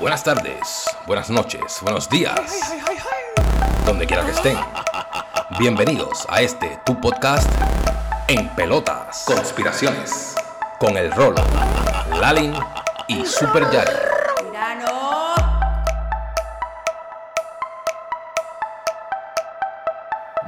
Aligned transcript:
Buenas 0.00 0.22
tardes, 0.22 0.86
buenas 1.08 1.28
noches, 1.28 1.80
buenos 1.82 2.08
días. 2.08 2.72
Donde 3.84 4.06
quiera 4.06 4.24
que 4.24 4.30
estén. 4.30 4.56
Bienvenidos 5.58 6.24
a 6.28 6.40
este 6.40 6.78
tu 6.86 7.00
podcast 7.00 7.50
En 8.28 8.48
Pelotas. 8.50 9.24
Conspiraciones. 9.26 10.36
Con 10.78 10.96
el 10.96 11.10
Rolo, 11.10 11.42
Lalin 12.20 12.54
y 13.08 13.26
Super 13.26 13.68
Yari. 13.72 13.90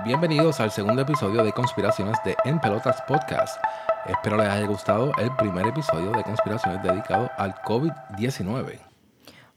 Bienvenidos 0.05 0.61
al 0.61 0.71
segundo 0.71 1.03
episodio 1.03 1.43
de 1.43 1.53
Conspiraciones 1.53 2.17
de 2.25 2.37
En 2.45 2.61
Pelotas 2.61 3.03
Podcast. 3.03 3.61
Espero 4.07 4.37
les 4.37 4.49
haya 4.49 4.67
gustado 4.67 5.11
el 5.19 5.35
primer 5.35 5.67
episodio 5.67 6.13
de 6.13 6.23
Conspiraciones 6.23 6.81
dedicado 6.85 7.29
al 7.37 7.57
COVID-19. 7.63 8.90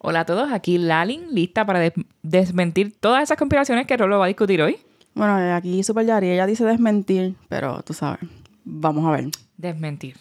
Hola 0.06 0.22
a 0.22 0.26
todos, 0.26 0.52
aquí 0.52 0.78
Lalin, 0.78 1.34
lista 1.34 1.66
para 1.66 1.80
des- 1.80 1.94
desmentir 2.22 2.94
todas 3.00 3.24
esas 3.24 3.38
conspiraciones 3.38 3.88
que 3.88 3.96
Rolo 3.96 4.20
va 4.20 4.26
a 4.26 4.28
discutir 4.28 4.62
hoy. 4.62 4.78
Bueno, 5.14 5.40
eh, 5.40 5.54
aquí 5.54 5.82
Super 5.82 6.06
Yari, 6.06 6.30
ella 6.30 6.46
dice 6.46 6.66
desmentir, 6.66 7.36
pero 7.48 7.82
tú 7.84 7.94
sabes, 7.94 8.20
vamos 8.66 9.06
a 9.06 9.12
ver. 9.12 9.30
Desmentir. 9.56 10.18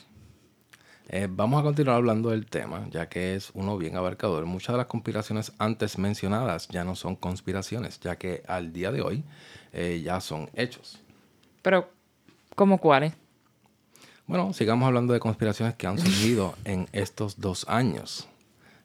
Eh, 1.09 1.27
vamos 1.29 1.59
a 1.59 1.65
continuar 1.65 1.97
hablando 1.97 2.31
del 2.31 2.47
tema, 2.47 2.87
ya 2.91 3.09
que 3.09 3.35
es 3.35 3.51
uno 3.55 3.77
bien 3.77 3.97
abarcador. 3.97 4.47
Muchas 4.47 4.75
de 4.75 4.79
las 4.79 4.87
conspiraciones 4.87 5.53
antes 5.59 5.99
mencionadas 5.99 6.69
ya 6.69 6.85
no 6.85 6.95
son 6.95 7.17
conspiraciones, 7.17 7.99
ya 7.99 8.15
que 8.17 8.43
al 8.47 8.73
día 8.73 8.93
de 8.93 9.03
hoy 9.03 9.25
eh, 9.73 10.01
ya 10.05 10.21
son 10.21 10.49
hechos. 10.55 11.01
Pero, 11.61 11.91
¿cómo 12.55 12.79
cuáles? 12.79 13.15
Bueno, 14.29 14.53
sigamos 14.53 14.87
hablando 14.87 15.13
de 15.13 15.19
conspiraciones 15.19 15.75
que 15.75 15.89
han 15.89 15.99
surgido 15.99 16.55
en 16.65 16.87
estos 16.93 17.41
dos 17.41 17.67
años. 17.69 18.29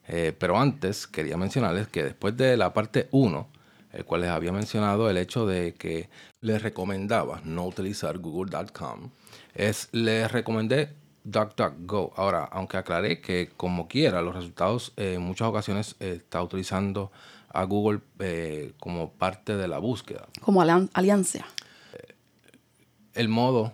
Eh, 0.08 0.34
pero 0.38 0.58
antes 0.58 1.06
quería 1.08 1.38
mencionarles 1.38 1.88
que 1.88 2.04
después 2.04 2.36
de 2.38 2.56
la 2.58 2.74
parte 2.74 3.08
1, 3.12 3.48
el 3.94 4.06
cual 4.06 4.22
les 4.22 4.30
había 4.30 4.52
mencionado 4.52 5.10
el 5.10 5.18
hecho 5.18 5.46
de 5.46 5.74
que 5.74 6.10
les 6.42 6.62
recomendaba 6.62 7.42
no 7.44 7.66
utilizar 7.66 8.18
google.com, 8.20 9.10
es 9.54 9.90
les 9.92 10.32
recomendé 10.32 10.94
DuckDuckGo. 11.24 12.14
Ahora, 12.16 12.46
aunque 12.46 12.78
aclaré 12.78 13.20
que 13.20 13.50
como 13.58 13.88
quiera, 13.90 14.22
los 14.22 14.34
resultados 14.36 14.94
eh, 14.98 15.16
en 15.16 15.22
muchas 15.22 15.48
ocasiones 15.50 15.96
eh, 16.00 16.14
está 16.18 16.42
utilizando 16.42 17.12
a 17.50 17.64
Google 17.64 18.00
eh, 18.20 18.74
como 18.80 19.12
parte 19.12 19.58
de 19.58 19.68
la 19.68 19.80
búsqueda 19.80 20.28
Como 20.42 20.62
alian- 20.62 20.90
alianza. 20.94 21.46
el 23.14 23.30
modo 23.30 23.74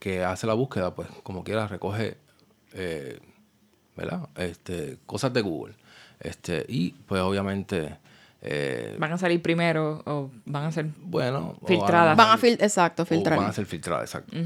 que 0.00 0.24
hace 0.24 0.46
la 0.48 0.54
búsqueda, 0.54 0.94
pues 0.96 1.08
como 1.22 1.44
quiera 1.44 1.68
recoge, 1.68 2.16
¿verdad? 3.96 4.28
Este, 4.36 4.98
cosas 5.06 5.32
de 5.32 5.40
Google. 5.42 5.74
Este, 6.20 6.64
y 6.68 6.90
pues 7.06 7.20
obviamente, 7.20 7.96
eh, 8.42 8.96
¿Van 8.98 9.12
a 9.12 9.18
salir 9.18 9.40
primero 9.40 10.02
o 10.06 10.30
van 10.44 10.64
a 10.64 10.72
ser...? 10.72 10.86
bueno. 11.00 11.56
Filtradas. 11.66 12.16
Van 12.16 12.30
a 12.30 12.38
fil 12.38 12.58
exacto, 12.60 13.04
filtrar. 13.06 13.38
van 13.38 13.48
a 13.48 13.52
ser 13.52 13.66
filtradas, 13.66 14.04
exacto. 14.04 14.36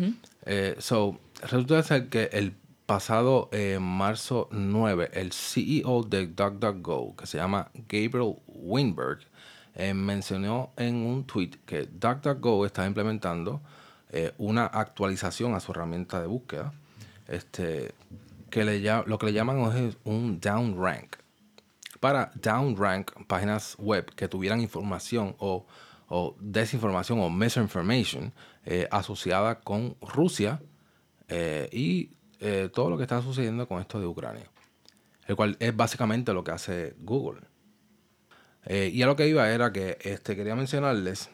Eh, 0.47 0.77
so, 0.79 1.19
resulta 1.43 1.83
ser 1.83 2.09
que 2.09 2.31
el 2.33 2.55
pasado 2.87 3.51
eh, 3.53 3.79
marzo 3.81 4.49
9, 4.51 5.11
el 5.13 5.33
CEO 5.33 6.05
de 6.05 6.27
DuckDuckGo, 6.29 7.17
que 7.17 7.27
se 7.27 7.37
llama 7.37 7.71
Gabriel 7.75 8.37
Winberg, 8.47 9.19
eh, 9.75 9.93
mencionó 9.93 10.73
en 10.77 10.95
un 10.95 11.25
tweet 11.25 11.51
que 11.67 11.83
DuckDuckGo 11.83 12.65
está 12.65 12.87
implementando 12.87 13.61
eh, 14.11 14.33
una 14.39 14.65
actualización 14.65 15.55
a 15.55 15.61
su 15.61 15.73
herramienta 15.73 16.19
de 16.19 16.29
búsqueda, 16.29 16.73
este, 17.27 17.93
que 18.51 18.65
le, 18.65 18.81
lo 18.81 19.19
que 19.19 19.27
le 19.27 19.33
llaman 19.33 19.61
es 19.77 19.97
un 20.05 20.41
down 20.41 20.83
rank 20.83 21.17
para 22.01 22.31
downrank 22.35 23.13
páginas 23.27 23.77
web 23.79 24.15
que 24.15 24.29
tuvieran 24.29 24.61
información 24.61 25.35
o, 25.39 25.67
o 26.09 26.37
desinformación 26.41 27.21
o 27.21 27.31
misinformation 27.31 28.33
eh, 28.65 28.89
asociada 28.91 29.61
con 29.61 29.97
Rusia 30.01 30.61
eh, 31.29 31.69
y 31.73 32.11
eh, 32.41 32.71
todo 32.73 32.91
lo 32.91 32.97
que 32.97 33.03
está 33.03 33.21
sucediendo 33.23 33.67
con 33.67 33.81
esto 33.81 34.01
de 34.01 34.07
Ucrania. 34.07 34.49
El 35.27 35.37
cual 35.37 35.57
es 35.61 35.77
básicamente 35.77 36.33
lo 36.33 36.43
que 36.43 36.53
hace 36.53 36.95
Google. 36.99 37.43
Y 38.71 39.01
a 39.01 39.07
lo 39.07 39.17
que 39.17 39.27
iba 39.27 39.49
era 39.51 39.73
que 39.73 39.97
este, 40.03 40.37
quería 40.37 40.55
mencionarles 40.55 41.31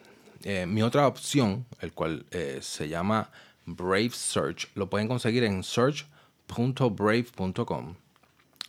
mi 0.68 0.82
otra 0.82 1.08
opción, 1.08 1.66
el 1.80 1.92
cual 1.92 2.26
se 2.60 2.88
llama 2.88 3.30
Brave 3.66 4.10
Search. 4.10 4.70
Lo 4.74 4.88
pueden 4.88 5.08
conseguir 5.08 5.42
en 5.42 5.64
search.brave.com. 6.48 7.94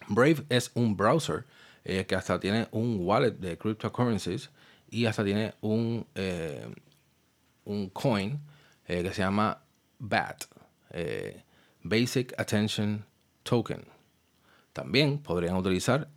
Brave 0.07 0.45
es 0.49 0.71
un 0.75 0.95
browser 0.95 1.45
eh, 1.83 2.05
que 2.05 2.15
hasta 2.15 2.39
tiene 2.39 2.67
un 2.71 2.99
wallet 3.01 3.31
de 3.31 3.57
cryptocurrencies 3.57 4.49
y 4.89 5.05
hasta 5.05 5.23
tiene 5.23 5.53
un, 5.61 6.05
eh, 6.15 6.67
un 7.65 7.89
coin 7.89 8.39
eh, 8.87 9.03
que 9.03 9.13
se 9.13 9.21
llama 9.21 9.61
BAT, 9.99 10.45
Basic 11.83 12.33
Attention 12.39 13.05
Token. 13.43 13.83
También 14.73 15.19
podrían 15.19 15.55
utilizar 15.55 16.07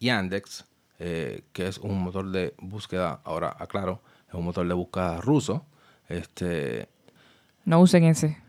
Yandex, 0.00 0.64
que 0.98 1.42
es 1.56 1.78
un 1.78 2.02
motor 2.02 2.30
de 2.30 2.54
búsqueda, 2.58 3.20
ahora 3.24 3.54
aclaro, 3.58 4.02
es 4.28 4.34
un 4.34 4.44
motor 4.44 4.66
de 4.66 4.74
búsqueda 4.74 5.20
ruso. 5.20 5.66
Este, 6.08 6.88
No 7.64 7.80
usen 7.80 8.04
ese. 8.04 8.45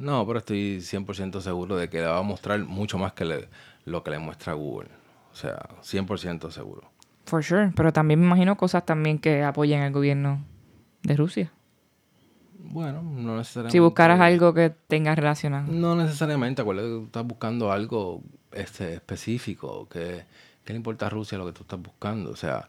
No, 0.00 0.26
pero 0.26 0.38
estoy 0.40 0.80
100% 0.80 1.40
seguro 1.40 1.76
de 1.76 1.88
que 1.88 1.98
le 1.98 2.06
va 2.06 2.18
a 2.18 2.22
mostrar 2.22 2.58
mucho 2.60 2.98
más 2.98 3.12
que 3.12 3.24
le- 3.24 3.48
lo 3.84 4.02
que 4.02 4.10
le 4.10 4.18
muestra 4.18 4.54
Google. 4.54 4.88
O 5.32 5.36
sea, 5.36 5.58
100% 5.82 6.50
seguro. 6.50 6.90
For 7.26 7.42
sure. 7.44 7.72
Pero 7.76 7.92
también 7.92 8.18
me 8.18 8.26
imagino 8.26 8.56
cosas 8.56 8.84
también 8.84 9.18
que 9.18 9.44
apoyen 9.44 9.82
al 9.82 9.92
gobierno 9.92 10.44
de 11.02 11.16
Rusia. 11.16 11.52
Bueno, 12.58 13.02
no 13.02 13.36
necesariamente. 13.38 13.72
Si 13.72 13.78
buscaras 13.78 14.20
algo 14.20 14.52
que 14.54 14.70
tenga 14.70 15.14
relacionado. 15.14 15.70
No 15.72 15.94
necesariamente. 15.96 16.62
Acuérdate 16.62 16.88
que 16.88 16.94
tú 16.94 17.04
estás 17.06 17.24
buscando 17.26 17.72
algo 17.72 18.22
este, 18.52 18.94
específico. 18.94 19.88
Que, 19.88 20.24
¿Qué 20.64 20.72
le 20.72 20.76
importa 20.78 21.06
a 21.06 21.10
Rusia 21.10 21.38
lo 21.38 21.46
que 21.46 21.52
tú 21.52 21.62
estás 21.62 21.80
buscando? 21.80 22.30
O 22.30 22.36
sea, 22.36 22.68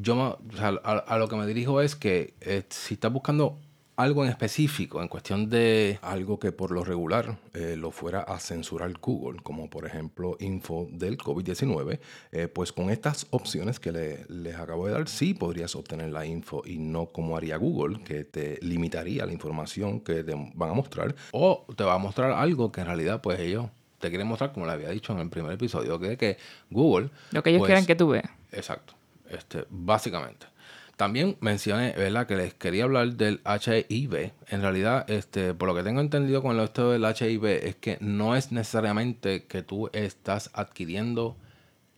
yo 0.00 0.16
me- 0.16 0.22
o 0.54 0.56
sea, 0.56 0.72
a, 0.82 0.92
a 0.98 1.18
lo 1.18 1.28
que 1.28 1.36
me 1.36 1.46
dirijo 1.46 1.80
es 1.80 1.94
que 1.94 2.34
eh, 2.40 2.64
si 2.70 2.94
estás 2.94 3.12
buscando 3.12 3.58
algo 3.98 4.24
en 4.24 4.30
específico, 4.30 5.02
en 5.02 5.08
cuestión 5.08 5.50
de 5.50 5.98
algo 6.02 6.38
que 6.38 6.52
por 6.52 6.70
lo 6.70 6.84
regular 6.84 7.36
eh, 7.52 7.74
lo 7.76 7.90
fuera 7.90 8.20
a 8.20 8.38
censurar 8.38 8.92
Google, 9.00 9.40
como 9.42 9.68
por 9.68 9.84
ejemplo 9.86 10.36
info 10.38 10.86
del 10.92 11.18
COVID-19, 11.18 11.98
eh, 12.30 12.46
pues 12.46 12.72
con 12.72 12.90
estas 12.90 13.26
opciones 13.30 13.80
que 13.80 13.90
le- 13.90 14.24
les 14.28 14.54
acabo 14.54 14.86
de 14.86 14.92
dar, 14.92 15.08
sí 15.08 15.34
podrías 15.34 15.74
obtener 15.74 16.10
la 16.10 16.24
info 16.24 16.62
y 16.64 16.78
no 16.78 17.06
como 17.06 17.36
haría 17.36 17.56
Google, 17.56 18.04
que 18.04 18.22
te 18.22 18.60
limitaría 18.62 19.26
la 19.26 19.32
información 19.32 19.98
que 20.00 20.22
te 20.22 20.32
van 20.54 20.70
a 20.70 20.74
mostrar, 20.74 21.16
o 21.32 21.66
te 21.76 21.82
va 21.82 21.94
a 21.94 21.98
mostrar 21.98 22.30
algo 22.30 22.70
que 22.70 22.80
en 22.82 22.86
realidad 22.86 23.20
pues 23.20 23.40
ellos 23.40 23.66
te 23.98 24.10
quieren 24.10 24.28
mostrar, 24.28 24.52
como 24.52 24.64
le 24.64 24.70
había 24.72 24.90
dicho 24.90 25.12
en 25.12 25.18
el 25.18 25.28
primer 25.28 25.50
episodio, 25.54 25.98
que, 25.98 26.16
que 26.16 26.36
Google... 26.70 27.10
Lo 27.32 27.42
que 27.42 27.50
ellos 27.50 27.58
pues, 27.58 27.70
quieran 27.70 27.84
que 27.84 27.96
tú 27.96 28.10
veas. 28.10 28.30
Exacto, 28.52 28.94
este, 29.28 29.64
básicamente. 29.70 30.46
También 30.98 31.36
mencioné, 31.38 31.92
¿verdad? 31.92 32.26
Que 32.26 32.34
les 32.34 32.54
quería 32.54 32.82
hablar 32.82 33.12
del 33.12 33.40
HIV. 33.44 34.32
En 34.48 34.62
realidad, 34.62 35.08
este, 35.08 35.54
por 35.54 35.68
lo 35.68 35.74
que 35.76 35.84
tengo 35.84 36.00
entendido 36.00 36.42
con 36.42 36.58
esto 36.58 36.90
del 36.90 37.04
HIV, 37.04 37.44
es 37.44 37.76
que 37.76 37.98
no 38.00 38.34
es 38.34 38.50
necesariamente 38.50 39.44
que 39.44 39.62
tú 39.62 39.90
estás 39.92 40.50
adquiriendo 40.54 41.36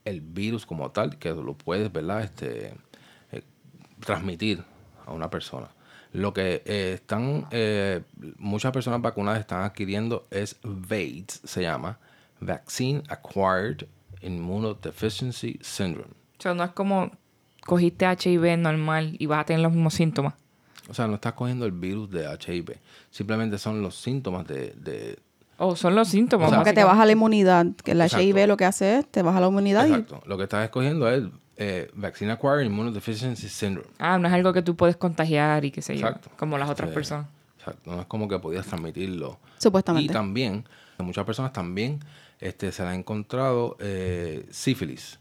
el 0.05 0.21
virus 0.21 0.67
como 0.67 0.91
tal, 0.91 1.17
que 1.17 1.31
lo 1.31 1.55
puedes, 1.55 1.91
¿verdad? 1.91 2.21
Este, 2.21 2.75
eh, 3.31 3.41
transmitir 4.01 4.63
a 5.07 5.13
una 5.13 5.31
persona. 5.31 5.69
Lo 6.13 6.31
que 6.31 6.61
eh, 6.63 6.91
están, 6.93 7.47
eh, 7.49 8.03
muchas 8.37 8.71
personas 8.71 9.01
vacunadas 9.01 9.39
están 9.39 9.63
adquiriendo 9.63 10.27
es 10.29 10.59
VAIDS, 10.61 11.41
se 11.43 11.63
llama, 11.63 11.97
Vaccine 12.39 13.01
Acquired 13.09 13.87
Immunodeficiency 14.21 15.57
Syndrome. 15.63 16.13
O 16.37 16.41
sea, 16.41 16.53
no 16.53 16.63
es 16.63 16.71
como 16.71 17.09
cogiste 17.71 18.05
HIV 18.05 18.57
normal 18.57 19.15
y 19.17 19.27
vas 19.27 19.39
a 19.39 19.45
tener 19.45 19.61
los 19.61 19.71
mismos 19.71 19.93
síntomas. 19.93 20.33
O 20.89 20.93
sea, 20.93 21.07
no 21.07 21.15
estás 21.15 21.31
cogiendo 21.33 21.65
el 21.65 21.71
virus 21.71 22.09
de 22.11 22.25
HIV. 22.25 22.77
Simplemente 23.09 23.57
son 23.57 23.81
los 23.81 23.95
síntomas 23.95 24.45
de... 24.45 24.73
de- 24.75 25.17
Oh, 25.57 25.75
son 25.77 25.95
los 25.95 26.09
síntomas. 26.09 26.49
Como 26.51 26.63
que 26.65 26.73
te 26.73 26.83
baja 26.83 27.05
la 27.05 27.13
inmunidad, 27.13 27.67
que 27.83 27.93
la 27.95 28.05
Exacto. 28.07 28.25
HIV 28.25 28.47
lo 28.47 28.57
que 28.57 28.65
hace 28.65 28.97
es 28.99 29.07
te 29.09 29.21
baja 29.21 29.39
la 29.39 29.47
inmunidad 29.47 29.85
y 29.85 29.91
Exacto. 29.91 30.21
Lo 30.25 30.35
que 30.37 30.43
estás 30.43 30.65
escogiendo 30.65 31.07
es 31.09 31.23
eh, 31.55 31.89
Vaccine 31.93 32.31
Acquired 32.33 32.65
Immunodeficiency 32.65 33.47
Syndrome. 33.47 33.87
Ah, 33.99 34.17
no 34.17 34.27
es 34.27 34.33
algo 34.33 34.51
que 34.51 34.63
tú 34.63 34.75
puedes 34.75 34.97
contagiar 34.97 35.63
y 35.63 35.71
qué 35.71 35.81
sé 35.81 35.95
yo. 35.97 36.07
Exacto. 36.07 36.29
Como 36.37 36.57
las 36.57 36.69
otras 36.69 36.89
Sí. 36.89 36.93
personas. 36.95 37.27
Exacto. 37.57 37.89
No 37.89 38.01
es 38.01 38.07
como 38.07 38.27
que 38.27 38.37
podías 38.39 38.65
transmitirlo. 38.65 39.39
supuestamente. 39.59 40.11
Y 40.11 40.13
también, 40.13 40.65
muchas 40.97 41.23
personas 41.25 41.53
también 41.53 41.99
este, 42.39 42.71
se 42.73 42.81
le 42.83 42.89
ha 42.89 42.95
encontrado 42.95 43.77
eh, 43.79 44.45
sífilis. 44.49 45.19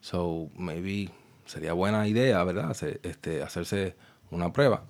So, 0.00 0.50
maybe 0.56 1.10
sería 1.46 1.72
buena 1.72 2.06
idea, 2.08 2.42
¿verdad? 2.44 2.70
Hacer- 2.70 3.00
este, 3.02 3.42
hacerse 3.42 3.96
una 4.30 4.52
prueba. 4.52 4.84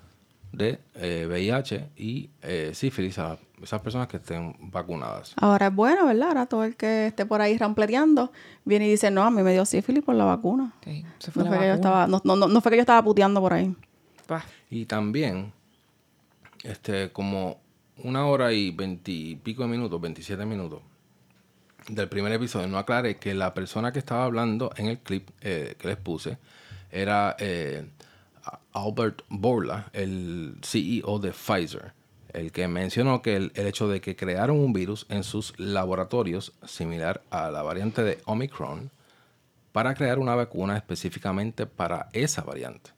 de 0.53 0.79
eh, 0.95 1.27
VIH 1.29 1.91
y 1.97 2.31
eh, 2.43 2.71
sífilis 2.75 3.19
a 3.19 3.37
esas 3.61 3.83
personas 3.83 4.07
que 4.07 4.19
estén 4.19 4.55
vacunadas. 4.71 5.35
Ahora 5.37 5.67
es 5.67 5.75
bueno, 5.75 6.07
¿verdad? 6.07 6.29
Ahora 6.29 6.47
todo 6.47 6.63
el 6.63 6.77
que 6.77 7.09
esté 7.09 7.27
por 7.27 7.41
ahí 7.41 7.59
rampleteando 7.59 8.31
viene 8.65 8.87
y 8.87 8.91
dice, 8.93 9.11
no, 9.11 9.25
a 9.25 9.33
mí 9.33 9.43
me 9.43 9.53
dio 9.53 9.65
sífilis 9.67 10.05
por 10.05 10.15
la 10.15 10.25
vacuna. 10.25 10.73
Sí, 10.85 11.05
se 11.19 11.31
No 11.31 11.35
fue 11.35 11.43
la 11.45 11.51
fue, 11.51 11.59
que 11.59 11.67
yo 11.67 11.75
estaba, 11.75 12.07
no, 12.07 12.21
no, 12.23 12.37
no- 12.37 12.47
no 12.47 12.61
fue 12.61 12.71
que 12.71 12.77
yo 12.77 12.83
estaba 12.83 13.03
puteando 13.03 13.41
por 13.41 13.53
ahí. 13.53 13.75
Y 14.71 14.87
también, 14.87 15.53
este, 16.63 17.11
como 17.11 17.61
una 18.05 18.27
hora 18.27 18.53
y 18.53 18.71
veintipico 18.71 19.63
de 19.65 19.69
minutos, 19.69 20.01
27 20.01 20.47
minutos 20.47 20.81
del 21.89 22.09
primer 22.09 22.33
episodio, 22.33 22.67
no 22.69 22.79
aclaré 22.79 23.17
que 23.17 23.35
la 23.35 23.55
persona 23.55 23.93
que 23.93 23.99
estaba 23.99 24.25
hablando 24.25 24.73
en 24.77 24.87
el 24.87 24.99
clip 24.99 25.31
eh, 25.41 25.75
que 25.79 25.89
les 25.89 25.97
puse 25.97 26.39
era 26.91 27.37
eh, 27.39 27.87
Albert 28.73 29.23
Bourla, 29.29 29.91
el 29.93 30.57
CEO 30.63 31.19
de 31.19 31.33
Pfizer, 31.33 31.93
el 32.33 32.53
que 32.53 32.69
mencionó 32.69 33.23
que 33.23 33.37
el, 33.37 33.53
el 33.55 33.67
hecho 33.67 33.89
de 33.89 34.01
que 34.01 34.17
crearon 34.17 34.59
un 34.59 34.73
virus 34.73 35.07
en 35.09 35.25
sus 35.25 35.59
laboratorios 35.59 36.53
similar 36.65 37.23
a 37.31 37.51
la 37.51 37.63
variante 37.63 38.03
de 38.03 38.19
Omicron 38.25 38.91
para 39.73 39.95
crear 39.95 40.19
una 40.19 40.35
vacuna 40.35 40.77
específicamente 40.77 41.67
para 41.67 42.09
esa 42.13 42.43
variante. 42.43 42.91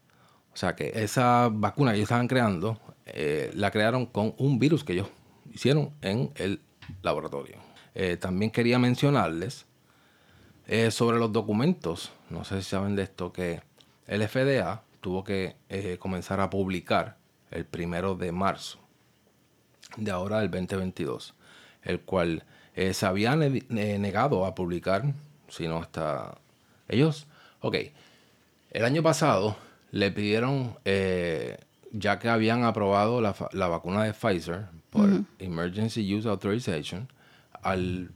O 0.52 0.56
sea 0.56 0.74
que 0.74 0.92
esa 0.94 1.48
vacuna 1.52 1.90
que 1.90 1.98
ellos 1.98 2.06
estaban 2.06 2.28
creando, 2.28 2.78
eh, 3.06 3.50
la 3.54 3.70
crearon 3.70 4.06
con 4.06 4.34
un 4.38 4.58
virus 4.58 4.84
que 4.84 4.94
ellos 4.94 5.08
hicieron 5.52 5.92
en 6.00 6.30
el 6.36 6.60
laboratorio. 7.02 7.65
Eh, 7.98 8.18
también 8.18 8.50
quería 8.50 8.78
mencionarles 8.78 9.64
eh, 10.66 10.90
sobre 10.90 11.18
los 11.18 11.32
documentos. 11.32 12.12
No 12.28 12.44
sé 12.44 12.62
si 12.62 12.68
saben 12.68 12.94
de 12.94 13.04
esto, 13.04 13.32
que 13.32 13.62
el 14.06 14.20
FDA 14.28 14.82
tuvo 15.00 15.24
que 15.24 15.56
eh, 15.70 15.96
comenzar 15.98 16.40
a 16.40 16.50
publicar 16.50 17.16
el 17.50 17.64
primero 17.64 18.14
de 18.14 18.32
marzo 18.32 18.78
de 19.96 20.10
ahora 20.10 20.40
del 20.40 20.50
2022, 20.50 21.32
el 21.84 22.00
cual 22.00 22.44
se 22.92 23.06
ne- 23.36 23.64
eh, 23.70 23.98
negado 23.98 24.44
a 24.44 24.54
publicar, 24.54 25.04
si 25.48 25.66
no 25.66 25.80
está... 25.80 26.36
Ellos, 26.88 27.26
ok, 27.60 27.76
el 28.72 28.84
año 28.84 29.02
pasado 29.02 29.56
le 29.90 30.10
pidieron, 30.10 30.76
ya 31.92 32.18
que 32.18 32.28
habían 32.28 32.64
aprobado 32.64 33.22
la, 33.22 33.34
la 33.52 33.68
vacuna 33.68 34.04
de 34.04 34.12
Pfizer 34.12 34.66
por 34.90 35.08
Emergency 35.38 36.14
Use 36.14 36.28
Authorization, 36.28 37.08
al 37.62 38.10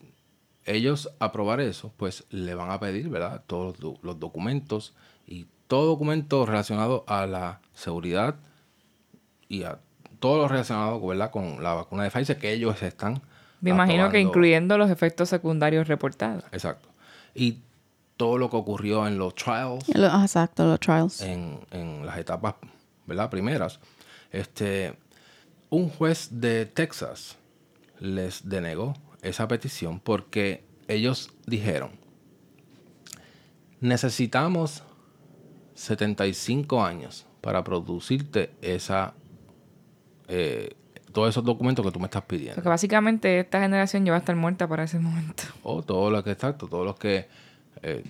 ellos 0.64 1.10
aprobar 1.18 1.60
eso, 1.60 1.92
pues 1.96 2.24
le 2.30 2.54
van 2.54 2.70
a 2.70 2.78
pedir, 2.78 3.08
¿verdad? 3.08 3.42
Todos 3.46 3.66
los, 3.66 3.78
do- 3.94 3.98
los 4.02 4.20
documentos 4.20 4.94
y 5.26 5.46
todo 5.66 5.86
documento 5.86 6.44
relacionado 6.46 7.04
a 7.08 7.26
la 7.26 7.60
seguridad 7.74 8.36
y 9.48 9.62
a 9.64 9.78
todo 10.20 10.38
lo 10.42 10.48
relacionado 10.48 11.04
¿verdad? 11.04 11.30
con 11.30 11.62
la 11.62 11.74
vacuna 11.74 12.04
de 12.04 12.10
Pfizer 12.10 12.38
que 12.38 12.52
ellos 12.52 12.80
están. 12.82 13.22
Me 13.60 13.70
imagino 13.70 14.08
que 14.10 14.20
incluyendo 14.20 14.76
los 14.78 14.90
efectos 14.90 15.28
secundarios 15.28 15.88
reportados. 15.88 16.44
Exacto. 16.52 16.88
Y 17.34 17.58
todo 18.16 18.36
lo 18.38 18.50
que 18.50 18.56
ocurrió 18.56 19.06
en 19.06 19.18
los 19.18 19.34
trials, 19.34 19.88
Exacto, 19.88 20.64
los 20.66 20.78
trials. 20.78 21.20
en, 21.22 21.58
en 21.70 22.04
las 22.04 22.18
etapas 22.18 22.54
¿verdad? 23.06 23.30
primeras, 23.30 23.80
este, 24.30 24.94
un 25.70 25.88
juez 25.88 26.28
de 26.32 26.66
Texas 26.66 27.36
les 27.98 28.46
denegó 28.48 28.94
esa 29.22 29.46
petición 29.48 30.00
porque 30.00 30.64
ellos 30.88 31.30
dijeron, 31.46 31.90
necesitamos 33.80 34.82
75 35.74 36.84
años 36.84 37.26
para 37.40 37.64
producirte 37.64 38.50
esa, 38.60 39.14
eh, 40.28 40.74
todos 41.12 41.30
esos 41.30 41.44
documentos 41.44 41.84
que 41.84 41.90
tú 41.92 41.98
me 41.98 42.06
estás 42.06 42.22
pidiendo. 42.22 42.56
Porque 42.56 42.68
básicamente 42.68 43.40
esta 43.40 43.60
generación 43.60 44.04
ya 44.04 44.12
va 44.12 44.16
a 44.16 44.20
estar 44.20 44.36
muerta 44.36 44.68
para 44.68 44.84
ese 44.84 44.98
momento. 44.98 45.42
O 45.62 45.82
todos 45.82 46.12
los 46.12 46.22
que 46.22 46.30
exacto, 46.32 46.66
todos 46.68 46.84
los 46.84 46.96
que 46.98 47.28
eh, 47.82 48.04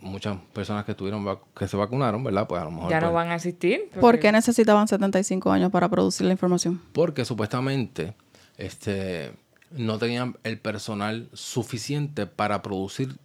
muchas 0.00 0.36
personas 0.52 0.84
que 0.84 0.94
tuvieron 0.94 1.26
que 1.56 1.66
se 1.66 1.76
vacunaron, 1.76 2.22
¿verdad? 2.22 2.46
Pues 2.46 2.60
a 2.60 2.64
lo 2.66 2.70
mejor 2.70 2.90
Ya 2.90 3.00
no 3.00 3.06
pues, 3.08 3.14
van 3.14 3.30
a 3.30 3.36
existir. 3.36 3.88
¿Por 3.92 4.00
porque- 4.00 4.20
qué 4.20 4.32
necesitaban 4.32 4.86
75 4.88 5.50
años 5.50 5.70
para 5.70 5.88
producir 5.88 6.26
la 6.26 6.32
información? 6.32 6.80
porque 6.92 7.24
supuestamente 7.24 8.14
este 8.58 9.32
no 9.70 9.98
tenían 9.98 10.36
el 10.44 10.58
personal 10.58 11.28
suficiente 11.32 12.26
para 12.26 12.62
producir 12.62 13.16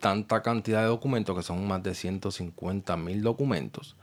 tanta 0.00 0.42
cantidad 0.42 0.80
de 0.80 0.88
documentos 0.88 1.36
que 1.36 1.42
son 1.42 1.66
más 1.66 1.82
de 1.82 1.94
150 1.94 2.96
mil 2.96 3.22
documentos. 3.22 3.96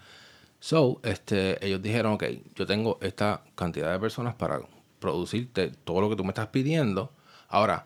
So, 0.60 1.00
este, 1.04 1.66
ellos 1.66 1.82
dijeron, 1.82 2.14
ok, 2.14 2.24
yo 2.56 2.66
tengo 2.66 2.98
esta 3.02 3.44
cantidad 3.56 3.92
de 3.92 4.00
personas 4.00 4.36
para 4.36 4.62
producirte 5.00 5.70
todo 5.70 6.02
lo 6.02 6.10
que 6.10 6.16
tú 6.16 6.24
me 6.24 6.30
estás 6.30 6.48
pidiendo. 6.48 7.12
Ahora, 7.48 7.86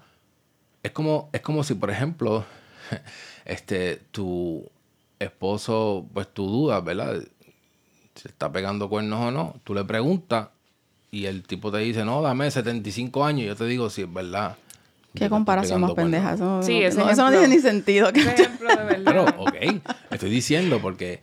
es 0.81 0.91
como, 0.91 1.29
es 1.33 1.41
como 1.41 1.63
si, 1.63 1.75
por 1.75 1.91
ejemplo, 1.91 2.45
este, 3.45 3.97
tu 4.11 4.69
esposo, 5.19 6.07
pues 6.13 6.27
tú 6.33 6.47
dudas, 6.47 6.83
¿verdad? 6.83 7.21
Si 8.15 8.27
está 8.27 8.51
pegando 8.51 8.89
cuernos 8.89 9.19
o 9.19 9.31
no, 9.31 9.59
tú 9.63 9.73
le 9.73 9.83
preguntas 9.83 10.49
y 11.13 11.25
el 11.27 11.43
tipo 11.43 11.71
te 11.71 11.77
dice, 11.77 12.03
no, 12.03 12.21
dame 12.23 12.49
75 12.49 13.23
años. 13.23 13.43
Y 13.43 13.45
yo 13.45 13.55
te 13.55 13.65
digo, 13.65 13.89
si 13.89 14.01
es 14.01 14.11
verdad. 14.11 14.57
¿Qué 15.13 15.29
comparación 15.29 15.79
más 15.79 15.91
pendeja? 15.93 16.35
cuernos". 16.35 16.65
Eso, 16.65 16.67
Sí, 16.67 16.79
no, 16.79 16.87
ese 16.87 16.97
no- 16.97 17.09
eso 17.11 17.23
no 17.25 17.29
tiene 17.31 17.47
ni 17.55 17.59
sentido. 17.61 18.09
Ese 18.09 18.33
ejemplo 18.33 18.69
de 18.69 18.83
verdad. 18.83 19.03
Pero, 19.05 19.25
ok, 19.37 19.55
estoy 20.09 20.29
diciendo 20.31 20.79
porque 20.81 21.21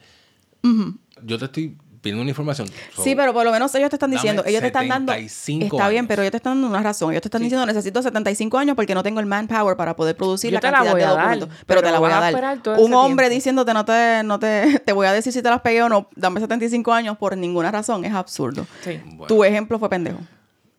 yo 1.24 1.38
te 1.38 1.46
estoy 1.46 1.76
pidiendo 2.00 2.22
una 2.22 2.30
información. 2.30 2.68
So, 2.94 3.02
Sí, 3.04 3.14
pero 3.14 3.32
por 3.32 3.44
lo 3.44 3.52
menos 3.52 3.74
ellos 3.74 3.90
te 3.90 3.96
están 3.96 4.10
diciendo, 4.10 4.42
ellos 4.46 4.60
te 4.60 4.68
están 4.68 4.88
dando... 4.88 5.12
75 5.12 5.76
Está 5.76 5.88
bien, 5.88 6.00
años. 6.00 6.08
pero 6.08 6.22
ellos 6.22 6.30
te 6.30 6.36
están 6.38 6.54
dando 6.54 6.68
una 6.68 6.82
razón. 6.82 7.10
Ellos 7.12 7.22
te 7.22 7.28
están 7.28 7.42
diciendo, 7.42 7.66
necesito 7.66 8.02
75 8.02 8.58
años 8.58 8.76
porque 8.76 8.94
no 8.94 9.02
tengo 9.02 9.20
el 9.20 9.26
manpower 9.26 9.76
para 9.76 9.94
poder 9.96 10.16
producir 10.16 10.50
Yo 10.50 10.54
la 10.54 10.60
te 10.60 10.66
la 10.70 10.72
cantidad 10.78 10.92
voy 10.92 11.00
de 11.00 11.06
a 11.06 11.08
dar, 11.10 11.16
documentos. 11.18 11.48
pero, 11.48 11.64
pero 11.66 11.82
te 11.82 11.90
la 11.90 11.98
voy 11.98 12.10
a 12.10 12.16
a 12.18 12.20
dar. 12.32 12.58
Un 12.78 12.86
ese 12.86 12.94
hombre 12.94 13.26
tiempo. 13.26 13.34
diciéndote, 13.34 13.74
no 13.74 13.84
te, 13.84 14.22
no 14.24 14.38
te, 14.38 14.78
te 14.84 14.92
voy 14.92 15.06
a 15.06 15.12
decir 15.12 15.32
si 15.32 15.42
te 15.42 15.50
las 15.50 15.60
pegué 15.60 15.82
o 15.82 15.88
no, 15.88 16.08
dame 16.16 16.40
75 16.40 16.92
años 16.92 17.16
por 17.18 17.36
ninguna 17.36 17.70
razón, 17.70 18.04
es 18.04 18.12
absurdo. 18.14 18.66
Sí. 18.82 19.00
Bueno, 19.04 19.26
Tu 19.26 19.44
ejemplo 19.44 19.78
fue 19.78 19.88
pendejo. 19.90 20.18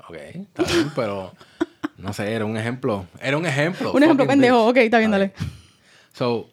ok, 0.07 0.15
está 0.15 0.63
bien, 0.63 0.91
pero 0.95 1.33
no 1.97 2.13
sé, 2.13 2.31
era 2.33 2.45
un 2.45 2.57
ejemplo. 2.57 3.05
Era 3.21 3.37
un 3.37 3.45
ejemplo. 3.45 3.91
Un 3.93 4.01
ejemplo 4.03 4.25
pendejo, 4.25 4.65
bitch. 4.65 4.71
ok, 4.71 4.77
está 4.77 4.97
bien, 4.97 5.11
dale. 5.11 5.33
So, 6.13 6.49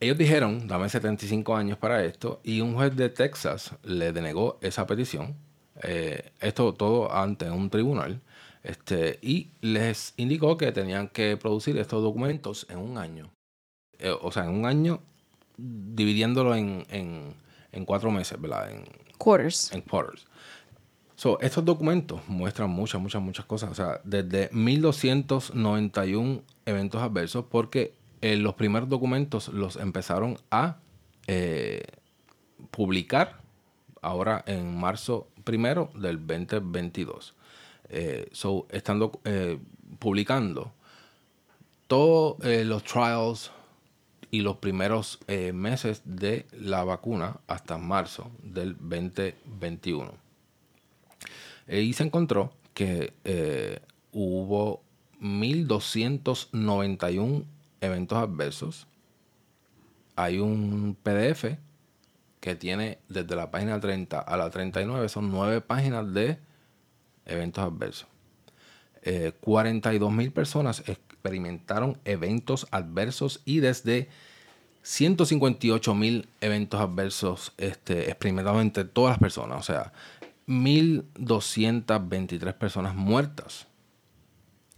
ellos 0.00 0.16
dijeron, 0.18 0.66
dame 0.68 0.88
75 0.88 1.56
años 1.56 1.78
para 1.78 2.04
esto, 2.04 2.40
y 2.44 2.60
un 2.60 2.74
juez 2.74 2.94
de 2.96 3.08
Texas 3.08 3.74
le 3.82 4.12
denegó 4.12 4.58
esa 4.62 4.86
petición. 4.86 5.36
eh, 5.82 6.32
esto 6.40 6.74
todo 6.74 7.12
ante 7.14 7.50
un 7.50 7.70
tribunal. 7.70 8.20
Este, 8.64 9.18
y 9.22 9.50
les 9.60 10.14
indicó 10.16 10.56
que 10.56 10.72
tenían 10.72 11.08
que 11.08 11.36
producir 11.36 11.78
estos 11.78 12.02
documentos 12.02 12.66
en 12.70 12.78
un 12.78 12.98
año. 12.98 13.30
Eh, 13.98 14.10
o 14.20 14.30
sea, 14.32 14.44
en 14.44 14.50
un 14.50 14.66
año 14.66 15.00
dividiéndolo 15.56 16.54
en, 16.54 16.84
en, 16.90 17.34
en 17.72 17.84
cuatro 17.84 18.10
meses, 18.10 18.40
¿verdad? 18.40 18.70
En, 18.70 18.84
Quarters. 19.18 19.72
en 19.72 19.80
quarters. 19.82 20.26
So, 21.16 21.40
estos 21.40 21.64
documentos 21.64 22.20
muestran 22.28 22.70
muchas, 22.70 23.00
muchas, 23.00 23.20
muchas 23.22 23.44
cosas. 23.46 23.70
O 23.70 23.74
sea, 23.74 24.00
desde 24.04 24.48
1291 24.52 26.42
eventos 26.64 27.02
adversos, 27.02 27.44
porque 27.50 27.94
eh, 28.20 28.36
los 28.36 28.54
primeros 28.54 28.88
documentos 28.88 29.48
los 29.48 29.76
empezaron 29.76 30.38
a 30.50 30.78
eh, 31.26 31.82
publicar 32.70 33.40
ahora 34.02 34.42
en 34.46 34.76
marzo 34.76 35.28
primero 35.44 35.90
del 35.94 36.26
2022. 36.26 37.34
Eh, 37.90 38.28
so, 38.32 38.66
están 38.70 39.00
eh, 39.24 39.58
publicando 39.98 40.72
todos 41.86 42.36
los 42.44 42.84
trials 42.84 43.50
y 44.30 44.42
los 44.42 44.58
primeros 44.58 45.20
meses 45.54 46.02
de 46.04 46.44
la 46.52 46.84
vacuna 46.84 47.40
hasta 47.46 47.78
marzo 47.78 48.30
del 48.42 48.76
2021. 48.76 50.12
Eh, 51.66 51.80
y 51.80 51.94
se 51.94 52.04
encontró 52.04 52.52
que 52.74 53.14
hubo 54.12 54.82
1.291 55.22 57.44
eventos 57.80 58.18
adversos. 58.18 58.86
Hay 60.16 60.38
un 60.38 60.96
PDF 61.02 61.56
que 62.40 62.54
tiene 62.54 62.98
desde 63.08 63.34
la 63.36 63.50
página 63.50 63.80
30 63.80 64.18
a 64.18 64.36
la 64.36 64.50
39, 64.50 65.08
son 65.08 65.30
nueve 65.30 65.60
páginas 65.60 66.12
de 66.12 66.38
eventos 67.26 67.64
adversos. 67.64 68.06
Eh, 69.02 69.32
42 69.40 70.12
mil 70.12 70.32
personas 70.32 70.82
experimentaron 70.86 71.98
eventos 72.04 72.66
adversos 72.70 73.42
y 73.44 73.60
desde 73.60 74.08
158 74.82 75.94
mil 75.94 76.28
eventos 76.40 76.80
adversos 76.80 77.52
este, 77.58 78.08
experimentados 78.08 78.60
entre 78.60 78.84
todas 78.84 79.12
las 79.12 79.20
personas. 79.20 79.60
O 79.60 79.62
sea, 79.62 79.92
1.223 80.48 82.54
personas 82.54 82.94
muertas 82.94 83.67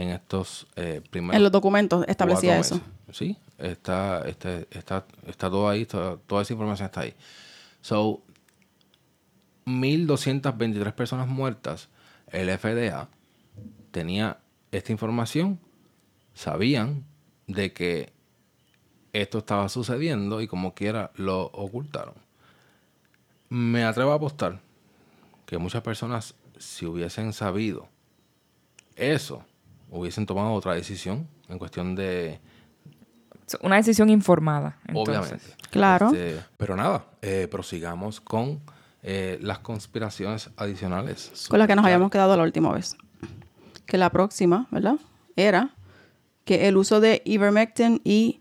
en 0.00 0.08
estos 0.10 0.66
eh, 0.76 1.02
primeros 1.10 1.36
En 1.36 1.42
los 1.42 1.52
documentos 1.52 2.04
establecía 2.08 2.58
eso. 2.58 2.80
Sí, 3.12 3.36
está, 3.58 4.26
está, 4.28 4.60
está, 4.70 5.04
está 5.26 5.50
todo 5.50 5.68
ahí, 5.68 5.82
está- 5.82 6.16
toda 6.26 6.42
esa 6.42 6.52
información 6.54 6.86
está 6.86 7.00
ahí. 7.02 7.14
So, 7.82 8.22
1.223 9.66 10.92
personas 10.94 11.28
muertas, 11.28 11.88
el 12.28 12.48
FDA 12.50 13.08
tenía 13.90 14.38
esta 14.72 14.92
información, 14.92 15.58
sabían 16.34 17.04
de 17.46 17.72
que 17.72 18.12
esto 19.12 19.38
estaba 19.38 19.68
sucediendo 19.68 20.40
y 20.40 20.46
como 20.46 20.74
quiera 20.74 21.10
lo 21.16 21.42
ocultaron. 21.46 22.14
Me 23.48 23.84
atrevo 23.84 24.12
a 24.12 24.14
apostar 24.14 24.60
que 25.46 25.58
muchas 25.58 25.82
personas, 25.82 26.34
si 26.58 26.86
hubiesen 26.86 27.32
sabido 27.32 27.88
eso, 28.94 29.44
hubiesen 29.90 30.26
tomado 30.26 30.52
otra 30.52 30.74
decisión 30.74 31.26
en 31.48 31.58
cuestión 31.58 31.94
de... 31.94 32.40
Una 33.62 33.76
decisión 33.76 34.10
informada. 34.10 34.76
entonces. 34.86 35.18
Obviamente. 35.18 35.46
Claro. 35.70 36.06
Este, 36.06 36.40
pero 36.56 36.76
nada, 36.76 37.04
eh, 37.20 37.48
prosigamos 37.50 38.20
con 38.20 38.60
eh, 39.02 39.38
las 39.40 39.58
conspiraciones 39.60 40.50
adicionales. 40.56 41.46
Con 41.48 41.58
la 41.58 41.66
que 41.66 41.74
nos 41.74 41.84
habíamos 41.84 42.10
quedado 42.10 42.36
la 42.36 42.44
última 42.44 42.72
vez. 42.72 42.96
Que 43.86 43.98
la 43.98 44.10
próxima, 44.10 44.68
¿verdad? 44.70 44.96
Era 45.36 45.74
que 46.44 46.68
el 46.68 46.76
uso 46.76 47.00
de 47.00 47.22
ivermectin 47.24 48.00
y 48.04 48.40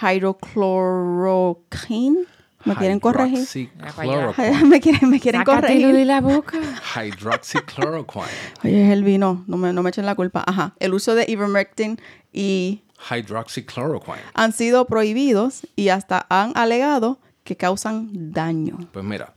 hydrochloroquine. 0.00 2.24
¿Me 2.66 2.76
quieren 2.76 3.00
corregir? 3.00 3.46
Me 4.66 4.80
quieren, 4.80 5.08
me 5.10 5.20
quieren 5.20 5.40
Sácatelo 5.42 5.44
corregir. 5.62 5.92
de 5.94 6.04
la 6.04 6.20
boca. 6.20 6.58
Hydroxychloroquine. 6.96 8.26
Oye, 8.64 8.86
es 8.86 8.92
el 8.92 9.04
vino. 9.04 9.44
No 9.46 9.56
me, 9.56 9.72
no 9.72 9.82
me 9.82 9.90
echen 9.90 10.04
la 10.06 10.14
culpa. 10.14 10.44
Ajá. 10.46 10.74
El 10.80 10.92
uso 10.94 11.14
de 11.14 11.24
ivermectin 11.28 11.98
y 12.32 12.82
Hydroxychloroquine. 13.10 14.18
han 14.34 14.52
sido 14.52 14.86
prohibidos 14.86 15.66
y 15.76 15.88
hasta 15.88 16.26
han 16.28 16.52
alegado 16.56 17.18
que 17.44 17.56
causan 17.56 18.32
daño. 18.32 18.78
Pues 18.92 19.04
mira, 19.04 19.32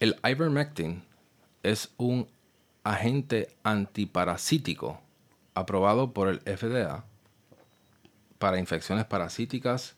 el 0.00 0.16
ivermectin 0.28 1.02
es 1.62 1.90
un 1.96 2.26
agente 2.84 3.48
antiparasítico 3.62 5.00
aprobado 5.54 6.12
por 6.12 6.28
el 6.28 6.40
FDA 6.40 7.04
para 8.38 8.58
infecciones 8.58 9.04
parasíticas, 9.04 9.94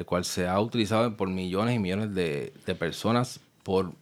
el 0.00 0.06
cual 0.06 0.24
se 0.24 0.46
ha 0.48 0.58
utilizado 0.60 1.16
por 1.16 1.28
millones 1.28 1.76
y 1.76 1.78
millones 1.78 2.14
de, 2.14 2.52
de 2.66 2.74
personas 2.74 3.38
por 3.62 3.92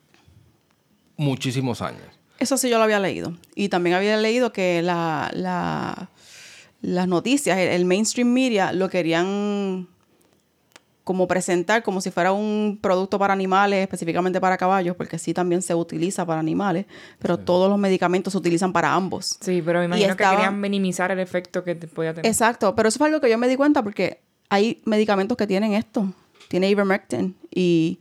muchísimos 1.17 1.83
años. 1.83 2.02
Eso 2.38 2.57
sí 2.57 2.71
yo 2.71 2.78
lo 2.78 2.85
había 2.85 3.00
leído. 3.00 3.35
Y 3.55 3.69
también 3.69 3.97
había 3.97 4.17
leído 4.17 4.52
que 4.52 4.81
la, 4.83 5.31
la- 5.35 6.09
las 6.81 7.09
noticias, 7.09 7.59
el, 7.59 7.69
el 7.71 7.85
mainstream 7.85 8.28
media, 8.33 8.73
lo 8.73 8.88
querían 8.88 9.88
como 11.02 11.26
presentar 11.26 11.83
como 11.83 12.00
si 12.02 12.11
fuera 12.11 12.33
un 12.33 12.78
producto 12.83 13.19
para 13.19 13.33
animales, 13.33 13.83
específicamente 13.83 14.40
para 14.40 14.59
caballos, 14.59 14.95
porque 14.95 15.19
sí 15.19 15.33
también 15.35 15.62
se 15.62 15.75
utiliza 15.75 16.25
para 16.26 16.38
animales, 16.38 16.85
pero 17.19 17.38
todos 17.38 17.69
los 17.71 17.78
medicamentos 17.78 18.33
se 18.33 18.38
utilizan 18.38 18.73
para 18.75 18.93
ambos. 18.93 19.38
Sí, 19.40 19.62
pero 19.64 19.78
me 19.81 19.87
imagino 19.87 20.11
estaba- 20.12 20.31
que 20.33 20.37
querían 20.37 20.61
minimizar 20.61 21.11
el 21.11 21.19
efecto 21.19 21.64
que 21.64 21.75
te 21.75 21.88
podía 21.88 22.12
tener. 22.14 22.31
Exacto, 22.31 22.76
pero 22.76 22.90
eso 22.90 22.99
fue 22.99 23.09
algo 23.09 23.21
que 23.23 23.31
yo 23.31 23.38
me 23.38 23.49
di 23.49 23.57
cuenta 23.57 23.83
porque 23.83 24.21
hay 24.49 24.81
medicamentos 24.85 25.37
que 25.37 25.47
tienen 25.47 25.73
esto. 25.75 26.12
Tiene 26.49 26.71
ivermectin 26.71 27.37
y 27.55 27.99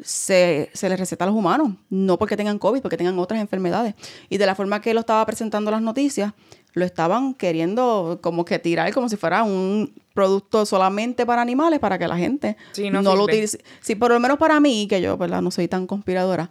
se, 0.00 0.70
se 0.72 0.88
les 0.88 0.98
receta 1.00 1.24
a 1.24 1.26
los 1.28 1.34
humanos, 1.36 1.72
no 1.90 2.16
porque 2.18 2.36
tengan 2.36 2.58
COVID, 2.58 2.80
porque 2.80 2.96
tengan 2.96 3.18
otras 3.18 3.40
enfermedades. 3.40 3.94
Y 4.28 4.38
de 4.38 4.46
la 4.46 4.54
forma 4.54 4.80
que 4.80 4.94
lo 4.94 5.00
estaba 5.00 5.26
presentando 5.26 5.70
las 5.72 5.82
noticias, 5.82 6.32
lo 6.74 6.84
estaban 6.84 7.34
queriendo 7.34 8.20
como 8.22 8.44
que 8.44 8.60
tirar 8.60 8.92
como 8.94 9.08
si 9.08 9.16
fuera 9.16 9.42
un 9.42 9.92
producto 10.14 10.64
solamente 10.66 11.26
para 11.26 11.42
animales, 11.42 11.80
para 11.80 11.98
que 11.98 12.06
la 12.06 12.16
gente 12.16 12.56
Sí, 12.72 12.88
no 12.90 13.02
lo 13.02 13.24
utilice. 13.24 13.58
Sí, 13.80 13.96
por 13.96 14.12
lo 14.12 14.20
menos 14.20 14.38
para 14.38 14.60
mí, 14.60 14.86
que 14.88 15.00
yo 15.00 15.16
¿verdad? 15.16 15.42
no 15.42 15.50
soy 15.50 15.66
tan 15.66 15.88
conspiradora, 15.88 16.48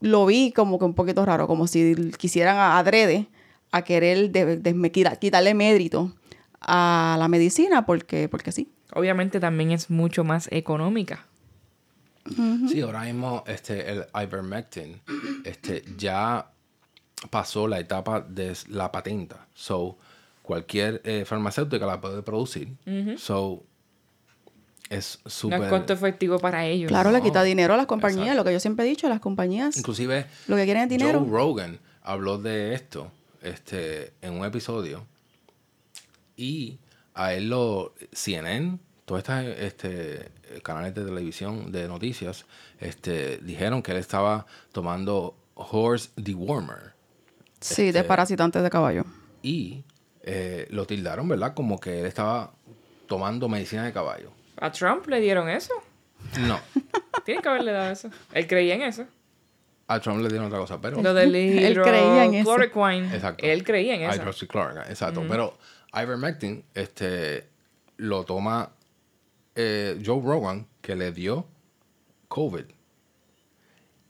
lo 0.00 0.24
vi 0.24 0.52
como 0.52 0.78
que 0.78 0.86
un 0.86 0.94
poquito 0.94 1.26
raro, 1.26 1.46
como 1.46 1.66
si 1.66 1.94
quisieran 2.16 2.56
a- 2.56 2.78
adrede 2.78 3.26
a 3.72 3.82
querer 3.82 4.30
de- 4.30 5.18
quitarle 5.20 5.52
mérito 5.52 6.14
a 6.60 7.16
la 7.18 7.28
medicina 7.28 7.84
porque, 7.84 8.28
porque 8.30 8.52
sí. 8.52 8.70
Obviamente 8.96 9.40
también 9.40 9.72
es 9.72 9.90
mucho 9.90 10.24
más 10.24 10.48
económica. 10.50 11.26
Sí, 12.68 12.80
ahora 12.80 13.02
mismo 13.02 13.44
este, 13.46 13.88
el 13.88 14.06
ivermectin 14.14 15.00
este, 15.44 15.84
ya 15.96 16.50
pasó 17.30 17.68
la 17.68 17.78
etapa 17.78 18.20
de 18.20 18.56
la 18.68 18.90
patenta. 18.90 19.46
So, 19.54 19.96
cualquier 20.42 21.02
eh, 21.04 21.24
farmacéutica 21.24 21.86
la 21.86 22.00
puede 22.00 22.22
producir. 22.22 22.68
So, 23.18 23.62
es 24.88 25.20
No 25.24 25.30
súper... 25.30 25.62
es 25.62 25.68
costo 25.68 25.92
efectivo 25.92 26.38
para 26.38 26.64
ellos. 26.66 26.88
Claro, 26.88 27.10
le 27.10 27.18
No, 27.18 27.24
quita 27.24 27.42
dinero 27.42 27.74
a 27.74 27.76
las 27.76 27.86
compañías, 27.86 28.20
exacto. 28.20 28.40
lo 28.40 28.44
que 28.44 28.52
yo 28.54 28.60
siempre 28.60 28.86
he 28.86 28.88
dicho, 28.88 29.08
las 29.08 29.20
compañías 29.20 29.76
Inclusive, 29.76 30.26
lo 30.48 30.56
que 30.56 30.64
quieren 30.64 30.84
es 30.84 30.88
dinero. 30.88 31.20
Joe 31.20 31.30
Rogan 31.30 31.78
habló 32.02 32.38
de 32.38 32.74
esto 32.74 33.10
este, 33.42 34.14
en 34.22 34.32
un 34.32 34.44
episodio 34.44 35.04
y 36.36 36.78
a 37.14 37.34
él 37.34 37.50
lo... 37.50 37.94
CNN, 38.12 38.78
todos 39.06 39.20
estos 39.20 39.44
este, 39.58 40.28
canales 40.62 40.94
de 40.94 41.04
televisión 41.04 41.70
de 41.72 41.88
noticias, 41.88 42.44
este, 42.78 43.38
dijeron 43.38 43.82
que 43.82 43.92
él 43.92 43.98
estaba 43.98 44.44
tomando 44.72 45.36
horse 45.54 46.10
dewormer 46.16 46.92
sí, 47.60 47.86
este- 47.86 48.00
desparasitantes 48.00 48.62
de 48.62 48.68
caballo. 48.68 49.04
y 49.42 49.84
eh, 50.22 50.66
lo 50.70 50.86
tildaron, 50.86 51.28
¿verdad? 51.28 51.54
Como 51.54 51.78
que 51.78 52.00
él 52.00 52.06
estaba 52.06 52.52
tomando 53.06 53.48
medicina 53.48 53.84
de 53.84 53.92
caballo. 53.92 54.32
¿A 54.60 54.72
Trump 54.72 55.06
le 55.06 55.20
dieron 55.20 55.48
eso? 55.48 55.72
No, 56.40 56.58
Tienen 57.24 57.42
que 57.42 57.48
haberle 57.48 57.70
dado 57.70 57.92
eso. 57.92 58.10
Él 58.32 58.46
creía 58.48 58.74
en 58.74 58.82
eso. 58.82 59.06
a 59.86 60.00
Trump 60.00 60.20
le 60.20 60.28
dieron 60.28 60.48
otra 60.48 60.58
cosa, 60.58 60.80
pero... 60.80 61.00
Lo 61.00 61.14
del 61.14 61.32
Él 61.36 61.80
creía 61.80 62.24
en 62.24 62.34
eso. 62.34 62.60
Exacto. 62.60 63.46
Él 63.46 63.62
creía 63.62 63.94
en 63.94 64.02
eso. 64.02 64.20
Hydroxychloroquine, 64.20 64.88
exacto. 64.88 65.24
Pero 65.28 65.56
ivermectin 65.94 66.64
este, 66.74 67.48
lo 67.98 68.24
toma 68.24 68.72
eh, 69.56 70.00
Joe 70.04 70.20
Rogan, 70.22 70.66
que 70.80 70.94
le 70.94 71.10
dio 71.12 71.46
COVID. 72.28 72.64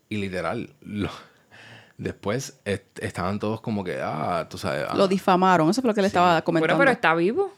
Y 0.08 0.16
literal, 0.18 0.70
lo- 0.82 1.10
después 1.98 2.60
est- 2.64 2.98
estaban 3.00 3.38
todos 3.38 3.60
como 3.60 3.82
que, 3.84 3.98
ah, 4.02 4.46
tú 4.50 4.58
sabes. 4.58 4.86
ah, 4.88 4.94
Lo 4.96 5.08
difamaron, 5.08 5.70
eso 5.70 5.80
fue 5.82 5.88
lo 5.88 5.94
que 5.94 6.02
le 6.02 6.08
estaba 6.08 6.42
comentando. 6.42 6.74
Bueno, 6.76 6.78
pero 6.78 6.90
está 6.92 7.14
vivo. 7.14 7.52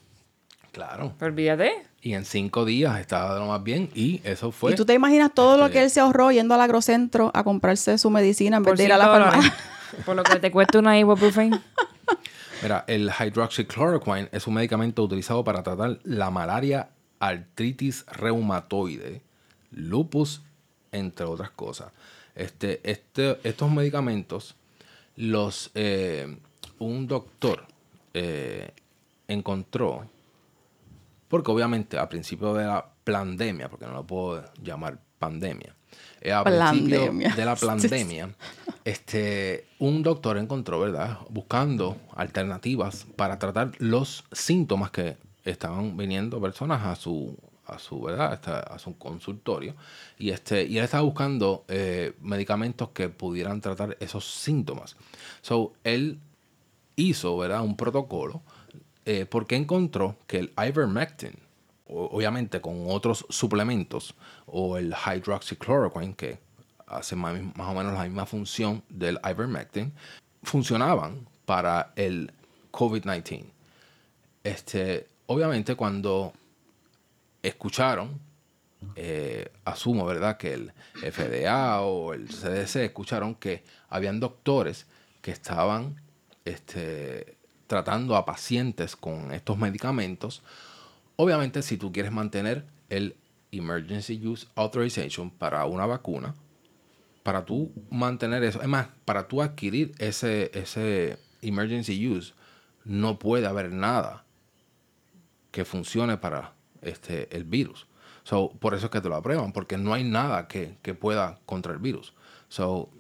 Claro. 0.73 1.13
Olvídate. 1.21 1.73
Y 2.01 2.15
en 2.15 2.25
cinco 2.25 2.65
días 2.65 3.01
estaba 3.01 3.35
de 3.35 3.41
lo 3.41 3.47
más 3.47 3.63
bien 3.63 3.91
y 3.95 4.21
eso 4.23 4.53
fue... 4.53 4.73
¿Y 4.73 4.75
tú 4.77 4.85
te 4.87 4.95
imaginas 4.95 5.33
todo 5.35 5.57
lo 5.57 5.65
este- 5.67 5.79
que 5.79 5.85
él 5.85 5.91
se 5.91 5.99
ahorró 6.01 6.31
yendo 6.31 6.55
al 6.55 6.61
agrocentro 6.61 7.31
a 7.35 7.43
comprarse 7.43 7.99
su 7.99 8.09
medicina 8.11 8.59
en 8.59 8.63
vez 8.63 8.77
de 8.79 8.85
ir 8.85 8.93
a 8.93 8.99
la 8.99 9.07
farmacia? 9.07 9.55
Por 10.07 10.15
lo 10.15 10.23
que 10.23 10.39
te 10.39 10.53
cuesta 10.53 10.79
una 10.79 10.97
ibuprofen. 10.99 11.61
Mira, 12.63 12.85
el 12.87 13.11
hydroxychloroquine 13.11 14.29
es 14.31 14.47
un 14.47 14.55
medicamento 14.55 15.03
utilizado 15.03 15.43
para 15.43 15.63
tratar 15.63 15.99
la 16.05 16.31
malaria, 16.31 16.89
artritis 17.19 18.05
reumatoide, 18.07 19.23
lupus, 19.71 20.43
entre 20.93 21.27
otras 21.27 21.51
cosas. 21.51 21.93
Este, 22.35 22.81
este, 22.89 23.39
estos 23.43 23.71
medicamentos, 23.71 24.55
los 25.17 25.71
eh, 25.75 26.39
un 26.79 27.07
doctor 27.07 27.65
eh, 28.15 28.71
encontró, 29.27 30.09
porque 31.29 31.51
obviamente 31.51 31.99
a 31.99 32.09
principio 32.09 32.55
de 32.55 32.67
la 32.67 32.89
pandemia, 33.05 33.69
porque 33.69 33.87
no 33.87 33.93
lo 33.93 34.07
puedo 34.07 34.45
llamar 34.63 34.99
pandemia, 35.19 35.75
eh, 36.21 36.33
a 36.33 36.45
principio 36.45 37.13
de 37.13 37.45
la 37.45 37.57
pandemia, 37.57 38.31
este, 38.85 39.67
un 39.79 40.03
doctor 40.03 40.39
encontró, 40.39 40.81
¿verdad? 40.81 41.19
Buscando 41.29 41.97
alternativas 42.15 43.07
para 43.17 43.39
tratar 43.39 43.73
los 43.79 44.25
síntomas 44.33 44.91
que 44.91 45.17
estaban 45.51 45.97
viniendo 45.97 46.41
personas 46.41 46.85
a 46.85 46.97
su, 46.97 47.37
a 47.67 47.79
su, 47.79 48.01
¿verdad? 48.01 48.41
A 48.71 48.79
su 48.79 48.97
consultorio. 48.99 49.75
Y, 50.19 50.31
este, 50.31 50.65
y 50.65 50.79
él 50.79 50.85
estaba 50.85 51.03
buscando 51.03 51.65
eh, 51.69 52.15
medicamentos 52.21 52.91
que 52.91 53.09
pudieran 53.09 53.61
tratar 53.61 53.97
esos 54.01 54.31
síntomas. 54.31 54.97
So, 55.43 55.73
él 55.85 56.19
hizo, 56.97 57.37
¿verdad? 57.37 57.63
Un 57.63 57.77
protocolo 57.77 58.43
eh, 59.11 59.25
porque 59.25 59.57
encontró 59.57 60.17
que 60.27 60.39
el 60.39 60.53
ivermectin, 60.59 61.33
obviamente 61.87 62.61
con 62.61 62.85
otros 62.89 63.25
suplementos, 63.31 64.15
o 64.45 64.77
el 64.77 64.95
hydroxychloroquine, 64.95 66.15
que 66.15 66.39
hace 66.87 67.17
más, 67.17 67.41
más 67.57 67.71
o 67.71 67.75
menos 67.75 67.95
la 67.95 68.05
misma 68.05 68.27
función 68.27 68.83
del 68.91 69.19
ivermectin, 69.25 69.95
funcionaban 70.43 71.27
para 71.47 71.93
el 71.97 72.33
COVID-19. 72.71 73.47
Este, 74.45 75.07
obviamente 75.29 75.77
cuando 75.77 76.33
escucharon, 77.43 78.19
eh, 78.97 79.51
asumo, 79.65 80.05
¿verdad? 80.05 80.37
Que 80.37 80.55
el 80.55 80.73
FDA 80.95 81.81
o 81.83 82.15
el 82.15 82.29
CDC 82.29 82.77
escucharon 82.77 83.35
que 83.35 83.63
habían 83.89 84.21
doctores 84.21 84.87
que 85.23 85.31
estaban 85.31 86.01
este, 86.45 87.37
tratando 87.67 88.17
a 88.17 88.25
pacientes 88.25 88.97
con 88.97 89.33
estos 89.33 89.59
medicamentos. 89.59 90.43
Obviamente, 91.17 91.63
si 91.63 91.77
tú 91.77 91.93
quieres 91.93 92.13
mantener 92.13 92.65
el 92.89 93.17
Emergency 93.53 94.27
Use 94.27 94.47
Authorization 94.55 95.31
para 95.31 95.65
una 95.67 95.87
vacuna, 95.87 96.35
para 97.23 97.45
tú 97.45 97.71
mantener 97.91 98.43
eso, 98.45 98.63
es 98.63 98.69
más, 98.69 98.89
para 99.05 99.29
tú 99.29 99.43
adquirir 99.43 99.93
ese, 99.99 100.51
ese 100.55 101.19
emergency 101.43 102.09
use, 102.09 102.33
no 102.85 103.19
puede 103.19 103.47
haber 103.47 103.71
nada 103.71 104.25
que 105.51 105.65
funcione 105.65 106.17
para 106.19 106.53
este, 106.83 107.35
el 107.37 107.45
virus. 107.45 107.87
So, 108.25 108.51
por 108.61 108.75
eso 108.75 108.87
es 108.87 108.93
que 108.93 109.01
te 109.01 109.09
lo 109.09 109.17
aprueban, 109.17 109.53
porque 109.53 109.79
no 109.79 109.95
hay 109.95 110.05
nada 110.05 110.49
que, 110.49 110.77
que 110.83 110.95
pueda 110.95 111.39
contra 111.47 111.73
el 111.73 111.79
virus. 111.79 112.13
So, 112.49 112.91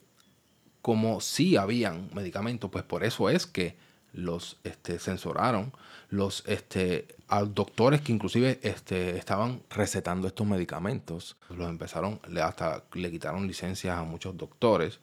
como 0.82 1.20
sí 1.20 1.56
habían 1.56 2.08
medicamentos, 2.14 2.70
pues 2.70 2.84
por 2.84 3.04
eso 3.04 3.28
es 3.28 3.46
que 3.46 3.76
los 4.14 4.56
este, 4.64 4.98
censuraron, 4.98 5.72
los 6.08 6.42
este, 6.46 7.06
a 7.28 7.42
doctores 7.42 8.00
que 8.00 8.10
inclusive 8.12 8.58
este, 8.62 9.18
estaban 9.18 9.60
recetando 9.68 10.26
estos 10.26 10.46
medicamentos, 10.46 11.36
los 11.50 11.68
empezaron, 11.68 12.20
le- 12.28 12.40
hasta 12.40 12.84
le 12.94 13.10
quitaron 13.10 13.46
licencias 13.46 13.98
a 13.98 14.04
muchos 14.04 14.34
doctores. 14.36 14.98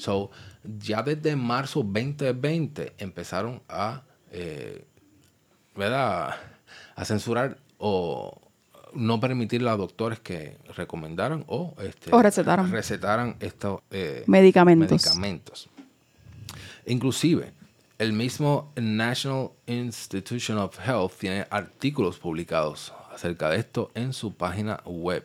So, 0.00 0.30
ya 0.78 1.02
desde 1.02 1.34
marzo 1.34 1.82
2020 1.82 2.92
empezaron 2.98 3.62
a, 3.70 4.02
eh, 4.30 4.84
¿verdad? 5.74 6.34
A 6.96 7.04
censurar 7.04 7.58
o 7.78 8.40
no 8.94 9.20
permitirle 9.20 9.70
a 9.70 9.76
doctores 9.76 10.20
que 10.20 10.58
recomendaran 10.76 11.44
o, 11.48 11.74
este, 11.82 12.14
O 12.14 12.22
recetaran. 12.22 12.70
recetaran 12.70 13.36
estos 13.40 13.80
eh, 13.90 14.24
Medicamentos. 14.26 14.90
medicamentos. 14.90 15.68
Inclusive, 16.86 17.52
el 17.98 18.12
mismo 18.12 18.72
National 18.76 19.50
Institution 19.66 20.58
of 20.58 20.78
Health 20.86 21.12
tiene 21.18 21.46
artículos 21.50 22.18
publicados 22.18 22.92
acerca 23.14 23.48
de 23.50 23.58
esto 23.58 23.90
en 23.94 24.12
su 24.12 24.34
página 24.34 24.80
web. 24.84 25.24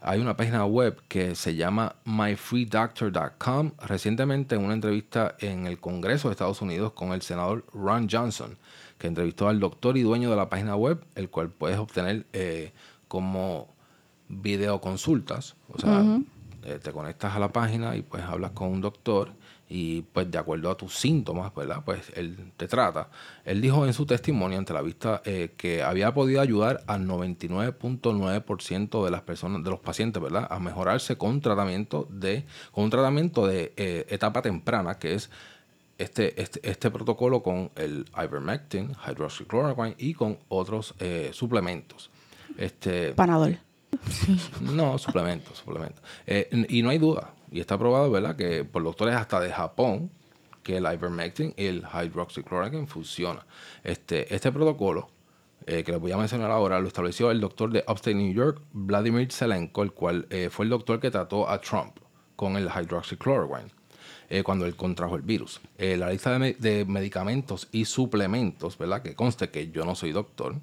Hay 0.00 0.20
una 0.20 0.36
página 0.36 0.64
web 0.66 1.00
que 1.08 1.34
se 1.34 1.54
llama 1.54 1.96
myfreedoctor.com. 2.04 3.72
Recientemente, 3.86 4.54
en 4.54 4.64
una 4.64 4.74
entrevista 4.74 5.34
en 5.38 5.66
el 5.66 5.78
Congreso 5.80 6.28
de 6.28 6.32
Estados 6.32 6.60
Unidos 6.60 6.92
con 6.92 7.12
el 7.12 7.22
senador 7.22 7.64
Ron 7.72 8.08
Johnson, 8.10 8.56
que 8.98 9.06
entrevistó 9.06 9.48
al 9.48 9.60
doctor 9.60 9.96
y 9.96 10.02
dueño 10.02 10.30
de 10.30 10.36
la 10.36 10.48
página 10.48 10.76
web, 10.76 11.04
el 11.14 11.30
cual 11.30 11.50
puedes 11.50 11.78
obtener 11.78 12.26
eh, 12.32 12.72
como 13.08 13.68
videoconsultas. 14.28 15.56
O 15.72 15.78
sea, 15.78 16.20
eh, 16.62 16.78
te 16.82 16.92
conectas 16.92 17.34
a 17.34 17.38
la 17.38 17.52
página 17.52 17.96
y 17.96 18.02
pues 18.02 18.22
hablas 18.22 18.52
con 18.52 18.68
un 18.68 18.80
doctor 18.80 19.32
y 19.68 20.02
pues 20.02 20.30
de 20.30 20.38
acuerdo 20.38 20.70
a 20.70 20.76
tus 20.76 20.94
síntomas, 20.94 21.54
¿verdad? 21.54 21.82
Pues 21.84 22.12
él 22.14 22.52
te 22.56 22.68
trata. 22.68 23.08
Él 23.44 23.60
dijo 23.60 23.84
en 23.86 23.92
su 23.92 24.06
testimonio 24.06 24.58
ante 24.58 24.72
la 24.72 24.82
vista 24.82 25.20
eh, 25.24 25.54
que 25.56 25.82
había 25.82 26.14
podido 26.14 26.40
ayudar 26.40 26.82
al 26.86 27.06
99.9% 27.06 29.04
de 29.04 29.10
las 29.10 29.22
personas, 29.22 29.64
de 29.64 29.70
los 29.70 29.80
pacientes, 29.80 30.22
¿verdad? 30.22 30.46
A 30.50 30.58
mejorarse 30.58 31.16
con 31.16 31.40
tratamiento 31.40 32.06
de, 32.10 32.46
con 32.72 32.84
un 32.84 32.90
tratamiento 32.90 33.46
de 33.46 33.72
eh, 33.76 34.06
etapa 34.08 34.42
temprana, 34.42 34.98
que 34.98 35.14
es 35.14 35.30
este, 35.98 36.40
este, 36.40 36.60
este 36.68 36.90
protocolo 36.90 37.42
con 37.42 37.70
el 37.76 38.06
ivermectin, 38.16 38.92
hydroxychloroquine 39.06 39.94
y 39.98 40.14
con 40.14 40.38
otros 40.48 40.94
eh, 40.98 41.30
suplementos. 41.32 42.10
Este, 42.56 43.12
Panadol. 43.12 43.58
no, 44.60 44.98
suplementos, 44.98 45.58
suplementos. 45.58 46.02
Eh, 46.26 46.66
y 46.68 46.82
no 46.82 46.90
hay 46.90 46.98
duda, 46.98 47.34
y 47.50 47.60
está 47.60 47.78
probado, 47.78 48.10
¿verdad?, 48.10 48.36
que 48.36 48.64
por 48.64 48.82
doctores 48.82 49.14
hasta 49.14 49.40
de 49.40 49.52
Japón, 49.52 50.10
que 50.62 50.78
el 50.78 50.84
ivermectin 50.84 51.54
y 51.56 51.66
el 51.66 51.84
hydroxychloroquine 51.84 52.86
funciona. 52.86 53.46
Este, 53.84 54.34
este 54.34 54.50
protocolo, 54.50 55.10
eh, 55.66 55.84
que 55.84 55.92
les 55.92 56.00
voy 56.00 56.12
a 56.12 56.16
mencionar 56.16 56.50
ahora, 56.50 56.80
lo 56.80 56.88
estableció 56.88 57.30
el 57.30 57.40
doctor 57.40 57.70
de 57.70 57.84
Upstate 57.86 58.14
New 58.14 58.32
York, 58.32 58.60
Vladimir 58.72 59.30
Zelenko, 59.30 59.82
el 59.82 59.92
cual 59.92 60.26
eh, 60.30 60.48
fue 60.50 60.64
el 60.64 60.70
doctor 60.70 61.00
que 61.00 61.10
trató 61.10 61.48
a 61.48 61.60
Trump 61.60 61.98
con 62.34 62.56
el 62.56 62.68
hydroxychloroquine 62.68 63.70
eh, 64.30 64.42
cuando 64.42 64.66
él 64.66 64.74
contrajo 64.76 65.16
el 65.16 65.22
virus. 65.22 65.60
Eh, 65.78 65.96
la 65.96 66.10
lista 66.10 66.32
de, 66.32 66.38
me- 66.38 66.52
de 66.54 66.84
medicamentos 66.84 67.68
y 67.72 67.84
suplementos, 67.84 68.78
¿verdad? 68.78 69.02
Que 69.02 69.14
conste 69.14 69.50
que 69.50 69.70
yo 69.70 69.84
no 69.84 69.94
soy 69.94 70.12
doctor. 70.12 70.56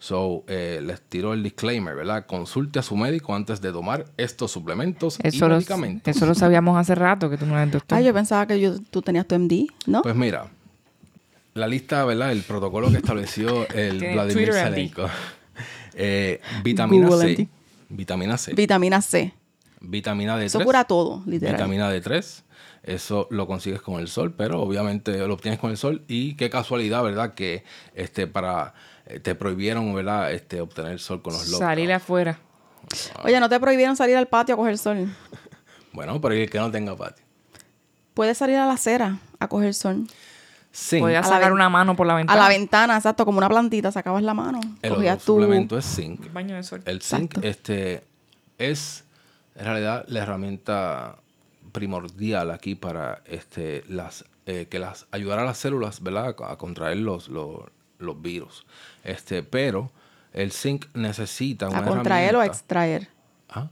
So, 0.00 0.44
eh, 0.46 0.80
les 0.82 1.00
tiro 1.00 1.32
el 1.32 1.42
disclaimer, 1.42 1.96
¿verdad? 1.96 2.24
Consulte 2.26 2.78
a 2.78 2.82
su 2.82 2.96
médico 2.96 3.34
antes 3.34 3.60
de 3.60 3.72
tomar 3.72 4.04
estos 4.16 4.52
suplementos 4.52 5.18
y 5.22 5.26
Eso 5.28 5.48
lo, 5.48 5.56
medicamentos. 5.56 6.16
eso 6.16 6.24
lo 6.24 6.34
sabíamos 6.36 6.78
hace 6.78 6.94
rato, 6.94 7.28
que 7.28 7.36
tú 7.36 7.46
no 7.46 7.58
eres 7.58 7.72
doctor. 7.72 7.98
Ay, 7.98 8.04
yo 8.04 8.14
pensaba 8.14 8.46
que 8.46 8.60
yo- 8.60 8.78
tú 8.90 9.02
tenías 9.02 9.26
tu 9.26 9.34
MD, 9.34 9.66
¿no? 9.86 10.02
Pues 10.02 10.14
mira, 10.14 10.46
la 11.54 11.66
lista, 11.66 12.04
¿verdad? 12.04 12.30
El 12.30 12.42
protocolo 12.42 12.90
que 12.92 12.98
estableció 12.98 13.68
el 13.70 13.98
Vladimir. 14.14 14.52
Zelenko. 14.52 15.06
Eh, 16.00 16.40
vitamina 16.62 17.08
Google 17.08 17.34
C. 17.34 17.42
MD. 17.42 17.48
Vitamina 17.88 18.38
C. 18.38 18.54
Vitamina 18.54 19.02
C. 19.02 19.34
vitamina 19.80 20.38
D3. 20.38 20.42
Eso 20.44 20.60
cura 20.60 20.84
todo, 20.84 21.24
literal. 21.26 21.56
Vitamina 21.56 21.92
D3. 21.92 22.42
Eso 22.82 23.26
lo 23.30 23.46
consigues 23.46 23.80
con 23.82 24.00
el 24.00 24.08
sol, 24.08 24.34
pero 24.36 24.60
obviamente 24.62 25.18
lo 25.26 25.34
obtienes 25.34 25.60
con 25.60 25.70
el 25.70 25.76
sol. 25.76 26.02
Y 26.08 26.34
qué 26.34 26.48
casualidad, 26.50 27.02
¿verdad? 27.02 27.34
Que 27.34 27.64
este 27.94 28.26
para 28.26 28.74
eh, 29.06 29.20
te 29.20 29.34
prohibieron, 29.34 29.92
¿verdad? 29.94 30.32
Este 30.32 30.60
obtener 30.60 30.92
el 30.92 30.98
sol 30.98 31.20
con 31.22 31.32
los 31.34 31.46
locos. 31.48 31.58
Salir 31.58 31.92
afuera. 31.92 32.38
Oye, 33.24 33.38
¿no 33.40 33.48
te 33.48 33.58
prohibieron 33.60 33.96
salir 33.96 34.16
al 34.16 34.26
patio 34.26 34.54
a 34.54 34.58
coger 34.58 34.78
sol? 34.78 35.08
Bueno, 35.90 36.20
pero 36.20 36.34
¿y 36.34 36.42
el 36.42 36.50
que 36.50 36.58
no 36.58 36.70
tenga 36.70 36.94
patio. 36.94 37.24
Puedes 38.14 38.38
salir 38.38 38.56
a 38.56 38.66
la 38.66 38.74
acera 38.74 39.18
a 39.40 39.48
coger 39.48 39.74
sol. 39.74 40.06
Zinc. 40.72 41.02
Podías 41.02 41.26
A 41.26 41.30
sacar 41.30 41.52
una 41.52 41.68
mano 41.68 41.96
por 41.96 42.06
la 42.06 42.12
A 42.12 42.16
ventana. 42.16 42.40
la 42.40 42.48
ventana, 42.48 42.96
exacto, 42.96 43.24
como 43.24 43.38
una 43.38 43.48
plantita, 43.48 43.90
sacabas 43.90 44.22
la 44.22 44.34
mano. 44.34 44.60
El 44.82 44.94
cogías 44.94 45.16
otro 45.16 45.34
tu... 45.34 45.40
suplemento 45.40 45.78
es 45.78 45.86
zinc. 45.86 46.32
Baño 46.32 46.54
de 46.54 46.62
sol. 46.62 46.82
El 46.84 47.00
zinc 47.02 47.38
Exacto. 47.38 47.40
este, 47.48 48.04
es 48.58 49.04
en 49.56 49.64
realidad 49.64 50.04
la 50.08 50.20
herramienta 50.20 51.16
primordial 51.72 52.50
aquí 52.50 52.74
para 52.74 53.22
este, 53.26 53.84
las, 53.88 54.24
eh, 54.46 54.66
que 54.70 54.78
las 54.78 55.06
ayudar 55.10 55.38
a 55.38 55.44
las 55.44 55.58
células 55.58 56.02
¿verdad? 56.02 56.34
a 56.44 56.56
contraer 56.56 56.98
los, 56.98 57.28
los, 57.28 57.62
los 57.98 58.22
virus. 58.22 58.66
Este, 59.04 59.42
pero 59.42 59.90
el 60.32 60.52
zinc 60.52 60.86
necesita 60.94 61.68
una 61.68 61.78
¿A 61.78 61.84
contraer 61.84 62.36
o 62.36 62.40
a 62.40 62.46
extraer? 62.46 63.08
¿Ah? 63.48 63.70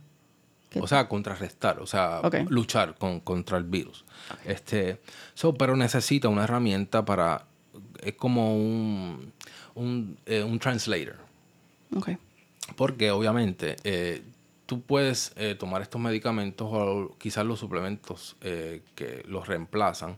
O 0.80 0.87
sea, 0.87 1.09
contrarrestar, 1.09 1.80
o 1.80 1.87
sea, 1.87 2.20
luchar 2.48 2.96
con, 2.96 3.20
contra 3.20 3.56
el 3.56 3.64
virus. 3.64 4.04
Este, 4.44 5.00
so, 5.35 5.54
pero 5.54 5.76
necesita 5.76 6.28
una 6.28 6.44
herramienta 6.44 7.04
para, 7.04 7.46
es 8.02 8.14
como 8.14 8.56
un, 8.56 9.32
un, 9.74 10.18
eh, 10.26 10.42
un 10.42 10.59
translator. 10.59 11.16
Ok. 11.94 12.11
Porque 12.74 13.11
obviamente 13.11 13.76
eh, 13.85 14.22
tú 14.66 14.83
puedes 14.83 15.33
eh, 15.37 15.55
tomar 15.55 15.83
estos 15.83 16.00
medicamentos 16.00 16.68
o 16.70 17.16
quizás 17.18 17.46
los 17.46 17.59
suplementos 17.61 18.37
eh, 18.40 18.83
que 18.94 19.24
los 19.29 19.46
reemplazan, 19.48 20.16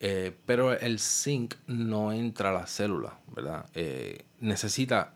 eh, 0.00 0.36
pero 0.46 0.72
el 0.72 0.98
zinc 0.98 1.54
no 1.66 2.12
entra 2.12 2.50
a 2.50 2.52
la 2.52 2.66
célula, 2.66 3.18
¿verdad? 3.34 3.66
Necesita 4.40 5.14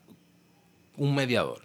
un 0.96 1.14
mediador. 1.14 1.62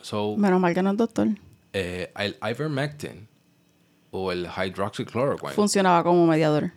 So, 0.00 0.36
Menos 0.36 0.60
mal 0.60 0.74
que 0.74 0.82
no 0.82 0.90
es 0.92 0.96
doctor. 0.96 1.28
el 1.72 2.36
ivermectin 2.42 3.26
o 4.10 4.30
el 4.30 4.46
hydroxychloroquine 4.46 5.52
Funcionaba 5.52 6.04
como 6.04 6.26
mediador. 6.26 6.70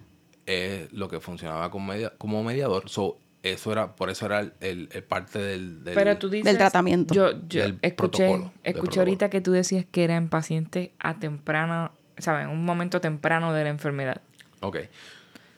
es 0.45 0.91
lo 0.93 1.07
que 1.09 1.19
funcionaba 1.19 1.69
como, 1.69 1.87
media- 1.93 2.13
como 2.17 2.43
mediador. 2.43 2.89
So, 2.89 3.17
eso 3.43 3.71
era, 3.71 3.95
por 3.95 4.09
eso 4.09 4.25
era 4.25 4.39
el, 4.41 4.53
el- 4.61 4.89
el 4.91 5.03
parte 5.03 5.39
del, 5.39 5.83
del- 5.83 5.93
Pero 5.95 6.17
tú 6.17 6.29
dices... 6.29 6.45
Del 6.45 6.57
tratamiento. 6.57 7.13
Yo, 7.13 7.31
yo 7.47 7.61
Del 7.63 7.79
escuché, 7.81 8.41
escuché 8.63 8.99
ahorita 8.99 9.29
que 9.29 9.41
tú 9.41 9.51
decías 9.51 9.85
que 9.89 10.03
era 10.03 10.15
en 10.15 10.27
pacientes 10.29 10.89
a 10.99 11.19
temprana, 11.19 11.91
¿sabes? 12.17 12.45
En 12.45 12.49
un 12.51 12.65
momento 12.65 12.99
temprano 13.01 13.53
de 13.53 13.63
la 13.63 13.69
enfermedad. 13.69 14.21
Ok. 14.61 14.77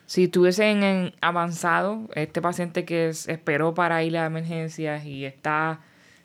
Si 0.05 0.23
estuviese 0.25 0.69
en, 0.71 0.83
en 0.83 1.13
avanzado, 1.21 2.09
este 2.15 2.41
paciente 2.41 2.83
que 2.85 3.09
es- 3.09 3.27
esperó 3.27 3.73
para 3.73 4.03
ir 4.03 4.17
a 4.17 4.25
emergencias 4.25 5.05
y 5.05 5.25
está 5.25 5.79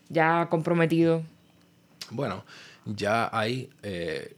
ya 0.09 0.49
comprometido, 0.51 1.23
Bueno, 2.11 2.45
ya 2.85 3.31
ahí, 3.33 3.71
eh, 3.83 4.37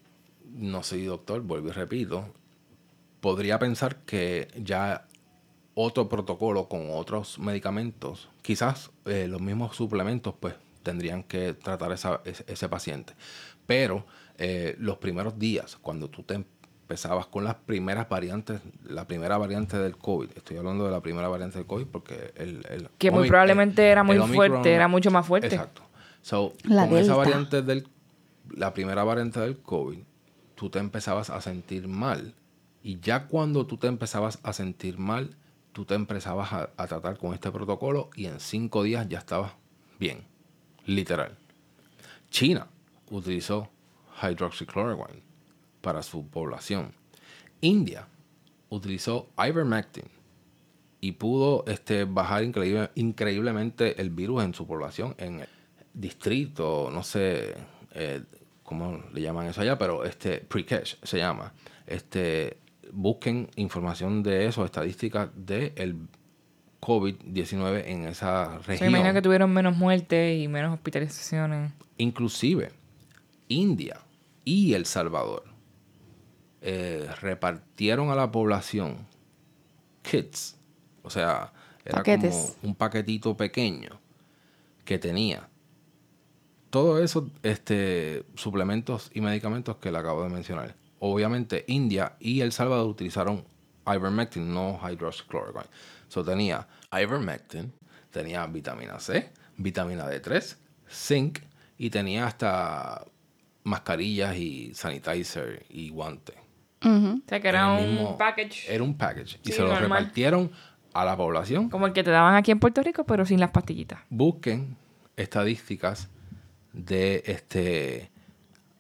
no 0.55 0.83
soy 0.85 1.05
doctor, 1.05 1.41
vuelvo 1.43 1.69
y 1.69 1.73
repito, 1.73 2.33
podría 3.21 3.59
pensar 3.59 3.97
que 4.07 4.49
ya 4.57 5.06
otro 5.79 6.09
protocolo 6.09 6.69
con 6.69 6.89
otros 6.91 7.39
medicamentos, 7.39 8.31
quizás 8.41 8.91
eh, 9.05 9.27
los 9.29 9.43
mismos 9.43 9.77
suplementos, 9.77 10.35
pues 10.41 10.55
tendrían 10.83 11.23
que 11.23 11.53
tratar 11.53 11.93
esa- 11.93 12.23
ese, 12.25 12.45
ese 12.49 12.69
paciente. 12.69 13.13
Pero 13.67 14.07
eh, 14.39 14.75
los 14.79 14.97
primeros 14.97 15.39
días, 15.39 15.77
cuando 15.83 16.09
tú 16.09 16.23
te 16.23 16.35
empezabas 16.35 17.27
con 17.27 17.45
las 17.45 17.57
primeras 17.57 18.09
variantes, 18.09 18.61
la 18.85 19.07
primera 19.07 19.37
variante 19.37 19.77
del 19.77 19.99
COVID, 19.99 20.31
estoy 20.35 20.57
hablando 20.57 20.87
de 20.87 20.93
la 20.93 21.01
primera 21.03 21.29
variante 21.29 21.59
del 21.59 21.67
COVID 21.67 21.87
porque 21.87 22.33
el... 22.37 22.65
el 22.71 22.89
Que 22.97 23.11
muy 23.11 23.29
probablemente 23.29 23.87
era 23.89 24.03
muy 24.03 24.17
Omicron- 24.17 24.35
fuerte, 24.35 24.73
era 24.73 24.89
mucho 24.89 25.11
más 25.11 25.27
fuerte. 25.27 25.49
Exacto. 25.49 25.83
So, 26.23 26.55
La 26.65 26.89
con 26.89 26.97
esa 26.99 27.15
variante 27.17 27.61
del, 27.63 27.87
la 28.51 28.73
primera 28.73 29.05
variante 29.05 29.41
del 29.41 29.59
COVID, 29.59 29.99
tú 30.55 30.71
te 30.71 30.79
empezabas 30.79 31.29
a 31.29 31.41
sentir 31.43 31.87
mal. 31.87 32.35
Y 32.83 32.99
ya 33.01 33.27
cuando 33.27 33.67
tú 33.67 33.77
te 33.77 33.89
empezabas 33.89 34.39
a 34.43 34.53
sentir 34.53 34.97
mal, 34.99 35.37
tú 35.77 35.85
te 35.85 35.93
empezabas 35.93 36.55
a, 36.55 36.87
tratar 36.87 37.19
con 37.19 37.35
este 37.35 37.51
protocolo 37.51 38.09
y 38.17 38.25
en 38.25 38.41
cinco 38.41 38.83
días 38.83 39.07
ya 39.11 39.19
estabas 39.19 39.53
bien. 40.01 40.25
Literal. 40.87 41.37
China 42.31 42.67
utilizó 43.11 43.69
hydroxychloroquine 44.23 45.23
para 45.83 46.03
su 46.03 46.27
población. 46.29 46.95
India 47.61 48.09
utilizó 48.71 49.29
ivermectin 49.37 50.07
y 51.03 51.13
pudo 51.13 51.63
este, 51.67 52.05
bajar 52.05 52.43
increíble, 52.43 52.91
increíblemente 52.95 54.01
el 54.01 54.09
virus 54.09 54.45
en 54.45 54.55
su 54.55 54.67
población, 54.67 55.15
en 55.19 55.41
el 55.41 55.49
distrito, 55.93 56.89
no 56.91 57.03
sé 57.03 57.55
eh, 57.93 58.23
cómo 58.63 59.05
le 59.13 59.21
llaman 59.21 59.49
eso 59.49 59.61
allá, 59.61 59.77
pero 59.77 60.07
este 60.07 60.39
Prikesh 60.39 61.01
se 61.03 61.19
llama. 61.19 61.53
Este, 61.87 62.61
busquen 62.93 63.51
información 63.57 64.23
de 64.23 64.47
eso, 64.47 64.65
estadísticas 64.65 65.31
del 65.35 65.73
el 65.77 65.97
COVID-19 66.81 67.85
en 67.87 68.07
esa 68.07 68.59
Se 68.63 68.69
región. 68.69 68.91
imagina 68.91 69.13
que 69.13 69.23
tuvieron 69.23 69.53
menos 69.53 69.77
muertes 69.77 70.41
y 70.41 70.49
menos 70.49 70.75
hospitalizaciones. 70.75 71.73
Inclusive 71.99 72.71
India 73.49 74.01
y 74.45 74.75
El 74.75 74.87
Salvador 74.87 75.45
eh, 76.61 77.09
repartieron 77.21 78.11
a 78.11 78.15
la 78.15 78.31
población 78.31 79.07
kits, 80.03 80.57
o 81.03 81.11
sea, 81.11 81.53
era 81.85 81.99
Paquetes. 81.99 82.57
como 82.61 82.71
un 82.71 82.75
paquetito 82.75 83.37
pequeño 83.37 84.01
que 84.85 84.99
tenía 84.99 85.49
todos 86.71 87.03
esos 87.03 87.25
este, 87.43 88.25
suplementos 88.35 89.11
y 89.15 89.21
medicamentos 89.21 89.77
que 89.77 89.91
le 89.91 89.99
acabo 89.99 90.23
de 90.23 90.29
mencionar. 90.29 90.75
Obviamente 91.01 91.65
India 91.69 92.17
y 92.21 92.41
El 92.41 92.53
Salvador 92.53 92.87
utilizaron 92.89 93.45
ivermectin, 93.87 94.53
no 94.53 94.79
hydroxychloroquine. 94.83 95.67
So 96.09 96.25
tenía 96.25 96.67
ivermectin, 96.93 97.73
tenía 98.11 98.47
vitamina 98.47 98.99
C, 98.99 99.31
vitamina 99.57 100.07
D3, 100.11 100.57
zinc 100.91 101.41
y 101.79 101.91
tenía 101.91 102.27
hasta 102.27 103.05
mascarillas 103.65 104.37
y 104.37 104.73
sanitizer 104.75 105.67
y 105.69 105.91
guantes. 105.91 106.37
O 106.83 107.19
sea, 107.29 107.41
que 107.41 107.49
era 107.49 107.73
un 107.73 107.95
mismo- 107.95 108.17
package 108.19 108.65
Era 108.73 108.85
un 108.85 108.97
package. 108.97 109.41
Y 109.45 109.51
se 109.53 109.61
lo 109.63 109.69
normal. 109.69 109.83
repartieron 110.03 110.51
a 110.95 111.05
la 111.05 111.17
población. 111.17 111.69
como 111.69 111.87
el 111.87 111.93
que 111.93 112.05
te 112.05 112.11
daban 112.11 112.37
aquí 112.37 112.53
en 112.53 112.61
Puerto 112.61 112.83
Rico, 112.83 113.05
pero 113.05 113.27
sin 113.27 113.41
las 113.41 113.51
pastillitas. 113.51 113.99
Busquen 114.09 114.77
estadísticas 115.17 116.09
de 116.73 117.23
este 117.27 118.11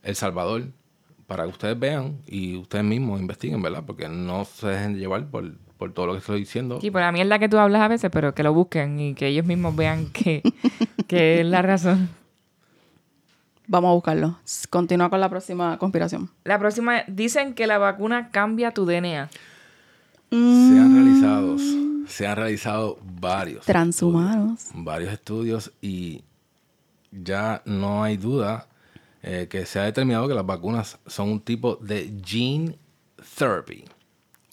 El 0.03 0.15
Salvador 0.15 0.69
para 1.27 1.45
que 1.45 1.51
ustedes 1.51 1.79
vean 1.79 2.19
y 2.27 2.57
ustedes 2.57 2.85
mismos 2.85 3.21
investiguen, 3.21 3.61
¿verdad? 3.63 3.85
Porque 3.85 4.09
no 4.09 4.45
se 4.45 4.69
dejen 4.69 4.95
de 4.95 5.01
llevar 5.01 5.27
por, 5.27 5.57
por 5.77 5.93
todo 5.93 6.07
lo 6.07 6.13
que 6.13 6.19
estoy 6.19 6.41
diciendo. 6.41 6.81
Sí, 6.81 6.91
por 6.91 7.01
la 7.01 7.13
mierda 7.13 7.39
que 7.39 7.49
tú 7.49 7.59
hablas 7.59 7.83
a 7.83 7.89
veces, 7.89 8.11
pero 8.13 8.35
que 8.35 8.43
lo 8.43 8.55
busquen 8.55 8.99
y 9.01 9.15
que 9.15 9.29
ellos 9.29 9.45
mismos 9.45 9.75
vean 9.75 10.07
que, 10.07 10.43
que 11.09 11.41
es 11.41 11.47
la 11.47 11.63
razón. 11.63 12.09
Vamos 13.67 13.91
a 13.91 13.95
buscarlo. 13.95 14.39
Continúa 14.71 15.11
con 15.11 15.21
la 15.21 15.29
próxima 15.29 15.77
conspiración. 15.79 16.31
La 16.45 16.59
próxima, 16.59 17.03
dicen 17.09 17.55
que 17.55 17.67
la 17.67 17.79
vacuna 17.79 18.31
cambia 18.31 18.71
tu 18.71 18.87
DNA. 18.87 19.29
Se 20.31 20.37
han 20.37 20.95
realizado, 20.95 21.57
se 22.07 22.27
han 22.27 22.37
realizado 22.37 22.99
varios. 23.03 23.65
Transhumanos. 23.65 24.61
estudios, 24.61 24.85
varios 24.85 25.13
estudios 25.13 25.73
y 25.81 26.23
ya 27.11 27.63
no 27.65 28.05
hay 28.05 28.17
duda 28.17 28.69
eh, 29.29 29.49
que 29.49 29.67
se 29.67 29.81
ha 29.81 29.83
determinado 29.83 30.29
que 30.29 30.35
las 30.35 30.47
vacunas 30.47 30.99
son 31.05 31.31
un 31.31 31.41
tipo 31.41 31.75
de 31.77 32.15
gene 32.25 32.79
therapy 33.37 33.85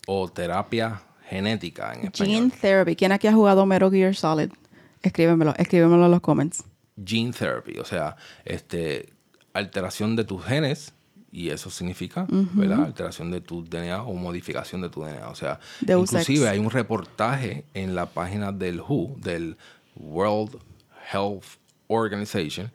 o 0.07 0.27
terapia 0.27 1.03
genética 1.29 1.93
en 1.93 2.05
español. 2.05 2.35
Gene 2.35 2.51
Therapy. 2.59 2.95
¿Quién 2.95 3.11
aquí 3.11 3.27
ha 3.27 3.33
jugado 3.33 3.67
Metal 3.67 3.91
Gear 3.91 4.15
Solid? 4.15 4.49
Escríbemelo. 5.03 5.53
Escríbemelo 5.57 6.05
en 6.05 6.11
los 6.11 6.21
comments. 6.21 6.63
Gene 7.05 7.31
therapy, 7.31 7.77
o 7.77 7.85
sea, 7.85 8.15
este 8.45 9.13
alteración 9.53 10.15
de 10.15 10.23
tus 10.23 10.43
genes 10.43 10.91
y 11.31 11.49
eso 11.49 11.69
significa, 11.69 12.25
¿verdad? 12.29 12.85
Alteración 12.85 13.29
de 13.29 13.41
tu 13.41 13.63
DNA 13.63 14.01
o 14.01 14.13
modificación 14.13 14.81
de 14.81 14.89
tu 14.89 15.01
DNA, 15.01 15.29
o 15.29 15.35
sea, 15.35 15.59
Deus 15.81 16.11
inclusive 16.11 16.49
hay 16.49 16.57
un 16.57 16.71
reportaje 16.71 17.65
en 17.75 17.93
la 17.93 18.07
página 18.07 18.51
del 18.51 18.81
WHO, 18.81 19.15
del 19.17 19.55
World 19.95 20.57
Health 21.11 21.43
Organization, 21.87 22.71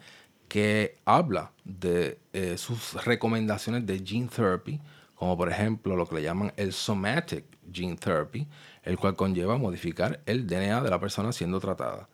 que 0.49 0.99
habla 1.05 1.53
de 1.65 2.19
eh, 2.33 2.57
sus 2.57 2.95
recomendaciones 3.05 3.87
de 3.87 4.03
gene 4.05 4.29
therapy, 4.29 4.81
como 5.15 5.37
por 5.37 5.51
ejemplo 5.51 5.95
lo 5.95 6.07
que 6.07 6.17
le 6.17 6.23
llaman 6.23 6.53
el 6.57 6.73
somatic 6.73 7.45
gene 7.71 7.97
therapy, 7.97 8.47
el 8.83 8.97
cual 8.99 9.15
conlleva 9.15 9.59
modificar 9.59 10.21
el 10.27 10.47
DNA 10.47 10.83
de 10.83 10.91
la 10.91 10.99
persona 10.99 11.33
siendo 11.33 11.61
tratada. 11.61 12.09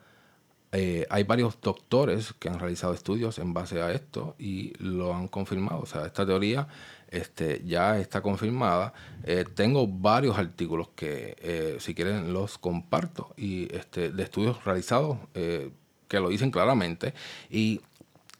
Eh, 0.73 1.07
hay 1.09 1.23
varios 1.23 1.61
doctores 1.61 2.33
que 2.33 2.49
han 2.49 2.59
realizado 2.59 2.95
estudios 2.95 3.39
en 3.39 3.55
base 3.55 3.81
a 3.81 3.93
esto 3.93 4.35
y 4.41 4.73
lo 4.83 5.15
han 5.15 5.29
confirmado. 5.29 5.83
O 5.83 5.87
sea, 5.87 6.05
esta 6.05 6.27
teoría 6.27 6.67
este, 7.09 7.63
ya 7.65 8.01
está 8.01 8.21
confirmada. 8.23 8.93
Eh, 9.23 9.45
tengo 9.55 9.87
varios 9.87 10.37
artículos 10.37 10.89
que, 10.97 11.77
si 11.79 11.95
quieren, 11.95 12.33
los 12.33 12.59
comparto 12.59 13.33
y 13.37 13.73
este, 13.73 14.11
de 14.11 14.23
estudios 14.25 14.65
realizados 14.65 15.19
que 15.33 16.21
lo 16.21 16.29
dicen 16.29 16.51
claramente. 16.51 17.15
Y 17.51 17.81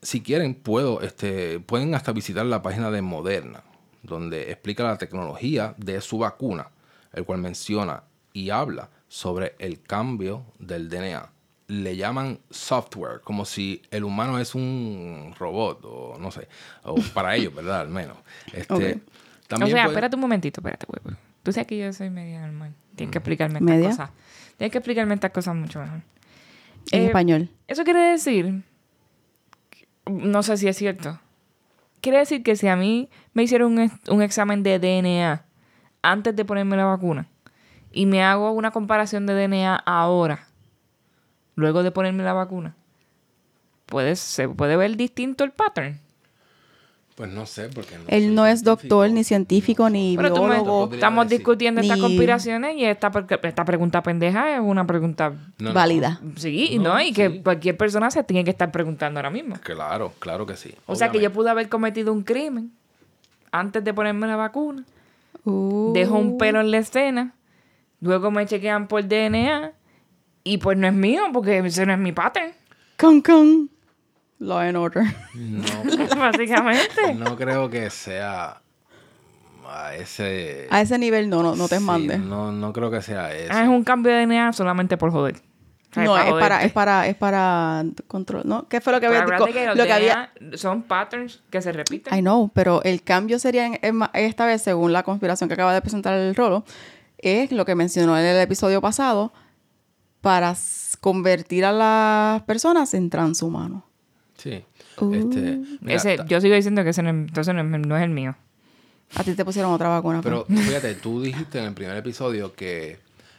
si 0.05 0.21
quieren, 0.21 0.55
puedo, 0.55 1.01
este, 1.03 1.59
pueden 1.59 1.95
hasta 1.97 2.13
visitar 2.13 2.47
la 2.47 2.63
página 2.63 2.91
de 2.93 3.03
Moderna, 3.03 3.63
donde 4.03 4.51
explica 4.53 4.85
la 4.85 4.99
tecnología 4.99 5.75
de 5.79 6.01
su 6.01 6.19
vacuna, 6.19 6.69
el 7.13 7.25
cual 7.25 7.39
menciona 7.41 8.05
y 8.33 8.51
habla 8.51 8.91
sobre 9.09 9.55
el 9.59 9.81
cambio 9.83 10.45
del 10.61 10.89
DNA. 10.89 11.31
Le 11.69 11.97
llaman 11.97 12.39
software, 12.51 13.21
como 13.23 13.45
si 13.47 13.81
el 13.91 14.05
humano 14.05 14.39
es 14.39 14.55
un 14.55 15.35
robot, 15.39 15.81
o 15.85 16.17
no 16.21 16.31
sé, 16.31 16.47
o 16.83 16.95
para 17.15 17.35
ellos, 17.37 17.55
¿verdad? 17.55 17.81
Al 17.81 17.89
menos. 17.89 18.19
Este, 18.53 18.75
Ok. 18.75 18.83
o 18.83 19.49
también 19.49 19.71
sea, 19.73 19.85
puede- 19.85 19.87
espérate 19.95 20.17
un 20.17 20.21
momentito, 20.21 20.61
espérate, 20.61 20.87
güey. 20.87 21.17
Tú 21.43 21.53
sabes 21.53 21.67
que 21.67 21.79
yo 21.79 21.93
soy 21.93 22.11
media 22.11 22.41
normal. 22.43 22.75
Tienes 22.97 23.13
que 23.13 23.19
explicarme 23.19 23.59
estas 23.61 23.81
cosas. 23.93 24.11
Tienes 24.59 24.73
que 24.73 24.79
explicarme 24.79 25.15
estas 25.15 25.31
cosas 25.31 25.55
mucho 25.55 25.81
mejor. 25.81 26.01
En 26.93 27.03
Eh, 27.03 27.07
español. 27.07 27.49
Eso 27.67 27.83
quiere 27.85 28.01
decir, 28.13 28.63
no 30.07 30.43
sé 30.43 30.57
si 30.57 30.69
es 30.69 30.77
cierto, 30.77 31.19
quiere 32.01 32.19
decir 32.19 32.43
que 32.43 32.57
si 32.57 32.69
a 32.69 32.77
mí 32.77 33.09
me 33.33 33.43
hicieron 33.43 33.79
un, 33.79 33.91
un 34.09 34.23
examen 34.23 34.63
de 34.63 34.79
DNA 34.79 35.45
antes 36.03 36.37
de 36.37 36.45
ponerme 36.45 36.77
la 36.77 36.85
vacuna 36.85 37.27
y 37.93 38.07
me 38.07 38.23
hago 38.23 38.51
una 38.53 38.71
comparación 38.71 39.27
de 39.27 39.35
DNA 39.35 39.77
ahora, 39.77 40.49
luego 41.55 41.83
de 41.83 41.93
ponerme 41.93 42.25
la 42.25 42.33
vacuna, 42.33 42.75
puede, 43.87 44.17
se 44.17 44.49
puede 44.49 44.77
ver 44.77 44.97
distinto 44.97 45.45
el 45.45 45.53
pattern. 45.53 46.01
Pues 47.15 47.31
no 47.31 47.47
sé, 47.47 47.69
porque 47.73 47.97
no 47.97 48.05
Él 48.09 48.35
no 48.35 48.45
es 48.45 48.61
científico. 48.63 48.97
doctor, 48.97 49.11
ni 49.13 49.23
científico, 49.23 49.89
ni 49.89 50.17
Pero 50.17 50.35
tú 50.35 50.43
me- 50.43 50.57
biólogo. 50.57 50.91
estamos 50.93 51.27
decir. 51.27 51.39
discutiendo 51.39 51.81
estas 51.81 51.99
conspiraciones 52.01 52.77
y 52.77 52.85
esta, 52.85 53.11
pregunta 53.13 54.03
pendeja 54.03 54.53
es 54.55 54.61
una 54.61 54.85
pregunta, 54.85 55.31
No, 55.59 55.69
no. 55.69 55.73
válida. 55.75 56.21
sí, 56.37 56.77
No, 56.79 56.95
¿no? 56.95 57.01
Y 57.01 57.13
que 57.13 57.41
cualquier 57.41 57.77
persona 57.77 58.11
se 58.11 58.25
tiene 58.25 58.43
que 58.43 58.51
estar 58.51 58.73
preguntando 58.73 59.21
ahora 59.21 59.31
mismo. 59.31 59.57
Claro, 59.63 60.13
claro 60.19 60.45
que 60.45 60.57
sí. 60.57 60.75
O 60.87 60.97
sea 60.97 61.11
que 61.11 61.21
yo 61.21 61.33
pude 61.33 61.51
haber 61.51 61.69
cometido 61.69 62.13
un 62.13 62.25
crimen 62.25 62.73
antes 63.53 63.85
de 63.85 63.95
ponerme 63.95 64.27
la 64.27 64.35
vacuna. 64.35 64.83
Uh, 65.45 65.93
Dejo 65.93 66.19
un 66.19 66.37
pelo 66.37 66.61
en 66.63 66.73
la 66.73 66.79
escena. 66.79 67.35
Luego 68.01 68.33
me 68.33 68.45
chequean 68.47 68.89
por 68.89 69.07
DNA. 69.07 69.73
Y 70.43 70.59
pues 70.59 70.77
no 70.77 70.87
es 70.89 70.93
mío, 70.95 71.23
porque 71.33 71.59
ese 71.59 71.87
no 71.87 71.93
es 71.93 71.99
mi 71.99 72.11
pattern. 72.13 72.53
Con, 72.99 73.21
con. 73.23 73.71
Law 74.45 74.59
and 74.61 74.77
Order. 74.77 75.05
No, 75.35 75.63
Básicamente. 76.19 77.15
no 77.15 77.37
creo 77.37 77.69
que 77.71 77.91
sea 77.91 78.61
a 79.67 79.95
ese... 79.95 80.67
A 80.71 80.81
ese 80.83 80.99
nivel 80.99 81.29
no, 81.31 81.43
no, 81.43 81.57
no 81.57 81.69
te 81.69 81.79
Sí, 81.79 81.85
mandes. 81.85 82.21
No, 82.21 82.53
no 82.53 82.73
creo 82.73 82.91
que 82.91 83.03
sea 83.03 83.33
eso. 83.35 83.53
Ah, 83.53 83.63
es 83.63 83.69
un 83.69 83.83
cambio 83.85 84.13
de 84.13 84.27
DNA 84.27 84.53
solamente 84.53 84.97
por 84.97 85.11
joder. 85.11 85.37
O 85.91 85.95
sea, 85.95 86.05
No, 86.05 86.19
es 86.19 86.33
para, 86.35 86.63
es 86.65 86.73
para, 86.73 87.07
es 87.07 87.15
para 87.17 87.85
control, 88.09 88.43
¿no? 88.45 88.69
¿Qué 88.69 88.81
fue 88.81 88.93
lo 88.93 89.01
que 89.01 89.07
Pero 89.09 89.23
había? 89.23 89.69
los 89.69 89.77
lo 89.77 89.85
que 89.85 89.93
había 89.93 90.33
son 90.57 90.83
patterns 90.83 91.41
que 91.51 91.63
se 91.63 91.71
repiten. 91.73 92.13
I 92.15 92.21
know, 92.21 92.51
pero 92.53 92.83
el 92.83 93.03
cambio 93.03 93.39
sería 93.39 93.67
en- 93.67 93.79
en 93.81 93.97
ma- 93.97 94.11
esta 94.13 94.45
vez, 94.45 94.61
según 94.61 94.93
la 94.93 95.03
conspiración 95.05 95.49
que 95.49 95.55
acaba 95.55 95.73
de 95.73 95.81
presentar 95.81 96.15
el 96.15 96.35
Rolo, 96.35 96.65
es 97.19 97.53
lo 97.53 97.65
que 97.65 97.75
mencionó 97.77 98.19
en 98.19 98.25
el 98.25 98.41
episodio 98.41 98.81
pasado, 98.81 99.33
para 100.21 100.55
convertir 101.01 101.65
a 101.65 101.73
las 101.73 102.43
personas 102.43 102.93
en 102.95 103.09
transhumanos. 103.11 103.83
Sí. 104.45 104.63
Uh. 104.99 105.15
Este, 105.15 105.59
mira, 105.81 105.97
Ese, 105.97 106.19
yo 106.27 106.39
sigo 106.39 106.55
diciendo 106.55 106.85
que 106.85 106.91
ese 106.91 107.03
no, 107.03 107.09
entonces 107.09 107.55
no 107.55 107.97
es 107.97 108.03
el 108.03 108.11
mío. 108.11 108.37
A 109.15 109.25
ti 109.25 109.33
te 109.35 109.43
pusieron 109.43 109.73
otra 109.73 109.89
vacuna. 109.89 110.21
Pero 110.21 110.45
pues. 110.45 110.61
fíjate, 110.61 110.95
tú 110.97 111.23
dijiste 111.23 111.59
en 111.61 111.65
el 111.65 111.73
primer 111.73 111.97
episodio 111.97 112.55
que 112.55 112.99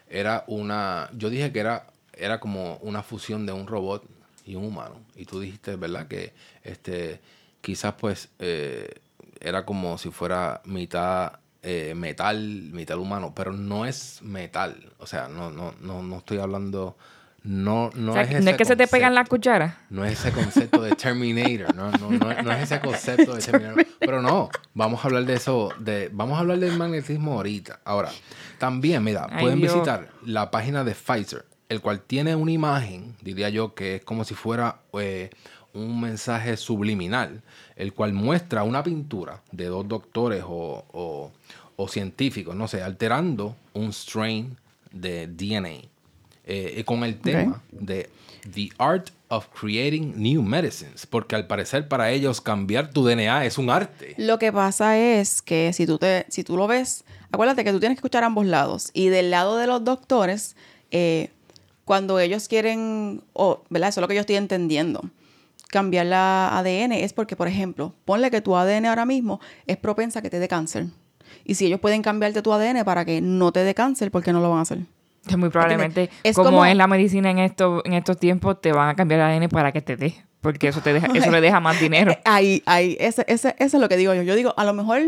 era 0.09 0.45
una... 0.47 1.11
Yo 1.13 1.29
dije 1.29 1.51
que 1.51 1.59
era, 1.59 1.85
era 2.11 2.39
como 2.39 2.77
una 2.77 3.03
fusión 3.03 3.45
de 3.45 3.51
un 3.51 3.67
robot 3.67 4.03
y 4.45 4.55
un 4.55 4.65
humano. 4.65 4.95
Y 5.15 5.25
tú 5.25 5.39
dijiste, 5.39 5.75
¿verdad? 5.75 6.07
Que 6.07 6.33
este 6.63 7.21
quizás 7.61 7.93
pues 7.93 8.29
eh, 8.39 8.89
era 9.39 9.63
como 9.63 9.99
si 9.99 10.09
fuera 10.09 10.61
mitad 10.65 11.33
eh, 11.61 11.93
metal, 11.95 12.39
mitad 12.73 12.97
humano. 12.97 13.33
Pero 13.35 13.53
no 13.53 13.85
es 13.85 14.23
metal. 14.23 14.91
O 14.97 15.05
sea, 15.05 15.27
no, 15.27 15.51
no, 15.51 15.75
no, 15.81 16.01
no 16.01 16.17
estoy 16.17 16.39
hablando 16.39 16.97
no, 17.45 17.91
no 17.95 18.11
O 18.11 18.13
sea, 18.13 18.23
es 18.23 18.31
no 18.31 18.37
ese 18.39 18.49
es 18.51 18.57
que 18.57 18.65
se 18.65 18.75
te 18.75 18.87
pegan 18.87 19.13
las 19.15 19.29
cucharas. 19.29 19.75
No 19.89 20.03
es 20.03 20.13
ese 20.19 20.31
concepto 20.31 20.81
de 20.81 20.95
Terminator, 20.95 21.75
no, 21.75 21.91
no, 21.91 22.11
no, 22.11 22.41
no 22.41 22.51
es 22.51 22.63
ese 22.63 22.79
concepto 22.79 23.35
de 23.35 23.41
Terminator. 23.41 23.85
Pero 23.99 24.21
no, 24.21 24.49
vamos 24.73 25.03
a 25.03 25.07
hablar 25.07 25.25
de 25.25 25.35
eso, 25.35 25.69
de, 25.79 26.09
vamos 26.11 26.37
a 26.37 26.39
hablar 26.41 26.57
del 26.59 26.77
magnetismo 26.77 27.33
ahorita. 27.33 27.79
Ahora, 27.85 28.09
también, 28.57 29.03
mira, 29.03 29.27
Ay, 29.29 29.41
pueden 29.43 29.59
Dios. 29.59 29.73
visitar 29.73 30.09
la 30.25 30.49
página 30.51 30.83
de 30.83 30.93
Pfizer, 30.95 31.45
el 31.69 31.81
cual 31.81 32.01
tiene 32.01 32.35
una 32.35 32.51
imagen, 32.51 33.15
diría 33.21 33.49
yo, 33.49 33.73
que 33.75 33.95
es 33.97 34.03
como 34.03 34.23
si 34.23 34.33
fuera 34.33 34.79
eh, 34.93 35.29
un 35.73 35.99
mensaje 36.01 36.57
subliminal, 36.57 37.41
el 37.75 37.93
cual 37.93 38.13
muestra 38.13 38.63
una 38.63 38.81
pintura 38.83 39.41
de 39.51 39.65
dos 39.65 39.87
doctores 39.87 40.43
o, 40.47 40.85
o- 40.93 41.31
o 41.77 41.87
científicos, 41.89 42.55
no 42.55 42.67
sé, 42.69 42.81
alterando 42.81 43.55
un 43.73 43.91
strain 43.91 44.57
de 44.91 45.27
DNA. 45.27 45.89
Eh, 46.45 46.83
con 46.85 47.03
el 47.03 47.19
tema 47.19 47.61
de 47.71 48.09
The 48.53 48.69
Art 48.77 49.09
of 49.29 49.47
Creating 49.59 50.13
New 50.15 50.43
Medicines, 50.43 51.05
porque 51.05 51.35
al 51.35 51.47
parecer 51.47 51.87
para 51.87 52.11
ellos 52.11 52.41
cambiar 52.41 52.91
tu 52.91 53.03
DNA 53.03 53.45
es 53.45 53.57
un 53.57 53.69
arte. 53.69 54.13
Lo 54.17 54.37
que 54.37 54.53
pasa 54.53 54.97
es 54.97 55.41
que 55.41 55.73
si 55.73 55.85
tú, 55.85 55.97
te, 55.97 56.25
si 56.29 56.43
tú 56.43 56.55
lo 56.55 56.67
ves, 56.67 57.03
acuérdate 57.31 57.63
que 57.63 57.71
tú 57.71 57.79
tienes 57.79 57.95
que 57.95 57.99
escuchar 57.99 58.23
ambos 58.23 58.45
lados. 58.45 58.91
Y 58.93 59.09
del 59.09 59.31
lado 59.31 59.57
de 59.57 59.67
los 59.67 59.83
doctores, 59.83 60.55
eh, 60.91 61.31
cuando 61.83 62.19
ellos 62.19 62.47
quieren, 62.47 63.23
o 63.33 63.63
¿verdad? 63.69 63.89
Eso 63.89 63.99
es 63.99 64.01
lo 64.01 64.07
que 64.07 64.15
yo 64.15 64.21
estoy 64.21 64.35
entendiendo. 64.35 65.09
Cambiar 65.69 66.05
la 66.05 66.57
ADN 66.57 66.91
es 66.93 67.13
porque, 67.13 67.35
por 67.35 67.47
ejemplo, 67.47 67.93
ponle 68.05 68.29
que 68.29 68.41
tu 68.41 68.55
ADN 68.55 68.85
ahora 68.85 69.05
mismo 69.05 69.39
es 69.65 69.77
propensa 69.77 70.19
a 70.19 70.21
que 70.21 70.29
te 70.29 70.39
dé 70.39 70.47
cáncer. 70.47 70.85
Y 71.43 71.55
si 71.55 71.65
ellos 71.65 71.79
pueden 71.79 72.01
cambiarte 72.01 72.41
tu 72.41 72.53
ADN 72.53 72.85
para 72.85 73.03
que 73.03 73.21
no 73.21 73.51
te 73.51 73.63
dé 73.63 73.73
cáncer, 73.73 74.11
¿por 74.11 74.23
qué 74.23 74.31
no 74.31 74.39
lo 74.39 74.49
van 74.49 74.59
a 74.59 74.61
hacer? 74.61 74.79
Que 75.27 75.37
muy 75.37 75.49
probablemente, 75.49 76.09
Es 76.23 76.35
como, 76.35 76.49
como- 76.49 76.65
es 76.65 76.75
la 76.75 76.87
medicina 76.87 77.29
en, 77.31 77.39
esto, 77.39 77.81
en 77.85 77.93
estos 77.93 78.17
tiempos, 78.17 78.59
te 78.61 78.71
van 78.71 78.89
a 78.89 78.95
cambiar 78.95 79.19
el 79.21 79.25
ADN 79.43 79.49
para 79.49 79.71
que 79.71 79.81
te 79.81 79.95
dé. 79.97 80.15
Porque 80.41 80.67
eso, 80.67 80.81
te 80.81 80.93
deja, 80.93 81.07
eso 81.07 81.31
le 81.31 81.41
deja 81.41 81.59
más 81.59 81.79
dinero. 81.79 82.15
Ahí, 82.25 82.61
ahí, 82.67 82.95
ese, 82.99 83.25
ese, 83.27 83.55
eso 83.57 83.77
es 83.77 83.81
lo 83.81 83.89
que 83.89 83.97
digo 83.97 84.13
yo. 84.13 84.21
Yo 84.21 84.35
digo, 84.35 84.53
a 84.57 84.63
lo 84.63 84.73
mejor 84.73 85.01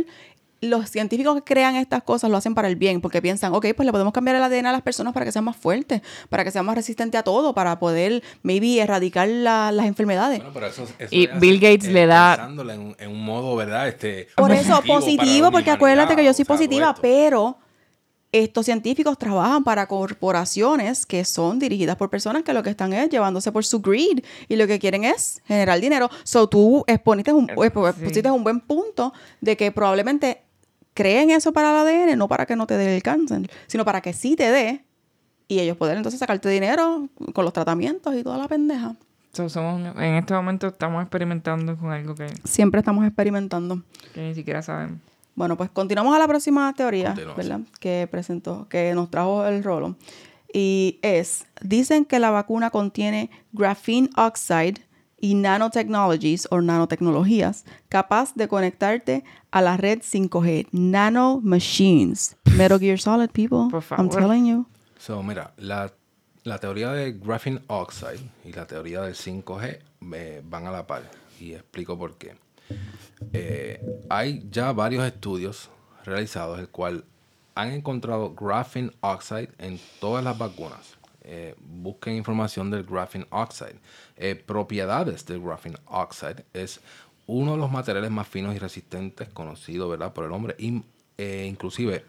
los 0.61 0.89
científicos 0.89 1.35
que 1.35 1.43
crean 1.43 1.75
estas 1.75 2.01
cosas 2.01 2.31
lo 2.31 2.37
hacen 2.37 2.55
para 2.55 2.67
el 2.67 2.75
bien, 2.75 2.99
porque 3.01 3.21
piensan, 3.21 3.53
ok, 3.53 3.67
pues 3.75 3.85
le 3.85 3.91
podemos 3.91 4.11
cambiar 4.11 4.35
el 4.37 4.41
ADN 4.41 4.65
a 4.65 4.71
las 4.71 4.81
personas 4.81 5.13
para 5.13 5.23
que 5.23 5.31
sean 5.31 5.45
más 5.45 5.55
fuertes, 5.55 6.01
para 6.29 6.43
que 6.43 6.49
sean 6.49 6.65
más 6.65 6.75
resistentes 6.75 7.19
a 7.19 7.23
todo, 7.23 7.53
para 7.53 7.77
poder, 7.77 8.23
maybe, 8.41 8.79
erradicar 8.81 9.27
la- 9.27 9.71
las 9.71 9.85
enfermedades. 9.85 10.39
Bueno, 10.39 10.51
pero 10.55 10.65
eso, 10.65 10.85
eso 10.97 11.09
Y 11.15 11.27
Bill 11.39 11.59
Gates 11.59 11.89
le 11.89 12.07
da- 12.07 12.37
pensándolo 12.37 12.73
En, 12.73 12.95
en 12.97 13.11
un 13.11 13.23
modo, 13.23 13.55
¿verdad? 13.55 13.87
Este, 13.87 14.29
Por 14.35 14.51
eso, 14.51 14.81
positivo, 14.87 15.51
porque 15.51 15.69
acuérdate 15.69 16.15
que 16.15 16.25
yo 16.25 16.33
soy 16.33 16.41
o 16.41 16.45
sea, 16.47 16.55
positiva, 16.55 16.89
esto. 16.89 17.01
pero 17.03 17.59
estos 18.31 18.65
científicos 18.65 19.17
trabajan 19.17 19.63
para 19.63 19.87
corporaciones 19.87 21.05
que 21.05 21.23
son 21.25 21.59
dirigidas 21.59 21.95
por 21.95 22.09
personas 22.09 22.43
que 22.43 22.53
lo 22.53 22.61
que 22.61 22.69
están 22.69 22.91
es 22.93 23.09
llevándose 23.09 23.51
por 23.51 23.63
su 23.65 23.79
greed 23.79 24.23
y 24.49 24.55
lo 24.57 24.67
que 24.67 24.79
quieren 24.79 25.03
es 25.05 25.41
generar 25.45 25.79
dinero. 25.79 26.09
So 26.23 26.47
tú 26.47 26.83
exponiste 26.87 27.31
un, 27.31 27.47
Sí. 27.47 27.69
pusiste 28.03 28.29
un 28.29 28.43
buen 28.43 28.59
punto 28.59 29.13
de 29.41 29.55
que 29.55 29.71
probablemente 29.71 30.41
creen 30.93 31.29
eso 31.31 31.53
para 31.53 31.71
el 31.71 31.87
ADN, 31.87 32.17
no 32.17 32.27
para 32.27 32.45
que 32.45 32.55
no 32.55 32.67
te 32.67 32.75
dé 32.75 32.95
el 32.95 33.03
cáncer, 33.03 33.49
sino 33.67 33.85
para 33.85 34.01
que 34.01 34.13
sí 34.13 34.35
te 34.35 34.51
dé 34.51 34.83
y 35.47 35.59
ellos 35.59 35.77
poder 35.77 35.95
entonces 35.95 36.19
sacarte 36.19 36.49
dinero 36.49 37.07
con 37.33 37.45
los 37.45 37.53
tratamientos 37.53 38.13
y 38.15 38.23
toda 38.23 38.37
la 38.37 38.47
pendeja. 38.47 38.95
So, 39.31 39.47
somos, 39.49 39.95
en 39.97 40.15
este 40.15 40.33
momento 40.33 40.67
estamos 40.67 41.01
experimentando 41.03 41.77
con 41.77 41.91
algo 41.91 42.15
que, 42.15 42.27
Siempre 42.43 42.79
estamos 42.79 43.05
experimentando. 43.05 43.81
que 44.13 44.21
ni 44.21 44.35
siquiera 44.35 44.61
sabemos. 44.61 44.99
Bueno, 45.37 45.55
pues 45.55 45.69
continuamos 45.69 46.15
a 46.15 46.19
la 46.19 46.27
próxima 46.27 46.73
teoría. 46.73 47.13
¿verdad? 47.13 47.61
Que 47.79 48.07
presentó, 48.09 48.67
que 48.69 48.91
nos 48.95 49.11
trajo 49.11 49.45
el 49.45 49.63
rolo. 49.63 49.95
Y 50.51 50.97
es, 51.03 51.45
dicen 51.61 52.05
que 52.05 52.17
la 52.17 52.31
vacuna 52.31 52.71
contiene 52.71 53.29
graphene 53.51 54.09
oxide 54.17 54.81
y 55.19 55.35
nanotechnologies 55.35 56.47
o 56.49 56.59
nanotecnologías 56.59 57.65
capaz 57.87 58.33
de 58.33 58.47
conectarte 58.47 59.23
a 59.51 59.61
la 59.61 59.77
red 59.77 59.99
5G, 59.99 60.69
nano 60.71 61.39
machines. 61.43 62.35
Metal 62.57 62.79
Gear 62.79 62.97
Solid, 62.97 63.29
people. 63.29 63.67
Por 63.69 63.83
I'm 63.95 64.09
favor. 64.09 64.19
telling 64.19 64.47
you. 64.47 64.65
So, 64.97 65.21
mira, 65.21 65.53
la, 65.57 65.93
la 66.45 66.57
teoría 66.57 66.93
de 66.93 67.11
graphene 67.11 67.61
oxide 67.67 68.27
y 68.43 68.53
la 68.53 68.65
teoría 68.65 69.01
del 69.01 69.13
5G 69.13 69.79
eh, 70.15 70.41
van 70.43 70.65
a 70.65 70.71
la 70.71 70.87
par. 70.87 71.03
Y 71.39 71.53
explico 71.53 71.95
por 71.95 72.17
qué. 72.17 72.35
Eh, 73.33 73.81
hay 74.09 74.47
ya 74.49 74.71
varios 74.71 75.05
estudios 75.05 75.69
realizados, 76.05 76.59
el 76.59 76.69
cual 76.69 77.05
han 77.55 77.71
encontrado 77.71 78.33
graphene 78.35 78.91
oxide 79.01 79.49
en 79.57 79.79
todas 79.99 80.23
las 80.23 80.37
vacunas. 80.37 80.97
Eh, 81.29 81.55
busquen 81.59 82.15
información 82.15 82.71
del 82.71 82.83
graphene 82.83 83.25
oxide. 83.31 83.79
Eh, 84.15 84.35
propiedades 84.35 85.25
del 85.25 85.41
graphene 85.41 85.77
oxide 85.85 86.45
es 86.53 86.79
uno 87.25 87.51
de 87.51 87.57
los 87.57 87.69
materiales 87.69 88.11
más 88.11 88.27
finos 88.27 88.55
y 88.55 88.59
resistentes 88.59 89.27
conocidos 89.29 89.89
¿verdad? 89.89 90.13
por 90.13 90.23
el 90.23 90.31
hombre. 90.31 90.55
Eh, 91.17 91.45
inclusive 91.49 92.05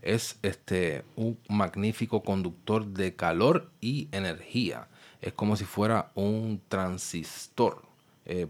es 0.00 0.38
este, 0.42 1.04
un 1.16 1.36
magnífico 1.48 2.22
conductor 2.22 2.86
de 2.86 3.14
calor 3.14 3.68
y 3.80 4.08
energía. 4.12 4.88
Es 5.20 5.34
como 5.34 5.56
si 5.56 5.64
fuera 5.64 6.10
un 6.14 6.62
transistor. 6.68 7.82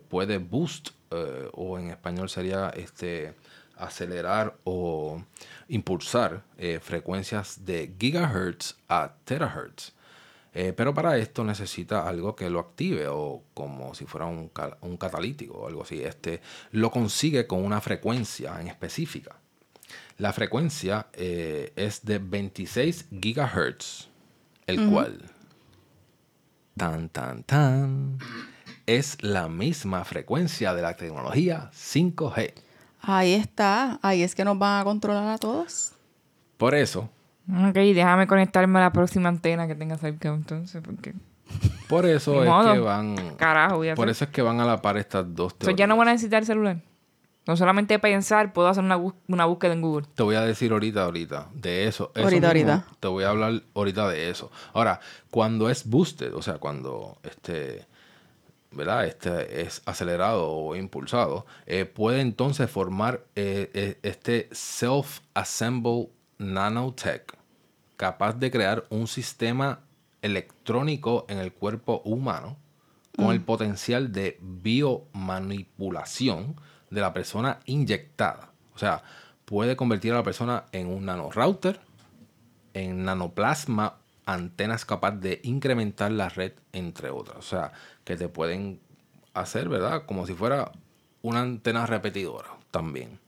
Puede 0.09 0.39
boost, 0.39 0.91
eh, 1.12 1.48
o 1.53 1.79
en 1.79 1.90
español 1.90 2.29
sería 2.29 2.70
este, 2.70 3.35
acelerar 3.77 4.57
o 4.64 5.22
impulsar 5.68 6.42
eh, 6.59 6.81
frecuencias 6.81 7.64
de 7.64 7.94
gigahertz 7.98 8.77
a 8.88 9.14
terahertz. 9.25 9.92
Eh, 10.55 10.75
pero 10.77 10.92
para 10.92 11.16
esto 11.16 11.44
necesita 11.44 12.07
algo 12.07 12.37
que 12.37 12.51
lo 12.51 12.61
active 12.61 13.09
o 13.09 13.42
como 13.55 13.94
si 13.94 14.05
fuera 14.05 14.27
un, 14.27 14.51
un 14.83 14.96
catalítico 14.98 15.55
o 15.55 15.66
algo 15.66 15.83
así. 15.83 16.03
Este, 16.03 16.42
lo 16.72 16.90
consigue 16.90 17.46
con 17.46 17.64
una 17.64 17.81
frecuencia 17.81 18.61
en 18.61 18.68
específica. 18.68 19.37
La 20.18 20.33
frecuencia 20.33 21.07
eh, 21.14 21.72
es 21.75 22.05
de 22.05 22.18
26 22.18 23.07
gigahertz, 23.20 24.09
el 24.66 24.90
cual, 24.90 25.18
tan, 26.77 27.09
tan, 27.09 27.42
tan, 27.44 28.18
es 28.87 29.23
la 29.23 29.49
misma 29.49 30.05
frecuencia 30.05 30.75
de 30.75 30.83
la 30.83 30.97
tecnología 30.97 31.71
5G. 31.73 32.53
Ahí 33.01 33.35
está. 33.35 33.99
Ahí 34.03 34.23
es 34.23 34.35
que 34.35 34.45
nos 34.45 34.59
van 34.59 34.81
a 34.81 34.85
controlar 34.85 35.29
a 35.29 35.38
todos. 35.38 35.92
Por 36.57 36.75
eso, 36.75 37.09
Ok, 37.49 37.75
déjame 37.75 38.29
conectarme 38.29 38.79
a 38.79 38.83
la 38.83 38.92
próxima 38.92 39.29
antena 39.29 39.66
que 39.66 39.75
tenga 39.75 39.99
cerca 39.99 40.29
entonces, 40.29 40.81
porque 40.85 41.12
por 41.88 42.07
eso 42.07 42.40
es 42.45 42.49
modo. 42.49 42.73
que 42.73 42.79
van, 42.79 43.16
carajo 43.37 43.79
voy 43.79 43.88
a 43.88 43.95
por 43.97 44.05
hacer. 44.05 44.12
eso 44.12 44.25
es 44.27 44.31
que 44.31 44.42
van 44.42 44.61
a 44.61 44.64
la 44.64 44.81
par 44.81 44.97
estas 44.97 45.35
dos 45.35 45.59
teorías. 45.59 45.77
ya 45.77 45.88
no 45.88 45.97
voy 45.97 46.07
a 46.07 46.12
necesitar 46.12 46.40
el 46.42 46.47
celular. 46.47 46.77
No 47.45 47.57
solamente 47.57 47.99
pensar, 47.99 48.53
puedo 48.53 48.68
hacer 48.68 48.85
una, 48.85 48.97
una 49.27 49.45
búsqueda 49.47 49.73
en 49.73 49.83
Google. 49.83 50.07
Te 50.14 50.23
voy 50.23 50.37
a 50.37 50.42
decir 50.42 50.71
ahorita, 50.71 51.03
ahorita, 51.03 51.49
de 51.53 51.88
eso. 51.88 52.12
Eso 52.14 52.25
Ahorita, 52.27 52.55
mismo, 52.55 52.71
ahorita. 52.71 52.87
Te 53.01 53.09
voy 53.09 53.25
a 53.25 53.31
hablar 53.31 53.62
ahorita 53.75 54.09
de 54.09 54.31
eso. 54.31 54.53
Ahora, 54.73 55.01
cuando 55.29 55.68
es 55.68 55.85
boosted, 55.90 56.33
o 56.35 56.42
sea, 56.42 56.59
cuando 56.59 57.18
este, 57.25 57.85
¿verdad? 58.73 59.07
Este 59.07 59.63
es 59.63 59.83
acelerado 59.87 60.51
o 60.51 60.77
impulsado, 60.77 61.47
eh, 61.67 61.85
puede 61.85 62.21
entonces 62.21 62.71
formar 62.71 63.25
eh, 63.37 63.71
eh, 63.75 63.99
este 64.03 64.49
self-assemble 64.51 66.09
nanotech, 66.39 67.37
capaz 67.97 68.35
de 68.35 68.51
crear 68.51 68.85
un 68.91 69.07
sistema 69.07 69.81
electrónico 70.23 71.27
en 71.29 71.39
el 71.39 71.53
cuerpo 71.53 72.03
humano 72.05 72.57
con 73.17 73.33
el 73.33 73.41
potencial 73.43 74.13
de 74.13 74.39
biomanipulación 74.41 76.57
de 76.89 77.01
la 77.01 77.13
persona 77.13 77.59
inyectada. 77.67 78.53
O 78.75 78.79
sea, 78.79 79.03
puede 79.45 79.77
convertir 79.77 80.13
a 80.13 80.17
la 80.17 80.23
persona 80.23 80.65
en 80.73 80.87
un 80.87 81.05
nanorouter, 81.05 81.79
en 82.73 83.05
nanoplasma, 83.05 83.99
antenas 84.27 84.85
capaz 84.85 85.13
de 85.13 85.41
incrementar 85.45 86.11
la 86.13 86.29
red, 86.29 86.53
entre 86.73 87.11
otras. 87.11 87.39
O 87.39 87.43
sea, 87.43 87.73
que 88.05 88.17
te 88.17 88.29
pueden 88.29 88.79
hacer, 89.35 89.69
¿verdad? 89.69 90.03
Como 90.07 90.27
si 90.27 90.35
fuera 90.35 90.71
una 91.23 91.41
antena 91.41 91.87
repetidora 91.87 92.49
también. 92.71 93.19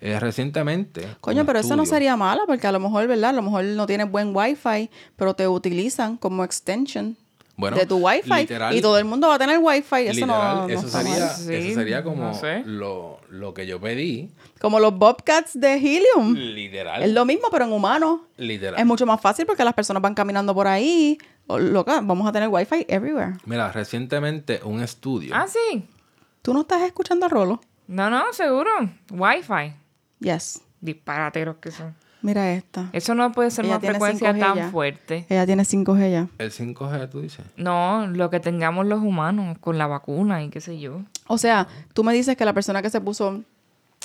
Eh, 0.00 0.18
recientemente... 0.20 1.16
Coño, 1.20 1.44
pero 1.44 1.58
eso 1.58 1.74
no 1.74 1.84
sería 1.84 2.16
mala, 2.16 2.42
porque 2.46 2.66
a 2.66 2.72
lo 2.72 2.78
mejor, 2.78 3.06
¿verdad? 3.08 3.30
A 3.30 3.32
lo 3.32 3.42
mejor 3.42 3.64
no 3.64 3.86
tienes 3.86 4.08
buen 4.10 4.34
wifi, 4.34 4.90
pero 5.16 5.34
te 5.34 5.48
utilizan 5.48 6.16
como 6.16 6.44
extension 6.44 7.16
Bueno, 7.56 7.76
de 7.76 7.84
tu 7.84 7.96
wifi 7.96 8.30
literal- 8.30 8.76
y 8.76 8.80
todo 8.80 8.96
el 8.98 9.04
mundo 9.06 9.26
va 9.28 9.34
a 9.34 9.38
tener 9.38 9.58
wifi. 9.60 10.02
Eso 10.06 10.12
Literal, 10.14 10.56
no, 10.56 10.68
no 10.68 10.74
eso, 10.74 10.88
sería. 10.88 11.28
Sí, 11.30 11.54
eso 11.54 11.74
sería 11.80 12.04
como 12.04 12.22
no 12.26 12.34
sé. 12.34 12.62
lo, 12.64 13.17
lo 13.30 13.54
que 13.54 13.66
yo 13.66 13.80
pedí. 13.80 14.30
Como 14.60 14.80
los 14.80 14.96
Bobcats 14.96 15.58
de 15.58 15.74
Helium. 15.74 16.34
Literal. 16.34 17.02
Es 17.02 17.12
lo 17.12 17.24
mismo, 17.24 17.48
pero 17.50 17.64
en 17.64 17.72
humano. 17.72 18.26
Literal. 18.36 18.78
Es 18.78 18.86
mucho 18.86 19.06
más 19.06 19.20
fácil 19.20 19.46
porque 19.46 19.64
las 19.64 19.74
personas 19.74 20.02
van 20.02 20.14
caminando 20.14 20.54
por 20.54 20.66
ahí. 20.66 21.18
O, 21.46 21.58
loca, 21.58 22.00
vamos 22.02 22.26
a 22.28 22.32
tener 22.32 22.48
wifi 22.48 22.84
everywhere. 22.88 23.34
Mira, 23.46 23.72
recientemente 23.72 24.60
un 24.64 24.82
estudio. 24.82 25.34
Ah, 25.34 25.46
sí. 25.48 25.84
¿Tú 26.42 26.54
no 26.54 26.62
estás 26.62 26.82
escuchando 26.82 27.26
a 27.26 27.28
Rolo? 27.28 27.60
No, 27.88 28.10
no, 28.10 28.32
seguro. 28.32 28.70
Wi-Fi. 29.10 29.72
Yes. 30.20 30.60
Disparateros 30.80 31.56
que 31.56 31.70
son. 31.70 31.94
Mira 32.20 32.52
esta. 32.52 32.90
Eso 32.92 33.14
no 33.14 33.30
puede 33.32 33.50
ser 33.50 33.64
Ella 33.64 33.78
una 33.78 33.88
frecuencia 33.88 34.32
5G 34.32 34.38
tan 34.40 34.56
ya. 34.56 34.70
fuerte. 34.70 35.26
Ella 35.28 35.46
tiene 35.46 35.62
5G 35.62 36.10
ya. 36.10 36.28
El 36.38 36.50
5G, 36.50 37.08
tú 37.10 37.20
dices. 37.20 37.46
No, 37.56 38.06
lo 38.08 38.28
que 38.28 38.40
tengamos 38.40 38.86
los 38.86 39.00
humanos 39.00 39.56
con 39.58 39.78
la 39.78 39.86
vacuna 39.86 40.42
y 40.42 40.48
qué 40.50 40.60
sé 40.60 40.78
yo. 40.80 41.02
O 41.28 41.38
sea, 41.38 41.68
tú 41.94 42.02
me 42.04 42.12
dices 42.12 42.36
que 42.36 42.44
la 42.44 42.52
persona 42.52 42.82
que 42.82 42.90
se 42.90 43.00
puso, 43.00 43.42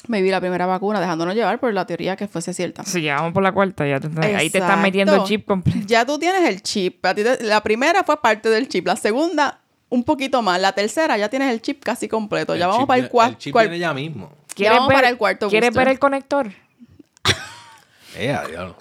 maybe 0.07 0.29
la 0.29 0.39
primera 0.39 0.65
vacuna, 0.65 0.99
dejándonos 0.99 1.33
llevar 1.35 1.59
por 1.59 1.73
la 1.73 1.85
teoría 1.85 2.15
que 2.15 2.27
fuese 2.27 2.53
cierta. 2.53 2.83
Si 2.83 3.01
ya 3.01 3.15
vamos 3.15 3.33
por 3.33 3.41
la 3.43 3.51
cuarta, 3.51 3.87
ya 3.87 3.99
te- 3.99 4.07
ahí 4.35 4.49
te 4.49 4.57
están 4.59 4.81
metiendo 4.81 5.15
el 5.15 5.23
chip 5.23 5.45
completo. 5.45 5.79
Ya 5.87 6.05
tú 6.05 6.19
tienes 6.19 6.47
el 6.47 6.61
chip. 6.61 7.03
A 7.05 7.15
ti 7.15 7.23
te- 7.23 7.43
la 7.43 7.61
primera 7.63 8.03
fue 8.03 8.21
parte 8.21 8.49
del 8.49 8.67
chip. 8.67 8.85
La 8.87 8.95
segunda, 8.95 9.59
un 9.89 10.03
poquito 10.03 10.41
más. 10.41 10.59
La 10.59 10.73
tercera, 10.73 11.17
ya 11.17 11.29
tienes 11.29 11.51
el 11.51 11.61
chip 11.61 11.83
casi 11.83 12.07
completo. 12.07 12.55
ya 12.55 12.67
vamos 12.67 12.81
chip 12.81 12.87
para 12.87 13.01
el 13.01 13.09
cuarto. 13.09 13.31
El 13.33 13.37
chip 13.39 13.55
viene 13.57 13.79
ya 13.79 13.93
mismo. 13.93 14.31
¿Quieres 14.53 14.75
vamos 14.77 14.89
ver, 14.89 14.97
para 14.97 15.09
el 15.09 15.17
cuarto 15.17 15.49
¿Quieres 15.49 15.69
booster. 15.69 15.85
ver 15.85 15.91
el 15.93 15.99
conector? 15.99 16.51
Eh, 18.15 18.37
diablo. 18.49 18.75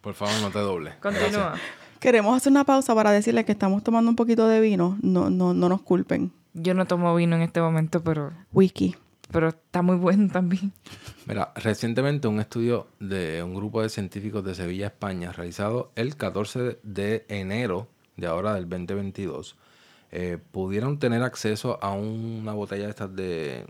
Por 0.00 0.14
favor, 0.14 0.34
no 0.42 0.50
te 0.50 0.58
dobles. 0.58 0.94
Continúa. 1.00 1.28
Gracias. 1.30 1.60
Queremos 1.98 2.36
hacer 2.36 2.50
una 2.52 2.64
pausa 2.64 2.94
para 2.94 3.10
decirles 3.10 3.44
que 3.44 3.52
estamos 3.52 3.82
tomando 3.82 4.08
un 4.10 4.16
poquito 4.16 4.46
de 4.46 4.60
vino. 4.60 4.96
No, 5.02 5.30
no, 5.30 5.54
no 5.54 5.68
nos 5.68 5.80
culpen. 5.82 6.30
Yo 6.54 6.74
no 6.74 6.86
tomo 6.86 7.14
vino 7.14 7.36
en 7.36 7.42
este 7.42 7.60
momento, 7.60 8.02
pero, 8.02 8.32
Whisky. 8.52 8.96
pero 9.30 9.48
está 9.48 9.82
muy 9.82 9.96
bueno 9.96 10.30
también. 10.32 10.72
Mira, 11.26 11.52
recientemente 11.56 12.28
un 12.28 12.40
estudio 12.40 12.88
de 13.00 13.42
un 13.42 13.54
grupo 13.54 13.82
de 13.82 13.88
científicos 13.88 14.44
de 14.44 14.54
Sevilla, 14.54 14.86
España, 14.86 15.32
realizado 15.32 15.92
el 15.94 16.16
14 16.16 16.78
de 16.82 17.24
enero 17.28 17.88
de 18.16 18.26
ahora 18.26 18.54
del 18.54 18.68
2022, 18.68 19.56
eh, 20.10 20.38
pudieron 20.50 20.98
tener 20.98 21.22
acceso 21.22 21.78
a 21.82 21.92
una 21.92 22.52
botella 22.52 22.84
de 22.84 22.90
estas 22.90 23.14
de, 23.14 23.66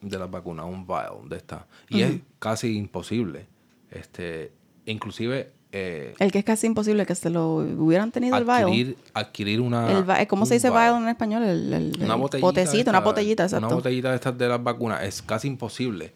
de 0.00 0.18
las 0.18 0.30
vacunas, 0.30 0.66
un 0.66 0.86
vial 0.86 1.28
de 1.28 1.36
estas. 1.36 1.64
Y 1.88 2.02
es 2.02 2.20
casi 2.38 2.76
imposible. 2.76 3.46
Este, 3.90 4.52
inclusive 4.84 5.52
eh, 5.78 6.14
El 6.18 6.32
que 6.32 6.38
es 6.38 6.44
casi 6.44 6.66
imposible 6.66 7.04
que 7.06 7.14
se 7.14 7.28
lo 7.28 7.56
hubieran 7.56 8.10
tenido 8.12 8.36
el 8.36 8.44
vial. 8.44 8.96
adquirir, 9.12 9.60
una... 9.60 9.90
El 9.92 10.04
vi- 10.04 10.26
¿Cómo 10.26 10.46
se 10.46 10.54
dice 10.54 10.70
vial. 10.70 10.92
vial 10.92 11.02
en 11.02 11.08
español? 11.10 11.42
El, 11.44 11.72
el- 11.72 11.92
Una 12.02 12.14
el 12.14 12.20
botellita. 12.20 12.46
potecito, 12.46 12.90
una 12.90 13.00
botellita, 13.00 13.42
exacto. 13.44 13.66
Una 13.66 13.74
botellita 13.76 14.08
de 14.10 14.14
estas 14.16 14.38
de 14.38 14.48
las 14.48 14.62
vacunas. 14.62 15.02
Es 15.02 15.20
casi 15.22 15.48
imposible 15.48 16.14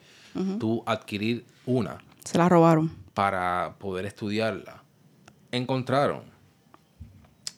tú 0.59 0.83
adquirir 0.87 1.45
una 1.67 1.99
Se 2.25 2.39
la 2.39 2.49
robaron. 2.49 2.91
para 3.15 3.75
poder 3.79 4.07
estudiarla. 4.07 4.83
Encontraron, 5.53 6.23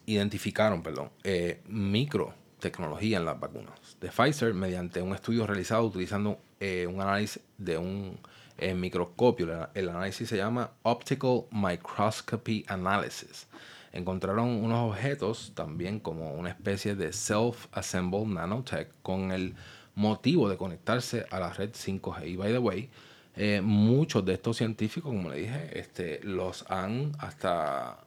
identificaron, 0.05 0.81
perdón, 0.83 1.09
eh, 1.23 1.61
microtecnología 1.67 3.17
en 3.17 3.25
las 3.25 3.39
vacunas 3.39 3.73
de 4.01 4.09
Pfizer 4.09 4.53
mediante 4.53 5.01
un 5.01 5.13
estudio 5.13 5.45
realizado 5.47 5.85
utilizando 5.85 6.39
eh, 6.59 6.87
un 6.87 7.01
análisis 7.01 7.41
de 7.57 7.77
un 7.77 8.17
eh, 8.57 8.73
microscopio. 8.73 9.69
El, 9.73 9.89
análisis 9.89 10.29
se 10.29 10.37
llama 10.37 10.71
Optical 10.83 11.45
Microscopy 11.51 12.65
Analysis. 12.67 13.47
Encontraron 13.91 14.49
unos 14.63 14.91
objetos 14.91 15.51
también 15.55 15.99
como 15.99 16.33
una 16.33 16.49
especie 16.49 16.95
de 16.95 17.13
self-assembled 17.13 18.27
nanotech 18.27 18.89
con 19.01 19.31
el 19.31 19.55
motivo 19.95 20.49
de 20.49 20.57
conectarse 20.57 21.25
a 21.29 21.39
la 21.39 21.53
red 21.53 21.71
5G. 21.71 22.27
Y 22.27 22.35
by 22.35 22.51
the 22.51 22.57
way, 22.57 22.89
eh, 23.35 23.61
muchos 23.61 24.25
de 24.25 24.33
estos 24.33 24.57
científicos, 24.57 25.11
como 25.11 25.29
le 25.29 25.37
dije, 25.37 25.79
este, 25.79 26.19
los 26.23 26.65
han 26.69 27.11
hasta 27.19 27.99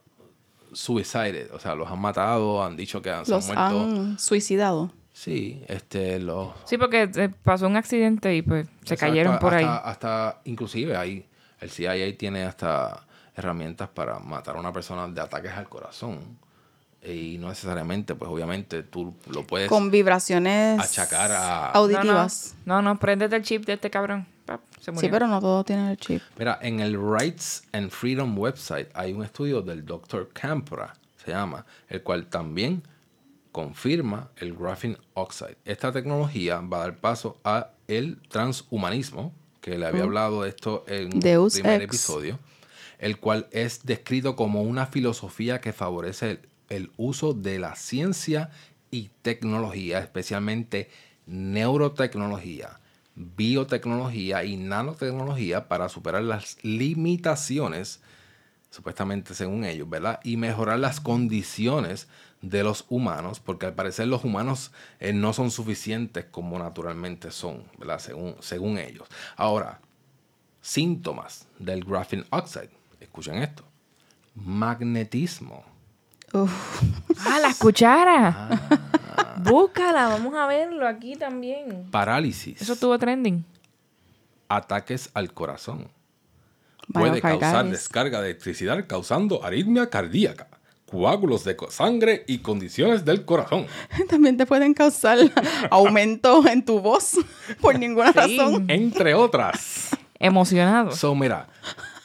suicided, 0.73 1.51
o 1.53 1.59
sea, 1.59 1.75
los 1.75 1.89
han 1.89 1.99
matado, 1.99 2.63
han 2.63 2.75
dicho 2.75 3.01
que 3.01 3.11
han, 3.11 3.25
se 3.25 3.33
han 3.33 3.37
Los 3.37 3.45
muerto. 3.47 3.63
han 3.63 4.19
suicidado. 4.19 4.91
Sí, 5.19 5.63
este, 5.67 6.19
los... 6.19 6.49
Sí, 6.65 6.77
porque 6.77 7.09
eh, 7.15 7.29
pasó 7.41 7.65
un 7.65 7.75
accidente 7.75 8.35
y 8.35 8.43
pues 8.43 8.67
se 8.85 8.93
Exacto, 8.93 8.99
cayeron 9.07 9.39
por 9.39 9.55
ahí. 9.55 9.65
hasta- 9.65 10.41
inclusive 10.45 10.95
ahí, 10.95 11.25
el 11.59 11.71
CIA 11.71 12.15
tiene 12.15 12.43
hasta 12.43 13.03
herramientas 13.35 13.89
para 13.89 14.19
matar 14.19 14.57
a 14.57 14.59
una 14.59 14.71
persona 14.71 15.07
de 15.07 15.19
ataques 15.19 15.51
al 15.53 15.67
corazón. 15.67 16.37
Y 17.03 17.37
no 17.39 17.49
necesariamente, 17.49 18.13
pues 18.13 18.29
obviamente 18.29 18.83
tú 18.83 19.15
lo 19.31 19.41
puedes... 19.47 19.69
Con 19.69 19.89
vibraciones 19.89 20.79
achacar 20.79 21.31
a- 21.31 21.71
auditivas. 21.71 22.55
No, 22.65 22.75
no, 22.75 22.81
no, 22.83 22.93
no, 22.93 22.99
préndete 22.99 23.35
el 23.37 23.41
chip 23.41 23.65
de 23.65 23.73
este 23.73 23.89
cabrón. 23.89 24.27
Se 24.79 24.91
murió. 24.91 25.01
Sí, 25.07 25.11
pero 25.11 25.25
no 25.25 25.39
todos 25.41 25.65
tienen 25.65 25.87
el 25.87 25.97
chip. 25.97 26.21
Mira, 26.37 26.59
en 26.61 26.79
el 26.79 26.95
Rights 26.95 27.63
and 27.73 27.89
Freedom 27.89 28.37
website 28.37 28.89
hay 28.93 29.13
un 29.13 29.23
estudio 29.23 29.63
del 29.63 29.83
Dr. 29.83 30.29
Campra, 30.31 30.93
se 31.25 31.31
llama, 31.31 31.65
el 31.89 32.03
cual 32.03 32.27
también 32.27 32.83
confirma 33.57 34.29
el 34.35 34.53
graphene 34.53 34.97
oxide. 35.15 35.57
Esta 35.65 35.91
tecnología 35.91 36.59
va 36.61 36.77
a 36.77 36.79
dar 36.81 36.99
paso 36.99 37.39
a 37.43 37.71
el 37.87 38.21
transhumanismo, 38.29 39.33
que 39.61 39.79
le 39.79 39.87
había 39.87 40.03
hablado 40.03 40.43
de 40.43 40.49
esto 40.49 40.85
en 40.87 41.09
Deus 41.09 41.55
primer 41.55 41.81
ex. 41.81 41.95
episodio, 41.95 42.37
el 42.99 43.17
cual 43.17 43.47
es 43.49 43.83
descrito 43.83 44.35
como 44.35 44.61
una 44.61 44.85
filosofía 44.85 45.59
que 45.59 45.73
favorece 45.73 46.29
el, 46.29 46.39
el 46.69 46.91
uso 46.97 47.33
de 47.33 47.57
la 47.57 47.75
ciencia 47.75 48.51
y 48.91 49.09
tecnología, 49.23 49.97
especialmente 49.97 50.91
neurotecnología, 51.25 52.79
biotecnología 53.15 54.43
y 54.43 54.55
nanotecnología 54.57 55.67
para 55.67 55.89
superar 55.89 56.21
las 56.21 56.63
limitaciones, 56.63 58.01
supuestamente 58.69 59.33
según 59.33 59.65
ellos, 59.65 59.89
¿verdad? 59.89 60.19
Y 60.23 60.37
mejorar 60.37 60.77
las 60.77 60.99
condiciones 61.01 62.07
de 62.41 62.63
los 62.63 62.85
humanos, 62.89 63.39
porque 63.39 63.65
al 63.65 63.73
parecer 63.73 64.07
los 64.07 64.23
humanos 64.23 64.71
eh, 64.99 65.13
no 65.13 65.33
son 65.33 65.51
suficientes 65.51 66.25
como 66.25 66.59
naturalmente 66.59 67.31
son, 67.31 67.63
¿verdad? 67.77 67.99
Según, 67.99 68.35
según 68.39 68.77
ellos. 68.77 69.07
Ahora, 69.35 69.79
síntomas 70.61 71.47
del 71.59 71.83
graphene 71.83 72.25
oxide. 72.29 72.71
Escuchen 72.99 73.35
esto. 73.35 73.63
Magnetismo. 74.35 75.63
Uf. 76.33 76.81
Ah, 77.25 77.39
la 77.39 77.53
cuchara. 77.53 78.49
Ah. 79.17 79.35
Búscala, 79.37 80.09
vamos 80.09 80.35
a 80.35 80.45
verlo 80.47 80.87
aquí 80.87 81.15
también. 81.15 81.87
Parálisis. 81.89 82.61
Eso 82.61 82.73
estuvo 82.73 82.97
trending. 82.99 83.45
Ataques 84.49 85.09
al 85.13 85.33
corazón. 85.33 85.89
Puede 86.91 87.21
causar 87.21 87.69
descarga 87.69 88.21
de 88.21 88.29
electricidad 88.29 88.85
causando 88.87 89.43
aritmia 89.43 89.89
cardíaca, 89.89 90.47
coágulos 90.89 91.43
de 91.43 91.55
sangre 91.69 92.23
y 92.27 92.39
condiciones 92.39 93.03
del 93.05 93.25
corazón. 93.25 93.65
También 94.09 94.37
te 94.37 94.45
pueden 94.45 94.73
causar 94.73 95.17
aumento 95.69 96.47
en 96.47 96.63
tu 96.63 96.79
voz 96.79 97.17
por 97.61 97.77
ninguna 97.79 98.13
Sí. 98.13 98.37
razón. 98.37 98.65
Entre 98.69 99.13
otras. 99.13 99.89
Emocionado. 100.19 100.91
So, 100.91 101.13
mira, 101.13 101.47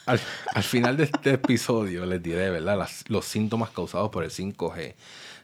al, 0.05 0.19
al 0.53 0.63
final 0.63 0.97
de 0.97 1.05
este 1.05 1.31
episodio 1.31 2.05
les 2.05 2.21
diré, 2.21 2.49
¿verdad? 2.49 2.77
Las- 2.77 3.03
los 3.09 3.25
síntomas 3.25 3.69
causados 3.71 4.09
por 4.09 4.23
el 4.23 4.29
5G. 4.31 4.93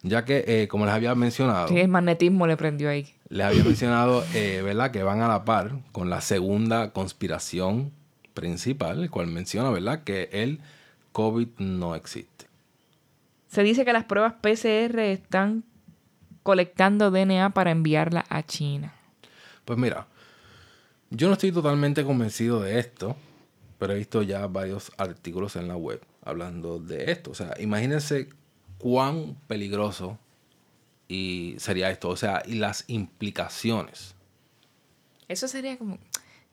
Ya 0.01 0.23
que, 0.23 0.45
eh, 0.47 0.67
como 0.69 0.85
les 0.85 0.93
había 0.93 1.13
mencionado, 1.15 1.67
Sí, 1.67 1.77
el 1.77 1.89
magnetismo 1.89 2.47
le 2.47 2.55
prendió 2.55 2.89
ahí. 2.89 3.13
les 3.29 3.45
había 3.45 3.63
mencionado, 3.65 4.23
eh, 4.33 4.61
¿verdad? 4.63 4.91
Que 4.91 5.03
van 5.03 5.21
a 5.21 5.27
la 5.27 5.43
par 5.43 5.71
con 5.91 6.09
la 6.09 6.21
segunda 6.21 6.91
conspiración 6.93 7.91
principal, 8.33 9.01
el 9.03 9.09
cual 9.09 9.27
menciona, 9.27 9.69
¿verdad? 9.71 10.03
Que 10.05 10.29
el 10.31 10.59
COVID 11.11 11.47
no 11.57 11.95
existe. 11.95 12.45
Se 13.49 13.63
dice 13.63 13.83
que 13.83 13.93
las 13.93 14.05
pruebas 14.05 14.33
PCR 14.41 14.99
están 14.99 15.63
colectando 16.43 17.11
DNA 17.11 17.49
para 17.49 17.71
enviarla 17.71 18.23
a 18.29 18.43
China. 18.43 18.93
Pues 19.65 19.77
mira, 19.77 20.07
yo 21.09 21.27
no 21.27 21.33
estoy 21.33 21.51
totalmente 21.51 22.03
convencido 22.03 22.61
de 22.61 22.79
esto, 22.79 23.15
pero 23.79 23.93
he 23.93 23.97
visto 23.97 24.21
ya 24.21 24.45
varios 24.47 24.91
artículos 24.97 25.55
en 25.55 25.67
la 25.67 25.75
web 25.75 26.01
hablando 26.23 26.79
de 26.79 27.11
esto. 27.11 27.31
O 27.31 27.33
sea, 27.33 27.53
imagínense 27.59 28.29
cuán 28.77 29.35
peligroso 29.47 30.19
y 31.07 31.55
sería 31.57 31.89
esto, 31.89 32.09
o 32.09 32.15
sea, 32.15 32.43
y 32.45 32.55
las 32.55 32.85
implicaciones. 32.87 34.15
Eso 35.27 35.47
sería 35.47 35.77
como... 35.77 35.97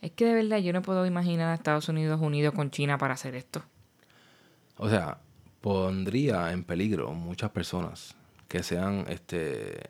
Es 0.01 0.13
que 0.13 0.25
de 0.25 0.35
verdad 0.35 0.59
yo 0.59 0.73
no 0.73 0.83
puedo 0.83 1.05
imaginar 1.05 1.49
a 1.49 1.55
Estados 1.55 1.89
Unidos 1.89 2.21
unidos 2.21 2.55
con 2.55 2.71
China 2.71 2.97
para 2.97 3.15
hacer 3.15 3.35
esto. 3.35 3.63
O 4.79 4.89
sea, 4.89 5.19
pondría 5.61 6.53
en 6.53 6.65
peligro 6.65 7.13
muchas 7.13 7.51
personas 7.51 8.15
que 8.49 8.63
sean 8.63 9.05
este 9.09 9.81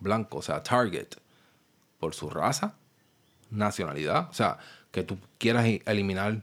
blancos, 0.00 0.38
o 0.38 0.42
sea, 0.52 0.62
target 0.62 1.08
por 1.98 2.14
su 2.14 2.28
raza, 2.30 2.74
nacionalidad, 3.50 4.28
o 4.30 4.32
sea, 4.34 4.58
que 4.90 5.02
tú 5.02 5.18
quieras 5.38 5.66
i- 5.66 5.82
eliminar 5.86 6.42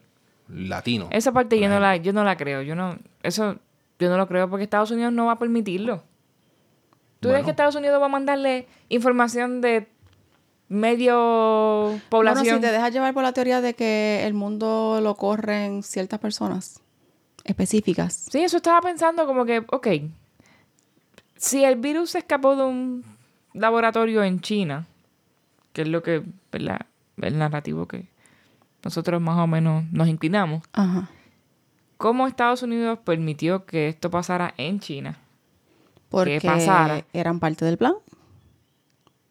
latino. 0.50 1.08
Esa 1.12 1.32
parte 1.32 1.60
yo 1.60 1.70
no 1.70 1.80
la, 1.80 1.96
yo 1.98 2.14
no 2.14 2.24
la 2.24 2.36
creo. 2.38 2.62
Yo 2.62 2.76
no, 2.76 2.98
eso 3.24 3.58
yo 4.00 4.10
no 4.10 4.18
lo 4.18 4.28
creo 4.28 4.50
porque 4.50 4.64
Estados 4.64 4.92
Unidos 4.92 5.14
no 5.14 5.26
va 5.28 5.34
a 5.34 5.40
permitirlo. 5.40 5.98
¿Tú 7.20 7.30
crees 7.30 7.34
Bueno. 7.36 7.46
que 7.46 7.52
Estados 7.52 7.76
Unidos 7.76 8.02
va 8.02 8.06
a 8.08 8.10
mandarle 8.10 8.68
información 8.90 9.62
de 9.62 9.88
medio 10.68 11.84
Bueno, 11.86 12.02
población? 12.10 12.56
si 12.58 12.62
te 12.62 12.72
dejas 12.72 12.92
llevar 12.92 13.14
por 13.14 13.24
la 13.24 13.32
teoría 13.34 13.62
de 13.62 13.74
que 13.76 14.24
el 14.26 14.34
mundo 14.34 15.00
lo 15.02 15.16
corren 15.16 15.84
ciertas 15.84 16.20
personas 16.20 16.80
específicas. 17.44 18.14
Sí, 18.32 18.40
eso 18.44 18.58
estaba 18.58 18.82
pensando 18.82 19.26
como 19.26 19.46
que, 19.46 19.64
ok, 19.72 19.88
si 21.36 21.64
el 21.64 21.76
virus 21.76 22.12
se 22.12 22.20
escapó 22.20 22.56
de 22.56 22.64
un 22.64 23.04
laboratorio 23.54 24.24
en 24.24 24.40
China, 24.42 24.88
que 25.74 25.82
es 25.84 25.88
lo 25.88 26.02
que, 26.04 26.24
¿verdad? 26.52 26.86
El 27.22 27.38
narrativo 27.38 27.88
que 27.88 28.08
nosotros 28.84 29.22
más 29.22 29.38
o 29.40 29.48
menos 29.48 29.84
nos 29.92 30.08
inclinamos, 30.08 30.64
Ajá. 30.74 31.10
¿Cómo 31.98 32.28
Estados 32.28 32.64
Unidos 32.64 33.00
permitió 33.00 33.66
que 33.66 33.88
esto 33.88 34.10
pasara 34.12 34.54
en 34.58 34.82
China? 34.82 35.18
Porque 36.10 36.42
pasara. 36.44 37.06
eran 37.14 37.40
parte 37.40 37.64
del 37.64 37.78
plan. 37.78 37.94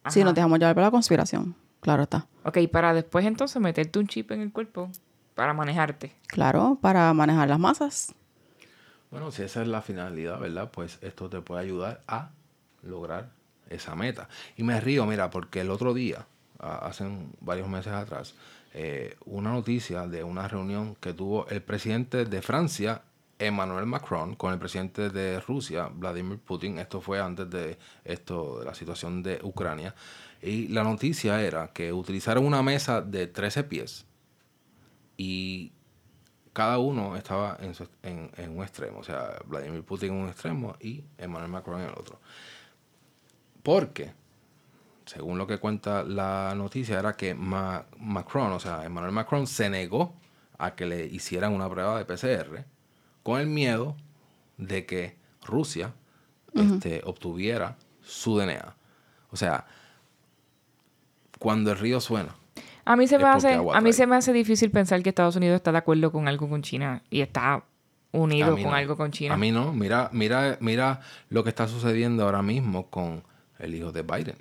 Si 0.08 0.20
Ajá. 0.20 0.24
nos 0.24 0.34
dejamos 0.34 0.58
llevar 0.58 0.74
por 0.74 0.82
la 0.82 0.90
conspiración. 0.90 1.54
Claro 1.80 2.04
está. 2.04 2.26
Ok, 2.44 2.58
para 2.70 2.94
después 2.94 3.26
entonces 3.26 3.60
meterte 3.60 3.98
un 3.98 4.06
chip 4.06 4.30
en 4.30 4.40
el 4.40 4.52
cuerpo 4.52 4.88
para 5.34 5.54
manejarte. 5.54 6.14
Claro, 6.26 6.78
para 6.80 7.12
manejar 7.14 7.48
las 7.48 7.58
masas. 7.58 8.14
Bueno, 9.10 9.30
si 9.30 9.42
esa 9.42 9.62
es 9.62 9.68
la 9.68 9.82
finalidad, 9.82 10.40
¿verdad? 10.40 10.70
Pues 10.70 10.98
esto 11.02 11.28
te 11.28 11.40
puede 11.40 11.62
ayudar 11.62 12.00
a 12.06 12.30
lograr 12.82 13.30
esa 13.68 13.94
meta. 13.94 14.28
Y 14.56 14.62
me 14.62 14.80
río, 14.80 15.06
mira, 15.06 15.30
porque 15.30 15.60
el 15.60 15.70
otro 15.70 15.94
día, 15.94 16.26
hace 16.58 17.04
varios 17.40 17.68
meses 17.68 17.92
atrás, 17.92 18.34
eh, 18.74 19.16
una 19.26 19.52
noticia 19.52 20.06
de 20.06 20.24
una 20.24 20.48
reunión 20.48 20.94
que 20.94 21.12
tuvo 21.12 21.46
el 21.48 21.60
presidente 21.62 22.24
de 22.24 22.40
Francia, 22.40 23.02
Emmanuel 23.38 23.86
Macron, 23.86 24.34
con 24.34 24.52
el 24.52 24.58
presidente 24.58 25.10
de 25.10 25.40
Rusia, 25.40 25.90
Vladimir 25.92 26.38
Putin. 26.38 26.78
Esto 26.78 27.00
fue 27.00 27.20
antes 27.20 27.50
de 27.50 27.78
esto, 28.04 28.60
de 28.60 28.64
la 28.64 28.74
situación 28.74 29.22
de 29.22 29.40
Ucrania. 29.42 29.94
Y 30.40 30.68
la 30.68 30.84
noticia 30.84 31.40
era 31.42 31.68
que 31.68 31.92
utilizaron 31.92 32.46
una 32.46 32.62
mesa 32.62 33.02
de 33.02 33.26
13 33.26 33.64
pies 33.64 34.06
y 35.16 35.72
cada 36.52 36.78
uno 36.78 37.16
estaba 37.16 37.56
en, 37.60 37.74
su- 37.74 37.88
en- 38.02 38.30
en 38.36 38.56
un 38.56 38.62
extremo. 38.62 38.98
O 38.98 39.04
sea, 39.04 39.38
Vladimir 39.46 39.82
Putin 39.84 40.10
en 40.12 40.18
un 40.22 40.28
extremo 40.28 40.76
y 40.80 41.04
Emmanuel 41.18 41.50
Macron 41.50 41.80
en 41.80 41.86
el 41.88 41.94
otro. 41.98 42.20
Porque, 43.62 44.12
según 45.06 45.38
lo 45.38 45.46
que 45.46 45.58
cuenta 45.58 46.02
la 46.02 46.52
noticia, 46.56 46.98
era 46.98 47.14
que 47.14 47.34
Ma- 47.34 47.86
Macron, 47.98 48.52
o 48.52 48.60
sea, 48.60 48.84
Emmanuel 48.84 49.12
Macron 49.12 49.46
se 49.46 49.70
negó 49.70 50.14
a 50.58 50.74
que 50.74 50.86
le 50.86 51.06
hicieran 51.06 51.52
una 51.54 51.68
prueba 51.68 51.98
de 51.98 52.04
PCR 52.04 52.64
con 53.22 53.40
el 53.40 53.46
miedo 53.46 53.96
de 54.58 54.84
que 54.86 55.16
Rusia 55.44 55.94
este, 56.54 57.00
obtuviera 57.04 57.76
su 58.02 58.36
DNA. 58.38 58.76
O 59.30 59.36
sea, 59.36 59.66
cuando 61.38 61.72
el 61.72 61.78
río 61.78 62.00
suena, 62.00 62.36
A 62.84 62.96
mí 62.96 63.06
se 63.06 63.18
me 63.18 63.24
hace, 63.24 63.54
a 63.54 63.80
mí 63.80 63.92
se 63.92 64.06
me 64.06 64.16
hace 64.16 64.32
difícil 64.32 64.70
pensar 64.70 65.02
que 65.02 65.08
Estados 65.10 65.36
Unidos 65.36 65.56
está 65.56 65.70
de 65.72 65.78
acuerdo 65.78 66.10
con 66.10 66.26
algo 66.28 66.48
con 66.48 66.62
China 66.62 67.02
y 67.10 67.20
está 67.20 67.62
unido 68.10 68.52
con 68.54 68.62
no. 68.64 68.72
algo 68.74 68.96
con 68.96 69.10
China. 69.12 69.34
A 69.34 69.36
mí 69.36 69.52
no. 69.52 69.72
Mira, 69.72 70.10
mira, 70.12 70.58
mira 70.60 71.00
lo 71.30 71.44
que 71.44 71.50
está 71.50 71.68
sucediendo 71.68 72.24
ahora 72.24 72.42
mismo 72.42 72.88
con 72.90 73.22
el 73.58 73.74
hijo 73.74 73.92
de 73.92 74.02
Biden, 74.02 74.36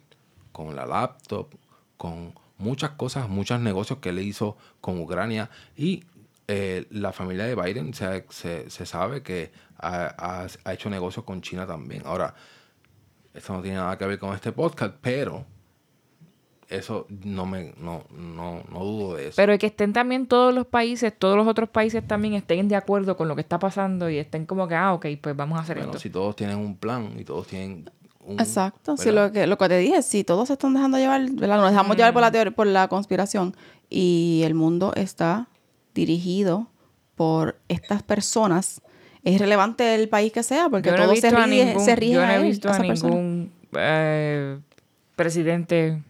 con 0.52 0.76
la 0.76 0.86
laptop, 0.86 1.48
con 1.98 2.34
muchas 2.58 2.92
cosas, 2.92 3.30
muchos 3.30 3.60
negocios 3.60 4.00
que 4.00 4.10
él 4.10 4.20
hizo 4.20 4.58
con 4.82 5.00
Ucrania 5.00 5.50
y 5.78 6.04
eh, 6.48 6.86
la 6.90 7.14
familia 7.14 7.46
de 7.46 7.56
Biden 7.56 7.94
se, 7.94 8.26
se- 8.30 8.70
se 8.70 8.86
sabe 8.86 9.22
que 9.24 9.52
ha, 9.78 10.14
ha- 10.18 10.48
ha 10.66 10.74
hecho 10.74 10.90
negocios 10.90 11.24
con 11.26 11.42
China 11.42 11.66
también. 11.68 12.02
Ahora, 12.06 12.34
esto 13.34 13.54
no 13.54 13.62
tiene 13.62 13.78
nada 13.78 13.98
que 13.98 14.06
ver 14.06 14.20
con 14.20 14.34
este 14.36 14.52
podcast, 14.52 14.96
pero 15.00 15.46
eso 16.72 17.06
no 17.24 17.46
me 17.46 17.74
no, 17.78 18.04
no, 18.18 18.64
no 18.72 18.80
dudo 18.80 19.16
de 19.16 19.28
eso. 19.28 19.36
Pero 19.36 19.58
que 19.58 19.68
estén 19.68 19.94
también 19.94 20.26
todos 20.26 20.54
los 20.54 20.66
países, 20.66 21.14
todos 21.18 21.36
los 21.36 21.48
otros 21.48 21.70
países 21.70 22.06
también 22.08 22.34
estén 22.34 22.68
de 22.68 22.76
acuerdo 22.76 23.18
con 23.18 23.28
lo 23.28 23.36
que 23.36 23.42
está 23.42 23.60
pasando 23.60 24.10
y 24.10 24.18
estén 24.18 24.46
como 24.46 24.68
que, 24.68 24.76
ah, 24.76 24.94
ok, 24.94 25.08
pues 25.22 25.36
vamos 25.36 25.60
a 25.60 25.62
hacer 25.62 25.78
bueno, 25.78 25.92
esto. 25.92 26.00
si 26.00 26.10
todos 26.10 26.36
tienen 26.36 26.58
un 26.58 26.78
plan 26.78 27.14
y 27.18 27.24
todos 27.24 27.48
tienen 27.48 27.90
un 28.24 28.40
Exacto. 28.40 28.98
Si 28.98 29.12
lo 29.12 29.32
que, 29.32 29.48
lo 29.48 29.58
que 29.58 29.68
te 29.68 29.78
dije, 29.78 30.02
si 30.02 30.24
todos 30.24 30.48
se 30.48 30.54
están 30.54 30.74
dejando 30.74 30.98
llevar, 30.98 31.30
¿verdad? 31.32 31.58
Nos 31.58 31.72
dejamos 31.72 31.98
llevar 31.98 32.14
por 32.14 32.22
la, 32.22 32.32
teoría, 32.32 32.52
por 32.52 32.68
la 32.68 32.88
conspiración 32.88 33.56
y 33.90 34.42
el 34.46 34.54
mundo 34.54 34.94
está 34.96 35.48
dirigido 35.94 36.68
por 37.16 37.60
estas 37.68 38.04
personas, 38.04 38.82
es 39.24 39.40
relevante 39.40 39.96
el 39.96 40.10
país 40.10 40.32
que 40.32 40.44
sea, 40.44 40.70
porque 40.70 40.90
no 40.90 40.96
he 40.96 41.00
todos 41.00 41.20
se 41.20 41.28
visto 41.28 41.38
a 41.38 41.48
ningún, 41.48 41.86
se 41.86 41.96
ríen 41.96 42.14
yo 42.14 42.26
no 42.26 42.32
he 42.32 42.44
visto 42.44 42.70
a 42.70 42.72
a 42.72 42.76
esa 42.76 42.84
persona. 42.84 43.16
ningún 43.16 43.52
eh, 43.74 44.60
presidente 45.16 46.02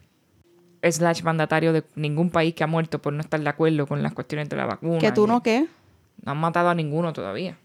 slash 0.84 1.24
mandatario 1.24 1.74
de 1.74 1.84
ningún 1.96 2.30
país 2.30 2.54
que 2.56 2.64
ha 2.64 2.68
muerto 2.68 3.00
por 3.00 3.14
no 3.14 3.22
estar 3.22 3.40
de 3.40 3.50
acuerdo 3.50 3.86
con 3.88 4.02
las 4.02 4.14
cuestiones 4.14 4.50
de 4.50 4.56
la 4.56 4.66
vacuna. 4.66 5.00
¿Que 5.00 5.12
tú 5.12 5.28
no 5.28 5.44
qué? 5.44 5.68
No 6.24 6.32
han 6.32 6.38
matado 6.38 6.70
a 6.70 6.76
ninguno 6.76 7.14
todavía. 7.14 7.58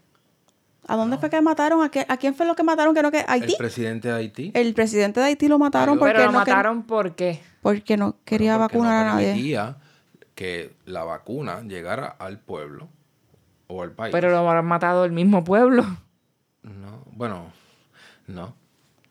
¿A 0.87 0.95
dónde 0.95 1.17
fue 1.17 1.29
que 1.29 1.41
mataron? 1.41 1.83
¿A, 1.83 1.89
qué- 1.89 2.05
¿A 2.07 2.15
quién 2.17 2.33
fue 2.33 2.45
lo 2.45 2.55
que 2.55 2.63
mataron? 2.63 2.95
que 2.95 3.01
no 3.01 3.11
que 3.11 3.25
¿Haití? 3.27 3.51
El 3.51 3.57
presidente 3.57 4.07
de 4.07 4.13
Haití. 4.13 4.51
El 4.53 4.73
presidente 4.73 5.19
de 5.19 5.25
Haití 5.25 5.47
lo 5.47 5.59
mataron 5.59 5.95
Pero 5.95 5.99
porque, 5.99 6.13
Pero 6.13 6.25
lo 6.27 6.31
no, 6.31 6.39
mataron 6.39 6.83
porque 6.83 7.41
porque 7.61 7.97
no 7.97 8.15
quería 8.23 8.57
porque 8.57 8.77
vacunar 8.77 9.05
no 9.05 9.11
a 9.11 9.15
nadie. 9.15 9.75
que 10.33 10.75
la 10.85 11.03
vacuna 11.03 11.61
llegara 11.61 12.05
al 12.07 12.39
pueblo 12.39 12.87
o 13.67 13.81
al 13.83 13.91
país. 13.91 14.13
Pero 14.13 14.29
lo 14.29 14.37
habrán 14.37 14.65
matado 14.65 15.03
el 15.03 15.11
mismo 15.11 15.43
pueblo. 15.43 15.83
No, 16.63 17.03
bueno, 17.11 17.51
no. 18.27 18.53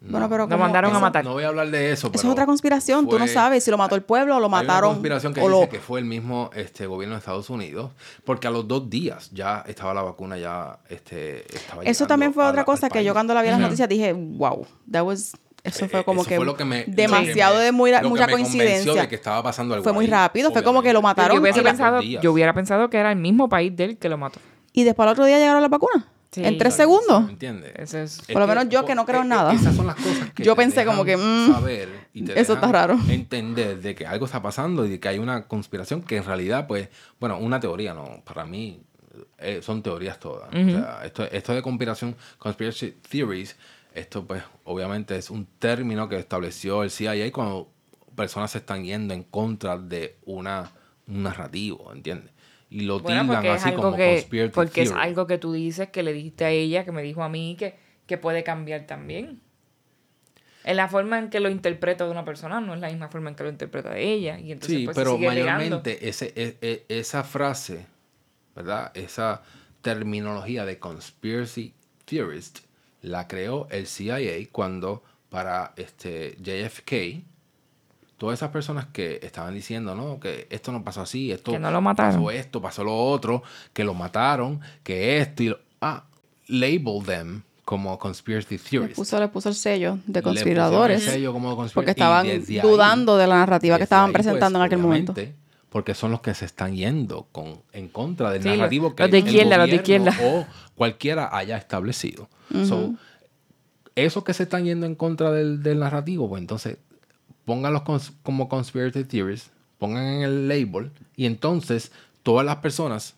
Bueno, 0.00 0.28
pero 0.28 0.46
Lo 0.46 0.58
mandaron 0.58 0.94
a 0.94 0.98
matar. 1.00 1.24
No 1.24 1.32
voy 1.32 1.44
a 1.44 1.48
hablar 1.48 1.70
de 1.70 1.90
eso. 1.90 2.10
Eso 2.12 2.26
es 2.26 2.32
otra 2.32 2.46
conspiración. 2.46 3.08
Tú 3.08 3.18
no 3.18 3.24
fue- 3.24 3.28
sabes 3.34 3.64
si 3.64 3.70
lo 3.70 3.78
mató 3.78 3.94
el 3.94 4.02
pueblo 4.02 4.36
o 4.36 4.40
lo 4.40 4.46
Hay 4.46 4.48
una 4.52 4.62
mataron. 4.62 4.90
conspiración 4.90 5.32
que 5.34 5.40
o 5.40 5.48
dice 5.48 5.60
lo... 5.62 5.68
que 5.68 5.78
fue 5.80 5.98
el 6.00 6.04
mismo 6.04 6.50
este, 6.54 6.86
gobierno 6.86 7.14
de 7.16 7.20
Estados 7.20 7.48
Unidos, 7.50 7.90
porque 8.24 8.46
a 8.46 8.50
los 8.50 8.68
dos 8.68 8.88
días 8.90 9.30
ya 9.32 9.64
estaba 9.66 9.94
la 9.94 10.02
vacuna, 10.02 10.36
ya 10.38 10.78
este, 10.88 11.44
estaba 11.56 11.82
Eso 11.82 12.06
también 12.06 12.32
fue 12.34 12.44
otra 12.44 12.60
la- 12.60 12.64
cosa 12.64 12.88
que 12.90 13.02
yo 13.02 13.14
cuando 13.14 13.32
la 13.34 13.40
vi 13.42 13.48
en 13.48 13.52
las 13.52 13.60
noticias 13.60 13.88
dije, 13.88 14.12
wow, 14.12 14.66
that 14.90 15.02
was... 15.02 15.32
Eso 15.64 15.86
Eh, 15.86 15.88
fue 15.88 16.04
como 16.04 16.20
eso 16.20 16.28
que, 16.28 16.36
fue 16.36 16.44
lo 16.46 16.54
que 16.56 16.64
me- 16.64 16.84
demasiado 16.86 17.54
lo 17.54 17.58
que 17.58 17.62
me- 17.62 17.64
de 17.66 17.72
muy, 17.72 17.90
lo 17.90 18.00
que 18.02 18.06
mucha 18.08 18.26
me 18.26 18.32
coincidencia. 18.34 18.94
de 19.02 19.08
que 19.08 19.16
estaba 19.16 19.42
pasando 19.42 19.74
algo 19.74 19.82
Fue 19.82 19.92
muy 19.92 20.04
ahí, 20.04 20.10
rápido, 20.12 20.52
fue 20.52 20.62
como 20.62 20.80
que 20.82 20.92
lo 20.92 21.02
mataron 21.02 21.38
yo, 21.38 21.42
pensado, 21.42 21.98
hubiera 22.30 22.52
pensado 22.54 22.88
que 22.88 22.98
era 22.98 23.10
el 23.10 23.18
mismo 23.18 23.48
país 23.48 23.74
del 23.74 23.98
que 23.98 24.08
lo 24.08 24.16
mató. 24.16 24.38
Y 24.72 24.84
después 24.84 25.04
al 25.06 25.12
otro 25.14 25.24
día 25.24 25.38
llegaron 25.38 25.60
las 25.62 25.70
vacunas. 25.70 26.04
Sí. 26.32 26.44
en 26.44 26.58
tres 26.58 26.74
segundos. 26.74 27.30
¿Entiendes? 27.30 27.72
Eso 27.76 27.98
es- 27.98 28.18
Es 28.20 28.26
Por 28.26 28.40
lo 28.40 28.46
menos 28.46 28.68
yo 28.68 28.84
que 28.84 28.94
no 28.94 29.06
creo 29.06 29.22
en 29.22 29.28
nada. 29.28 29.52
Esas 29.54 29.74
son 29.74 29.86
las 29.86 29.96
cosas 29.96 30.30
que 30.32 30.42
Yo 30.44 30.54
te 30.54 30.62
pensé 30.62 30.84
como 30.84 31.04
que, 31.04 31.16
mm, 31.16 31.52
saber 31.52 31.88
y 32.12 32.22
te 32.24 32.38
eso 32.38 32.54
está 32.54 32.70
raro. 32.70 32.98
entender 33.08 33.80
de 33.80 33.94
que 33.94 34.06
algo 34.06 34.26
está 34.26 34.42
pasando 34.42 34.84
y 34.84 34.90
de 34.90 35.00
que 35.00 35.08
hay 35.08 35.18
una 35.18 35.46
conspiración 35.46 36.02
que 36.02 36.16
en 36.18 36.24
realidad, 36.24 36.66
pues, 36.66 36.88
bueno, 37.20 37.38
una 37.38 37.58
teoría, 37.60 37.94
no, 37.94 38.22
para 38.24 38.44
mí 38.44 38.82
eh, 39.38 39.60
son 39.62 39.82
teorías 39.82 40.18
todas. 40.20 40.48
O 40.50 40.52
sea, 40.70 41.00
esto, 41.04 41.24
esto 41.24 41.54
de 41.54 41.62
conspiración, 41.62 42.14
conspiracy 42.38 42.96
theories, 43.08 43.56
esto 43.94 44.26
pues 44.26 44.42
obviamente 44.64 45.16
es 45.16 45.30
un 45.30 45.46
término 45.58 46.06
que 46.08 46.18
estableció 46.18 46.82
el 46.82 46.90
CIA 46.90 47.32
cuando 47.32 47.70
personas 48.14 48.50
se 48.50 48.58
están 48.58 48.84
yendo 48.84 49.14
en 49.14 49.22
contra 49.22 49.78
de 49.78 50.16
una 50.26 50.70
un 51.08 51.22
narrativo, 51.22 51.92
¿entiendes? 51.94 52.32
Y 52.76 52.82
lo 52.82 52.98
Bueno, 53.00 53.22
tildan 53.22 53.46
así 53.46 53.72
como 53.72 53.96
que 53.96 54.16
conspiracy 54.16 54.52
porque 54.54 54.82
es 54.82 54.92
algo 54.92 55.26
que 55.26 55.38
tú 55.38 55.54
dices 55.54 55.88
que 55.88 56.02
le 56.02 56.12
dijiste 56.12 56.44
a 56.44 56.50
ella, 56.50 56.84
que 56.84 56.92
me 56.92 57.02
dijo 57.02 57.22
a 57.22 57.30
mí 57.30 57.56
que, 57.58 57.74
que 58.06 58.18
puede 58.18 58.44
cambiar 58.44 58.86
también. 58.86 59.40
En 60.62 60.76
la 60.76 60.86
forma 60.86 61.18
en 61.18 61.30
que 61.30 61.40
lo 61.40 61.48
interpreta 61.48 62.04
de 62.04 62.10
una 62.10 62.26
persona 62.26 62.60
no 62.60 62.74
es 62.74 62.80
la 62.80 62.88
misma 62.90 63.08
forma 63.08 63.30
en 63.30 63.36
que 63.36 63.44
lo 63.44 63.48
interpreta 63.48 63.90
de 63.94 64.02
ella. 64.12 64.38
Y 64.38 64.52
entonces 64.52 64.76
Sí, 64.76 64.84
pues, 64.84 64.94
se 64.94 65.00
pero 65.00 65.14
sigue 65.16 65.30
regando. 65.30 65.54
mayormente 65.54 66.06
ese, 66.06 66.34
e- 66.36 66.58
e- 66.60 66.84
esa 66.90 67.24
frase, 67.24 67.86
¿verdad? 68.54 68.90
Esa 68.94 69.42
terminología 69.80 70.66
de 70.66 70.78
conspiracy 70.78 71.72
theorist 72.04 72.58
la 73.00 73.26
creó 73.26 73.68
el 73.70 73.86
CIA 73.86 74.48
cuando 74.52 75.02
para 75.30 75.72
este 75.76 76.36
JFK, 76.42 77.24
todas 78.18 78.38
esas 78.38 78.50
personas 78.50 78.86
que 78.86 79.20
estaban 79.22 79.52
diciendo, 79.54 79.94
no, 79.94 80.18
que 80.20 80.46
esto 80.50 80.72
no 80.72 80.82
pasó 80.84 81.02
así, 81.02 81.30
esto 81.32 81.52
Que 81.52 81.58
no 81.58 81.70
lo 81.70 81.80
mataron. 81.80 82.14
pasó 82.14 82.30
esto, 82.30 82.62
pasó 82.62 82.82
lo 82.84 82.96
otro, 82.96 83.42
que 83.72 83.84
lo 83.84 83.94
mataron, 83.94 84.60
que 84.82 85.18
esto 85.20 85.42
y 85.42 85.48
lo... 85.50 85.58
Ah, 85.80 86.04
label 86.48 87.04
them 87.04 87.42
como 87.64 87.98
conspiracy 87.98 88.56
Le 88.56 88.62
theorists. 88.62 88.96
puso, 88.96 89.18
le 89.20 89.28
puso 89.28 89.48
el 89.48 89.54
sello 89.56 89.98
de 90.06 90.20
Le 90.20 90.22
conspiradores. 90.22 91.04
el 91.06 91.12
sello 91.14 91.32
como 91.32 91.56
Porque 91.74 91.90
estaban 91.90 92.24
ahí- 92.26 92.38
dudando 92.62 93.16
de 93.16 93.26
la 93.26 93.34
narrativa 93.36 93.76
que 93.76 93.82
estaban 93.82 94.06
ahí, 94.06 94.12
pues, 94.12 94.24
presentando 94.24 94.58
en 94.60 94.64
aquel 94.64 94.78
momento. 94.78 95.14
Porque 95.68 95.92
son 95.94 96.12
los 96.12 96.20
que 96.20 96.32
se 96.32 96.44
están 96.46 96.74
yendo 96.76 97.26
con, 97.32 97.60
en 97.72 97.88
contra 97.88 98.30
del 98.30 98.42
Sí, 98.42 98.48
narrativo 98.48 98.94
que 98.94 99.02
los 99.02 99.10
de 99.10 99.18
el 99.18 99.26
izquierda, 99.26 99.58
los 99.58 99.68
de 99.68 99.74
izquierda. 99.76 100.16
o 100.22 100.46
cualquiera 100.76 101.36
haya 101.36 101.56
establecido. 101.58 102.28
So, 102.66 102.94
esos 103.96 104.22
que 104.24 104.32
se 104.32 104.44
están 104.44 104.64
yendo 104.64 104.86
en 104.86 104.94
contra 104.94 105.32
del, 105.32 105.62
del 105.62 105.80
narrativo, 105.80 106.28
pues 106.28 106.40
entonces 106.40 106.78
pónganlos 107.46 107.82
cons- 107.84 108.12
como 108.22 108.50
conspiracy 108.50 109.04
theories, 109.04 109.50
pongan 109.78 110.04
en 110.06 110.22
el 110.22 110.48
label 110.48 110.90
y 111.16 111.24
entonces 111.24 111.92
todas 112.22 112.44
las 112.44 112.56
personas, 112.56 113.14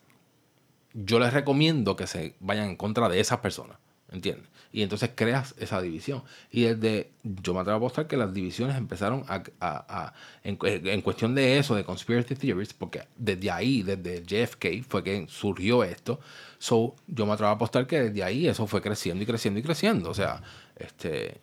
yo 0.95 1.19
les 1.19 1.33
recomiendo 1.33 1.97
que 1.97 2.07
se 2.07 2.35
vayan 2.41 2.69
en 2.71 2.77
contra 2.77 3.09
de 3.09 3.21
esas 3.21 3.39
personas, 3.41 3.79
¿entiendes? 4.11 4.49
Y 4.71 4.83
entonces 4.83 5.11
creas 5.15 5.55
esa 5.59 5.81
división. 5.81 6.23
Y 6.51 6.63
desde, 6.63 7.11
yo 7.23 7.55
me 7.55 7.61
atrevo 7.61 7.77
a 7.77 7.79
apostar 7.79 8.07
que 8.07 8.19
las 8.19 8.35
divisiones 8.35 8.77
empezaron 8.77 9.25
a, 9.29 9.43
a- 9.61 10.13
en, 10.45 10.59
en 10.63 11.01
cuestión 11.01 11.35
de 11.35 11.59
eso, 11.59 11.75
de 11.75 11.85
conspiracy 11.85 12.35
theories, 12.35 12.75
porque 12.75 13.03
desde 13.17 13.51
ahí, 13.51 13.83
desde 13.83 14.23
JFK, 14.27 14.83
fue 14.87 15.03
que 15.03 15.27
surgió 15.29 15.85
esto. 15.85 16.21
So, 16.59 16.95
yo 17.07 17.25
me 17.25 17.33
atrevo 17.33 17.49
a 17.51 17.55
apostar 17.55 17.87
que 17.87 18.01
desde 18.03 18.23
ahí 18.23 18.47
eso 18.47 18.67
fue 18.67 18.83
creciendo 18.83 19.23
y 19.23 19.27
creciendo 19.27 19.59
y 19.61 19.63
creciendo. 19.63 20.11
O 20.11 20.15
sea, 20.15 20.43
este, 20.77 21.41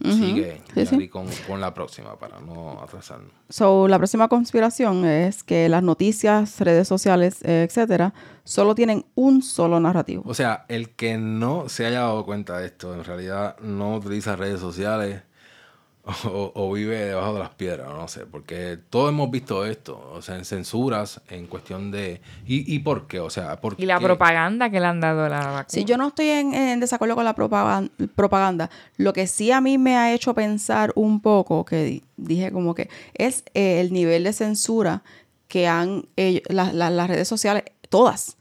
sigue 0.00 0.62
Sí, 0.86 1.08
Con, 1.08 1.26
con 1.46 1.60
la 1.60 1.74
próxima 1.74 2.18
para 2.18 2.40
no 2.40 2.80
atrasarnos. 2.82 3.30
So, 3.48 3.88
la 3.88 3.98
próxima 3.98 4.28
conspiración 4.28 5.04
es 5.04 5.42
que 5.42 5.68
las 5.68 5.82
noticias, 5.82 6.60
redes 6.60 6.88
sociales, 6.88 7.42
etcétera, 7.42 8.14
solo 8.44 8.74
tienen 8.74 9.04
un 9.14 9.42
solo 9.42 9.80
narrativo. 9.80 10.22
O 10.26 10.34
sea, 10.34 10.64
el 10.68 10.90
que 10.90 11.18
no 11.18 11.68
se 11.68 11.86
haya 11.86 12.00
dado 12.00 12.24
cuenta 12.24 12.58
de 12.58 12.66
esto, 12.66 12.94
en 12.94 13.04
realidad 13.04 13.58
no 13.60 13.96
utiliza 13.96 14.36
redes 14.36 14.60
sociales 14.60 15.22
o, 16.26 16.50
o 16.54 16.72
vive 16.72 16.96
debajo 17.04 17.34
de 17.34 17.38
las 17.38 17.50
piedras, 17.54 17.88
no 17.88 18.08
sé, 18.08 18.26
porque 18.26 18.76
todos 18.90 19.10
hemos 19.10 19.30
visto 19.30 19.64
esto, 19.64 20.10
o 20.12 20.20
sea, 20.20 20.36
en 20.36 20.44
censuras, 20.44 21.20
en 21.28 21.46
cuestión 21.46 21.92
de... 21.92 22.20
¿Y, 22.44 22.74
y 22.74 22.80
por 22.80 23.06
qué? 23.06 23.20
O 23.20 23.30
sea, 23.30 23.60
¿por 23.60 23.76
Y 23.78 23.86
la 23.86 23.98
qué? 23.98 24.04
propaganda 24.04 24.68
que 24.68 24.80
le 24.80 24.86
han 24.86 25.00
dado 25.00 25.24
a 25.24 25.28
la 25.28 25.38
vacuna. 25.38 25.64
Sí, 25.68 25.84
yo 25.84 25.96
no 25.96 26.08
estoy 26.08 26.26
en, 26.30 26.54
en 26.54 26.80
desacuerdo 26.80 27.14
con 27.14 27.24
la 27.24 27.36
propagan- 27.36 27.90
propaganda. 28.16 28.68
Lo 28.96 29.12
que 29.12 29.28
sí 29.28 29.52
a 29.52 29.60
mí 29.60 29.78
me 29.78 29.96
ha 29.96 30.12
hecho 30.12 30.34
pensar 30.34 30.92
un 30.96 31.20
poco, 31.20 31.64
que 31.64 31.84
di- 31.84 32.04
dije 32.16 32.50
como 32.50 32.74
que, 32.74 32.88
es 33.14 33.44
eh, 33.54 33.80
el 33.80 33.92
nivel 33.92 34.24
de 34.24 34.32
censura 34.32 35.04
que 35.46 35.68
han 35.68 36.06
la- 36.48 36.72
la- 36.72 36.90
las 36.90 37.08
redes 37.08 37.28
sociales, 37.28 37.62
todas, 37.90 38.36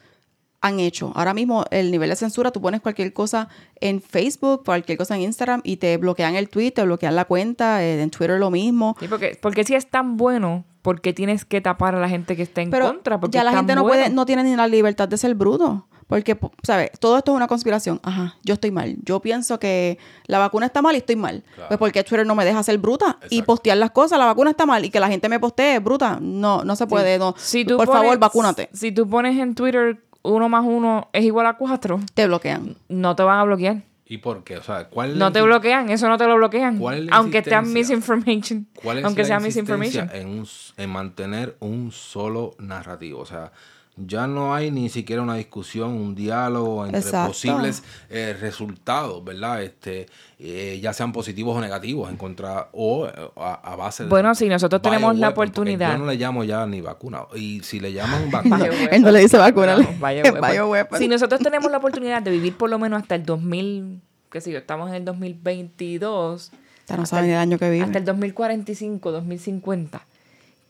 han 0.62 0.80
hecho. 0.80 1.12
Ahora 1.16 1.34
mismo 1.34 1.66
el 1.72 1.92
nivel 1.92 2.10
de 2.10 2.16
censura, 2.16 2.52
tú 2.52 2.62
pones 2.62 2.82
cualquier 2.82 3.14
cosa 3.14 3.50
en 3.80 4.02
Facebook, 4.02 4.64
cualquier 4.64 4.98
cosa 4.98 5.16
en 5.16 5.22
Instagram 5.22 5.62
y 5.64 5.78
te 5.78 5.98
bloquean 5.98 6.36
el 6.36 6.50
tweet, 6.50 6.72
te 6.72 6.84
bloquean 6.84 7.16
la 7.16 7.26
cuenta, 7.26 7.84
eh, 7.84 8.02
en 8.02 8.10
Twitter 8.12 8.38
lo 8.40 8.52
mismo. 8.52 8.96
Sí, 9.00 9.08
porque, 9.08 9.38
porque 9.42 9.64
si 9.64 9.74
es 9.76 9.90
tan 9.90 10.18
bueno, 10.18 10.64
¿por 10.84 11.02
qué 11.02 11.14
tienes 11.14 11.46
que 11.46 11.62
tapar 11.62 11.96
a 11.96 12.00
la 12.00 12.08
gente 12.10 12.36
que 12.36 12.44
está 12.44 12.62
en 12.62 12.70
Pero 12.70 12.88
contra? 12.88 13.20
Porque 13.20 13.36
ya 13.36 13.44
la 13.44 13.54
gente 13.54 13.74
no 13.76 13.82
bueno. 13.84 14.04
puede, 14.04 14.14
no 14.14 14.26
tiene 14.26 14.44
ni 14.44 14.56
la 14.56 14.68
libertad 14.68 15.08
de 15.08 15.18
ser 15.18 15.34
bruto. 15.36 15.88
Porque, 16.08 16.36
po- 16.36 16.52
¿sabes? 16.62 16.92
Todo 17.00 17.18
esto 17.18 17.32
es 17.32 17.38
una 17.38 17.48
conspiración. 17.48 18.02
Ajá, 18.04 18.36
yo 18.44 18.56
estoy 18.56 18.70
mal. 18.70 18.98
Yo 19.06 19.22
pienso 19.22 19.60
que 19.60 19.98
la 20.26 20.40
vacuna 20.40 20.66
está 20.66 20.82
mal 20.82 20.94
y 20.94 20.98
estoy 20.98 21.16
mal. 21.16 21.42
Claro. 21.56 21.70
Pues 21.70 21.78
porque 21.80 22.04
Twitter 22.04 22.28
no 22.28 22.36
me 22.36 22.44
deja 22.44 22.62
ser 22.64 22.78
bruta 22.80 23.18
y 23.30 23.44
postear 23.44 23.78
las 23.78 23.92
cosas. 23.92 24.20
La 24.20 24.26
vacuna 24.26 24.50
está 24.50 24.66
mal 24.66 24.84
y 24.84 24.90
que 24.90 25.00
la 25.00 25.08
gente 25.08 25.30
me 25.30 25.40
postee 25.40 25.80
bruta. 25.80 26.20
No, 26.22 26.66
no 26.66 26.76
se 26.76 26.86
puede. 26.86 27.18
No. 27.18 27.34
Si 27.38 27.64
tú 27.64 27.78
Por 27.78 27.88
pones- 27.88 28.02
favor, 28.02 28.20
vacúnate. 28.20 28.70
Si 28.74 28.92
tú 28.92 29.08
pones 29.10 29.40
en 29.40 29.56
Twitter 29.56 30.04
uno 30.24 30.50
más 30.50 30.64
uno 30.66 31.10
es 31.14 31.24
igual 31.24 31.46
a 31.48 31.54
cuatro, 31.54 32.00
Te 32.14 32.28
bloquean. 32.28 32.76
no 32.90 33.16
te 33.16 33.24
van 33.24 33.40
a 33.40 33.44
bloquear. 33.44 33.78
¿Y 34.06 34.18
por 34.18 34.44
qué? 34.44 34.58
O 34.58 34.64
sea, 34.64 34.90
¿cuál 34.90 35.12
es 35.12 35.16
No 35.16 35.32
te 35.32 35.42
bloquean, 35.42 35.90
eso 35.90 36.10
no 36.10 36.18
te 36.18 36.26
lo 36.28 36.36
bloquean. 36.36 36.78
¿Cuál 36.78 37.00
es 37.00 37.06
la 37.06 37.16
Aunque 37.16 37.42
sea 37.44 37.62
misinformation. 37.62 38.68
¿Cuál 38.76 38.98
es 38.98 39.06
aunque 39.06 39.22
la 39.22 39.28
sea 39.28 39.40
misinformation. 39.40 40.10
en, 40.14 40.28
un 40.28 40.48
en 40.76 40.90
mantener 40.90 41.56
un 41.62 41.92
solo 41.94 42.54
narrativo? 42.60 43.22
O 43.22 43.26
sea, 43.26 43.54
ya 43.98 44.26
no 44.26 44.56
hay 44.56 44.72
ni 44.72 44.90
siquiera 44.90 45.22
una 45.22 45.36
discusión, 45.36 45.90
un 45.92 46.16
diálogo 46.16 46.86
entre 46.86 47.02
Exacto. 47.02 47.28
posibles 47.30 47.84
eh, 48.10 48.36
resultados, 48.40 49.24
¿verdad? 49.24 49.62
Este, 49.62 50.08
eh, 50.40 50.80
ya 50.82 50.94
sean 50.94 51.12
positivos 51.12 51.56
o 51.58 51.62
negativos, 51.62 52.10
en 52.10 52.18
contra 52.18 52.70
o 52.72 53.06
eh, 53.08 53.12
a, 53.36 53.54
a 53.54 53.76
base 53.76 54.04
de. 54.04 54.10
Bueno, 54.10 54.34
si 54.34 54.48
nosotros 54.48 54.82
tenemos 54.82 55.18
la 55.18 55.30
oportunidad. 55.30 55.92
Yo 55.92 55.98
no 56.00 56.06
le 56.08 56.16
llamo 56.18 56.44
ya 56.44 56.66
ni 56.66 56.82
vacuna. 56.82 57.24
Y 57.36 57.62
si 57.64 57.80
le 57.80 57.94
llaman 57.94 58.32
vacuna. 58.32 58.66
Él 58.92 59.02
no 59.02 59.12
le 59.12 59.20
dice 59.20 59.38
vacuna. 59.38 59.76
No. 59.76 60.98
Si 60.98 61.08
nosotros 61.08 61.42
tenemos 61.42 61.70
la 61.72 61.78
oportunidad 61.78 62.22
de 62.22 62.32
vivir 62.32 62.56
por 62.56 62.70
lo 62.70 62.80
menos 62.80 63.02
hasta 63.02 63.16
el 63.16 63.26
2000, 63.26 64.02
qué 64.32 64.42
sé 64.42 64.52
yo, 64.52 64.58
estamos 64.58 64.90
en 64.90 64.96
el 64.96 65.06
2022, 65.06 66.52
Ya 66.88 66.98
no 66.98 67.06
saben 67.06 67.30
el 67.30 67.38
año 67.38 67.58
que 67.60 67.70
vive. 67.70 67.84
hasta 67.84 68.00
el 68.00 68.06
2045, 68.06 69.12
2050, 69.12 70.02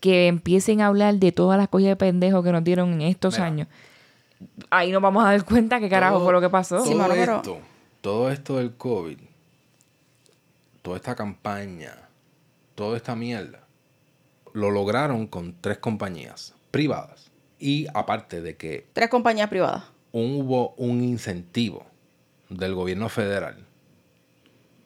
que 0.02 0.28
empiecen 0.28 0.82
a 0.82 0.88
hablar 0.88 1.16
de 1.16 1.32
todas 1.32 1.58
las 1.58 1.70
cosas 1.70 1.88
de 1.88 1.96
pendejos 1.96 2.44
que 2.44 2.52
nos 2.52 2.64
dieron 2.66 2.92
en 2.94 3.02
estos 3.04 3.36
Mira. 3.36 3.46
años. 3.46 3.68
Ahí 4.70 4.92
nos 4.92 5.02
vamos 5.02 5.24
a 5.24 5.28
dar 5.28 5.46
cuenta 5.46 5.80
qué 5.80 5.88
carajo 5.88 6.16
Todo- 6.16 6.24
fue 6.26 6.34
lo 6.34 6.42
que 6.42 6.50
pasó. 6.50 6.84
Sí, 6.84 6.92
Todo 6.92 7.08
pero- 7.08 7.36
esto, 7.38 7.60
todo 8.02 8.30
esto 8.32 8.58
del 8.58 8.74
COVID, 8.76 9.20
toda 10.82 10.98
esta 10.98 11.16
campaña, 11.16 11.96
toda 12.76 12.98
esta 12.98 13.16
mierda, 13.16 13.60
lo 14.54 14.72
lograron 14.72 15.28
con 15.28 15.56
tres 15.62 15.78
compañías 15.78 16.54
privadas. 16.72 17.30
Y 17.60 17.86
aparte 17.94 18.42
de 18.42 18.58
que 18.58 18.88
Tres 18.94 19.10
compañías 19.10 19.48
privadas. 19.50 19.84
un- 20.12 20.42
hubo 20.42 20.74
un 20.78 21.04
incentivo 21.04 21.86
del 22.50 22.74
gobierno 22.74 23.08
federal 23.08 23.58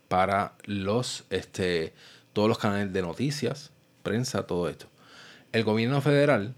para 0.10 0.54
los 0.66 1.24
este 1.30 1.94
todos 2.34 2.50
los 2.50 2.58
canales 2.58 2.92
de 2.92 3.02
noticias, 3.02 3.72
prensa, 4.04 4.44
todo 4.46 4.68
esto. 4.68 4.88
El 5.56 5.64
gobierno 5.64 6.02
federal 6.02 6.54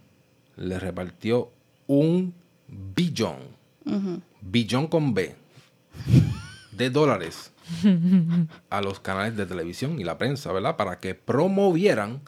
le 0.55 0.79
repartió 0.79 1.51
un 1.85 2.33
billón, 2.67 3.35
billón 4.41 4.87
con 4.87 5.13
B, 5.13 5.35
de 6.71 6.89
dólares 6.89 7.51
a 8.71 8.81
los 8.81 8.99
canales 8.99 9.37
de 9.37 9.45
televisión 9.45 9.99
y 9.99 10.03
la 10.03 10.17
prensa, 10.17 10.51
¿verdad? 10.51 10.77
Para 10.77 10.99
que 10.99 11.13
promovieran 11.13 12.21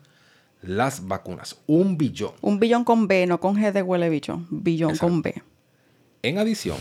las 0.61 1.07
vacunas. 1.07 1.57
Un 1.65 1.97
billón. 1.97 2.33
Un 2.41 2.59
billón 2.59 2.83
con 2.83 3.07
B, 3.07 3.25
no 3.25 3.39
con 3.39 3.55
G 3.55 3.71
de 3.71 3.81
huele 3.81 4.07
bicho. 4.11 4.45
Billón 4.51 4.91
Exacto. 4.91 5.07
con 5.11 5.21
B. 5.23 5.41
En 6.21 6.37
adición, 6.37 6.77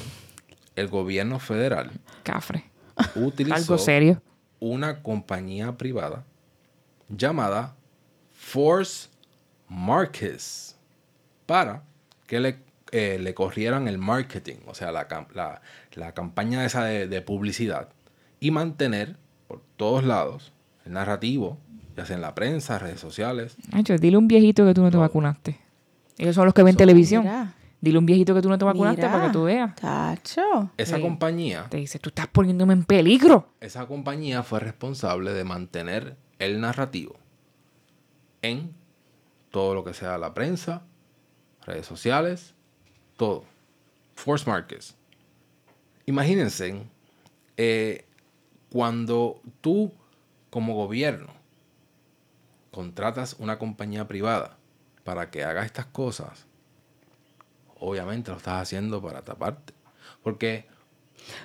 el 0.77 0.89
gobierno 0.89 1.39
federal 1.39 1.93
Cafre. 2.25 2.65
utilizó 3.15 3.55
Algo 3.57 3.79
serio. 3.79 4.21
una 4.61 5.03
compañía 5.03 5.79
privada 5.79 6.27
llamada 7.09 7.75
Force 8.35 9.09
Markets 9.69 10.77
para 11.47 11.83
que 12.27 12.41
le, 12.41 12.59
eh, 12.93 13.19
le 13.21 13.35
corrieran 13.35 13.89
el 13.89 13.99
marketing, 13.99 14.57
o 14.67 14.75
sea, 14.75 14.93
la, 14.93 15.07
la, 15.35 15.61
la 15.95 16.13
campaña 16.15 16.65
esa 16.65 16.85
de, 16.85 17.07
de 17.09 17.23
publicidad 17.23 17.89
y 18.41 18.51
mantener 18.51 19.17
por 19.47 19.63
todos 19.77 20.05
lados 20.05 20.53
el 20.85 20.93
narrativo, 20.93 21.59
ya 21.97 22.05
sea 22.07 22.17
en 22.17 22.23
la 22.23 22.35
prensa, 22.35 22.79
redes 22.79 23.01
sociales. 23.01 23.57
Nacho, 23.73 23.97
dile 23.99 24.17
a 24.17 24.19
un 24.19 24.29
viejito 24.29 24.65
que 24.67 24.75
tú 24.75 24.83
no 24.83 24.91
te 24.91 24.97
vacunaste. 24.97 25.59
Ellos 26.19 26.35
son 26.35 26.45
los 26.47 26.55
que 26.55 26.63
ven 26.63 26.75
So, 26.75 26.79
televisión. 26.79 27.23
Mira. 27.23 27.55
Dile 27.81 27.97
a 27.97 28.01
un 28.01 28.07
viejito 28.07 28.35
que 28.35 28.43
tú 28.43 28.49
no 28.49 28.59
te 28.59 28.65
vacunaste 28.65 29.03
Mira. 29.03 29.13
para 29.13 29.27
que 29.27 29.33
tú 29.33 29.45
veas. 29.45 29.75
Tacho. 29.77 30.71
Esa 30.77 30.97
Sí. 30.97 31.03
compañía, 31.03 31.67
Te 31.71 31.77
dice, 31.77 31.99
tú 32.01 32.09
estás 32.09 32.27
poniéndome 32.27 32.73
en 32.75 32.85
peligro. 32.85 33.51
esa 33.61 33.87
compañía 33.87 34.43
fue 34.43 34.59
responsable 34.61 35.33
de 35.33 35.45
mantener 35.45 36.17
el 36.41 36.61
narrativo 36.61 37.15
en 38.43 38.73
todo 39.51 39.75
lo 39.75 39.85
que 39.85 39.95
sea 39.95 40.19
la 40.19 40.35
prensa, 40.35 40.83
redes 41.65 41.87
sociales, 41.87 42.55
todo. 43.17 43.45
Force 44.15 44.49
Markets. 44.49 44.97
Imagínense 46.07 46.83
eh, 47.57 48.05
cuando 48.71 49.41
tú 49.61 49.93
como 50.51 50.75
gobierno 50.75 51.29
contratas 52.71 53.37
una 53.39 53.59
compañía 53.59 54.07
privada 54.09 54.57
para 55.05 55.31
que 55.31 55.45
haga 55.45 55.65
estas 55.65 55.87
cosas, 55.87 56.47
obviamente 57.79 58.31
lo 58.31 58.37
estás 58.37 58.63
haciendo 58.63 59.01
para 59.03 59.23
taparte. 59.23 59.73
Porque 60.23 60.67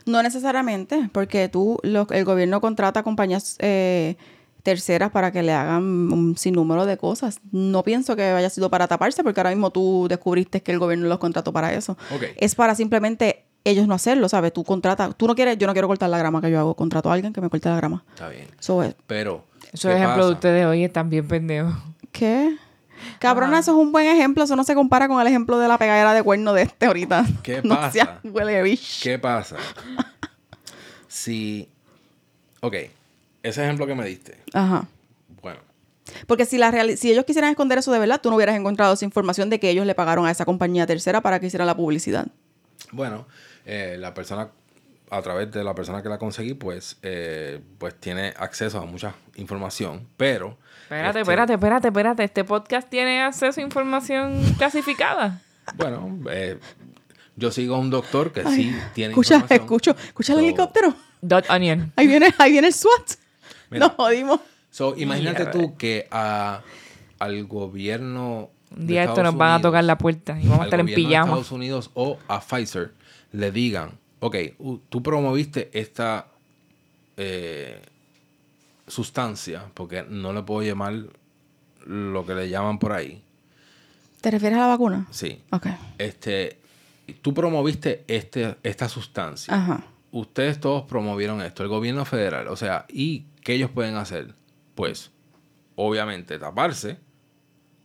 No 0.06 0.22
necesariamente, 0.24 1.10
porque 1.12 1.50
tú, 1.50 1.80
lo- 1.84 2.08
el 2.10 2.26
gobierno 2.26 2.62
contrata 2.62 3.04
compañías 3.04 3.56
eh, 3.60 4.18
terceras 4.64 5.12
para 5.12 5.32
que 5.32 5.44
le 5.44 5.52
hagan 5.54 5.84
un 5.84 6.38
sinnúmero 6.38 6.86
de 6.86 6.98
cosas. 6.98 7.40
No 7.52 7.84
pienso 7.84 8.16
que 8.16 8.24
haya 8.24 8.50
sido 8.50 8.70
para 8.70 8.88
taparse, 8.88 9.24
porque 9.24 9.40
ahora 9.40 9.50
mismo 9.52 9.70
tú 9.72 10.08
descubriste 10.10 10.62
que 10.64 10.72
el 10.72 10.80
gobierno 10.80 11.08
los 11.08 11.20
contrató 11.20 11.52
para 11.54 11.74
eso. 11.74 11.98
Ok. 12.16 12.24
Es 12.38 12.56
para 12.56 12.74
simplemente 12.74 13.44
ellos 13.66 13.88
no 13.88 13.94
hacerlo, 13.94 14.28
¿sabes? 14.30 14.52
Tú 14.54 14.64
contratas, 14.64 15.16
tú 15.16 15.28
no 15.28 15.36
quieres, 15.36 15.58
yo 15.58 15.68
no 15.68 15.74
quiero 15.74 15.88
cortar 15.88 16.10
la 16.10 16.18
grama 16.18 16.42
que 16.42 16.50
yo 16.50 16.60
hago, 16.60 16.76
contrato 16.76 17.10
a 17.10 17.14
alguien 17.14 17.32
que 17.34 17.42
me 17.42 17.50
corte 17.50 17.70
la 17.70 17.76
grama. 17.78 18.04
está 18.10 18.30
bien. 18.30 18.48
Eso 18.60 18.82
es, 18.84 18.96
Pero. 19.08 19.46
Esos 19.72 19.90
¿qué 19.92 19.98
ejemplos 19.98 20.28
de 20.28 20.34
pasa? 20.34 20.34
ustedes 20.34 20.66
hoy 20.66 20.84
están 20.84 21.10
bien 21.10 21.28
pendejos. 21.28 21.74
¿qué? 22.12 22.56
Cabrona, 23.20 23.60
eso 23.60 23.72
es 23.72 23.78
un 23.78 23.92
buen 23.92 24.06
ejemplo, 24.06 24.44
eso 24.44 24.56
no 24.56 24.64
se 24.64 24.76
compara 24.76 25.08
con 25.10 25.20
el 25.20 25.28
ejemplo 25.28 25.58
de 25.60 25.68
la 25.68 25.78
pegadera 25.78 26.14
de 26.14 26.24
cuerno 26.24 26.54
de 26.54 26.62
este 26.64 26.86
ahorita. 26.86 27.26
¿Qué 27.42 27.62
no 27.64 27.76
pasa? 27.76 27.92
seas 27.92 28.10
huele 28.24 28.62
bicho. 28.62 29.00
¿Qué 29.04 29.20
pasa? 29.20 29.58
Si. 31.08 31.70
Ok, 32.62 32.76
ese 33.44 33.64
ejemplo 33.64 33.86
que 33.86 33.94
me 33.96 34.06
diste. 34.06 34.38
Ajá. 34.54 34.88
Bueno, 35.42 35.60
Porque 36.28 36.46
si, 36.46 36.58
la 36.58 36.72
reali- 36.72 36.96
si 36.98 37.12
ellos 37.12 37.26
quisieran 37.26 37.52
esconder 37.52 37.78
eso 37.78 37.92
de 37.92 38.00
verdad, 38.00 38.20
tú 38.22 38.30
no 38.30 38.36
hubieras 38.38 38.56
encontrado 38.58 38.94
esa 38.94 39.06
información 39.06 39.50
de 39.50 39.60
que 39.60 39.70
ellos 39.70 39.86
le 39.86 39.96
pagaron 39.96 40.26
a 40.26 40.32
esa 40.32 40.46
compañía 40.46 40.86
tercera 40.86 41.22
para 41.22 41.40
que 41.40 41.48
hiciera 41.48 41.66
la 41.66 41.76
publicidad. 41.76 42.28
bueno, 42.92 43.26
eh, 43.66 43.96
la 44.00 44.14
persona, 44.14 44.50
a 45.10 45.22
través 45.22 45.52
de 45.52 45.64
la 45.64 45.74
persona 45.74 46.02
que 46.04 46.10
la 46.10 46.18
conseguí, 46.18 46.54
pues, 46.54 46.98
eh, 47.04 47.60
pues 47.78 47.96
tiene 48.00 48.34
acceso 48.38 48.80
a 48.80 48.86
mucha 48.86 49.14
información, 49.36 50.08
pero. 50.18 50.58
Espérate, 50.84 51.08
este, 51.08 51.20
espérate, 51.22 51.54
espérate, 51.54 51.88
espérate. 51.88 52.24
Este 52.26 52.44
podcast 52.44 52.90
tiene 52.90 53.22
acceso 53.24 53.60
a 53.62 53.64
información 53.64 54.44
clasificada. 54.58 55.42
Bueno, 55.76 56.20
eh, 56.30 56.60
yo 57.38 57.52
sigo 57.52 57.76
a 57.76 57.80
un 57.80 57.90
doctor 57.90 58.32
que 58.34 58.44
sí 58.44 58.76
tiene 58.94 59.12
Escucha, 59.14 59.36
información. 59.36 59.62
escucho, 59.62 59.96
escucha 60.06 60.34
el 60.34 60.40
So- 60.40 60.46
helicóptero. 60.46 60.94
Dot 61.22 61.50
Onion. 61.50 61.94
Ahí 61.96 62.06
viene, 62.08 62.34
ahí 62.38 62.52
viene 62.52 62.68
el 62.68 62.74
SWAT. 62.74 63.12
Mira. 63.74 63.88
Nos 63.88 63.96
jodimos. 63.96 64.40
So, 64.70 64.96
imagínate 64.98 65.46
tú 65.48 65.76
que 65.78 66.08
a, 66.12 66.62
al 67.20 67.46
gobierno. 67.46 68.50
Un 68.72 68.88
de 68.88 68.94
día 68.94 69.02
esto 69.02 69.14
Estados 69.14 69.34
nos 69.34 69.40
van 69.40 69.52
a 69.52 69.62
tocar 69.62 69.84
la 69.84 69.98
puerta 69.98 70.40
y 70.40 70.48
vamos 70.48 70.62
a 70.62 70.64
estar 70.66 70.80
en 70.80 70.88
pijama. 70.88 71.26
Estados 71.26 71.52
Unidos 71.52 71.92
o 71.94 72.18
a 72.28 72.40
Pfizer 72.40 72.94
le 73.34 73.52
digan, 73.52 73.92
ok, 74.20 74.36
tú 74.90 75.04
promoviste 75.04 75.70
esta, 75.74 76.28
eh, 77.18 77.82
sustancia, 78.88 79.66
porque 79.74 80.04
no 80.08 80.34
le 80.34 80.44
puedo 80.44 80.62
llamar 80.62 80.94
lo 81.86 82.26
que 82.26 82.36
le 82.36 82.50
llaman 82.50 82.80
por 82.80 82.94
ahí. 82.94 83.22
¿Te 84.22 84.32
refieres 84.32 84.58
a 84.58 84.62
la 84.62 84.68
vacuna? 84.68 85.08
Sí. 85.12 85.42
Ok. 85.52 85.68
Este, 85.98 86.58
tú 87.22 87.34
promoviste 87.34 88.04
este, 88.08 88.56
esta 88.64 88.88
sustancia. 88.88 89.54
Ajá. 89.54 89.84
Ustedes 90.12 90.60
todos 90.60 90.84
promovieron 90.84 91.42
esto, 91.42 91.64
el 91.64 91.70
gobierno 91.70 92.06
federal. 92.06 92.48
O 92.48 92.56
sea, 92.56 92.86
¿y 92.90 93.26
qué 93.44 93.54
ellos 93.54 93.70
pueden 93.72 93.96
hacer? 93.96 94.36
Pues, 94.76 95.12
obviamente, 95.76 96.38
taparse 96.40 96.98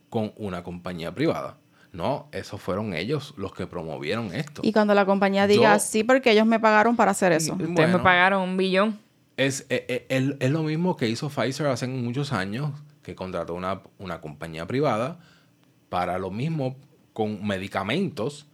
con 0.09 0.33
una 0.37 0.63
compañía 0.63 1.13
privada. 1.13 1.57
No, 1.91 2.27
esos 2.31 2.61
fueron 2.61 2.93
ellos 2.93 3.33
los 3.37 3.53
que 3.53 3.65
promovieron 3.65 4.33
esto. 4.33 4.61
Y 4.63 4.71
cuando 4.73 4.93
la 4.93 5.05
compañía 5.05 5.47
diga 5.47 5.73
Yo- 5.75 5.79
sí, 5.79 6.03
porque 6.03 6.31
ellos 6.31 6.45
me 6.45 6.59
pagaron 6.59 6.95
para 6.95 7.11
hacer 7.11 7.31
eso. 7.31 7.51
Y- 7.59 7.63
Ustedes 7.63 7.73
Bueno. 7.73 7.97
me 7.97 8.03
pagaron 8.03 8.43
un 8.43 8.57
billón. 8.57 8.99
Es, 9.37 9.65
eh, 9.69 10.05
el- 10.09 10.37
es 10.39 10.51
lo 10.51 10.63
mismo 10.63 10.95
que 10.95 11.07
hizo 11.09 11.29
Pfizer 11.29 11.67
hace 11.67 11.87
muchos 11.87 12.31
años, 12.33 12.71
que 13.01 13.15
contrató 13.15 13.55
una, 13.55 13.81
una 13.97 14.21
compañía 14.21 14.67
privada 14.67 15.19
para 15.89 16.19
lo 16.19 16.29
mismo 16.29 16.75
con 17.13 17.45
medicamentos. 17.45 18.45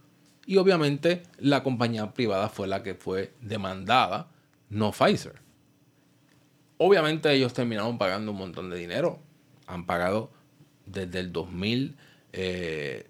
Y 0.46 0.58
obviamente 0.58 1.24
la 1.38 1.62
compañía 1.64 2.14
privada 2.14 2.48
fue 2.50 2.68
la 2.68 2.84
que 2.84 2.94
fue 2.96 3.34
demandada, 3.42 4.28
no 4.70 4.92
Pfizer. 4.92 5.42
Obviamente 6.78 7.32
ellos 7.32 7.54
terminaron 7.54 7.98
pagando 7.98 8.32
un 8.32 8.38
montón 8.38 8.70
de 8.70 8.78
dinero. 8.78 9.20
Han 9.68 9.86
pagado 9.86 10.32
desde 10.86 11.20
el 11.20 11.32
2000, 11.32 11.96
eh, 12.34 13.08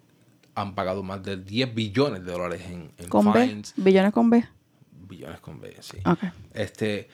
han 0.53 0.75
pagado 0.75 1.03
más 1.03 1.23
de 1.23 1.37
10 1.37 1.73
billones 1.73 2.25
de 2.25 2.31
dólares 2.31 2.61
en, 2.69 2.91
en 2.97 3.09
Con 3.09 3.31
B. 3.31 3.47
fines. 3.47 3.73
Billones 3.75 4.13
con 4.13 4.29
B. 4.29 4.45
Billones 5.07 5.39
con 5.39 5.59
B, 5.59 5.75
sí. 5.81 5.97
Ok. 6.05 6.19
Este, 6.53 7.09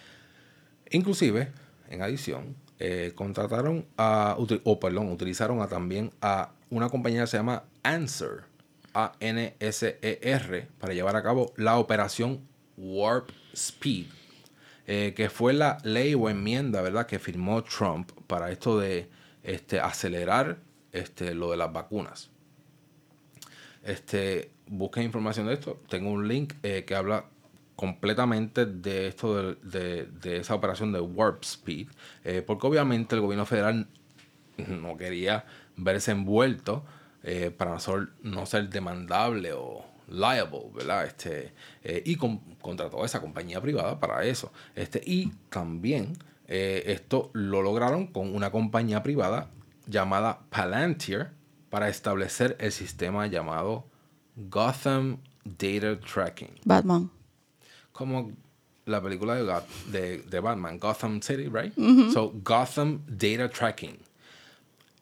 inclusive, 0.91 1.51
en 1.89 2.01
adición, 2.01 2.55
eh, 2.79 3.13
contrataron 3.15 3.85
a, 3.97 4.35
o 4.37 4.79
perdón, 4.79 5.11
utilizaron 5.11 5.61
a, 5.61 5.67
también 5.67 6.11
a 6.21 6.51
una 6.69 6.89
compañía 6.89 7.21
que 7.21 7.27
se 7.27 7.37
llama 7.37 7.63
Answer, 7.83 8.43
A-N-S-E-R, 8.93 10.67
para 10.79 10.93
llevar 10.93 11.15
a 11.15 11.23
cabo 11.23 11.53
la 11.57 11.77
operación 11.77 12.41
Warp 12.77 13.29
Speed, 13.53 14.07
eh, 14.87 15.13
que 15.15 15.29
fue 15.29 15.53
la 15.53 15.77
ley 15.83 16.13
o 16.15 16.29
enmienda, 16.29 16.81
¿verdad?, 16.81 17.05
que 17.05 17.19
firmó 17.19 17.63
Trump 17.63 18.11
para 18.27 18.51
esto 18.51 18.79
de 18.79 19.09
este, 19.43 19.79
acelerar 19.79 20.57
este, 20.91 21.33
lo 21.33 21.51
de 21.51 21.57
las 21.57 21.71
vacunas. 21.71 22.29
Este, 23.83 24.51
busquen 24.67 25.03
información 25.03 25.47
de 25.47 25.53
esto. 25.53 25.79
Tengo 25.89 26.11
un 26.11 26.27
link 26.27 26.53
eh, 26.63 26.83
que 26.85 26.95
habla 26.95 27.25
completamente 27.75 28.65
de 28.65 29.07
esto 29.07 29.55
de, 29.55 29.55
de- 29.79 30.05
de 30.05 30.37
esa 30.37 30.53
operación 30.53 30.91
de 30.91 30.99
Warp 30.99 31.43
Speed, 31.43 31.87
eh, 32.23 32.43
porque 32.45 32.67
obviamente 32.67 33.15
el 33.15 33.21
gobierno 33.21 33.45
federal 33.45 33.87
no 34.67 34.97
quería 34.97 35.45
verse 35.77 36.11
envuelto 36.11 36.85
para 37.57 37.71
no 37.71 37.79
ser, 37.79 38.07
no 38.23 38.45
ser 38.47 38.69
demandable 38.69 39.53
o 39.53 39.85
liable, 40.09 40.61
¿verdad? 40.73 41.05
Este, 41.05 41.53
y 42.03 42.15
con- 42.15 42.41
contrató 42.61 43.03
a 43.03 43.05
esa 43.05 43.19
compañía 43.21 43.59
privada 43.61 43.99
para 43.99 44.23
eso. 44.25 44.51
Este, 44.75 45.01
y 45.05 45.31
también 45.49 46.13
eh, 46.47 46.83
esto 46.87 47.29
lo 47.33 47.61
lograron 47.61 48.07
con 48.07 48.33
una 48.35 48.51
compañía 48.51 49.03
privada 49.03 49.49
llamada 49.87 50.39
Palantir 50.49 51.27
para 51.69 51.89
establecer 51.89 52.55
el 52.59 52.71
sistema 52.71 53.27
llamado 53.27 53.85
Gotham 54.35 55.17
Data 55.43 55.99
Tracking 55.99 56.51
Batman. 56.65 57.09
como 57.91 58.31
la 58.85 59.01
película 59.01 59.35
de, 59.35 59.43
Goth- 59.43 59.85
de, 59.91 60.17
de 60.23 60.39
Batman, 60.39 60.79
Gotham 60.79 61.21
City, 61.21 61.47
right? 61.49 61.73
So, 62.11 62.31
Gotham 62.43 63.01
Data 63.07 63.49
Tracking. 63.49 63.97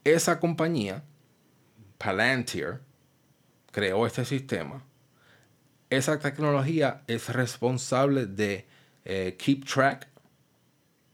Esa 0.04 0.40
compañía, 0.40 1.04
Palantir, 1.98 2.80
creó 3.72 4.06
este 4.06 4.26
sistema. 4.26 4.84
Esa 5.90 6.20
tecnología 6.20 7.02
es 7.08 7.30
responsable 7.30 8.26
de 8.28 8.68
eh, 9.06 9.36
keep 9.40 9.66
track 9.66 10.08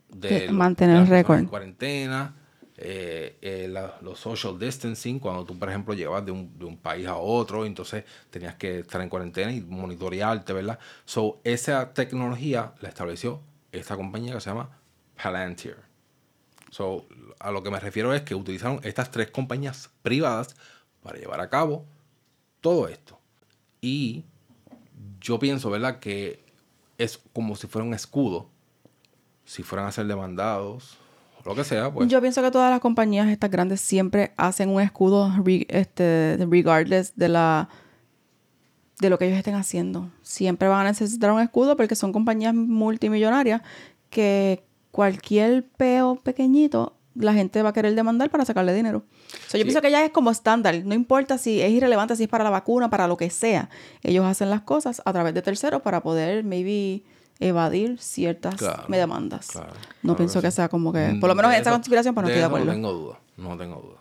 De 0.09 0.49
mantener 0.49 0.97
el 0.97 1.07
récord. 1.07 1.39
En 1.39 1.45
cuarentena, 1.45 2.35
eh, 2.77 3.37
eh, 3.41 3.67
la- 3.69 3.97
los 4.01 4.19
social 4.19 4.57
distancing, 4.59 5.19
cuando 5.19 5.45
tú, 5.45 5.57
por 5.57 5.69
ejemplo, 5.69 5.93
llevas 5.93 6.25
de 6.25 6.31
un, 6.31 6.57
de 6.57 6.65
un 6.65 6.77
país 6.77 7.07
a 7.07 7.15
otro, 7.17 7.65
entonces 7.65 8.03
tenías 8.29 8.55
que 8.55 8.79
estar 8.79 9.01
en 9.01 9.09
cuarentena 9.09 9.51
y 9.51 9.61
monitorearte, 9.61 10.51
¿verdad? 10.53 10.79
So, 11.05 11.39
esa 11.43 11.93
tecnología 11.93 12.73
la 12.81 12.89
estableció 12.89 13.41
esta 13.71 13.95
compañía 13.95 14.33
que 14.33 14.41
se 14.41 14.49
llama 14.49 14.69
Palantir. 15.21 15.77
So, 16.71 17.05
a 17.39 17.51
lo 17.51 17.63
que 17.63 17.71
me 17.71 17.79
refiero 17.79 18.13
es 18.13 18.21
que 18.23 18.35
utilizaron 18.35 18.79
estas 18.83 19.11
tres 19.11 19.31
compañías 19.31 19.89
privadas 20.01 20.55
para 21.01 21.17
llevar 21.17 21.39
a 21.39 21.49
cabo 21.49 21.85
todo 22.61 22.87
esto. 22.87 23.19
Y 23.81 24.25
yo 25.25 25.39
pienso, 25.39 25.71
¿verdad? 25.71 25.99
Que 25.99 26.43
es 26.97 27.19
como 27.33 27.55
si 27.55 27.67
fuera 27.67 27.85
un 27.85 27.93
escudo. 27.93 28.49
Si 29.43 29.63
fueran 29.63 29.87
a 29.87 29.91
ser 29.91 30.05
demandados, 30.05 30.97
lo 31.43 31.55
que 31.55 31.63
sea, 31.63 31.91
pues. 31.91 32.07
Yo 32.09 32.21
pienso 32.21 32.41
que 32.41 32.51
todas 32.51 32.71
las 32.71 32.79
compañías 32.79 33.27
estas 33.27 33.49
grandes 33.51 33.81
siempre 33.81 34.33
hacen 34.37 34.69
un 34.69 34.81
escudo 34.81 35.31
este, 35.67 36.37
regardless 36.49 37.15
de 37.15 37.29
la 37.29 37.69
de 38.99 39.09
lo 39.09 39.17
que 39.17 39.25
ellos 39.25 39.37
estén 39.37 39.55
haciendo. 39.55 40.09
Siempre 40.21 40.67
van 40.67 40.85
a 40.85 40.89
necesitar 40.89 41.31
un 41.31 41.41
escudo 41.41 41.75
porque 41.75 41.95
son 41.95 42.13
compañías 42.13 42.53
multimillonarias 42.53 43.61
que 44.09 44.63
cualquier 44.91 45.67
peo 45.67 46.15
pequeñito 46.15 46.94
la 47.15 47.33
gente 47.33 47.61
va 47.61 47.69
a 47.69 47.73
querer 47.73 47.95
demandar 47.95 48.29
para 48.29 48.45
sacarle 48.45 48.73
dinero. 48.73 49.03
So, 49.47 49.57
yo 49.57 49.61
Sí. 49.61 49.63
pienso 49.63 49.81
que 49.81 49.89
ya 49.91 50.03
es 50.05 50.11
como 50.11 50.31
estándar. 50.31 50.75
No 50.85 50.93
importa 50.93 51.37
si 51.37 51.61
es 51.61 51.71
irrelevante, 51.71 52.15
si 52.15 52.23
es 52.23 52.29
para 52.29 52.43
la 52.43 52.49
vacuna, 52.49 52.89
para 52.89 53.07
lo 53.07 53.15
que 53.17 53.29
sea. 53.29 53.69
Ellos 54.03 54.25
hacen 54.25 54.49
las 54.49 54.61
cosas 54.61 55.01
a 55.05 55.13
través 55.13 55.33
de 55.33 55.41
terceros 55.41 55.81
para 55.81 56.01
poder, 56.01 56.43
maybe, 56.43 57.03
evadir 57.39 57.97
ciertas 57.99 58.55
Claro, 58.55 58.83
demandas. 58.87 59.47
claro, 59.51 59.67
no 59.73 59.75
claro 60.01 60.17
pienso 60.17 60.41
que 60.41 60.51
sea 60.51 60.69
como 60.69 60.93
que... 60.93 61.17
Por 61.19 61.27
lo 61.29 61.35
menos 61.35 61.51
de 61.51 61.57
en 61.57 61.61
esa 61.61 61.69
eso- 61.71 61.77
conspiración, 61.77 62.13
pues 62.15 62.23
no 62.23 62.27
estoy 62.29 62.39
de 62.39 62.45
acuerdo. 62.45 62.65
No 62.67 62.71
tengo 62.73 62.93
duda, 62.93 63.19
no 63.37 63.57
tengo 63.57 63.75
duda. 63.81 63.99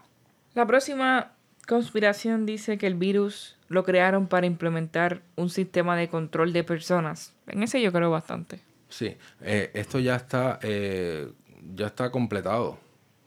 La 0.55 0.67
próxima 0.67 1.33
conspiración 1.67 2.47
dice 2.47 2.79
que 2.79 2.87
el 2.87 2.95
virus 2.95 3.57
lo 3.69 3.83
crearon 3.85 4.27
para 4.29 4.47
implementar 4.47 5.23
un 5.37 5.51
sistema 5.51 5.97
de 5.97 6.09
control 6.09 6.53
de 6.53 6.62
personas. 6.62 7.33
En 7.49 7.62
ese 7.62 7.81
yo 7.83 7.91
creo 7.93 8.11
bastante. 8.11 8.61
Sí, 8.89 9.17
eh, 9.41 9.71
esto 9.75 9.99
ya 9.99 10.15
está, 10.15 10.61
eh, 10.62 11.33
ya 11.75 11.87
está 11.87 12.11
completado 12.11 12.79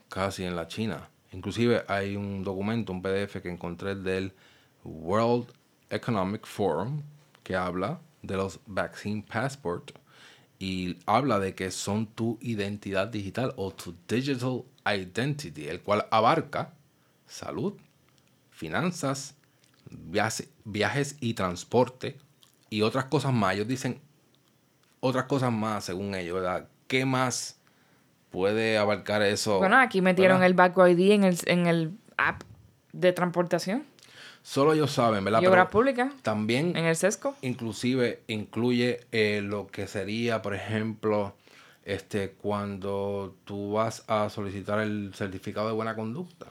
casi 0.09 0.43
en 0.43 0.55
la 0.55 0.67
China. 0.67 1.09
Inclusive 1.31 1.83
hay 1.87 2.15
un 2.15 2.43
documento, 2.43 2.91
un 2.91 3.01
PDF 3.01 3.41
que 3.41 3.49
encontré 3.49 3.95
del 3.95 4.33
World 4.83 5.47
Economic 5.89 6.45
Forum 6.45 7.01
que 7.43 7.55
habla 7.55 7.99
de 8.21 8.35
los 8.35 8.59
Vaccine 8.65 9.23
Passport 9.23 9.91
y 10.59 10.97
habla 11.05 11.39
de 11.39 11.53
que 11.53 11.71
son 11.71 12.07
tu 12.07 12.37
identidad 12.41 13.07
digital 13.07 13.53
o 13.57 13.71
tu 13.71 13.95
digital 14.07 14.63
identity, 14.85 15.67
el 15.67 15.81
cual 15.81 16.07
abarca 16.09 16.73
salud, 17.27 17.73
finanzas, 18.49 19.35
viaje- 19.91 20.49
viajes 20.65 21.17
y 21.19 21.33
transporte 21.35 22.17
y 22.69 22.81
otras 22.81 23.05
cosas 23.05 23.33
más. 23.33 23.55
Ellos 23.55 23.67
dicen 23.67 24.01
otras 24.99 25.25
cosas 25.25 25.51
más, 25.51 25.85
según 25.85 26.15
ellos, 26.15 26.35
¿verdad? 26.35 26.67
¿Qué 26.87 27.05
más 27.05 27.56
puede 28.31 28.77
abarcar 28.77 29.21
eso? 29.21 29.57
Bueno, 29.59 29.77
aquí 29.79 30.01
metieron 30.01 30.39
¿verdad? 30.39 30.47
el 30.47 30.53
Back 30.53 30.77
ID 30.89 31.11
en 31.11 31.23
el, 31.23 31.37
en 31.45 31.67
el 31.67 31.91
app 32.17 32.41
de 32.93 33.13
transportación. 33.13 33.83
Solo 34.43 34.73
ellos 34.73 34.91
saben, 34.91 35.23
¿verdad? 35.25 35.41
Y 35.41 35.47
obras 35.47 35.67
públicas 35.69 36.13
también, 36.21 36.75
en 36.77 36.85
el 36.85 36.95
sesco. 36.95 37.35
inclusive, 37.41 38.21
incluye 38.27 39.01
eh, 39.11 39.41
lo 39.43 39.67
que 39.67 39.87
sería, 39.87 40.41
por 40.41 40.53
ejemplo, 40.55 41.35
este, 41.83 42.31
cuando 42.31 43.35
tú 43.43 43.73
vas 43.73 44.03
a 44.07 44.29
solicitar 44.29 44.79
el 44.79 45.11
certificado 45.13 45.67
de 45.67 45.73
buena 45.73 45.95
conducta. 45.95 46.45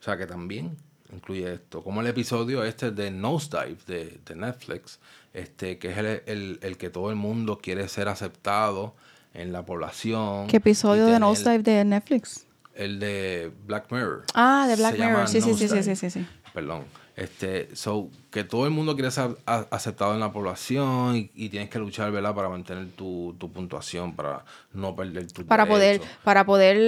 O 0.00 0.02
sea, 0.04 0.16
que 0.16 0.26
también 0.26 0.76
incluye 1.12 1.52
esto. 1.54 1.82
Como 1.82 2.00
el 2.00 2.06
episodio 2.06 2.64
este 2.64 2.90
de 2.92 3.10
Nosedive 3.10 3.78
de, 3.86 4.20
de 4.24 4.34
Netflix, 4.36 5.00
este, 5.32 5.78
que 5.78 5.90
es 5.90 5.98
el, 5.98 6.06
el- 6.26 6.58
el 6.62 6.76
que 6.76 6.88
todo 6.90 7.10
el 7.10 7.16
mundo 7.16 7.58
quiere 7.58 7.86
ser 7.88 8.08
aceptado 8.08 8.94
en 9.34 9.52
la 9.52 9.64
población. 9.64 10.46
¿Qué 10.46 10.58
episodio 10.58 11.02
de 11.04 11.12
tener- 11.14 11.20
Nosedive 11.20 11.62
de 11.62 11.84
Netflix? 11.84 12.46
El 12.74 12.98
de 13.00 13.52
Black 13.66 13.90
Mirror. 13.90 14.24
Ah, 14.34 14.66
de 14.68 14.76
Black 14.76 14.98
Mirror. 14.98 15.28
Sí, 15.28 15.40
sí, 15.40 15.54
sí, 15.54 15.68
sí, 15.68 15.94
sí, 15.94 16.10
sí. 16.10 16.26
Perdón. 16.54 16.84
Este, 17.14 17.68
so, 17.76 18.08
que 18.30 18.42
todo 18.42 18.64
el 18.64 18.70
mundo 18.70 18.94
quiere 18.94 19.10
ser 19.10 19.36
aceptado 19.46 20.14
en 20.14 20.20
la 20.20 20.32
población 20.32 21.14
y, 21.16 21.30
y 21.34 21.50
tienes 21.50 21.68
que 21.68 21.78
luchar, 21.78 22.10
¿verdad? 22.10 22.34
Para 22.34 22.48
mantener 22.48 22.88
tu, 22.92 23.34
tu 23.38 23.52
puntuación, 23.52 24.14
para 24.16 24.46
no 24.72 24.96
perder 24.96 25.30
tu 25.30 25.44
Para 25.44 25.66
poder, 25.68 26.00
para 26.24 26.46
poder 26.46 26.78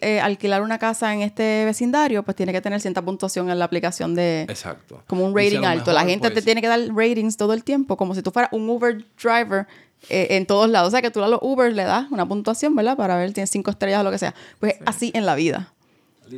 eh, 0.00 0.18
alquilar 0.22 0.62
una 0.62 0.78
casa 0.78 1.12
en 1.12 1.20
este 1.20 1.66
vecindario, 1.66 2.22
pues 2.22 2.34
tiene 2.34 2.54
que 2.54 2.62
tener 2.62 2.80
cierta 2.80 3.02
puntuación 3.02 3.50
en 3.50 3.58
la 3.58 3.66
aplicación 3.66 4.14
de... 4.14 4.46
Exacto. 4.48 5.02
Como 5.06 5.26
un 5.26 5.38
si 5.38 5.44
rating 5.44 5.66
alto. 5.66 5.92
La 5.92 6.06
gente 6.06 6.28
te 6.28 6.32
pues, 6.32 6.44
tiene 6.46 6.62
que 6.62 6.68
dar 6.68 6.80
ratings 6.94 7.36
todo 7.36 7.52
el 7.52 7.62
tiempo, 7.62 7.98
como 7.98 8.14
si 8.14 8.22
tú 8.22 8.30
fueras 8.30 8.50
un 8.54 8.66
Uber 8.70 9.04
driver 9.22 9.66
eh, 10.08 10.28
en 10.30 10.46
todos 10.46 10.68
lados. 10.70 10.88
O 10.88 10.90
sea, 10.90 11.02
que 11.02 11.10
tú 11.10 11.22
a 11.22 11.28
los 11.28 11.40
Uber 11.42 11.72
le 11.72 11.84
das 11.84 12.10
una 12.10 12.26
puntuación, 12.26 12.74
¿verdad? 12.74 12.96
Para 12.96 13.16
ver, 13.16 13.32
tienes 13.32 13.50
cinco 13.50 13.70
estrellas 13.70 14.00
o 14.00 14.04
lo 14.04 14.10
que 14.10 14.18
sea. 14.18 14.34
Pues 14.60 14.74
así 14.86 15.10
en 15.14 15.26
la 15.26 15.34
vida. 15.34 15.72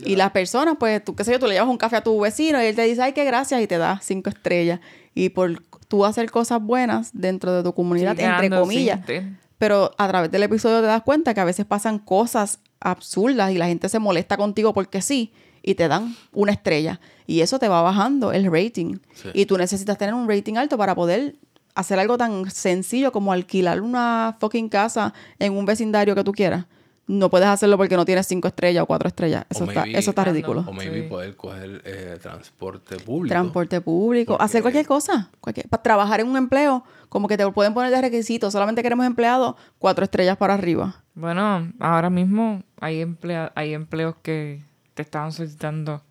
Y 0.04 0.16
las 0.16 0.32
personas, 0.32 0.76
pues, 0.78 1.02
tú 1.02 1.14
qué 1.16 1.24
sé 1.24 1.32
yo, 1.32 1.38
tú 1.38 1.46
le 1.46 1.54
llevas 1.54 1.68
un 1.68 1.78
café 1.78 1.96
a 1.96 2.02
tu 2.02 2.20
vecino 2.20 2.62
y 2.62 2.66
él 2.66 2.76
te 2.76 2.82
dice, 2.82 3.00
ay, 3.02 3.14
qué 3.14 3.24
gracias, 3.24 3.62
y 3.62 3.66
te 3.66 3.78
da 3.78 3.98
cinco 4.02 4.28
estrellas. 4.28 4.80
Y 5.14 5.30
por 5.30 5.62
tú 5.88 6.04
hacer 6.04 6.30
cosas 6.30 6.61
buenas 6.62 7.11
dentro 7.14 7.54
de 7.56 7.62
tu 7.62 7.72
comunidad, 7.72 8.14
Sí, 8.16 8.22
entre 8.22 8.50
comillas. 8.50 9.00
sí, 9.06 9.14
Pero 9.56 9.92
a 9.96 10.06
través 10.09 10.30
del 10.30 10.42
episodio 10.42 10.80
te 10.80 10.86
das 10.86 11.02
cuenta 11.02 11.32
que 11.32 11.40
a 11.40 11.44
veces 11.44 11.64
pasan 11.64 11.98
cosas 11.98 12.59
absurdas 12.80 13.50
y 13.52 13.59
la 13.59 13.66
gente 13.66 13.88
se 13.88 13.98
molesta 13.98 14.36
contigo 14.36 14.74
porque 14.74 15.00
sí 15.00 15.32
y 15.62 15.74
te 15.74 15.88
dan 15.88 16.14
una 16.32 16.52
estrella. 16.52 17.00
Y 17.26 17.40
eso 17.40 17.59
te 17.59 17.68
va 17.68 17.80
bajando 17.80 18.32
el 18.32 18.44
rating. 18.52 18.98
Sí. 19.14 19.28
Y 19.32 19.46
tú 19.46 19.56
necesitas 19.56 19.96
tener 19.96 20.14
un 20.14 20.28
rating 20.28 20.54
alto 20.56 20.76
para 20.76 20.94
poder 20.94 21.36
hacer 21.79 21.99
algo 21.99 22.18
tan 22.18 22.51
sencillo 22.51 23.12
como 23.12 23.33
alquilar 23.33 23.81
una 23.81 24.37
fucking 24.41 24.68
casa 24.68 25.14
en 25.39 25.57
un 25.57 25.64
vecindario 25.64 26.14
que 26.14 26.24
tú 26.24 26.33
quieras. 26.33 26.66
No 27.07 27.31
puedes 27.31 27.49
hacerlo 27.49 27.79
porque 27.79 27.97
no 27.97 28.05
tienes 28.05 28.26
cinco 28.26 28.49
estrellas 28.49 28.83
o 28.83 28.87
cuatro 28.87 29.09
estrellas. 29.09 29.47
Eso, 29.49 29.64
está, 29.64 29.81
maybe- 29.87 29.99
eso 29.99 30.11
está 30.11 30.24
Random. 30.24 30.35
ridículo. 30.35 30.64
O 30.68 30.72
maybe 30.74 31.03
Sí. 31.05 31.09
poder 31.09 31.37
coger 31.37 31.81
eh, 31.87 32.18
transporte 32.20 32.97
público. 32.99 33.33
Transporte 33.33 33.81
público, 33.81 34.33
Porque- 34.35 34.45
hacer 34.45 34.61
cualquier 34.61 34.87
cosa. 34.87 35.31
Cualquier, 35.41 35.68
para 35.68 35.83
trabajar 35.83 36.20
en 36.20 36.29
un 36.29 36.37
empleo, 36.37 36.85
como 37.09 37.26
que 37.26 37.39
te 37.39 37.51
pueden 37.51 37.72
poner 37.72 37.91
de 37.93 38.03
requisito. 38.03 38.51
Solamente 38.51 38.83
queremos 38.83 39.07
empleados, 39.07 39.55
cuatro 39.79 40.05
estrellas 40.05 40.37
para 40.37 40.53
arriba. 40.55 41.03
Bueno, 41.14 41.72
ahora 41.81 42.11
mismo 42.11 42.62
hay, 42.79 43.01
emplea 43.01 43.53
hay 43.55 43.72
empleos 43.72 44.14
que 44.22 44.62
te 44.93 45.01
estaban 45.03 45.33
solicitando 45.33 46.03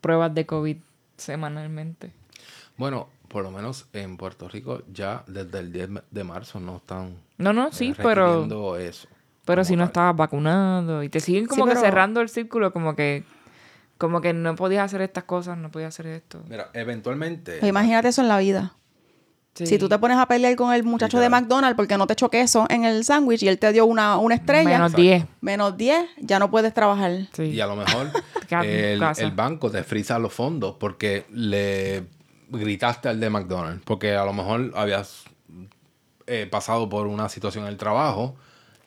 pruebas 0.00 0.32
de 0.32 0.46
COVID 0.46 0.76
semanalmente. 1.16 2.12
Bueno, 2.76 3.08
por 3.28 3.44
lo 3.44 3.50
menos 3.50 3.86
en 3.92 4.16
Puerto 4.16 4.48
Rico 4.48 4.82
ya 4.92 5.22
desde 5.26 5.58
el 5.60 5.72
10 5.72 5.90
de 6.10 6.24
marzo 6.24 6.58
no 6.60 6.76
están 6.78 7.16
No, 7.36 7.52
no, 7.52 7.66
eh, 7.66 7.70
sí, 7.72 7.94
pero, 7.96 8.26
requiriendo 8.26 8.76
eso. 8.76 9.08
pero 9.44 9.64
si 9.64 9.76
no 9.76 9.82
tal. 9.84 9.88
estabas 9.88 10.16
vacunado 10.16 11.02
y 11.02 11.08
te 11.08 11.20
siguen 11.20 11.46
como 11.46 11.64
Sí, 11.64 11.68
que 11.70 11.74
pero- 11.76 11.86
cerrando 11.86 12.20
el 12.20 12.28
círculo, 12.28 12.72
como 12.72 12.94
que 12.96 13.24
como 13.98 14.20
que 14.20 14.32
no 14.32 14.54
podías 14.54 14.84
hacer 14.84 15.00
estas 15.00 15.24
cosas, 15.24 15.58
no 15.58 15.72
podías 15.72 15.88
hacer 15.92 16.06
esto. 16.06 16.40
Mira, 16.48 16.70
eventualmente... 16.72 17.56
Pues 17.58 17.68
imagínate 17.68 18.06
eso 18.06 18.22
en 18.22 18.28
la 18.28 18.38
vida. 18.38 18.74
Sí. 19.54 19.66
Si 19.66 19.76
tú 19.76 19.88
te 19.88 19.98
pones 19.98 20.18
a 20.18 20.26
pelear 20.26 20.54
con 20.54 20.72
el 20.72 20.84
muchacho 20.84 21.18
de. 21.18 21.28
McDonald's 21.28 21.74
porque 21.74 21.98
no 21.98 22.06
te 22.06 22.12
echó 22.12 22.30
queso 22.30 22.64
en 22.70 22.84
el 22.84 23.02
sándwich 23.04 23.42
y 23.42 23.48
él 23.48 23.58
te 23.58 23.72
dio 23.72 23.86
una, 23.86 24.16
una 24.18 24.36
estrella, 24.36 24.68
Menos 24.70 24.92
Exacto. 24.92 25.02
10. 25.02 25.26
menos 25.40 25.76
10, 25.76 26.06
ya 26.18 26.38
no 26.38 26.48
puedes 26.48 26.72
trabajar. 26.72 27.10
Sí. 27.32 27.42
Y 27.46 27.60
a 27.60 27.66
lo 27.66 27.74
mejor 27.74 28.06
el, 28.64 29.02
el 29.02 29.30
banco 29.32 29.68
te 29.68 29.82
frisa 29.82 30.16
los 30.20 30.32
fondos 30.32 30.76
porque 30.78 31.26
le 31.32 32.04
gritaste 32.48 33.08
al 33.08 33.20
de 33.20 33.30
McDonald's. 33.30 33.82
Porque 33.84 34.14
a 34.14 34.24
lo 34.24 34.32
mejor 34.32 34.72
habías 34.74 35.24
eh, 36.26 36.46
pasado 36.50 36.88
por 36.88 37.06
una 37.06 37.28
situación 37.28 37.64
en 37.64 37.70
el 37.70 37.76
trabajo. 37.76 38.36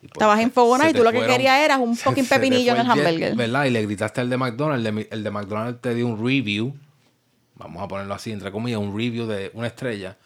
y 0.02 0.08
pues 0.08 0.12
Estabas 0.14 0.90
y 0.90 0.94
tú 0.94 1.04
lo 1.04 1.12
que 1.12 1.26
querías 1.26 1.60
era 1.60 1.78
un 1.78 1.96
fucking 1.98 2.28
pepinillo 2.28 2.74
en 2.74 2.82
el 2.82 2.92
hamburger. 2.92 3.36
¿Verdad? 3.36 3.66
Y 3.66 3.70
le 3.72 3.86
gritaste 3.86 4.22
al 4.22 4.30
de 4.30 4.38
McDonald's. 4.38 4.86
El 4.86 4.96
de, 4.96 5.08
el 5.12 5.24
de 5.24 5.32
McDonald's 5.32 5.82
te 5.82 5.96
dio 5.96 6.08
un 6.08 6.18
review. 6.18 6.76
Vamos 7.56 7.84
a 7.84 7.88
ponerlo 7.88 8.14
así, 8.14 8.32
entre 8.32 8.52
comillas, 8.52 8.80
un 8.80 8.96
review 8.96 9.28
de 9.28 9.52
una 9.54 9.68
estrella. 9.68 10.18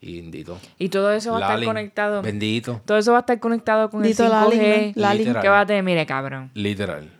Y 0.00 0.20
bendito. 0.20 0.58
Y 0.78 0.88
todo 0.88 1.12
eso 1.12 1.32
va 1.32 1.38
a 1.38 1.54
estar 1.54 1.64
conectado. 1.64 2.22
Bendito. 2.22 2.80
Todo 2.86 2.96
eso 2.96 3.12
va 3.12 3.18
a 3.18 3.20
estar 3.20 3.38
conectado 3.38 3.90
con 3.90 4.02
Dito 4.02 4.24
el 4.24 4.30
5G. 4.30 4.32
Lalin, 4.32 4.92
Lalin. 4.96 5.18
Literal. 5.18 5.42
Que 5.42 5.48
va 5.48 5.60
a 5.60 5.66
tener, 5.66 5.82
mire, 5.82 6.06
cabrón. 6.06 6.50
Literal. 6.54 7.19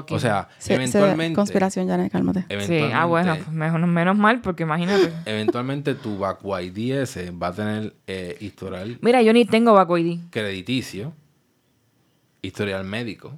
Fucking. 0.00 0.16
O 0.16 0.20
sea, 0.20 0.48
Se- 0.58 0.68
se- 0.68 0.74
eventualmente. 0.74 1.34
conspiración, 1.36 1.88
Janet, 1.88 2.10
cálmate. 2.12 2.40
Sí, 2.40 2.46
eventualmente 2.50 2.94
ah, 2.94 3.04
bueno, 3.06 3.34
pues 3.36 3.48
mejor, 3.50 3.86
menos 3.86 4.16
mal, 4.16 4.40
porque 4.40 4.62
imagínate. 4.64 5.12
Eventualmente 5.24 5.94
tu 5.94 6.18
Vacu 6.18 6.56
ID 6.58 6.92
ese 7.02 7.30
va 7.30 7.48
a 7.48 7.52
tener 7.52 7.94
eh, 8.06 8.36
historial 8.40 8.98
Mira, 9.02 9.22
yo 9.22 9.32
ni 9.32 9.44
tengo 9.44 9.72
Baco 9.74 9.96
ID. 9.98 10.20
crediticio, 10.30 11.12
historial 12.42 12.84
médico, 12.84 13.32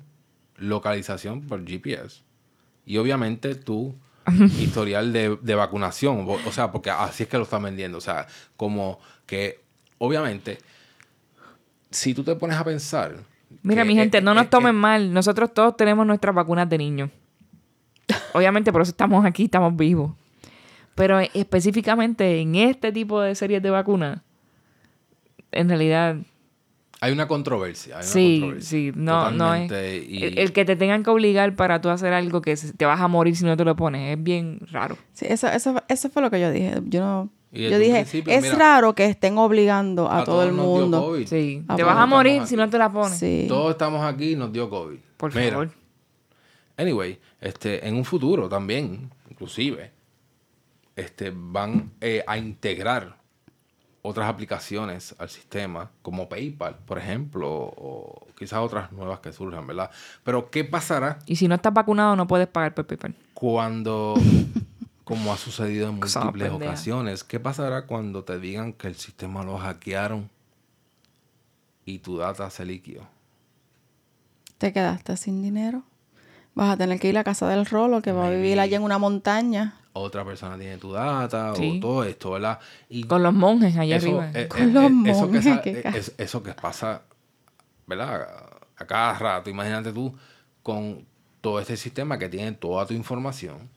localización 0.57 1.43
por 1.43 1.65
GPS 1.67 2.23
y 2.85 2.97
obviamente 2.99 3.55
tu 3.55 3.95
historial 4.59 5.13
de, 5.13 5.39
de 5.41 5.55
vacunación. 5.55 6.27
O 6.47 6.53
sea, 6.53 6.71
porque 6.71 6.91
así 6.91 7.23
es 7.25 7.29
que 7.29 7.37
lo 7.39 7.45
están 7.45 7.63
vendiendo. 7.63 7.99
O 7.99 8.01
sea, 8.03 8.27
como 8.57 8.99
que 9.27 9.61
obviamente, 9.99 10.59
si 11.91 12.15
tú 12.15 12.23
te 12.25 12.35
pones 12.37 12.57
a 12.57 12.65
pensar... 12.65 13.17
Mira, 13.63 13.83
que, 13.83 13.89
mi 13.89 13.95
gente, 13.95 14.19
eh, 14.19 14.23
no 14.23 14.35
nos 14.35 14.49
tomen 14.51 14.71
eh, 14.71 14.79
mal. 14.79 15.13
Nosotros 15.13 15.53
todos 15.53 15.77
tenemos 15.77 16.07
nuestras 16.07 16.35
vacunas 16.35 16.69
de 16.69 16.79
niños. 16.79 17.11
Obviamente, 18.33 18.73
por 18.73 18.83
eso 18.83 18.91
estamos 18.91 19.25
aquí, 19.25 19.45
estamos 19.45 19.77
vivos. 19.77 20.13
Pero 20.95 21.21
específicamente 21.21 22.41
en 22.41 22.55
este 22.57 22.91
tipo 22.93 23.21
de 23.21 23.35
series 23.35 23.63
de 23.63 23.71
vacunas, 23.71 24.21
en 25.53 25.69
realidad, 25.69 26.17
Hay 27.01 27.13
una 27.13 27.29
controversia. 27.29 27.95
hay 27.99 28.03
una 28.03 28.13
sí, 28.13 28.39
controversia. 28.41 28.69
sí, 28.79 28.93
no, 28.97 29.31
no 29.31 29.55
es. 29.55 29.71
Y- 30.09 30.25
El, 30.25 30.39
el 30.39 30.53
que 30.53 30.65
te 30.65 30.75
tengan 30.75 31.05
que 31.05 31.11
obligar 31.11 31.55
para 31.55 31.81
tú 31.81 31.89
hacer 31.89 32.13
algo 32.13 32.43
que 32.43 32.57
se- 32.57 32.73
te 32.73 32.85
vas 32.85 33.01
a 33.01 33.07
morir 33.09 33.37
si 33.37 33.45
no 33.45 33.57
te 33.57 33.65
lo 33.65 33.77
pones 33.77 34.17
es 34.19 34.23
bien 34.23 34.59
raro. 34.73 34.97
Sí, 35.13 35.27
eso, 35.29 35.47
eso, 35.49 35.83
eso 35.89 36.11
fue 36.11 36.23
lo 36.23 36.31
que 36.31 36.41
yo 36.41 36.51
dije. 36.51 36.81
Yo 36.87 37.01
no. 37.01 37.31
Yo 37.51 37.79
dije, 37.79 37.95
principio, 37.95 38.33
es 38.33 38.43
mira, 38.43 38.57
raro 38.57 38.95
que 38.95 39.07
estén 39.07 39.39
obligando 39.39 40.11
a, 40.11 40.25
todo 40.25 40.43
el 40.43 40.53
mundo. 40.53 41.01
COVID. 41.01 41.27
Sí, 41.27 41.65
te 41.77 41.83
vas 41.83 41.97
a 41.97 42.07
morir 42.07 42.47
si 42.47 42.57
no 42.57 42.69
te 42.69 42.77
la 42.79 42.93
pones. 42.93 43.19
Sí. 43.19 43.47
Todos 43.49 43.71
estamos 43.73 44.05
aquí 44.05 44.33
y 44.33 44.37
nos 44.37 44.53
dio 44.53 44.69
COVID. 44.69 44.99
Por 45.17 45.35
Mira, 45.35 45.53
favor. 45.53 45.71
Anyway, 46.77 47.19
este, 47.41 47.87
en 47.87 47.97
un 47.97 48.05
futuro 48.05 48.49
también, 48.49 49.11
inclusive, 49.31 49.91
este, 50.95 51.33
van 51.35 51.93
eh, 52.01 52.23
a 52.27 52.37
integrar 52.37 53.19
otras 54.03 54.29
aplicaciones 54.29 55.15
al 55.19 55.29
sistema, 55.29 55.91
como 56.03 56.29
PayPal, 56.29 56.77
por 56.87 56.99
ejemplo, 56.99 57.49
o 57.51 58.29
quizás 58.39 58.61
otras 58.61 58.93
nuevas 58.93 59.21
que 59.21 59.33
surjan, 59.33 59.67
¿verdad? 59.67 59.91
Pero, 60.23 60.51
¿qué 60.51 60.65
pasará 60.65 61.19
Y 61.27 61.37
si 61.37 61.49
no 61.49 61.55
estás 61.57 61.75
vacunado, 61.75 62.17
no 62.17 62.27
puedes 62.27 62.47
pagar 62.47 62.75
por 62.75 62.87
PayPal. 62.87 63.15
cuando, 63.35 64.15
como 65.09 65.33
ha 65.33 65.37
sucedido 65.39 65.89
en 65.89 65.95
múltiples 65.97 66.51
ocasiones, 66.53 67.25
qué 67.25 67.41
pasará 67.41 67.87
cuando 67.87 68.25
te 68.25 68.39
digan 68.39 68.73
que 68.73 68.89
el 68.89 68.95
sistema 68.97 69.43
lo 69.43 69.57
hackearon 69.59 70.29
y 71.85 71.99
tu 72.01 72.19
data 72.19 72.51
se 72.51 72.65
liquió? 72.65 73.03
Te 74.59 74.73
quedaste 74.73 75.17
sin 75.17 75.43
dinero. 75.43 75.83
Vas 76.55 76.71
a 76.71 76.77
tener 76.77 76.99
que 76.99 77.09
ir 77.09 77.17
a 77.19 77.25
casa 77.25 77.49
del 77.49 77.65
rolo 77.67 78.03
que 78.03 78.13
va 78.13 78.27
a 78.27 78.31
vivir 78.31 78.59
allá 78.59 78.77
en 78.77 78.83
una 78.83 78.99
montaña. 78.99 79.81
Otra 79.93 80.25
persona 80.25 80.59
tiene 80.59 80.77
tu 80.79 80.93
data 80.93 81.55
Sí. 81.55 81.77
o 81.79 81.81
todo 81.81 82.05
esto, 82.05 82.33
¿verdad? 82.33 82.59
Y 82.89 83.05
Con 83.05 83.23
los 83.23 83.33
monjes 83.35 83.77
allá 83.77 83.97
eso, 83.97 84.21
arriba. 84.21 84.31
eh, 84.35 84.49
Con 84.49 84.63
eh, 84.63 84.73
los 84.73 84.83
eh, 84.85 84.87
eso, 84.87 85.31
que 85.31 85.39
monjes, 85.39 85.47
eh, 85.47 85.83
ca- 85.83 85.91
es- 85.91 86.15
eso 86.19 86.43
que 86.43 86.53
pasa, 86.53 87.03
¿verdad? 87.87 88.29
A 88.77 88.87
cada 88.87 89.15
rato, 89.19 89.51
imagínate 89.51 89.93
tú 89.93 90.15
con 90.63 91.05
todo 91.41 91.61
este 91.61 91.77
sistema 91.77 92.19
que 92.19 92.29
tiene 92.29 92.53
toda 92.53 92.85
tu 92.87 92.95
información, 92.95 93.69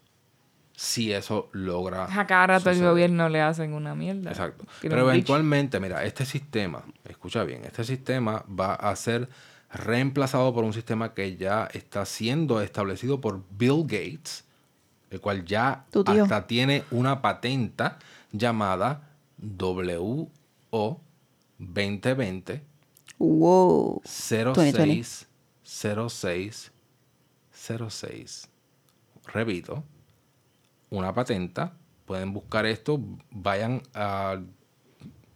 si 0.82 1.14
eso 1.14 1.48
logra... 1.52 2.06
A 2.06 2.26
cada 2.26 2.48
rato 2.48 2.72
el 2.72 2.82
gobierno 2.82 3.30
le 3.30 3.40
hacen 3.40 3.74
una 3.74 3.94
mierda. 3.94 4.32
Exacto. 4.32 4.66
Pero 4.82 5.08
eventualmente, 5.08 5.80
mira, 5.80 6.04
este 6.04 6.26
sistema, 6.26 6.84
escucha 7.08 7.44
bien, 7.44 7.64
este 7.66 7.84
sistema 7.84 8.44
va 8.50 8.74
a 8.74 8.96
ser 8.96 9.30
reemplazado 9.72 10.52
por 10.56 10.64
un 10.64 10.74
sistema 10.74 11.14
que 11.14 11.38
ya 11.38 11.70
está 11.72 12.04
siendo 12.08 12.62
establecido 12.64 13.22
por 13.22 13.44
Bill 13.52 13.84
Gates, 13.84 14.44
el 15.12 15.22
cual 15.22 15.46
ya 15.46 15.86
Tu 15.92 16.04
tío. 16.04 16.24
hasta 16.24 16.48
tiene 16.48 16.84
una 16.90 17.22
patenta 17.22 18.00
llamada 18.32 19.08
WO 19.38 20.32
2020 21.60 22.64
Wow. 23.20 24.02
06 24.04 25.28
06 25.64 26.72
06. 27.54 28.48
Repito, 29.28 29.84
una 30.92 31.14
patenta. 31.14 31.74
Pueden 32.06 32.32
buscar 32.34 32.66
esto, 32.68 33.00
vayan 33.32 33.82
a, 33.96 34.40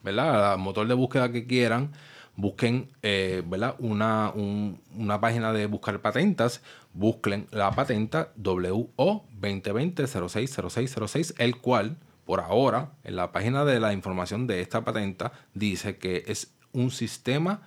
¿verdad? 0.03 0.53
al 0.53 0.59
motor 0.59 0.87
de 0.87 0.93
búsqueda 0.93 1.31
que 1.31 1.47
quieran, 1.47 1.91
busquen 2.35 2.89
eh, 3.01 3.41
¿verdad? 3.47 3.75
Una, 3.79 4.31
un- 4.35 4.79
una 4.95 5.19
página 5.19 5.53
de 5.53 5.65
buscar 5.65 5.99
patentas, 6.01 6.61
busquen 6.93 7.47
la 7.51 7.71
patenta 7.71 8.31
WO 8.35 9.25
2020-060606, 9.41 11.33
el 11.37 11.57
cual, 11.57 11.97
por 12.25 12.41
ahora, 12.41 12.91
en 13.03 13.15
la 13.15 13.31
página 13.31 13.65
de 13.65 13.79
la 13.79 13.93
información 13.93 14.47
de 14.47 14.61
esta 14.61 14.83
patenta, 14.83 15.31
dice 15.53 15.97
que 15.97 16.23
es 16.27 16.53
un 16.73 16.91
sistema 16.91 17.61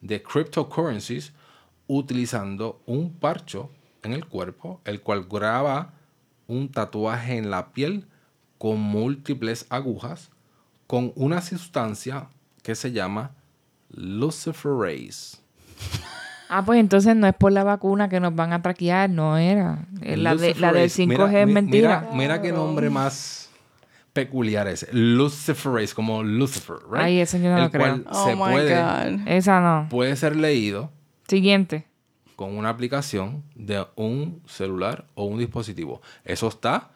de 0.00 0.22
cryptocurrencies 0.22 1.32
utilizando 1.86 2.80
un 2.86 3.12
parcho 3.18 3.70
en 4.02 4.12
el 4.12 4.24
cuerpo, 4.26 4.80
el 4.84 5.00
cual 5.00 5.26
graba 5.30 5.94
un 6.52 6.68
tatuaje 6.70 7.36
en 7.36 7.50
la 7.50 7.72
piel 7.72 8.06
con 8.58 8.80
múltiples 8.80 9.66
agujas 9.70 10.30
con 10.86 11.12
una 11.16 11.40
sustancia 11.40 12.28
que 12.62 12.74
se 12.74 12.92
llama 12.92 13.30
luciferase. 13.90 15.38
Ah, 16.48 16.62
pues 16.64 16.78
entonces 16.80 17.16
no 17.16 17.26
es 17.26 17.34
por 17.34 17.50
la 17.50 17.64
vacuna 17.64 18.08
que 18.10 18.20
nos 18.20 18.34
van 18.34 18.52
a 18.52 18.60
traquear, 18.60 19.08
no 19.08 19.38
era. 19.38 19.86
La, 20.02 20.34
de, 20.36 20.54
la 20.56 20.72
del 20.72 20.82
Luciferase. 20.84 21.02
5G 21.04 21.06
Mira, 21.06 21.40
es 21.40 21.48
mentira. 21.48 22.00
Mira, 22.00 22.12
mira 22.16 22.42
qué 22.42 22.52
nombre 22.52 22.90
más 22.90 23.48
peculiares. 24.12 24.86
Luciferase, 24.92 25.94
como 25.94 26.22
Lucifer, 26.22 26.76
right? 26.90 27.04
Ay, 27.04 27.20
eso 27.20 27.38
yo 27.38 27.44
no 27.48 27.56
El 27.56 27.62
lo 27.64 27.70
creo. 27.70 27.82
cual 28.02 28.06
Oh 28.10 28.24
se 28.26 28.36
my 28.36 28.42
puede, 28.42 28.74
God. 28.76 29.28
Esa 29.28 29.60
no. 29.60 29.88
puede 29.88 30.14
ser 30.16 30.36
leído 30.36 30.90
Siguiente. 31.26 31.86
Con 32.42 32.58
una 32.58 32.70
aplicación 32.70 33.44
de 33.54 33.86
un 33.94 34.42
celular 34.46 35.04
o 35.14 35.26
un 35.26 35.38
dispositivo. 35.38 36.02
Eso 36.24 36.48
está 36.48 36.90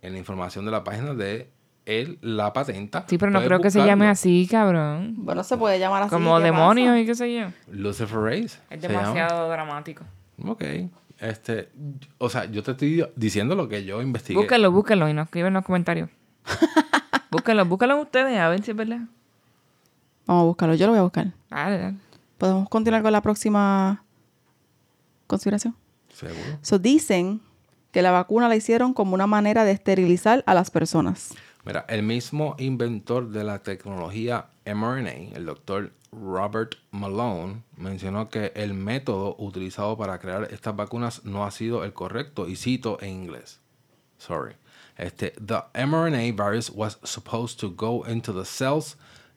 en 0.00 0.14
la 0.14 0.18
información 0.18 0.64
de 0.64 0.70
la 0.70 0.82
página 0.82 1.12
de 1.12 1.50
el, 1.84 2.18
la 2.22 2.54
patenta. 2.54 3.04
Sí, 3.06 3.18
pero 3.18 3.30
no 3.30 3.42
creo 3.42 3.60
que 3.60 3.70
se 3.70 3.84
llame 3.84 4.08
así, 4.08 4.48
cabrón. 4.50 5.12
Bueno, 5.18 5.44
se 5.44 5.58
puede 5.58 5.78
llamar 5.78 6.04
así. 6.04 6.10
Como 6.10 6.38
¿qué 6.38 6.44
demonios 6.44 6.88
pasa? 6.88 7.00
y 7.00 7.04
qué 7.04 7.14
sé 7.14 7.34
yo. 7.34 7.48
Luciferase. 7.70 8.60
Es 8.70 8.80
se 8.80 8.88
llama. 8.88 9.00
demasiado 9.00 9.50
dramático. 9.50 10.04
Ok. 10.42 10.64
Este, 11.18 11.68
o 12.16 12.30
sea, 12.30 12.46
yo 12.46 12.62
te 12.62 12.70
estoy 12.70 13.04
diciendo 13.14 13.54
lo 13.56 13.68
que 13.68 13.84
yo 13.84 14.00
investigué. 14.00 14.40
Búsquenlo, 14.40 14.72
búsquenlo 14.72 15.06
y 15.10 15.12
nos 15.12 15.26
escriben 15.26 15.48
en 15.48 15.54
los 15.54 15.66
comentarios. 15.66 16.08
búsquenlo, 17.30 17.66
búsquenlo 17.66 18.00
ustedes 18.00 18.38
a 18.38 18.48
ver 18.48 18.62
si 18.62 18.70
es 18.70 18.76
verdad. 18.76 19.00
Vamos 20.24 20.44
a 20.44 20.46
buscarlo. 20.46 20.74
Yo 20.76 20.86
lo 20.86 20.92
voy 20.92 21.00
a 21.00 21.02
buscar. 21.02 21.26
Dale, 21.50 21.76
dale. 21.76 21.96
¿Podemos 22.38 22.70
continuar 22.70 23.02
con 23.02 23.12
la 23.12 23.20
próxima 23.20 24.02
conspiración? 25.28 25.76
Seguro. 26.12 26.58
So, 26.62 26.80
dicen 26.80 27.40
que 27.92 28.02
la 28.02 28.10
vacuna 28.10 28.48
la 28.48 28.56
hicieron 28.56 28.92
como 28.92 29.14
una 29.14 29.28
manera 29.28 29.64
de 29.64 29.70
esterilizar 29.70 30.42
a 30.46 30.54
las 30.54 30.70
personas. 30.70 31.34
Mira, 31.64 31.84
el 31.88 32.02
mismo 32.02 32.56
inventor 32.58 33.28
de 33.30 33.44
la 33.44 33.62
tecnología 33.62 34.46
mRNA, 34.64 35.36
el 35.36 35.46
doctor 35.46 35.92
Robert 36.12 36.76
Malone, 36.90 37.62
mencionó 37.76 38.30
que 38.30 38.52
el 38.54 38.74
método 38.74 39.36
utilizado 39.38 39.96
para 39.96 40.18
crear 40.18 40.48
estas 40.50 40.74
vacunas 40.74 41.24
no 41.24 41.44
ha 41.44 41.50
sido 41.50 41.84
el 41.84 41.92
correcto 41.92 42.48
y 42.48 42.56
cito 42.56 42.98
en 43.00 43.10
inglés. 43.10 43.60
Sorry. 44.18 44.54
Este, 44.96 45.32
the 45.38 45.62
mRNA 45.74 46.32
virus 46.32 46.70
was 46.70 46.98
supposed 47.04 47.60
to 47.60 47.70
go 47.70 48.04
into 48.04 48.32
the 48.32 48.44
cells, 48.44 48.96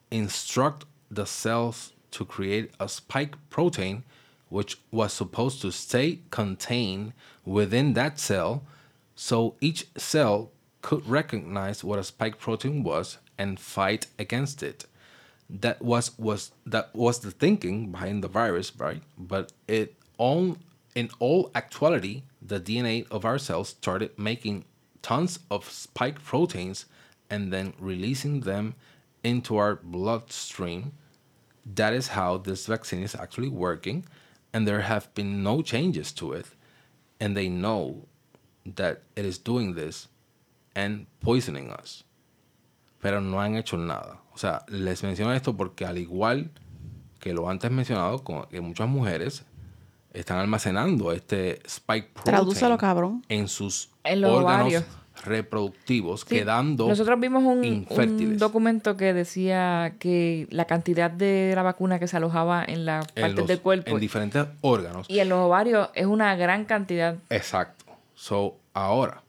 instruct 0.09 0.85
the 1.13 1.25
cells 1.25 1.93
to 2.11 2.25
create 2.25 2.71
a 2.79 2.87
spike 2.87 3.37
protein, 3.49 4.03
which 4.51 4.77
was 4.91 5.13
supposed 5.13 5.61
to 5.61 5.71
stay 5.71 6.19
contained 6.29 7.13
within 7.45 7.93
that 7.93 8.19
cell, 8.19 8.63
so 9.15 9.55
each 9.61 9.87
cell 9.95 10.51
could 10.81 11.07
recognize 11.07 11.85
what 11.85 11.97
a 11.97 12.03
spike 12.03 12.37
protein 12.37 12.83
was 12.83 13.17
and 13.37 13.59
fight 13.59 14.07
against 14.19 14.61
it. 14.61 14.85
That 15.49 15.81
was 15.81 16.17
was 16.19 16.51
that 16.65 16.93
was 16.93 17.19
the 17.19 17.31
thinking 17.31 17.91
behind 17.91 18.23
the 18.23 18.27
virus, 18.27 18.75
right? 18.77 19.01
But 19.17 19.53
it 19.69 19.95
all 20.17 20.57
in 20.95 21.09
all 21.19 21.49
actuality, 21.55 22.23
the 22.41 22.59
DNA 22.59 23.09
of 23.09 23.23
our 23.23 23.37
cells 23.37 23.69
started 23.69 24.11
making 24.19 24.65
tons 25.01 25.39
of 25.49 25.71
spike 25.71 26.21
proteins 26.21 26.85
and 27.29 27.53
then 27.53 27.71
releasing 27.79 28.41
them 28.41 28.75
into 29.23 29.55
our 29.55 29.75
bloodstream. 29.75 30.91
That 31.65 31.93
is 31.93 32.09
how 32.09 32.37
this 32.37 32.65
vaccine 32.65 33.03
is 33.03 33.15
actually 33.15 33.49
working, 33.49 34.05
and 34.53 34.67
there 34.67 34.81
have 34.81 35.07
been 35.13 35.43
no 35.43 35.61
changes 35.61 36.13
to 36.15 36.33
it. 36.33 36.45
And 37.19 37.35
they 37.35 37.49
know 37.49 38.07
that 38.65 39.03
it 39.15 39.25
is 39.25 39.37
doing 39.37 39.75
this 39.75 40.07
and 40.75 41.05
poisoning 41.19 41.69
us. 41.71 42.03
Pero 42.99 43.19
no 43.19 43.39
han 43.39 43.55
hecho 43.55 43.77
nada. 43.77 44.19
O 44.33 44.37
sea, 44.37 44.63
les 44.69 45.03
menciono 45.03 45.33
esto 45.33 45.55
porque 45.55 45.85
al 45.85 45.97
igual 45.97 46.49
que 47.19 47.33
lo 47.33 47.49
antes 47.49 47.69
mencionado, 47.69 48.23
que 48.49 48.61
muchas 48.61 48.87
mujeres 48.87 49.43
están 50.13 50.39
almacenando 50.39 51.11
este 51.11 51.61
spike 51.67 52.13
protein 52.13 52.35
Tradúcelo, 52.35 52.77
cabrón. 52.77 53.23
en 53.29 53.47
sus 53.47 53.89
En 54.03 54.21
los 54.21 54.31
órganos 54.31 54.61
ovarios. 54.61 54.83
Reproductivos, 55.23 56.21
Sí, 56.21 56.37
quedando 56.37 56.87
Nosotros 56.87 57.19
vimos 57.19 57.43
un, 57.43 57.85
un 57.89 58.37
documento 58.37 58.97
que 58.97 59.13
decía 59.13 59.93
que 59.99 60.47
la 60.49 60.65
cantidad 60.65 61.11
de 61.11 61.53
la 61.55 61.63
vacuna 61.63 61.99
que 61.99 62.07
se 62.07 62.17
alojaba 62.17 62.63
en 62.65 62.85
las 62.85 63.11
partes 63.11 63.47
del 63.47 63.59
cuerpo 63.59 63.91
en 63.91 63.99
diferentes 63.99 64.45
órganos. 64.61 65.09
y 65.09 65.19
en 65.19 65.29
los 65.29 65.39
ovarios 65.39 65.89
es 65.93 66.05
una 66.05 66.35
gran 66.35 66.65
cantidad. 66.65 67.17
Exacto. 67.29 67.85
So, 68.15 68.57
ahora, 68.73 69.21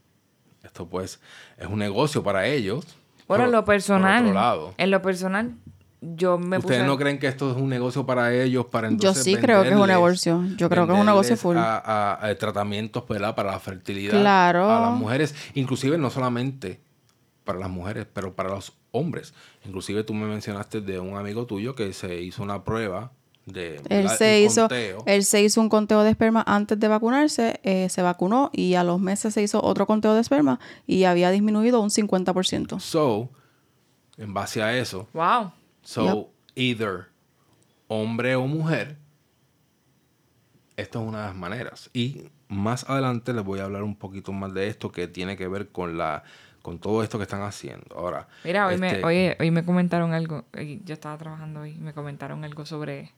esto 0.62 0.86
pues 0.86 1.20
es 1.58 1.66
un 1.66 1.78
negocio 1.78 2.22
para 2.22 2.46
ellos. 2.46 2.86
Bueno, 3.28 3.44
en 3.44 3.52
lo 3.52 3.64
personal, 3.64 4.22
Por 4.22 4.30
otro 4.30 4.40
lado, 4.40 4.74
en 4.76 4.90
lo 4.90 5.02
personal, 5.02 5.54
yo 6.02 6.36
me 6.36 6.58
¿ustedes 6.58 6.80
puse... 6.80 6.86
no 6.86 6.98
creen 6.98 7.18
que 7.18 7.28
esto 7.28 7.50
es 7.52 7.56
un 7.56 7.68
negocio 7.68 8.04
para 8.04 8.34
ellos 8.34 8.66
para 8.66 8.88
Yo 8.88 8.92
entonces 8.94 9.22
sí 9.24 9.36
creo 9.36 9.62
que 9.62 9.68
es 9.70 9.74
un 9.76 9.86
negocio. 9.86 10.42
Yo 10.56 10.68
creo 10.68 10.86
que 10.86 10.92
es 10.92 10.98
un 10.98 11.06
negocio 11.06 11.36
full. 11.36 11.56
A, 11.56 11.78
a- 11.78 12.26
a 12.26 12.34
tratamientos 12.36 13.06
¿verdad? 13.08 13.34
para 13.34 13.52
la 13.52 13.60
fertilidad 13.60 14.20
Claro. 14.20 14.70
a 14.70 14.80
las 14.80 14.92
mujeres, 14.92 15.34
inclusive 15.54 15.96
no 15.98 16.10
solamente 16.10 16.80
para 17.44 17.58
las 17.58 17.70
mujeres, 17.70 18.06
pero 18.12 18.34
para 18.34 18.48
los 18.50 18.72
hombres. 18.90 19.32
Inclusive 19.64 20.04
tú 20.04 20.12
me 20.14 20.26
mencionaste 20.26 20.80
de 20.80 20.98
un 21.00 21.16
amigo 21.16 21.46
tuyo 21.46 21.74
que 21.74 21.92
se 21.92 22.20
hizo 22.20 22.42
una 22.42 22.62
prueba 22.64 23.12
de 23.46 23.80
Él 23.88 24.08
se, 24.10 24.38
Un 24.40 24.46
hizo, 24.46 24.60
conteo. 24.62 25.02
él 25.06 25.24
se 25.24 25.42
hizo 25.42 25.60
un 25.60 25.68
conteo 25.68 26.02
de 26.04 26.10
esperma 26.10 26.44
antes 26.46 26.78
de 26.78 26.86
vacunarse, 26.86 27.58
eh, 27.64 27.88
se 27.90 28.00
vacunó 28.02 28.50
y 28.52 28.74
a 28.74 28.84
los 28.84 29.00
meses 29.00 29.34
se 29.34 29.42
hizo 29.42 29.60
otro 29.62 29.84
conteo 29.86 30.14
de 30.14 30.20
esperma 30.20 30.60
y 30.86 31.04
había 31.04 31.30
disminuido 31.32 31.80
un 31.80 31.90
50%. 31.90 32.78
So, 32.78 33.28
en 34.16 34.32
base 34.34 34.62
a 34.62 34.76
eso, 34.78 35.08
Wow. 35.12 35.50
So, 35.82 36.30
either 36.54 37.08
hombre 37.88 38.36
o 38.36 38.46
mujer, 38.46 38.96
esto 40.76 41.00
es 41.02 41.08
una 41.08 41.20
de 41.20 41.26
las 41.26 41.36
maneras. 41.36 41.90
Y 41.92 42.28
más 42.48 42.88
adelante 42.88 43.32
les 43.32 43.44
voy 43.44 43.60
a 43.60 43.64
hablar 43.64 43.82
un 43.82 43.96
poquito 43.96 44.32
más 44.32 44.54
de 44.54 44.68
esto 44.68 44.90
que 44.90 45.08
tiene 45.08 45.36
que 45.36 45.48
ver 45.48 45.68
con 45.68 45.98
la 45.98 46.22
con 46.62 46.78
todo 46.78 47.02
esto 47.02 47.18
que 47.18 47.24
están 47.24 47.42
haciendo. 47.42 47.96
Ahora, 47.96 48.28
Mira, 48.44 48.68
hoy, 48.68 48.78
me, 48.78 48.86
este, 48.86 49.04
oye, 49.04 49.36
hoy 49.40 49.50
me 49.50 49.64
comentaron 49.64 50.12
algo, 50.14 50.44
eh, 50.52 50.80
yo 50.84 50.94
estaba 50.94 51.18
trabajando 51.18 51.62
hoy, 51.62 51.72
y 51.72 51.78
me 51.80 51.92
comentaron 51.92 52.44
algo 52.44 52.64
sobre, 52.64 53.10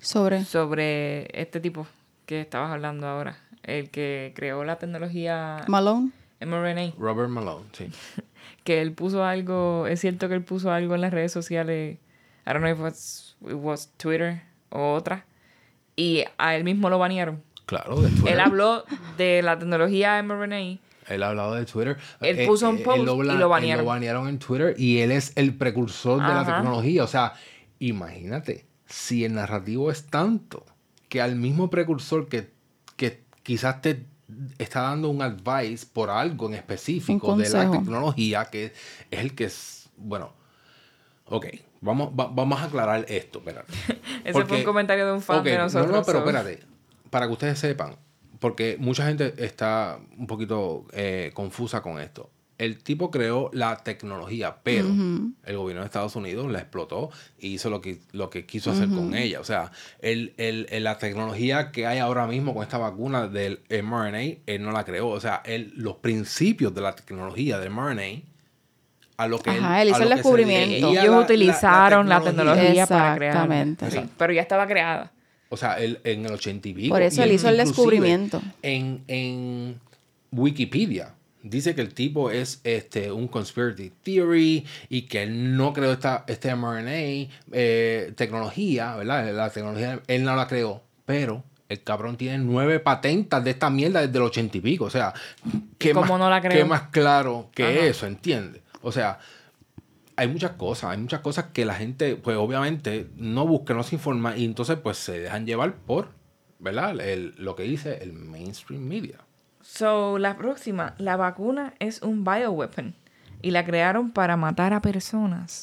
Sobre. 0.00 0.44
sobre 0.44 1.28
este 1.40 1.58
tipo 1.58 1.88
que 2.24 2.40
estabas 2.40 2.70
hablando 2.70 3.08
ahora, 3.08 3.36
el 3.64 3.90
que 3.90 4.32
creó 4.36 4.62
la 4.62 4.78
tecnología 4.78 5.64
Malone. 5.66 6.12
mRNA, 6.40 6.92
Robert 6.98 7.30
Malone, 7.30 7.66
sí. 7.72 7.90
que 8.64 8.80
él 8.80 8.92
puso 8.92 9.24
algo, 9.24 9.86
es 9.86 10.00
cierto 10.00 10.28
que 10.28 10.34
él 10.34 10.42
puso 10.42 10.70
algo 10.72 10.94
en 10.94 11.00
las 11.00 11.12
redes 11.12 11.32
sociales, 11.32 11.98
I 12.46 12.50
don't 12.52 12.58
know 12.60 12.70
if 12.70 12.78
it 12.78 12.82
was, 12.82 13.36
it 13.42 13.54
was 13.54 13.92
Twitter 13.96 14.42
o 14.70 14.94
otra, 14.94 15.24
y 15.96 16.24
a 16.38 16.54
él 16.56 16.64
mismo 16.64 16.88
lo 16.90 16.98
banearon. 16.98 17.42
Claro, 17.66 18.00
de 18.00 18.08
Twitter. 18.10 18.32
Él 18.34 18.40
habló 18.40 18.84
de 19.16 19.40
la 19.42 19.58
tecnología 19.58 20.20
mRNA 20.22 20.78
Él 21.08 21.22
ha 21.22 21.28
hablado 21.28 21.54
de 21.54 21.64
Twitter. 21.64 21.96
Él 22.20 22.46
puso 22.46 22.68
un 22.68 22.82
post 22.82 22.98
y 22.98 23.04
lo 23.04 23.16
bla- 23.16 23.46
banearon. 23.48 23.80
él 23.80 23.84
lo 23.86 23.90
banearon 23.90 24.28
en 24.28 24.38
Twitter 24.38 24.74
y 24.78 24.98
él 24.98 25.10
es 25.12 25.32
el 25.36 25.54
precursor 25.54 26.18
de 26.20 26.28
la 26.34 26.40
Ajá. 26.40 26.56
tecnología. 26.56 27.04
O 27.04 27.06
sea, 27.06 27.32
imagínate, 27.78 28.66
si 28.86 29.24
el 29.24 29.34
narrativo 29.34 29.90
es 29.90 30.06
tanto 30.06 30.64
que 31.08 31.20
al 31.20 31.36
mismo 31.36 31.70
precursor 31.70 32.28
que, 32.28 32.50
que 32.96 33.22
quizás 33.42 33.80
te 33.82 34.04
está 34.58 34.82
dando 34.82 35.08
un 35.08 35.22
advice 35.22 35.86
por 35.92 36.10
algo 36.10 36.46
en 36.48 36.54
específico 36.54 37.36
de 37.36 37.48
la 37.50 37.70
tecnología, 37.70 38.44
que 38.46 38.66
es 38.66 38.72
el 39.10 39.34
que 39.34 39.44
es, 39.44 39.88
bueno, 39.96 40.32
ok, 41.26 41.46
vamos, 41.80 42.10
va- 42.18 42.28
vamos 42.28 42.60
a 42.60 42.64
aclarar 42.64 43.04
esto, 43.08 43.38
espérate. 43.40 43.72
Ese 44.24 44.32
Porque- 44.32 44.48
fue 44.48 44.58
un 44.58 44.64
comentario 44.64 45.06
de 45.06 45.12
un 45.12 45.22
fan 45.22 45.38
Ok, 45.38 45.44
de 45.44 45.58
nosotros. 45.58 45.90
No, 45.90 45.96
no, 45.98 46.04
pero 46.04 46.18
espérate. 46.20 46.62
Para 47.10 47.26
que 47.26 47.32
ustedes 47.32 47.58
sepan, 47.58 47.96
porque 48.38 48.76
mucha 48.78 49.06
gente 49.06 49.34
está 49.38 49.98
un 50.16 50.26
poquito 50.26 50.86
eh, 50.92 51.30
confusa 51.34 51.80
con 51.82 52.00
esto. 52.00 52.30
El 52.58 52.78
tipo 52.78 53.10
creó 53.10 53.50
la 53.52 53.76
tecnología, 53.78 54.56
pero 54.62 54.86
el 55.44 55.56
gobierno 55.56 55.80
de 55.82 55.86
Estados 55.86 56.14
Unidos 56.14 56.50
la 56.52 56.60
explotó 56.60 57.10
y 57.38 57.48
hizo 57.54 57.70
lo 57.70 57.80
que, 57.80 57.98
lo 58.12 58.30
que 58.30 58.46
quiso 58.46 58.70
hacer 58.70 58.88
con 58.88 59.14
ella. 59.16 59.40
O 59.40 59.44
sea, 59.44 59.72
el, 60.00 60.32
el- 60.36 60.68
la 60.84 60.98
tecnología 60.98 61.72
que 61.72 61.86
hay 61.86 61.98
ahora 61.98 62.26
mismo 62.26 62.54
con 62.54 62.62
esta 62.62 62.78
vacuna 62.78 63.26
del 63.26 63.60
mRNA, 63.68 64.20
él 64.46 64.62
no 64.62 64.70
la 64.70 64.84
creó. 64.84 65.08
O 65.08 65.18
sea, 65.20 65.42
él, 65.44 65.72
los 65.76 65.96
principios 65.96 66.72
de 66.74 66.82
la 66.82 66.94
tecnología 66.94 67.58
del 67.58 67.70
mRNA, 67.70 68.22
a 69.16 69.26
lo 69.28 69.38
que 69.40 69.50
Ajá, 69.50 69.82
él 69.82 69.88
hizo 69.90 70.02
el 70.02 70.08
descubrimiento. 70.10 70.88
Ellos 70.90 71.04
la- 71.06 71.10
la- 71.10 71.20
utilizaron 71.20 72.08
la 72.08 72.20
tecnología, 72.22 72.86
para 72.86 73.16
crear. 73.16 73.32
Exactamente. 73.34 73.90
Sí, 73.90 73.98
pero 74.16 74.32
ya 74.32 74.42
estaba 74.42 74.66
creada. 74.68 75.12
O 75.48 75.56
sea, 75.56 75.78
él, 75.80 75.98
en 76.04 76.24
el 76.26 76.32
ochenta 76.32 76.68
y 76.68 76.74
pico. 76.74 76.94
Por 76.94 77.02
eso 77.02 77.20
y 77.20 77.24
él 77.24 77.32
hizo 77.32 77.48
el 77.48 77.56
descubrimiento. 77.56 78.40
En, 78.62 79.02
en 79.08 79.80
Wikipedia 80.30 81.14
dice 81.42 81.74
que 81.74 81.80
el 81.80 81.92
tipo 81.94 82.30
es 82.30 82.60
este, 82.64 83.10
un 83.12 83.28
conspiracy 83.28 83.92
theory 84.02 84.64
y 84.88 85.02
que 85.02 85.22
él 85.24 85.56
no 85.56 85.72
creó 85.72 85.92
esta, 85.92 86.24
este 86.28 86.54
mRNA 86.54 87.28
eh, 87.52 88.12
tecnología, 88.16 88.96
¿verdad? 88.96 89.32
La 89.34 89.50
tecnología, 89.50 90.00
él 90.06 90.24
no 90.24 90.36
la 90.36 90.46
creó, 90.46 90.82
pero 91.04 91.44
el 91.68 91.82
cabrón 91.82 92.16
tiene 92.16 92.38
nueve 92.38 92.80
patentas 92.80 93.42
de 93.44 93.50
esta 93.50 93.70
mierda 93.70 94.00
desde 94.06 94.18
el 94.18 94.24
ochenta 94.24 94.58
y 94.58 94.60
pico. 94.60 94.84
O 94.84 94.90
sea, 94.90 95.12
¿qué, 95.78 95.92
¿Cómo 95.92 96.06
más, 96.12 96.18
no 96.18 96.30
la 96.30 96.40
creó? 96.40 96.52
qué 96.58 96.64
más 96.64 96.82
claro 96.90 97.48
que 97.54 97.64
Ajá. 97.64 97.86
eso, 97.86 98.06
¿entiendes? 98.06 98.62
O 98.82 98.92
sea, 98.92 99.18
hay 100.16 100.28
muchas 100.28 100.52
cosas, 100.52 100.90
hay 100.90 100.98
muchas 100.98 101.20
cosas 101.20 101.46
que 101.52 101.64
la 101.64 101.74
gente, 101.74 102.16
pues 102.16 102.36
obviamente, 102.36 103.06
no 103.16 103.46
busca, 103.46 103.72
no 103.74 103.82
se 103.82 103.96
informa 103.96 104.36
y 104.36 104.44
entonces 104.44 104.76
pues 104.82 104.98
se 104.98 105.18
dejan 105.20 105.46
llevar 105.46 105.74
por, 105.76 106.08
¿verdad? 106.58 107.00
El- 107.00 107.34
lo 107.38 107.56
que 107.56 107.62
dice 107.62 107.98
el 108.02 108.12
mainstream 108.12 108.82
media. 108.82 109.16
So, 109.74 110.18
la 110.18 110.36
próxima, 110.36 110.94
la 110.98 111.16
vacuna 111.16 111.72
es 111.78 112.02
un 112.02 112.24
bioweapon. 112.24 112.94
Y 113.40 113.52
la 113.52 113.64
crearon 113.64 114.10
para 114.10 114.36
matar 114.36 114.74
a 114.74 114.82
personas. 114.82 115.62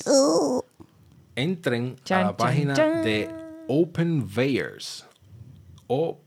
Entren 1.35 1.85
a 1.85 1.89
la 1.89 2.03
chan, 2.03 2.35
página 2.35 2.73
chan. 2.73 3.03
de 3.03 3.29
OpenVayers. 3.67 5.05
O-P-E-N-V-A-E-R-S.com, 5.85 6.25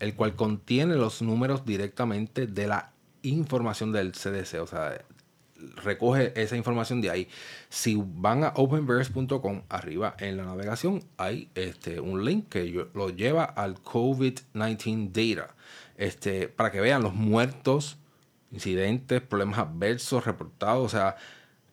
el 0.00 0.16
cual 0.16 0.34
contiene 0.34 0.96
los 0.96 1.22
números 1.22 1.64
directamente 1.64 2.48
de 2.48 2.66
la 2.66 2.90
información 3.22 3.92
del 3.92 4.10
CDC. 4.10 4.60
O 4.60 4.66
sea, 4.66 5.04
recoge 5.76 6.32
esa 6.40 6.56
información 6.56 7.00
de 7.00 7.10
ahí. 7.10 7.28
Si 7.68 7.96
van 8.00 8.44
a 8.44 8.52
openverse.com, 8.56 9.62
arriba 9.68 10.14
en 10.18 10.36
la 10.36 10.44
navegación 10.44 11.04
hay 11.16 11.50
este, 11.54 12.00
un 12.00 12.24
link 12.24 12.48
que 12.48 12.70
yo- 12.70 12.88
lo 12.94 13.10
lleva 13.10 13.44
al 13.44 13.76
COVID-19 13.82 15.10
data. 15.36 15.54
Este, 15.96 16.48
para 16.48 16.70
que 16.70 16.80
vean 16.80 17.02
los 17.02 17.14
muertos, 17.14 17.98
incidentes, 18.52 19.20
problemas 19.20 19.58
adversos 19.58 20.24
reportados. 20.24 20.84
O 20.86 20.88
sea, 20.88 21.16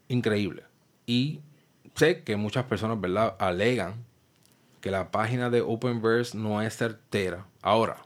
increíble. 0.10 0.64
Y 1.06 1.40
sé 1.96 2.24
que 2.24 2.36
muchas 2.36 2.66
personas, 2.66 3.00
¿verdad?, 3.00 3.36
alegan 3.40 4.06
que 4.82 4.92
la 4.92 5.10
página 5.12 5.50
de 5.50 5.62
Openverse 5.62 6.38
no 6.38 6.62
es 6.62 6.76
certera. 6.78 7.46
Ahora, 7.62 8.06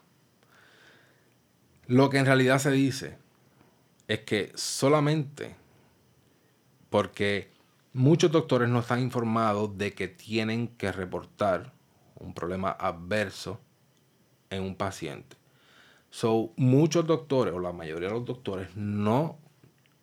lo 1.88 2.10
que 2.10 2.18
en 2.18 2.26
realidad 2.26 2.60
se 2.60 2.72
dice 2.72 3.18
es 4.08 4.20
que 4.22 4.52
solamente 4.56 5.56
porque 6.92 7.50
muchos 7.94 8.32
doctores 8.32 8.68
no 8.68 8.80
están 8.80 9.00
informados 9.00 9.78
de 9.78 9.94
que 9.94 10.10
tienen 10.10 10.68
que 10.68 10.92
reportar 10.92 11.72
un 12.16 12.34
problema 12.34 12.70
adverso 12.78 13.62
en 14.50 14.62
un 14.62 14.76
paciente. 14.76 15.38
So, 16.10 16.52
muchos 16.58 17.08
doctores, 17.08 17.54
o 17.54 17.60
la 17.60 17.72
mayoría 17.72 18.10
de 18.10 18.16
los 18.16 18.26
doctores, 18.26 18.76
no 18.76 19.40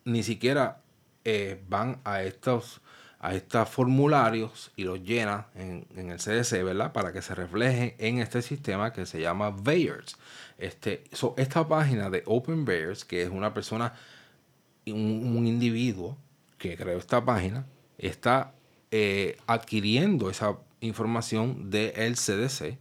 ni 0.03 0.23
siquiera 0.23 0.81
eh, 1.25 1.61
van 1.69 2.01
a 2.05 2.23
estos, 2.23 2.81
a 3.19 3.35
estos 3.35 3.69
formularios 3.69 4.71
y 4.75 4.83
los 4.85 5.03
llenan 5.03 5.45
en, 5.53 5.85
el 5.95 6.17
CDC, 6.17 6.63
¿verdad? 6.63 6.91
Para 6.91 7.13
que 7.13 7.21
se 7.21 7.35
refleje 7.35 7.95
en 7.99 8.17
este 8.17 8.41
sistema 8.41 8.91
que 8.93 9.05
se 9.05 9.21
llama 9.21 9.51
VAERS. 9.51 10.17
Este, 10.57 11.03
so, 11.11 11.35
esta 11.37 11.67
página 11.67 12.09
de 12.09 12.23
Open 12.25 12.65
VAERS, 12.65 13.05
que 13.05 13.21
es 13.21 13.29
una 13.29 13.53
persona, 13.53 13.93
un, 14.87 15.35
un 15.37 15.45
individuo 15.45 16.17
que 16.59 16.77
creó 16.77 16.99
esta 16.99 17.25
página, 17.25 17.65
está 17.97 18.53
eh, 18.91 19.37
adquiriendo 19.47 20.29
esa 20.29 20.57
información 20.81 21.71
del 21.71 22.15
CDC. 22.15 22.77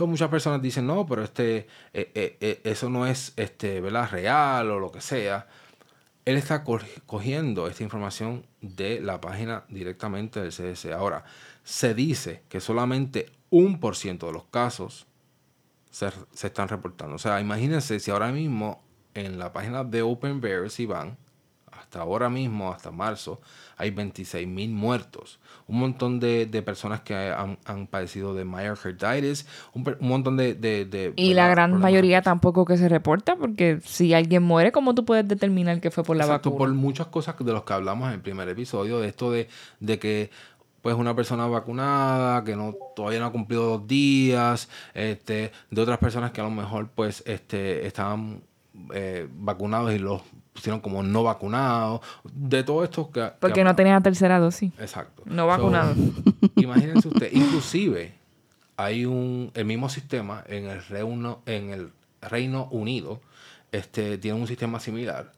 Muchas 0.00 0.28
personas 0.28 0.60
dicen, 0.60 0.86
no, 0.86 1.06
pero 1.06 1.22
este, 1.22 1.68
eh, 1.92 2.10
eh, 2.14 2.60
eso 2.64 2.90
no 2.90 3.06
es 3.06 3.32
este, 3.36 3.80
¿verdad? 3.80 4.10
real 4.10 4.70
o 4.72 4.80
lo 4.80 4.90
que 4.90 5.00
sea. 5.00 5.46
Él 6.24 6.36
está 6.36 6.64
co- 6.64 6.80
cogiendo 7.06 7.68
esta 7.68 7.84
información 7.84 8.44
de 8.60 9.00
la 9.00 9.20
página 9.20 9.64
directamente 9.68 10.40
del 10.40 10.50
CDC. 10.52 10.92
Ahora, 10.92 11.24
se 11.62 11.94
dice 11.94 12.42
que 12.48 12.60
solamente 12.60 13.30
un 13.50 13.78
por 13.78 13.94
ciento 13.94 14.26
de 14.26 14.32
los 14.32 14.46
casos 14.46 15.06
se, 15.90 16.08
están 16.42 16.68
reportando. 16.68 17.14
O 17.14 17.18
sea, 17.18 17.40
imagínense 17.40 18.00
si 18.00 18.10
ahora 18.10 18.32
mismo 18.32 18.82
en 19.14 19.38
la 19.38 19.52
página 19.52 19.84
de 19.84 20.02
OpenVeris, 20.02 20.72
si 20.72 20.86
van, 20.86 21.16
hasta 21.94 22.00
ahora 22.02 22.28
mismo, 22.30 22.72
hasta 22.72 22.90
marzo, 22.90 23.40
hay 23.76 23.90
26 23.90 24.46
mil 24.48 24.70
muertos. 24.70 25.38
Un 25.66 25.78
montón 25.80 26.20
de, 26.20 26.46
de 26.46 26.62
personas 26.62 27.00
que 27.02 27.14
han, 27.14 27.58
han 27.64 27.86
padecido 27.86 28.34
de 28.34 28.44
myocarditis, 28.44 29.46
un, 29.74 29.96
un 30.00 30.08
montón 30.08 30.36
de... 30.36 30.54
de- 30.54 30.84
de, 30.86 31.12
Y 31.16 31.34
la 31.34 31.48
gran 31.48 31.78
problemas 31.78 31.80
mayoría 31.80 32.22
tampoco 32.22 32.64
que 32.64 32.76
se 32.76 32.88
reporta, 32.88 33.36
porque 33.36 33.80
si 33.84 34.14
alguien 34.14 34.42
muere, 34.44 34.72
¿cómo 34.72 34.94
tú 34.94 35.04
puedes 35.04 35.26
determinar 35.28 35.80
que 35.80 35.90
fue 35.90 36.04
por 36.04 36.16
la 36.16 36.26
Exacto, 36.26 36.26
vacuna? 36.26 36.56
por 36.56 36.72
muchas 36.72 37.08
cosas 37.08 37.34
de 37.38 37.52
los 37.52 37.64
que 37.64 37.72
hablamos 37.72 38.08
en 38.08 38.14
el 38.14 38.20
primer 38.22 38.48
episodio, 38.48 39.00
de 39.00 39.08
esto 39.08 39.30
de, 39.32 39.48
de 39.80 39.98
que 39.98 40.30
pues 40.82 40.94
una 40.96 41.16
persona 41.16 41.46
vacunada 41.46 42.44
que 42.44 42.54
no 42.56 42.74
todavía 42.94 43.18
no 43.20 43.26
ha 43.26 43.32
cumplido 43.32 43.64
dos 43.78 43.86
días, 43.88 44.68
este, 44.94 45.50
de 45.70 45.80
otras 45.82 45.98
personas 45.98 46.30
que 46.32 46.40
a 46.40 46.44
lo 46.44 46.50
mejor 46.50 46.90
pues 46.94 47.22
este 47.26 47.86
estaban 47.86 48.42
eh, 48.92 49.26
vacunados 49.32 49.92
y 49.94 49.98
los 49.98 50.22
pusieron 50.54 50.80
como 50.80 51.02
no 51.02 51.22
vacunados, 51.24 52.00
de 52.32 52.62
todo 52.62 52.84
esto 52.84 53.10
que 53.10 53.20
que 53.20 53.32
Porque 53.40 53.64
no 53.64 53.76
tenía 53.76 54.00
tercera 54.00 54.38
dosis. 54.38 54.72
Exacto. 54.78 55.22
No 55.26 55.46
vacunado. 55.46 55.94
imagínense 56.56 57.08
usted, 57.08 57.30
inclusive 57.32 58.14
hay 58.76 59.04
un 59.04 59.50
el 59.54 59.66
mismo 59.66 59.88
sistema 59.90 60.42
en 60.46 60.66
el 60.66 60.82
Reino, 60.86 61.42
en 61.44 61.70
el 61.70 61.92
Reino 62.22 62.68
Unido, 62.70 63.20
este 63.72 64.16
tiene 64.16 64.40
un 64.40 64.46
sistema 64.46 64.80
similar. 64.80 65.32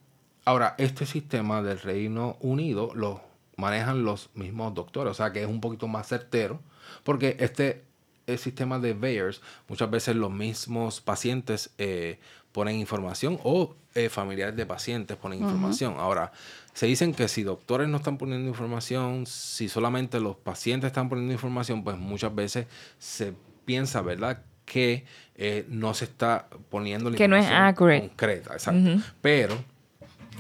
Ahora, 0.45 0.77
este 0.79 1.07
sistema 1.07 1.63
del 1.63 1.81
Reino 1.81 2.37
Unido 2.41 2.93
lo 2.95 3.21
manejan 3.57 4.05
los 4.05 4.31
mismos 4.35 4.75
doctores, 4.75 5.11
o 5.11 5.15
sea 5.15 5.33
que 5.33 5.43
es 5.43 5.49
un 5.49 5.61
poquito 5.61 5.89
más 5.89 6.07
certero, 6.07 6.61
porque 7.03 7.37
este 7.41 7.85
el 8.27 8.39
sistema 8.39 8.79
de 8.79 8.93
VAERS, 8.93 9.41
muchas 9.69 9.91
veces 9.91 10.17
los 10.17 10.33
mismos 10.33 11.01
pacientes 11.01 11.71
eh, 11.79 12.19
ponen 12.57 12.77
información 12.77 13.39
o 13.45 13.77
eh, 13.95 14.09
familiares 14.09 14.57
de 14.57 14.65
pacientes 14.65 15.19
ponen 15.19 15.43
información. 15.43 15.97
Ahora, 15.99 16.33
se 16.73 16.87
dicen 16.87 17.13
que 17.13 17.29
si 17.29 17.43
doctores 17.43 17.87
no 17.87 17.99
están 17.99 18.17
poniendo 18.17 18.49
información, 18.49 19.27
si 19.27 19.69
solamente 19.69 20.21
los 20.21 20.37
pacientes 20.37 20.89
están 20.89 21.11
poniendo 21.11 21.35
información, 21.35 21.85
pues 21.85 21.99
muchas 21.99 22.35
veces 22.35 22.67
se 22.99 23.35
piensa, 23.67 24.01
¿verdad? 24.01 24.43
Que 24.65 25.05
eh, 25.35 25.67
no 25.69 25.93
se 25.93 26.07
está 26.07 26.49
poniendo 26.71 27.11
la 27.11 27.19
Que 27.19 27.29
no 27.29 27.37
es 27.37 27.45
información 27.45 28.09
concreta, 28.09 28.55
exacto. 28.55 29.03
Pero 29.21 29.59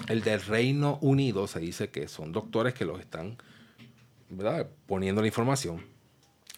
el 0.09 0.23
del 0.23 0.41
Reino 0.41 0.97
Unido 1.03 1.47
se 1.49 1.61
dice 1.61 1.91
que 1.91 2.09
son 2.09 2.33
doctores 2.33 2.73
que 2.73 2.87
los 2.87 2.99
están, 2.99 3.37
¿verdad? 4.31 4.67
Poniendo 4.87 5.21
la 5.21 5.27
información. 5.27 5.85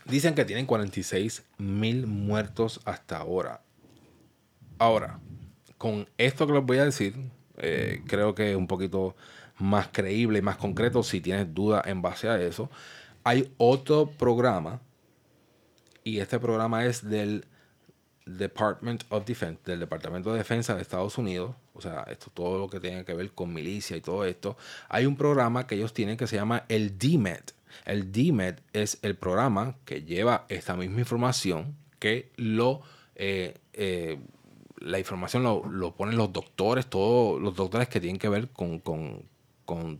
Dicen 0.05 0.37
que 0.37 0.45
tienen 0.45 0.67
46 0.67 1.43
mil 1.59 2.07
muertos 2.07 2.81
hasta 2.85 3.17
ahora. 3.17 3.63
Ahora, 4.79 5.19
con 5.79 6.09
esto 6.19 6.47
que 6.47 6.53
les 6.53 6.65
voy 6.65 6.79
a 6.79 6.85
decir, 6.85 7.15
eh, 7.57 8.03
creo 8.07 8.35
que 8.35 8.51
es 8.51 8.57
un 8.57 8.67
poquito 8.67 9.17
más 9.59 9.89
creíble 9.89 10.41
y 10.41 10.43
más 10.43 10.57
concreto 10.57 11.03
si 11.03 11.21
tienes 11.21 11.53
duda 11.55 11.83
en 11.85 12.03
base 12.03 12.29
a 12.29 12.41
eso. 12.41 12.71
Hay 13.25 13.53
otro 13.57 14.11
programa 14.11 14.81
y 16.05 16.19
este 16.19 16.39
programa 16.39 16.85
es 16.85 17.09
del 17.09 17.45
Department 18.27 19.05
of 19.09 19.25
Defense, 19.25 19.61
del 19.65 19.81
Departamento 19.81 20.33
de 20.33 20.39
Defensa 20.39 20.75
de 20.75 20.83
Estados 20.83 21.19
Unidos, 21.19 21.55
o 21.75 21.81
sea, 21.81 22.05
esto 22.11 22.31
todo 22.33 22.59
lo 22.59 22.69
que 22.69 22.81
tiene 22.81 23.05
que 23.05 23.15
ver 23.15 23.31
con 23.33 23.53
milicia 23.53 23.97
y 23.97 24.01
todo 24.01 24.25
esto, 24.25 24.57
hay 24.89 25.07
un 25.07 25.17
programa 25.17 25.67
que 25.67 25.77
ellos 25.77 25.95
tienen 25.95 26.17
que 26.17 26.27
se 26.27 26.37
llama 26.37 26.65
el 26.69 26.99
DMED. 26.99 27.43
El 27.85 28.13
DMED 28.13 28.57
es 28.73 28.99
el 29.03 29.15
programa 29.17 29.77
que 29.85 30.03
lleva 30.03 30.45
esta 30.49 30.77
misma 30.77 31.01
información 31.01 31.77
que 31.99 32.31
lo 32.37 32.83
eh, 33.15 33.59
eh, 33.73 34.19
la 34.81 34.99
información 34.99 35.43
lo, 35.43 35.65
lo 35.69 35.95
ponen 35.95 36.17
los 36.17 36.33
doctores, 36.33 36.87
todos 36.87 37.41
los 37.41 37.55
doctores 37.57 37.89
que 37.89 38.01
tienen 38.01 38.19
que 38.19 38.29
ver 38.29 38.49
con, 38.49 38.79
con- 38.81 39.23
con 39.65 39.99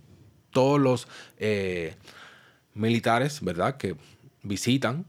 todos 0.51 0.81
los 0.81 1.09
eh, 1.39 1.95
militares, 2.75 3.41
¿verdad? 3.43 3.77
Que 3.77 3.97
visitan 4.43 5.05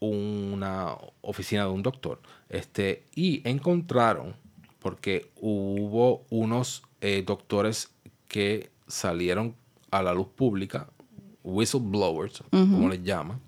una 0.00 0.96
oficina 1.22 1.64
de 1.64 1.70
un 1.70 1.82
doctor. 1.82 2.20
Este, 2.48 3.04
y 3.14 3.46
encontraron, 3.48 4.34
porque 4.80 5.30
hubo 5.40 6.24
unos 6.30 6.82
eh, 7.00 7.22
doctores 7.26 7.90
que 8.28 8.70
salieron 8.86 9.54
a 9.90 10.02
la 10.02 10.12
luz 10.12 10.26
pública, 10.34 10.88
whistleblowers, 11.42 12.42
como 12.50 12.88
les 12.88 13.02
llaman, 13.02 13.40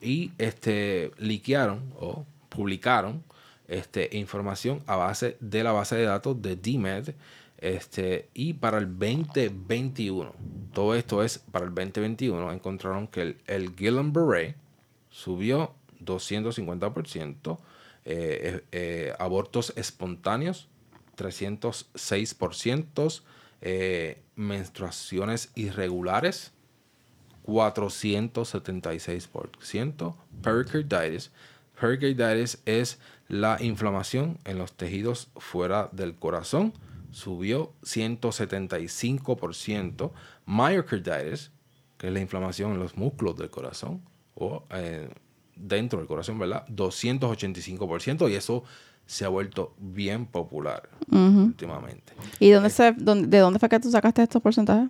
y 0.00 0.32
este, 0.38 1.12
liquearon 1.18 1.92
o 2.00 2.24
publicaron 2.48 3.22
este, 3.68 4.08
información 4.12 4.82
a 4.86 4.96
base 4.96 5.36
de 5.40 5.64
la 5.64 5.72
base 5.72 5.96
de 5.96 6.04
datos 6.04 6.40
de 6.40 6.56
DMED. 6.56 7.14
Este, 7.58 8.28
y 8.34 8.54
para 8.54 8.78
el 8.78 8.98
2021, 8.98 10.32
todo 10.72 10.96
esto 10.96 11.22
es 11.22 11.38
para 11.38 11.64
el 11.64 11.74
2021, 11.74 12.50
encontraron 12.50 13.06
que 13.06 13.22
el, 13.22 13.36
el 13.46 13.76
Guillain-Barré 13.76 14.56
subió 15.10 15.72
250%, 16.04 17.58
eh, 18.04 18.04
eh, 18.04 18.64
eh, 18.72 19.14
abortos 19.20 19.72
espontáneos 19.76 20.66
306%, 21.16 23.22
eh, 23.60 24.20
menstruaciones 24.34 25.52
irregulares 25.54 26.50
476%, 27.46 30.16
pericarditis. 30.42 31.30
Pericarditis 31.80 32.60
es 32.66 32.98
la 33.28 33.56
inflamación 33.60 34.38
en 34.44 34.58
los 34.58 34.72
tejidos 34.74 35.28
fuera 35.36 35.88
del 35.92 36.14
corazón, 36.14 36.72
subió 37.10 37.72
175%. 37.82 40.10
Myocarditis, 40.46 41.50
que 41.98 42.08
es 42.08 42.12
la 42.12 42.20
inflamación 42.20 42.72
en 42.72 42.78
los 42.78 42.96
músculos 42.96 43.36
del 43.36 43.50
corazón 43.50 44.02
o 44.34 44.64
eh, 44.70 45.08
dentro 45.56 45.98
del 45.98 46.08
corazón, 46.08 46.38
¿verdad? 46.38 46.66
285% 46.68 48.30
y 48.30 48.34
eso 48.34 48.64
se 49.06 49.24
ha 49.24 49.28
vuelto 49.28 49.74
bien 49.78 50.26
popular 50.26 50.88
últimamente. 51.10 52.12
¿Y 52.38 52.50
dónde 52.50 52.70
se, 52.70 52.92
dónde- 52.92 53.28
de 53.28 53.38
dónde 53.38 53.58
fue 53.58 53.68
que 53.68 53.80
tú 53.80 53.90
sacaste 53.90 54.22
estos 54.22 54.40
porcentajes? 54.42 54.88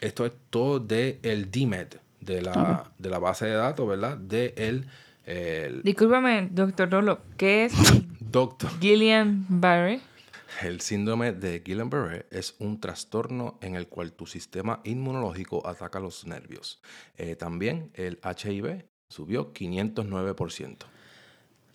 Esto 0.00 0.24
es 0.24 0.32
todo 0.48 0.80
del 0.80 1.18
el 1.22 1.50
DMED, 1.50 1.88
de 2.20 2.42
la, 2.42 2.90
de 2.98 3.10
la 3.10 3.18
base 3.18 3.46
de 3.46 3.52
datos, 3.54 3.86
¿verdad? 3.86 4.16
De 4.16 4.54
el, 4.56 4.86
el 5.30 5.82
Discúlpame, 5.82 6.48
doctor 6.50 6.90
Rolo, 6.90 7.20
¿qué 7.36 7.66
es 7.66 7.74
doctor. 8.20 8.70
Guillain-Barré? 8.80 10.00
El 10.62 10.80
síndrome 10.80 11.32
de 11.32 11.62
Guillain-Barré 11.62 12.24
es 12.30 12.56
un 12.58 12.80
trastorno 12.80 13.58
en 13.60 13.76
el 13.76 13.86
cual 13.86 14.12
tu 14.12 14.26
sistema 14.26 14.80
inmunológico 14.84 15.64
ataca 15.66 16.00
los 16.00 16.26
nervios. 16.26 16.80
Eh, 17.16 17.36
también 17.36 17.90
el 17.94 18.18
HIV 18.24 18.86
subió 19.08 19.54
509%. 19.54 20.76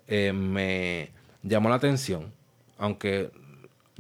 eh, 0.07 0.33
me 0.33 1.11
llamó 1.43 1.69
la 1.69 1.75
atención, 1.77 2.33
aunque 2.79 3.31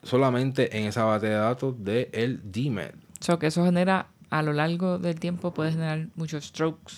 solamente 0.04 0.78
en 0.78 0.86
esa 0.88 1.04
base 1.04 1.28
de 1.28 1.34
datos 1.36 1.76
de 1.84 2.10
el 2.14 2.40
DMED. 2.52 2.92
So 3.20 3.40
que 3.40 3.48
eso 3.48 3.66
genera, 3.66 4.08
a 4.30 4.44
lo 4.44 4.54
largo 4.54 5.00
del 5.00 5.20
tiempo, 5.20 5.54
puede 5.54 5.72
generar 5.72 6.08
muchos 6.16 6.46
strokes. 6.46 6.94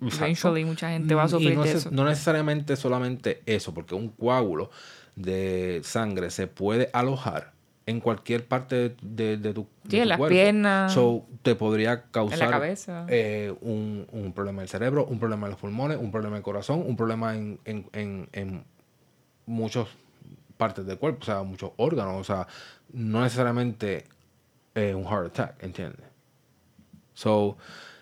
Eventually, 0.00 0.64
mucha 0.64 0.88
gente 0.90 1.14
va 1.14 1.24
a 1.24 1.26
Y 1.26 1.30
sufrir 1.30 1.54
no, 1.56 1.62
de 1.62 1.72
eso. 1.72 1.90
no 1.90 2.04
necesariamente 2.06 2.74
solamente 2.76 3.42
eso, 3.44 3.74
porque 3.74 3.94
un 3.94 4.08
coágulo 4.08 4.70
de 5.14 5.82
sangre 5.84 6.30
se 6.30 6.46
puede 6.46 6.88
alojar 6.94 7.52
en 7.90 8.00
cualquier 8.00 8.46
parte 8.46 8.76
de, 8.76 8.96
de- 9.02 9.36
de 9.36 9.52
tu, 9.54 9.62
de 9.84 9.90
Sí, 9.90 9.96
en 9.98 10.02
tu 10.04 10.08
las 10.08 10.18
cuerpo. 10.18 10.34
piernas, 10.34 10.92
So, 10.94 11.26
te 11.42 11.54
podría 11.54 12.04
causar 12.10 12.50
cabeza. 12.50 13.04
eh, 13.08 13.54
un, 13.60 14.06
un 14.12 14.32
problema 14.32 14.62
del 14.62 14.68
cerebro, 14.68 15.04
un 15.06 15.18
problema 15.18 15.46
en 15.46 15.50
los 15.52 15.60
pulmones, 15.60 15.98
un 15.98 16.10
problema 16.10 16.36
del 16.36 16.42
corazón, 16.42 16.82
un 16.86 16.96
problema 16.96 17.34
en, 17.36 17.58
en, 17.64 17.86
en, 17.92 18.28
en 18.32 18.64
muchas 19.46 19.88
partes 20.56 20.86
del 20.86 20.98
cuerpo, 20.98 21.20
o 21.22 21.24
sea, 21.24 21.42
muchos 21.42 21.72
órganos, 21.76 22.16
o 22.20 22.24
sea, 22.24 22.46
no 22.92 23.22
necesariamente 23.22 24.04
eh, 24.74 24.94
un 24.94 25.04
heart 25.04 25.26
attack, 25.38 25.62
¿entiendes? 25.62 26.06
So, 27.14 27.56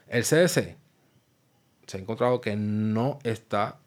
el 0.09 0.25
CDC 0.25 0.77
se 1.87 1.97
ha 1.97 2.01
encontrado 2.01 2.41
que 2.41 2.55
no 2.57 3.19
está 3.23 3.79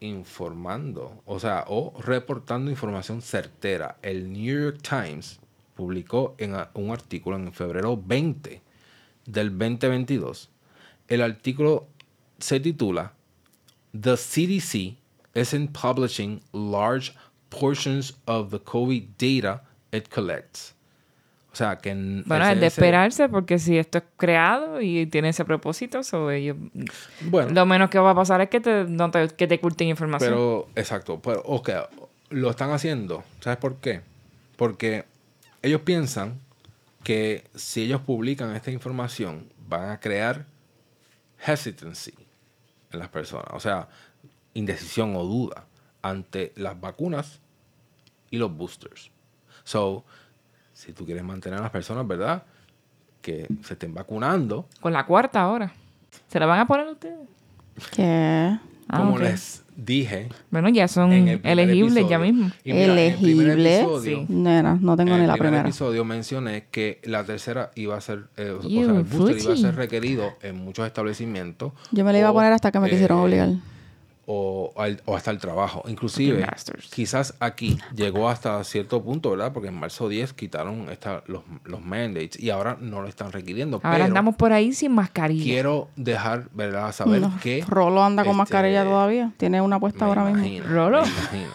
informando, 0.00 1.22
o 1.26 1.38
sea, 1.38 1.64
o 1.68 1.94
reportando 2.00 2.70
información 2.70 3.22
certera. 3.22 3.98
El 4.02 4.32
New 4.32 4.62
York 4.62 4.80
Times 4.82 5.40
publicó 5.74 6.34
en 6.38 6.56
un 6.74 6.90
artículo 6.90 7.36
en 7.36 7.52
febrero 7.52 7.96
20 7.96 8.62
del 9.26 9.50
2022. 9.50 10.50
El 11.08 11.22
artículo 11.22 11.86
se 12.38 12.60
titula 12.60 13.12
The 13.92 14.16
CDC 14.16 14.96
isn't 15.34 15.72
publishing 15.72 16.40
large 16.52 17.14
portions 17.50 18.14
of 18.26 18.50
the 18.50 18.58
COVID 18.58 19.16
data 19.18 19.62
it 19.92 20.08
collects. 20.10 20.74
O 21.58 21.64
sea, 21.64 21.76
que 21.78 21.90
en 21.90 22.22
Bueno, 22.24 22.46
es 22.46 22.60
de 22.60 22.68
esperarse 22.68 23.28
porque 23.28 23.58
si 23.58 23.78
esto 23.78 23.98
es 23.98 24.04
creado 24.16 24.80
y 24.80 25.06
tiene 25.06 25.30
ese 25.30 25.44
propósito, 25.44 26.04
so 26.04 26.30
ellos, 26.30 26.56
Bueno, 27.22 27.50
lo 27.50 27.66
menos 27.66 27.90
que 27.90 27.98
va 27.98 28.12
a 28.12 28.14
pasar 28.14 28.40
es 28.42 28.48
que 28.48 28.60
te, 28.60 28.84
no 28.84 29.10
te, 29.10 29.26
que 29.26 29.48
te 29.48 29.56
oculten 29.56 29.88
información. 29.88 30.30
Pero, 30.30 30.68
exacto, 30.76 31.20
pero, 31.20 31.42
ok, 31.44 31.70
lo 32.30 32.50
están 32.50 32.70
haciendo. 32.70 33.24
¿Sabes 33.40 33.58
por 33.58 33.78
qué? 33.78 34.02
Porque 34.56 35.04
ellos 35.60 35.80
piensan 35.80 36.38
que 37.02 37.42
si 37.56 37.82
ellos 37.82 38.02
publican 38.02 38.54
esta 38.54 38.70
información, 38.70 39.52
van 39.66 39.90
a 39.90 39.98
crear 39.98 40.46
hesitancy 41.44 42.14
en 42.92 43.00
las 43.00 43.08
personas. 43.08 43.48
O 43.50 43.58
sea, 43.58 43.88
indecisión 44.54 45.16
o 45.16 45.24
duda 45.24 45.66
ante 46.02 46.52
las 46.54 46.80
vacunas 46.80 47.40
y 48.30 48.38
los 48.38 48.56
boosters. 48.56 49.10
So, 49.64 50.04
si 50.78 50.92
tú 50.92 51.04
quieres 51.04 51.24
mantener 51.24 51.58
a 51.58 51.62
las 51.62 51.72
personas, 51.72 52.06
¿verdad? 52.06 52.44
Que 53.20 53.48
se 53.64 53.72
estén 53.74 53.92
vacunando, 53.92 54.66
Con 54.80 54.92
la 54.92 55.04
cuarta 55.06 55.42
ahora. 55.42 55.72
¿Se 56.28 56.38
la 56.38 56.46
van 56.46 56.60
a 56.60 56.66
poner 56.68 56.86
ustedes? 56.86 57.18
¿Qué? 57.92 58.56
Ah, 58.88 58.98
como 58.98 59.18
les 59.18 59.64
dije, 59.76 60.28
Bueno, 60.50 60.68
ya 60.68 60.86
son 60.86 61.12
en 61.12 61.28
el 61.28 61.40
elegibles 61.44 62.08
ya 62.08 62.18
mismo. 62.20 62.50
En 62.64 62.76
el 62.76 62.90
¿Elegibles? 62.90 63.86
Sí. 64.04 64.24
Nena, 64.28 64.78
no 64.80 64.96
tengo 64.96 65.10
en 65.10 65.16
ni 65.18 65.22
el 65.22 65.26
la 65.26 65.34
primer 65.34 65.50
primera. 65.50 65.60
episodio 65.68 66.04
mencioné 66.04 66.66
que 66.70 67.00
la 67.04 67.24
tercera 67.24 67.70
iba 67.74 67.96
a 67.96 68.00
ser, 68.00 68.28
eh, 68.36 68.50
o 68.50 68.62
sea, 68.62 68.70
You 68.70 68.82
el 68.96 69.02
booster 69.02 69.42
iba 69.42 69.52
a 69.54 69.56
ser 69.56 69.74
requerido 69.74 70.34
en 70.42 70.56
muchos 70.56 70.86
establecimientos. 70.86 71.72
Yo 71.90 72.04
me 72.04 72.12
la 72.12 72.20
iba 72.20 72.28
a 72.28 72.32
poner 72.32 72.52
hasta 72.52 72.70
que 72.70 72.78
me 72.78 72.88
quisieron 72.88 73.18
eh, 73.18 73.22
obligar. 73.22 73.48
O, 74.30 74.74
al- 74.76 75.00
o 75.06 75.16
hasta 75.16 75.30
el 75.30 75.38
trabajo. 75.38 75.82
Inclusive, 75.88 76.46
quizás 76.92 77.34
aquí 77.40 77.78
llegó 77.96 78.28
hasta 78.28 78.62
cierto 78.62 79.02
punto, 79.02 79.30
¿verdad? 79.30 79.54
Porque 79.54 79.68
en 79.68 79.74
marzo 79.80 80.06
10 80.06 80.34
quitaron 80.34 80.90
esta, 80.90 81.22
los, 81.28 81.42
los 81.64 81.80
mandates 81.80 82.38
y 82.38 82.50
ahora 82.50 82.76
no 82.78 83.00
lo 83.00 83.08
están 83.08 83.32
requiriendo. 83.32 83.78
Ahora 83.82 83.90
pero 83.96 84.04
andamos 84.04 84.36
por 84.36 84.52
ahí 84.52 84.74
sin 84.74 84.92
mascarilla. 84.94 85.42
quiero 85.42 85.88
dejar, 85.96 86.50
¿verdad? 86.52 86.92
Saber 86.92 87.22
No, 87.22 87.32
que... 87.42 87.64
Rolo 87.66 88.04
anda 88.04 88.22
con 88.22 88.32
este, 88.32 88.36
mascarilla 88.38 88.84
todavía. 88.84 89.32
Tiene 89.38 89.62
una 89.62 89.80
puesta 89.80 90.04
ahora 90.04 90.24
mismo. 90.24 90.40
imagino, 90.44 90.66
Rolo. 90.68 91.00
me 91.02 91.08
imagino. 91.08 91.50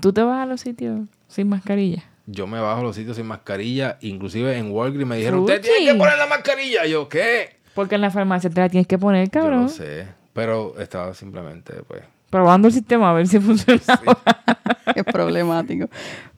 ¿Tú 0.00 0.12
te 0.12 0.22
vas 0.24 0.42
a 0.42 0.46
los 0.46 0.60
sitios 0.62 1.02
sin 1.28 1.48
mascarilla? 1.48 2.02
Yo 2.26 2.48
me 2.48 2.58
bajo 2.58 2.80
a 2.80 2.82
los 2.82 2.96
sitios 2.96 3.16
sin 3.18 3.26
mascarilla. 3.26 3.98
Inclusive 4.00 4.58
en 4.58 4.72
Walgreens 4.72 5.08
me 5.08 5.16
dijeron, 5.16 5.40
usted 5.40 5.60
tiene 5.60 5.92
que 5.92 5.94
poner 5.94 6.18
la 6.18 6.26
mascarilla. 6.26 6.86
Y 6.86 6.90
yo, 6.90 7.08
¿qué? 7.08 7.60
Porque 7.74 7.94
en 7.94 8.00
la 8.00 8.10
farmacia 8.10 8.50
te 8.50 8.60
la 8.60 8.68
tienes 8.68 8.88
que 8.88 8.98
poner, 8.98 9.26
Yo 9.28 9.30
cabrón. 9.30 9.62
lo 9.62 9.68
sé. 9.68 10.08
Pero 10.32 10.78
estaba 10.78 11.12
simplemente, 11.14 11.74
pues... 11.86 12.02
Probando 12.30 12.68
el 12.68 12.74
sistema 12.74 13.10
a 13.10 13.12
ver 13.14 13.26
si 13.26 13.38
funciona. 13.40 13.80
Es 14.94 15.04
problemático. 15.04 15.88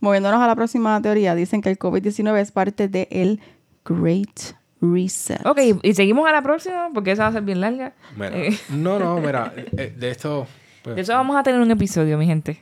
Moviéndonos 0.01 0.41
a 0.41 0.47
la 0.47 0.55
próxima 0.55 1.01
teoría, 1.01 1.35
dicen 1.35 1.63
que 1.63 1.71
el 1.71 1.79
COVID-19 1.79 2.37
es 2.39 2.53
parte 2.53 2.87
del 2.89 3.41
Great 3.85 4.55
Reset. 4.81 5.45
ok, 5.47 5.59
y 5.83 5.95
seguimos 5.95 6.29
a 6.29 6.33
la 6.33 6.43
próxima 6.43 6.91
porque 6.93 7.13
esa 7.13 7.23
va 7.25 7.29
a 7.31 7.33
ser 7.33 7.43
bien 7.43 7.61
larga. 7.63 7.95
Mira, 8.15 8.37
Eh, 8.37 8.59
no, 8.69 8.99
no, 8.99 9.19
mira, 9.21 9.53
eh, 9.77 9.95
de 9.97 10.11
esto, 10.11 10.47
pues, 10.83 10.97
de 10.97 11.03
eso 11.03 11.13
vamos 11.15 11.35
a 11.37 11.43
tener 11.43 11.61
un 11.61 11.71
episodio, 11.71 12.19
mi 12.19 12.27
gente. 12.27 12.61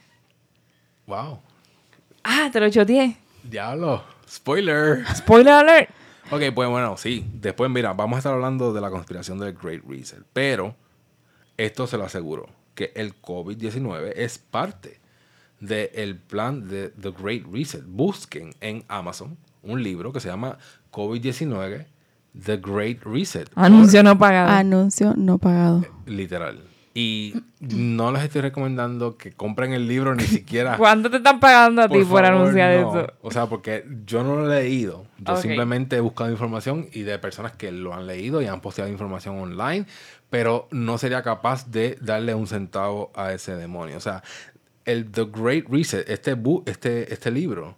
wow, 1.07 1.39
Ah, 2.23 2.51
te 2.53 2.61
lo 2.61 2.71
choteé. 2.71 3.17
diablo, 3.43 4.05
spoiler. 4.29 5.05
Spoiler 5.17 5.55
alert. 5.55 5.91
Ok, 6.31 6.43
pues 6.55 6.69
bueno, 6.69 6.97
sí, 6.99 7.27
después 7.35 7.69
mira, 7.71 7.95
vamos 7.95 8.17
a 8.17 8.19
estar 8.19 8.33
hablando 8.35 8.73
de 8.73 8.81
la 8.81 8.91
conspiración 8.91 9.39
del 9.41 9.55
Great 9.55 9.83
Reset, 9.89 10.23
pero 10.33 10.77
esto 11.65 11.87
se 11.87 11.99
lo 11.99 12.05
aseguro, 12.05 12.49
que 12.75 12.93
el 12.95 13.21
COVID-19 13.21 14.13
es 14.17 14.39
parte 14.39 15.01
del 15.61 16.17
plan 16.17 16.69
de 16.69 16.89
The 16.89 17.11
Great 17.11 17.43
Reset. 17.53 17.85
Busquen 17.87 18.55
en 18.61 18.85
Amazon 18.89 19.37
un 19.63 19.83
libro 19.83 20.13
que 20.13 20.21
se 20.21 20.29
llama 20.29 20.57
COVID-19, 20.91 21.87
The 22.45 22.57
Great 22.57 23.03
Reset. 23.05 23.51
Anuncio 23.55 24.03
no 24.03 24.19
pagado. 24.19 24.51
Anuncio 24.51 25.15
no 25.17 25.39
pagado. 25.39 25.85
Literal. 26.07 26.63
Y 26.93 27.35
no 27.61 28.11
les 28.11 28.25
estoy 28.25 28.41
recomendando 28.41 29.17
que 29.17 29.31
compren 29.33 29.73
el 29.73 29.87
libro 29.87 30.15
ni 30.15 30.25
siquiera. 30.25 30.77
¿Cuánto 30.79 31.09
te 31.09 31.19
están 31.19 31.39
pagando 31.39 31.83
a 31.83 31.89
ti 31.89 31.95
por, 31.99 32.05
favor, 32.05 32.25
anunciar 32.25 32.81
no. 32.81 33.01
eso? 33.01 33.13
O 33.23 33.31
sea, 33.31 33.47
porque 33.47 33.85
yo 34.07 34.25
no 34.25 34.37
lo 34.37 34.53
he 34.53 34.63
leído. 34.63 35.05
Yo 35.19 35.37
simplemente 35.37 35.97
he 35.97 36.01
buscado 36.01 36.31
información 36.31 36.89
y 36.93 37.03
de 37.03 37.19
personas 37.19 37.53
que 37.53 37.71
lo 37.71 37.95
han 37.95 38.07
leído 38.07 38.43
y 38.43 38.47
han 38.47 38.61
posteado 38.61 38.91
información 38.91 39.39
online, 39.39 39.87
pero 40.31 40.69
no 40.71 40.97
sería 40.99 41.23
capaz 41.23 41.71
de 41.71 41.99
darle 42.01 42.35
un 42.35 42.47
centavo 42.47 43.11
a 43.15 43.33
ese 43.33 43.57
demonio. 43.57 43.97
O 43.97 44.01
sea, 44.01 44.23
el 44.85 45.11
The 45.11 45.25
Great 45.25 45.65
Reset, 45.69 46.09
este, 46.09 46.37
bu- 46.37 46.63
este, 46.67 47.13
este 47.13 47.31
libro, 47.31 47.77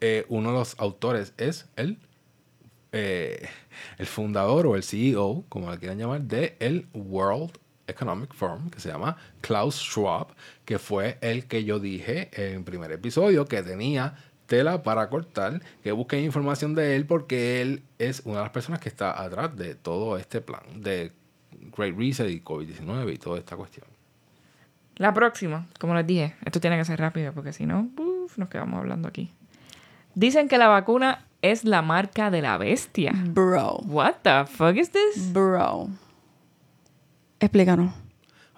eh, 0.00 0.26
uno 0.28 0.50
de 0.52 0.58
los 0.58 0.78
autores 0.78 1.32
es 1.38 1.66
el, 1.76 1.98
eh, 2.92 3.48
el 3.98 4.06
fundador 4.06 4.66
o 4.66 4.76
el 4.76 4.82
CEO, 4.82 5.44
como 5.48 5.70
le 5.70 5.78
quieran 5.78 5.98
llamar, 5.98 6.22
de 6.22 6.56
el 6.60 6.86
World 6.92 7.52
Economic 7.86 8.34
Forum, 8.34 8.70
que 8.70 8.80
se 8.80 8.88
llama 8.88 9.16
Klaus 9.40 9.76
Schwab, 9.76 10.28
que 10.64 10.78
fue 10.78 11.18
el 11.20 11.46
que 11.46 11.64
yo 11.64 11.78
dije 11.78 12.30
en 12.32 12.58
el 12.58 12.64
primer 12.64 12.92
episodio 12.92 13.46
que 13.46 13.62
tenía 13.62 14.16
tela 14.46 14.82
para 14.82 15.08
cortar, 15.08 15.62
que 15.82 15.92
busquen 15.92 16.24
información 16.24 16.74
de 16.74 16.96
él 16.96 17.06
porque 17.06 17.62
él 17.62 17.82
es 17.98 18.20
una 18.24 18.38
de 18.38 18.42
las 18.42 18.50
personas 18.50 18.80
que 18.80 18.88
está 18.88 19.22
atrás 19.22 19.56
de 19.56 19.74
todo 19.74 20.18
este 20.18 20.40
plan 20.40 20.62
de 20.82 21.12
Great 21.76 21.96
Reset 21.96 22.30
y 22.30 22.40
COVID-19 22.40 23.12
y 23.14 23.18
toda 23.18 23.38
esta 23.38 23.56
cuestión. 23.56 23.86
La 24.96 25.12
próxima, 25.14 25.66
como 25.80 25.94
les 25.94 26.06
dije, 26.06 26.34
esto 26.44 26.60
tiene 26.60 26.76
que 26.78 26.84
ser 26.84 26.98
rápido 27.00 27.32
porque 27.32 27.52
si 27.52 27.64
no, 27.66 27.88
uf, 27.96 28.36
nos 28.38 28.48
quedamos 28.48 28.78
hablando 28.78 29.08
aquí. 29.08 29.32
Dicen 30.14 30.48
que 30.48 30.58
la 30.58 30.68
vacuna 30.68 31.24
es 31.40 31.64
la 31.64 31.80
marca 31.82 32.30
de 32.30 32.42
la 32.42 32.58
bestia. 32.58 33.12
Bro. 33.14 33.78
What 33.86 34.16
the 34.22 34.44
fuck 34.46 34.76
is 34.76 34.90
this? 34.90 35.32
Bro. 35.32 35.88
Explícanos. 37.40 37.92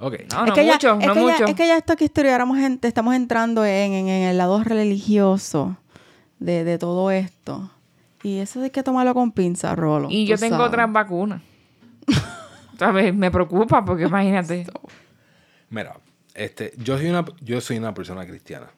Ok. 0.00 0.14
No, 0.32 0.42
es 0.44 0.48
no 0.48 0.54
que 0.54 0.66
ya- 0.66 0.72
mucho, 0.72 0.98
es 1.00 1.06
no 1.06 1.14
que 1.14 1.20
ya- 1.20 1.32
mucho. 1.32 1.44
es 1.46 1.54
que 1.54 1.66
ya 1.68 1.76
esto 1.78 1.92
aquí 1.92 2.04
estuviéramos 2.06 2.58
en- 2.58 2.80
estamos 2.82 3.14
entrando 3.14 3.64
en, 3.64 3.92
en- 3.92 4.08
en 4.08 4.22
el 4.28 4.36
lado 4.36 4.62
religioso 4.64 5.76
de, 6.40 6.64
de 6.64 6.78
todo 6.78 7.10
esto. 7.10 7.70
Y 8.22 8.38
eso 8.38 8.60
hay 8.62 8.70
que 8.70 8.82
tomarlo 8.82 9.14
con 9.14 9.32
pinza, 9.32 9.74
Rolo. 9.76 10.08
Y 10.10 10.26
yo 10.26 10.36
tengo 10.36 10.56
sabes. 10.56 10.68
otras 10.68 10.92
vacunas. 10.92 11.40
¿Sabes? 12.78 13.14
Me 13.14 13.30
preocupa 13.30 13.84
porque 13.84 14.04
imagínate. 14.04 14.66
Mira, 15.70 15.96
este, 16.34 16.72
yo 16.76 16.96
soy 16.98 17.08
una, 17.08 17.24
yo 17.40 17.60
soy 17.60 17.78
una 17.78 17.94
persona 17.94 18.26
cristiana. 18.26 18.70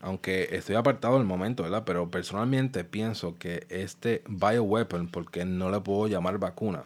Aunque 0.00 0.48
estoy 0.52 0.76
apartado 0.76 1.16
del 1.16 1.26
momento, 1.26 1.62
¿verdad? 1.62 1.84
Pero 1.84 2.10
personalmente 2.10 2.84
pienso 2.84 3.36
que 3.38 3.66
este 3.70 4.22
bioweapon, 4.28 5.08
porque 5.08 5.44
no 5.44 5.70
le 5.70 5.80
puedo 5.80 6.06
llamar 6.06 6.38
vacuna. 6.38 6.84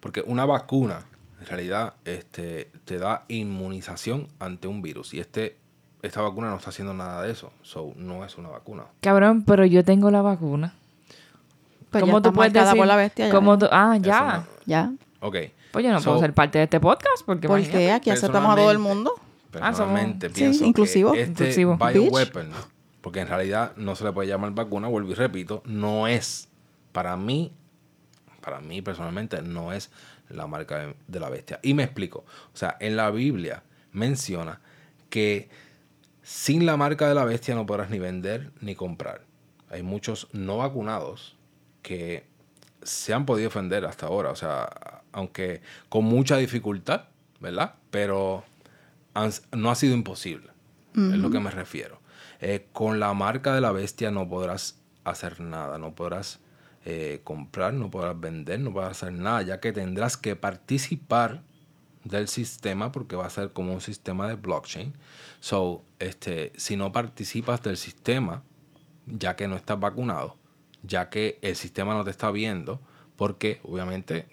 Porque 0.00 0.22
una 0.26 0.44
vacuna, 0.44 1.04
en 1.40 1.46
realidad, 1.46 1.94
este, 2.04 2.70
te 2.84 2.98
da 2.98 3.24
inmunización 3.28 4.28
ante 4.38 4.68
un 4.68 4.82
virus. 4.82 5.14
Y 5.14 5.20
este, 5.20 5.56
esta 6.02 6.20
vacuna 6.20 6.50
no 6.50 6.56
está 6.56 6.70
haciendo 6.70 6.92
nada 6.92 7.22
de 7.22 7.32
eso. 7.32 7.52
So, 7.62 7.92
no 7.96 8.24
es 8.24 8.36
una 8.36 8.50
vacuna. 8.50 8.84
Cabrón, 9.00 9.44
pero 9.44 9.64
yo 9.64 9.84
tengo 9.84 10.10
la 10.10 10.22
vacuna. 10.22 10.74
Pues 12.00 12.04
ya 12.04 12.10
¿Cómo 12.10 12.22
tú 12.22 12.32
puedes 12.32 12.52
decir? 12.52 12.76
por 12.76 12.86
la 12.86 12.96
bestia. 12.96 13.26
ya. 13.28 13.32
cómo 13.34 13.58
tú- 13.58 13.68
ah, 13.70 13.96
ya. 14.00 14.36
no. 14.38 14.46
Ya. 14.66 14.92
Ok. 15.20 15.36
Pues 15.72 15.84
yo 15.84 15.90
no 15.92 15.98
So, 16.00 16.10
puedo 16.10 16.20
ser 16.20 16.32
parte 16.34 16.58
de 16.58 16.64
este 16.64 16.78
podcast 16.80 17.24
porque 17.26 17.48
¿Por 17.48 17.60
qué? 17.62 17.92
Aquí 17.92 18.10
aceptamos 18.10 18.52
a 18.52 18.56
todo 18.56 18.70
el 18.70 18.76
Personalmente- 18.78 18.94
mundo. 18.94 19.14
Ah, 19.16 19.72
somos- 19.72 19.92
Personalmente 19.92 20.28
Sí, 20.28 20.34
pienso 20.34 20.64
inclusivo. 20.64 21.12
que 21.12 21.20
este 21.22 21.30
Inclusivo. 21.44 21.76
bioweapon, 21.76 22.50
porque 23.00 23.20
en 23.20 23.28
realidad 23.28 23.72
no 23.76 23.94
se 23.96 24.04
le 24.04 24.12
puede 24.12 24.28
llamar 24.28 24.50
vacuna, 24.52 24.88
vuelvo 24.88 25.10
y 25.10 25.14
repito, 25.14 25.62
no 25.66 26.06
es, 26.08 26.48
para 26.92 27.16
mí, 27.16 27.52
para 28.40 28.60
mí 28.60 28.82
personalmente, 28.82 29.42
no 29.42 29.72
es 29.72 29.90
la 30.28 30.46
marca 30.46 30.78
de, 30.78 30.96
de 31.06 31.20
la 31.20 31.28
bestia. 31.30 31.60
Y 31.62 31.74
me 31.74 31.82
explico. 31.84 32.20
O 32.52 32.56
sea, 32.56 32.76
en 32.80 32.96
la 32.96 33.10
Biblia 33.10 33.62
menciona 33.92 34.60
que 35.10 35.48
sin 36.22 36.66
la 36.66 36.76
marca 36.76 37.06
de 37.08 37.14
la 37.14 37.24
bestia 37.24 37.54
no 37.54 37.66
podrás 37.66 37.90
ni 37.90 37.98
vender 37.98 38.50
ni 38.60 38.74
comprar. 38.74 39.22
Hay 39.70 39.82
muchos 39.82 40.28
no 40.32 40.58
vacunados 40.58 41.33
que 41.84 42.24
se 42.82 43.14
han 43.14 43.26
podido 43.26 43.48
ofender 43.48 43.84
hasta 43.84 44.06
ahora. 44.06 44.30
O 44.30 44.36
sea, 44.36 45.02
aunque 45.12 45.60
con 45.88 46.04
mucha 46.04 46.36
dificultad, 46.38 47.02
¿verdad? 47.38 47.74
Pero 47.92 48.42
han- 49.14 49.30
no 49.52 49.70
ha 49.70 49.74
sido 49.76 49.94
imposible. 49.94 50.48
Es 51.14 51.18
lo 51.18 51.30
que 51.30 51.38
me 51.40 51.50
refiero. 51.50 52.00
Eh, 52.40 52.66
con 52.72 52.98
la 53.00 53.12
marca 53.14 53.54
de 53.54 53.60
la 53.60 53.70
bestia 53.72 54.10
no 54.10 54.28
podrás 54.28 54.80
hacer 55.04 55.40
nada, 55.40 55.78
no 55.78 55.94
podrás 55.94 56.40
eh, 56.86 57.20
comprar, 57.24 57.72
no 57.72 57.90
podrás 57.90 58.18
vender, 58.20 58.60
no 58.60 58.70
podrás 58.72 59.02
hacer 59.02 59.12
nada, 59.14 59.40
ya 59.42 59.58
que 59.58 59.72
tendrás 59.72 60.16
que 60.18 60.36
participar 60.36 61.42
del 62.04 62.28
sistema 62.28 62.92
porque 62.92 63.16
va 63.16 63.24
a 63.24 63.30
ser 63.30 63.52
como 63.54 63.72
un 63.72 63.80
sistema 63.80 64.28
de 64.28 64.34
blockchain. 64.34 64.92
So, 65.40 65.82
este, 65.98 66.52
si 66.56 66.76
no 66.76 66.92
participas 66.92 67.62
del 67.62 67.78
sistema, 67.78 68.42
ya 69.06 69.34
que 69.36 69.48
no 69.48 69.56
estás 69.56 69.80
vacunado, 69.80 70.36
ya 70.86 71.08
que 71.10 71.38
el 71.42 71.56
sistema 71.56 71.94
no 71.94 72.04
te 72.04 72.10
está 72.10 72.30
viendo, 72.30 72.80
porque 73.16 73.60
obviamente 73.64 74.26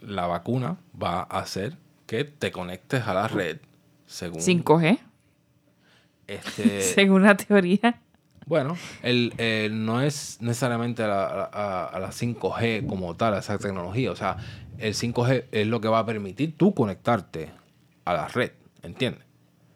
la 0.00 0.26
vacuna 0.26 0.76
va 1.00 1.20
a 1.20 1.40
hacer 1.40 1.76
que 2.06 2.24
te 2.24 2.52
conectes 2.52 3.06
a 3.06 3.14
la 3.14 3.28
red 3.28 3.58
según 4.06 4.40
5G, 4.40 4.98
este 6.26 6.80
según 6.94 7.22
la 7.22 7.36
teoría. 7.36 8.00
bueno, 8.46 8.76
el, 9.02 9.32
el- 9.38 9.84
no 9.84 10.00
es 10.00 10.38
necesariamente 10.40 11.02
a 11.02 11.08
la, 11.08 11.24
a- 11.52 11.86
a 11.86 11.98
la 11.98 12.10
5G 12.12 12.86
como 12.86 13.14
tal, 13.16 13.34
a 13.34 13.38
esa 13.38 13.58
tecnología. 13.58 14.10
O 14.12 14.16
sea, 14.16 14.36
el 14.78 14.94
5G 14.94 15.44
es 15.50 15.66
lo 15.66 15.80
que 15.80 15.88
va 15.88 16.00
a 16.00 16.06
permitir 16.06 16.56
tú 16.56 16.74
conectarte 16.74 17.50
a 18.04 18.12
la 18.14 18.28
red, 18.28 18.52
¿entiendes? 18.82 19.24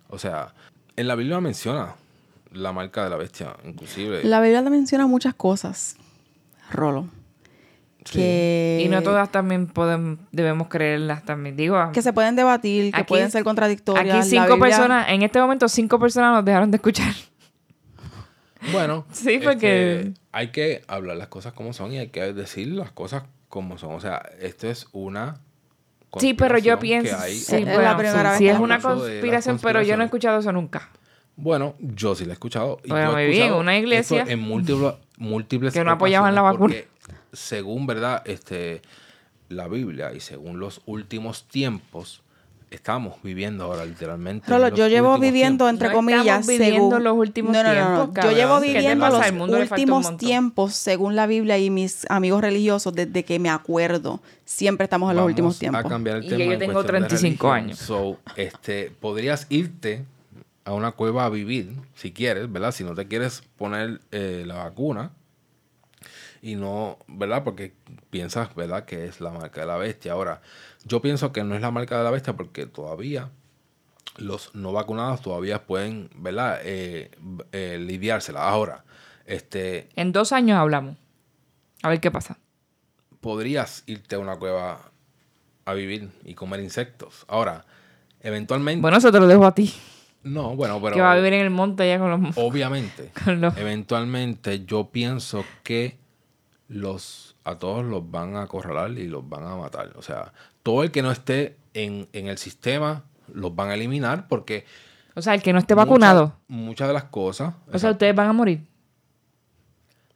O 0.08 0.18
sea, 0.18 0.54
en 0.96 1.08
la 1.08 1.14
Biblia 1.14 1.40
menciona 1.40 1.94
la 2.52 2.72
marca 2.72 3.04
de 3.04 3.10
la 3.10 3.16
bestia, 3.16 3.56
inclusive. 3.64 4.24
La 4.24 4.40
Biblia 4.40 4.62
te 4.62 4.70
menciona 4.70 5.06
muchas 5.06 5.34
cosas, 5.34 5.96
Rolo. 6.70 7.08
Sí. 8.04 8.12
Que, 8.18 8.82
Y 8.84 8.88
no 8.88 9.02
todas 9.02 9.30
también 9.30 9.66
podemos, 9.66 10.18
debemos 10.32 10.68
creerlas 10.68 11.22
también. 11.24 11.54
Digo, 11.56 11.76
que 11.92 12.00
se 12.02 12.12
pueden 12.14 12.34
debatir, 12.34 12.92
que 12.94 13.00
Aquí- 13.00 13.08
pueden 13.08 13.30
ser 13.30 13.44
contradictorias. 13.44 14.16
aquí 14.16 14.28
cinco 14.30 14.54
Biblia- 14.54 14.58
personas, 14.76 15.08
en 15.10 15.22
este 15.22 15.38
momento 15.40 15.68
cinco 15.68 15.98
personas 15.98 16.32
nos 16.32 16.44
dejaron 16.44 16.70
de 16.70 16.76
escuchar. 16.76 17.12
Bueno, 18.72 19.04
Sí, 19.12 19.38
porque- 19.42 20.00
este, 20.00 20.14
hay 20.32 20.48
que 20.48 20.82
hablar 20.88 21.16
las 21.16 21.28
cosas 21.28 21.52
como 21.52 21.72
son 21.72 21.92
y 21.92 21.98
hay 21.98 22.08
que 22.08 22.32
decir 22.32 22.68
las 22.68 22.90
cosas 22.92 23.24
como 23.48 23.78
son. 23.78 23.92
O 23.94 24.00
sea, 24.00 24.22
esto 24.40 24.68
es 24.68 24.86
una. 24.92 25.38
Sí, 26.18 26.34
pero 26.34 26.58
yo 26.58 26.76
conspiración 26.78 26.80
pienso, 26.80 27.18
sí, 27.28 27.56
Es 27.56 27.66
la 27.66 27.96
primera 27.96 28.30
vez 28.30 28.38
sí 28.38 28.44
que 28.44 28.50
es 28.50 28.58
una 28.58 28.80
conspiración, 28.80 29.58
pero 29.62 29.82
yo 29.82 29.96
no 29.96 30.02
he 30.02 30.06
escuchado 30.06 30.40
eso 30.40 30.50
nunca. 30.52 30.88
Bueno, 31.40 31.74
yo 31.80 32.14
sí 32.14 32.24
la 32.24 32.30
he 32.30 32.34
escuchado. 32.34 32.78
Y 32.84 32.88
Bueno, 32.90 33.12
yo 33.12 33.18
he 33.18 33.26
muy 33.26 33.32
bien, 33.32 33.52
una 33.54 33.76
iglesia 33.78 34.24
en 34.26 34.40
múltiples, 34.40 34.94
múltiples 35.16 35.72
que 35.72 35.84
no 35.84 35.90
apoyaban 35.92 36.34
la 36.34 36.52
porque, 36.56 36.88
Según, 37.32 37.86
¿verdad? 37.86 38.22
Este, 38.26 38.82
la 39.48 39.68
Biblia 39.68 40.12
y 40.14 40.20
según 40.20 40.60
los 40.60 40.80
últimos 40.86 41.44
tiempos, 41.44 42.22
estamos 42.70 43.14
viviendo 43.22 43.64
ahora 43.64 43.84
literalmente. 43.84 44.48
Rolo, 44.48 44.68
yo 44.68 44.86
llevo 44.88 45.18
viviendo, 45.18 45.64
tiempos. 45.64 45.70
entre 45.70 45.88
No 45.88 45.94
comillas, 45.94 46.20
estamos 46.26 46.46
viviendo 46.46 46.90
según... 46.90 47.04
los 47.04 47.16
últimos 47.16 47.52
no, 47.52 47.62
no, 47.62 47.74
no, 47.74 47.80
no. 47.80 47.96
tiempos, 48.10 48.24
Yo 48.24 48.30
llevo 48.36 48.60
¿Qué 48.60 48.66
te 48.66 48.72
viviendo 48.74 49.08
los 49.08 49.30
últimos 49.70 50.16
tiempos, 50.18 50.74
según 50.74 51.16
la 51.16 51.26
Biblia 51.26 51.58
y 51.58 51.70
mis 51.70 52.08
amigos 52.10 52.40
religiosos, 52.42 52.92
desde 52.94 53.24
que 53.24 53.38
me 53.38 53.50
acuerdo. 53.50 54.20
Siempre 54.44 54.84
estamos 54.84 55.10
en 55.10 55.16
los 55.16 55.26
últimos 55.26 55.56
a 55.56 55.58
tiempos. 55.60 55.84
cambiar 55.84 56.18
el 56.18 56.24
Y 56.24 56.28
tema 56.28 56.38
ya 56.38 56.44
yo 56.46 56.52
en 56.52 56.58
tengo 56.60 56.72
cuestión 56.74 57.02
de 57.02 57.08
35 57.08 57.52
religión. 57.52 57.70
años. 57.70 57.78
So, 57.78 58.18
este, 58.36 58.92
podrías 59.00 59.46
irte 59.48 60.04
a 60.64 60.72
una 60.72 60.92
cueva 60.92 61.24
a 61.24 61.28
vivir, 61.28 61.74
si 61.94 62.12
quieres, 62.12 62.50
¿verdad? 62.50 62.72
Si 62.72 62.84
no 62.84 62.94
te 62.94 63.08
quieres 63.08 63.42
poner 63.56 64.00
eh, 64.10 64.44
la 64.46 64.56
vacuna 64.56 65.12
y 66.42 66.54
no, 66.56 66.98
¿verdad? 67.06 67.44
Porque 67.44 67.74
piensas, 68.10 68.54
¿verdad? 68.54 68.84
Que 68.84 69.06
es 69.06 69.20
la 69.20 69.30
marca 69.30 69.60
de 69.60 69.66
la 69.66 69.76
bestia. 69.76 70.12
Ahora, 70.12 70.40
yo 70.84 71.02
pienso 71.02 71.32
que 71.32 71.44
no 71.44 71.54
es 71.54 71.60
la 71.60 71.70
marca 71.70 71.98
de 71.98 72.04
la 72.04 72.10
bestia 72.10 72.34
porque 72.34 72.66
todavía 72.66 73.30
los 74.16 74.54
no 74.54 74.72
vacunados 74.72 75.22
todavía 75.22 75.66
pueden, 75.66 76.10
¿verdad? 76.14 76.60
Eh, 76.62 77.10
eh, 77.52 77.78
lidiársela. 77.80 78.48
Ahora, 78.48 78.84
este, 79.26 79.88
En 79.96 80.12
dos 80.12 80.32
años 80.32 80.58
hablamos. 80.58 80.96
A 81.82 81.88
ver 81.88 82.00
qué 82.00 82.10
pasa. 82.10 82.38
podrías 83.20 83.82
irte 83.86 84.16
a 84.16 84.18
una 84.18 84.36
cueva 84.36 84.90
a 85.64 85.74
vivir 85.74 86.10
y 86.24 86.34
comer 86.34 86.60
insectos. 86.60 87.24
Ahora, 87.28 87.64
eventualmente... 88.20 88.80
Bueno, 88.80 88.96
eso 88.96 89.12
te 89.12 89.20
lo 89.20 89.26
dejo 89.26 89.44
a 89.46 89.54
ti. 89.54 89.72
No, 90.22 90.54
bueno, 90.56 90.80
pero... 90.82 90.94
que 90.96 91.00
va 91.02 91.12
a 91.12 91.16
vivir 91.16 91.32
en 91.34 91.40
el 91.40 91.50
monte 91.50 91.82
allá 91.84 91.98
con 91.98 92.10
los... 92.22 92.36
Obviamente, 92.38 93.10
con 93.24 93.40
los- 93.40 93.56
eventualmente 93.56 94.64
yo 94.64 94.90
pienso 94.90 95.44
que 95.62 95.98
los 96.68 97.36
a 97.44 97.58
todos 97.58 97.84
los 97.84 98.08
van 98.10 98.36
a 98.36 98.42
acorralar 98.42 98.90
y 98.92 99.08
los 99.08 99.28
van 99.28 99.44
a 99.44 99.56
matar. 99.56 99.92
O 99.96 100.02
sea, 100.02 100.32
todo 100.62 100.82
el 100.82 100.90
que 100.90 101.02
no 101.02 101.10
esté 101.10 101.56
en, 101.74 102.08
en 102.12 102.26
el 102.28 102.38
sistema 102.38 103.04
los 103.32 103.54
van 103.54 103.70
a 103.70 103.74
eliminar 103.74 104.28
porque 104.28 104.64
O 105.14 105.22
sea, 105.22 105.34
el 105.34 105.42
que 105.42 105.52
no 105.52 105.58
esté 105.58 105.74
vacunado. 105.74 106.36
Muchas 106.48 106.86
de 106.88 106.94
las 106.94 107.04
cosas. 107.04 107.54
O 107.72 107.78
sea, 107.78 107.90
ustedes 107.92 108.14
van 108.14 108.28
a 108.28 108.32
morir. 108.32 108.62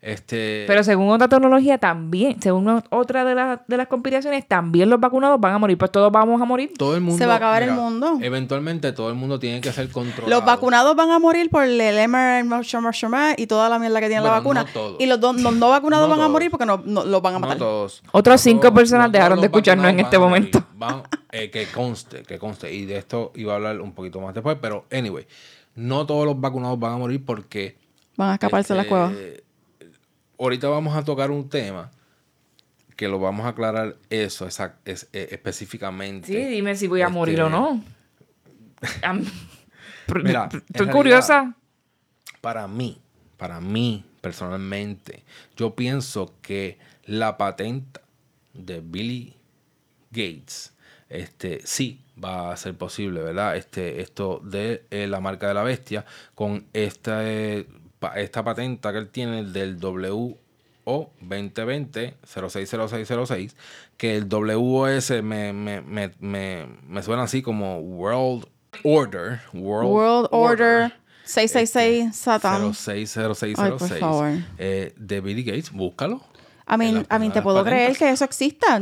Este, 0.07 0.65
Pero 0.67 0.85
según 0.85 1.09
otra 1.11 1.29
tecnología 1.29 1.79
también, 1.79 2.41
según 2.43 2.83
otra 2.91 3.25
de, 3.25 3.35
las 3.35 3.61
de 3.67 3.77
las 3.79 3.87
conspiraciones, 3.89 4.47
también 4.47 4.91
los 4.91 5.01
vacunados 5.01 5.41
van 5.41 5.55
a 5.55 5.59
morir. 5.59 5.79
Pues 5.79 5.91
todos 5.91 6.13
vamos 6.13 6.41
a 6.43 6.45
morir. 6.45 6.73
todo 6.77 6.95
el 6.95 7.01
mundo. 7.01 7.19
Se 7.19 7.27
va 7.27 7.35
a 7.35 7.37
acabar 7.37 7.63
el 7.63 7.73
mundo. 7.73 8.19
Eventualmente 8.21 8.93
todo 8.93 9.09
el 9.09 9.15
mundo 9.15 9.39
tiene 9.39 9.61
que 9.61 9.73
ser 9.73 9.89
controlado. 9.91 10.29
Los 10.29 10.45
vacunados 10.45 10.95
van 10.95 11.11
a 11.11 11.19
morir 11.19 11.49
por 11.51 11.65
el 11.65 11.79
mRNA 12.09 13.35
y 13.37 13.47
toda 13.47 13.69
la 13.69 13.79
mierda 13.79 14.01
que 14.01 14.09
tiene 14.09 14.23
la 14.23 14.31
vacuna. 14.31 14.63
no 14.65 14.69
todos. 14.73 14.97
y 15.01 15.07
los, 15.07 15.21
do- 15.21 15.33
los 15.33 15.55
no 15.57 15.71
vacunados 15.71 16.09
No 16.09 16.17
van 16.17 16.25
a 16.25 16.29
morir 16.29 16.51
porque 16.51 16.67
no, 16.67 16.83
no- 16.85 17.05
los 17.05 17.23
van 17.23 17.35
a 17.35 17.39
No 17.39 17.47
matar. 17.47 17.59
todos. 17.59 18.03
Otros 18.13 18.41
cinco 18.41 18.63
todos- 18.63 18.75
personas 18.75 19.07
no 19.09 19.13
dejaron 19.13 19.41
de 19.41 19.47
escucharnos 19.47 19.87
en 19.91 20.01
este 20.01 20.19
momento. 20.19 20.65
Van- 20.77 21.03
eh, 21.33 21.51
que 21.51 21.67
conste, 21.67 22.23
que 22.23 22.39
conste. 22.39 22.73
Y 22.73 22.85
de 22.85 22.99
esto 22.99 23.33
iba 23.35 23.53
a 23.53 23.57
hablar 23.57 23.81
un 23.81 23.93
poquito 23.93 24.21
más 24.21 24.35
después. 24.35 24.57
Pero, 24.61 24.85
anyway, 24.93 25.27
no 25.75 26.07
todos 26.07 26.27
los 26.27 26.41
vacunados 26.41 26.79
van 26.79 26.93
a 26.93 26.97
morir 26.99 27.25
porque. 27.25 27.77
Van 28.17 28.31
a 28.31 28.35
escaparse 28.35 28.73
de 28.75 28.77
las 28.77 28.85
este, 28.87 28.91
cuevas. 28.91 29.13
Ahorita 30.39 30.69
vamos 30.69 30.97
a 30.97 31.05
tocar 31.05 31.31
un 31.31 31.49
tema 31.49 31.91
que 32.97 33.09
lo 33.09 33.19
vamos 33.19 33.45
a 33.47 33.51
aclarar 33.51 33.97
eso 34.11 34.47
es, 34.47 34.61
eh, 34.61 35.29
específicamente. 35.33 36.29
Sí, 36.29 36.37
dime 36.37 36.77
si 36.77 36.87
voy 36.87 37.03
a 37.03 37.09
morir 37.09 37.41
o 37.43 37.47
Este, 37.47 37.57
no. 37.59 37.85
Mira, 40.23 40.45
Estoy 40.45 40.63
realidad- 40.75 40.93
curiosa. 40.93 41.55
Para 42.41 42.69
mí, 42.69 43.01
para 43.37 43.61
mí 43.61 44.05
personalmente, 44.21 45.23
yo 45.57 45.75
pienso 45.75 46.35
que 46.43 46.79
la 47.07 47.37
patenta 47.37 48.03
de 48.53 48.81
Billy 48.81 49.35
Gates, 50.11 50.73
este, 51.09 51.61
sí 51.65 52.01
va 52.23 52.53
a 52.53 52.57
ser 52.57 52.75
posible, 52.77 53.23
¿verdad? 53.23 53.57
Este, 53.57 54.01
esto 54.01 54.41
de 54.45 54.85
eh, 54.91 55.07
la 55.07 55.21
marca 55.21 55.49
de 55.49 55.55
la 55.55 55.63
bestia 55.63 56.05
con 56.35 56.67
esta, 56.73 57.29
eh, 57.29 57.67
esta 58.17 58.43
patenta 58.45 58.93
que 58.93 58.99
él 58.99 59.09
tiene 59.09 59.45
del 59.45 59.77
WO 59.83 60.39
2020 61.21 62.15
060606, 62.27 63.57
que 63.97 64.17
el 64.17 64.27
WOS 64.29 65.11
me, 65.23 65.53
me, 65.53 65.81
me, 65.81 66.11
me, 66.19 66.67
me 66.87 67.03
suena 67.03 67.23
así 67.23 67.43
como 67.43 67.79
World 67.79 68.47
Order. 68.83 69.41
World, 69.53 69.91
World 69.91 70.29
Order 70.31 70.93
666 71.25 72.15
Satan. 72.15 72.75
060606 72.75 73.59
Ay, 73.59 73.71
por 73.71 73.99
favor. 73.99 74.31
eh, 74.59 74.93
de 74.97 75.21
Billy 75.21 75.43
Gates, 75.43 75.71
búscalo. 75.73 76.21
A 76.67 76.77
mí, 76.77 76.89
En 76.89 76.95
las 76.97 77.07
a 77.09 77.19
mí 77.19 77.31
te 77.31 77.43
puedo 77.43 77.65
creer 77.65 77.97
que 77.97 78.11
eso 78.11 78.25
exista. 78.25 78.81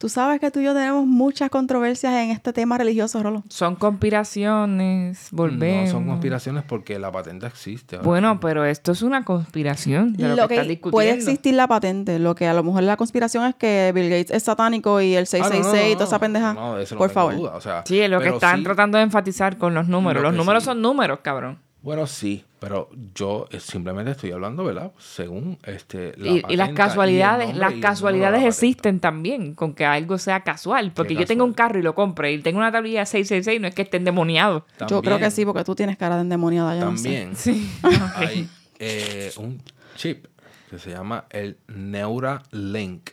Tú 0.00 0.08
sabes 0.08 0.40
que 0.40 0.50
tú 0.50 0.60
y 0.60 0.64
yo 0.64 0.72
tenemos 0.72 1.04
muchas 1.06 1.50
controversias 1.50 2.14
en 2.14 2.30
este 2.30 2.54
tema 2.54 2.78
religioso, 2.78 3.22
Rolo. 3.22 3.44
Son 3.50 3.76
conspiraciones, 3.76 5.28
volvemos. 5.30 5.84
No 5.84 5.90
son 5.90 6.06
conspiraciones 6.06 6.64
porque 6.66 6.98
la 6.98 7.12
patente 7.12 7.46
existe. 7.46 7.98
Bueno, 7.98 8.40
pero 8.40 8.64
esto 8.64 8.92
es 8.92 9.02
una 9.02 9.24
conspiración 9.26 10.14
de 10.14 10.28
lo, 10.28 10.36
Lo 10.36 10.42
que, 10.42 10.48
que 10.48 10.54
estás 10.54 10.68
discutiendo. 10.68 10.90
puede 10.92 11.10
existir 11.10 11.54
la 11.54 11.68
patente. 11.68 12.18
Lo 12.18 12.34
que 12.34 12.46
a 12.46 12.54
lo 12.54 12.62
mejor 12.62 12.82
la 12.84 12.96
conspiración 12.96 13.44
es 13.44 13.54
que 13.56 13.92
Bill 13.94 14.08
Gates 14.08 14.30
es 14.30 14.42
satánico 14.42 15.02
y 15.02 15.14
el 15.16 15.24
Ah, 15.30 15.36
no, 15.36 15.38
no, 15.38 15.44
666 15.50 15.92
y 15.92 15.94
toda 15.94 16.06
esa 16.06 16.18
pendeja. 16.18 16.54
no, 16.54 16.78
eso 16.78 16.94
no 16.94 16.98
Por 16.98 17.08
tengo 17.08 17.14
favor. 17.20 17.36
duda, 17.36 17.56
o 17.56 17.60
sea, 17.60 17.82
Sí, 17.86 18.00
es 18.00 18.08
lo 18.08 18.20
que 18.20 18.30
están 18.30 18.58
sí- 18.58 18.64
tratando 18.64 18.96
de 18.96 19.04
enfatizar 19.04 19.58
con 19.58 19.74
los 19.74 19.86
números. 19.86 20.22
Lo 20.22 20.30
Los 20.30 20.36
números 20.38 20.62
sí. 20.62 20.68
son 20.68 20.80
números, 20.80 21.18
cabrón. 21.22 21.58
Bueno, 21.82 22.06
sí, 22.06 22.44
pero 22.60 22.90
yo 23.14 23.48
eh, 23.50 23.58
simplemente 23.58 24.10
estoy 24.10 24.32
hablando, 24.32 24.64
¿verdad? 24.64 24.92
Según 24.98 25.58
este 25.64 26.12
la 26.18 26.30
Y, 26.30 26.42
y 26.50 26.56
las 26.56 26.70
casualidades, 26.70 27.56
las 27.56 27.72
casualidades 27.74 28.44
existen 28.44 29.00
también, 29.00 29.54
con 29.54 29.72
que 29.72 29.86
algo 29.86 30.18
sea 30.18 30.40
casual. 30.44 30.92
Porque 30.94 31.14
yo 31.14 31.24
tengo 31.24 31.44
un 31.44 31.54
carro 31.54 31.78
y 31.78 31.82
lo 31.82 31.94
compre 31.94 32.32
y 32.32 32.38
tengo 32.42 32.58
una 32.58 32.70
tablilla 32.70 33.06
666, 33.06 33.60
no 33.62 33.66
es 33.66 33.74
que 33.74 33.82
esté 33.82 33.96
endemoniado. 33.96 34.66
Yo 34.88 35.00
creo 35.00 35.18
que 35.18 35.30
sí, 35.30 35.46
porque 35.46 35.64
tú 35.64 35.74
tienes 35.74 35.96
cara 35.96 36.16
de 36.16 36.20
endemoniada. 36.20 36.78
Yo 36.78 36.84
no 36.84 36.96
sé. 36.96 37.02
También 37.04 37.34
Sí. 37.34 37.70
hay 38.14 38.48
eh, 38.78 39.32
un 39.38 39.62
chip 39.96 40.26
que 40.68 40.78
se 40.78 40.90
llama 40.90 41.24
el 41.30 41.56
Neuralink. 41.66 43.10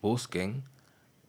Busquen 0.00 0.62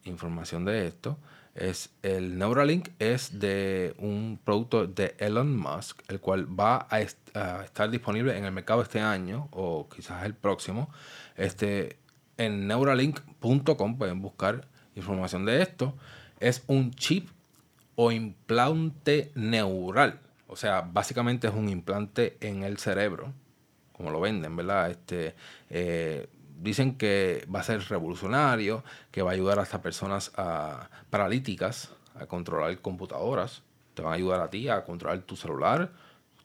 información 0.06 0.64
de 0.64 0.88
esto. 0.88 1.18
Es, 1.60 1.90
el 2.04 2.38
Neuralink 2.38 2.90
es 3.00 3.40
de 3.40 3.94
un 3.98 4.40
producto 4.44 4.88
de 4.88 5.16
Elon 5.20 5.58
Musk, 5.58 6.02
el 6.08 6.20
cual 6.20 6.48
va 6.60 6.88
a, 6.90 7.02
est- 7.02 7.36
a 7.36 7.64
estar 7.66 7.90
disponible 7.90 8.38
en 8.38 8.46
el 8.46 8.52
mercado 8.52 8.82
este 8.82 9.02
año 9.02 9.50
o 9.52 9.90
quizás 9.90 10.24
el 10.26 10.34
próximo. 10.34 10.90
Este, 11.36 11.98
en 12.38 12.68
neuralink.com 12.68 13.98
pueden 13.98 14.22
buscar 14.22 14.68
información 14.96 15.46
de 15.46 15.62
esto. 15.62 15.96
Es 16.40 16.64
un 16.68 16.92
chip 16.92 17.30
o 17.96 18.12
implante 18.14 19.32
neural. 19.36 20.20
O 20.48 20.56
sea, 20.56 20.82
básicamente 20.82 21.48
es 21.48 21.54
un 21.54 21.68
implante 21.70 22.38
en 22.40 22.64
el 22.64 22.78
cerebro, 22.78 23.34
como 23.92 24.12
lo 24.12 24.22
venden, 24.22 24.56
¿verdad? 24.56 24.90
Este, 24.90 25.36
eh, 25.70 26.28
dicen 26.62 26.96
que 26.98 27.46
va 27.54 27.60
a 27.60 27.64
ser 27.64 27.82
revolucionario, 27.88 28.84
que 29.12 29.22
va 29.22 29.32
a 29.32 29.34
ayudar 29.34 29.60
hasta 29.60 29.82
personas 29.82 30.32
a- 30.36 30.90
paralíticas 31.10 31.90
a 32.20 32.26
controlar 32.26 32.78
computadoras. 32.80 33.62
Te 33.94 34.02
van 34.02 34.14
a 34.14 34.16
ayudar 34.16 34.42
a 34.42 34.50
ti 34.50 34.68
a 34.70 34.84
controlar 34.84 35.20
tu 35.22 35.36
celular, 35.36 35.92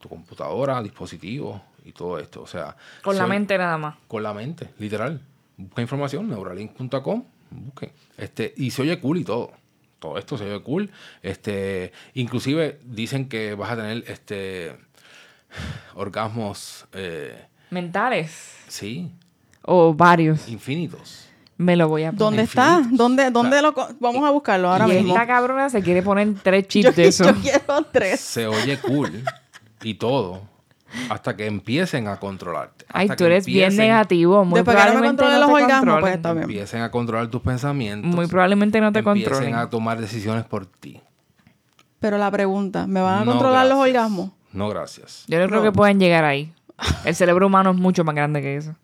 tu 0.01 0.09
computadora, 0.09 0.83
dispositivos 0.83 1.61
y 1.85 1.93
todo 1.93 2.19
esto. 2.19 2.43
O 2.43 2.47
sea, 2.47 2.77
Con 3.03 3.17
la 3.17 3.27
mente 3.27 3.57
nada 3.59 3.79
más. 3.79 3.97
con 4.09 4.23
la 4.23 4.33
mente, 4.35 4.71
literal. 4.79 5.21
Busca 5.57 5.83
información, 5.83 6.29
neuralink.com, 6.29 7.25
busquen. 7.51 7.93
Este, 8.17 8.53
y 8.57 8.71
se 8.71 8.83
oye 8.83 8.99
cool 9.01 9.19
y 9.19 9.25
todo. 9.25 9.53
Todo 10.01 10.19
esto 10.19 10.37
se 10.37 10.45
oye 10.45 10.63
cool. 10.63 10.91
Este, 11.23 11.93
inclusive 12.15 12.81
dicen 12.85 13.29
que 13.29 13.55
vas 13.55 13.71
a 13.71 13.77
tener 13.77 14.05
este 14.09 14.77
orgasmos 15.95 16.87
eh, 16.93 17.47
Mentales. 17.71 18.57
sí, 18.69 19.11
O 19.63 19.95
varios. 19.95 20.49
infinitos. 20.49 21.24
Me 21.57 21.77
lo 21.77 21.89
voy 21.89 22.03
a 22.03 22.09
poner. 22.11 22.19
¿Dónde 22.19 22.43
está? 22.43 22.83
¿Dónde, 22.91 23.31
dónde 23.31 23.63
lo 23.63 23.73
co- 23.75 23.89
Vamos 24.01 24.25
a 24.25 24.31
buscarlo 24.31 24.71
ahora 24.71 24.89
y 24.89 24.97
mismo. 24.97 25.15
esta 25.15 25.27
cabrona 25.27 25.71
se 25.71 25.83
quiere 25.83 26.03
poner 26.03 26.35
tres 26.43 26.67
chips 26.69 26.85
Yo, 26.87 26.93
de 26.93 27.07
eso. 27.09 27.25
yo 27.25 27.35
quiero 27.43 27.83
tres. 27.93 28.21
Se 28.21 28.47
oye 28.47 28.79
cool 28.81 29.23
y 29.83 29.95
todo 29.95 30.43
hasta 31.11 31.37
que 31.37 31.47
empiecen 31.47 32.07
a 32.09 32.19
controlarte. 32.19 32.85
Ay, 32.93 33.05
hasta 33.07 33.17
tú 33.17 33.25
que 33.25 33.27
eres 33.27 33.47
bien 33.47 33.71
empiecen- 33.71 33.77
negativo. 33.79 34.45
Muy 34.45 34.59
Después 34.59 34.77
que 34.77 34.83
no 34.83 34.87
me 34.87 34.91
probablemente 35.01 35.23
no 35.25 35.29
los 35.31 35.47
te 35.49 35.53
orgasmos, 35.53 35.71
pues 35.71 35.85
controlen. 35.95 36.15
está 36.15 36.33
bien. 36.33 36.43
Empiecen 36.45 36.83
a 36.83 36.91
controlar 36.91 37.27
tus 37.29 37.43
pensamientos. 37.43 38.15
Muy 38.15 38.27
probablemente 38.27 38.81
no 38.81 38.93
te 38.93 38.99
empiecen 39.01 39.23
controlen. 39.33 39.55
a 39.55 39.71
tomar 39.71 40.01
decisiones 40.01 40.45
por 40.45 40.67
ti. 40.67 41.01
Pero 42.01 42.19
la 42.19 42.31
pregunta, 42.31 42.87
¿me 42.87 43.01
van 43.01 43.23
a 43.23 43.25
No, 43.25 43.31
controlar 43.33 43.67
los 43.67 43.79
gracias. 43.79 43.97
orgasmos? 43.97 44.31
No, 44.53 44.69
gracias. 44.69 45.25
Yo 45.29 45.39
no 45.41 45.47
creo 45.49 45.61
No. 45.61 45.65
que 45.65 45.73
puedan 45.73 45.99
llegar 45.99 46.25
ahí. 46.25 46.53
El 47.05 47.15
cerebro 47.15 47.47
humano 47.47 47.71
es 47.71 47.77
mucho 47.77 48.05
más 48.05 48.15
grande 48.15 48.43
que 48.43 48.57
eso. 48.57 48.75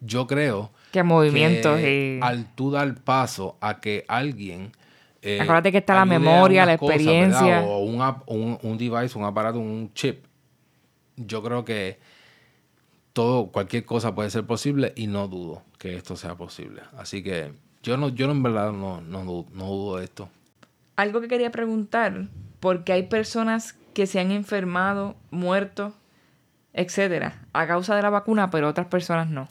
Yo 0.00 0.26
creo 0.26 0.70
Que 0.96 1.02
movimientos 1.02 1.78
que 1.78 2.18
y... 2.18 2.24
al 2.24 2.54
tú 2.54 2.70
dar 2.70 2.94
paso 2.94 3.56
a 3.60 3.80
que 3.80 4.04
alguien 4.08 4.72
eh, 5.22 5.40
Acuérdate 5.40 5.72
que 5.72 5.78
está 5.78 5.94
la 5.94 6.04
memoria, 6.04 6.64
la 6.64 6.74
experiencia. 6.74 7.62
o 7.62 7.80
un, 7.80 8.00
un, 8.26 8.58
un 8.62 8.78
device, 8.78 9.18
un 9.18 9.24
aparato, 9.24 9.58
un 9.58 9.92
chip. 9.92 10.24
Yo 11.16 11.42
creo 11.42 11.64
que 11.64 11.98
todo, 13.12 13.48
cualquier 13.48 13.84
cosa 13.84 14.14
puede 14.14 14.30
ser 14.30 14.44
posible 14.44 14.92
y 14.94 15.08
no 15.08 15.26
dudo 15.26 15.62
que 15.78 15.96
esto 15.96 16.16
sea 16.16 16.36
posible. 16.36 16.82
Así 16.96 17.24
que 17.24 17.52
yo 17.82 17.96
no, 17.96 18.10
yo 18.10 18.30
en 18.30 18.42
verdad 18.42 18.70
no, 18.72 19.00
no, 19.00 19.24
no 19.24 19.66
dudo 19.66 19.96
de 19.96 20.04
esto. 20.04 20.28
Algo 20.94 21.20
que 21.20 21.28
quería 21.28 21.50
preguntar, 21.50 22.28
porque 22.60 22.92
hay 22.92 23.02
personas 23.02 23.76
que 23.94 24.06
se 24.06 24.20
han 24.20 24.30
enfermado, 24.30 25.16
muerto, 25.30 25.92
etcétera, 26.72 27.42
a 27.52 27.66
causa 27.66 27.96
de 27.96 28.02
la 28.02 28.10
vacuna, 28.10 28.50
pero 28.50 28.68
otras 28.68 28.86
personas 28.86 29.28
no. 29.28 29.48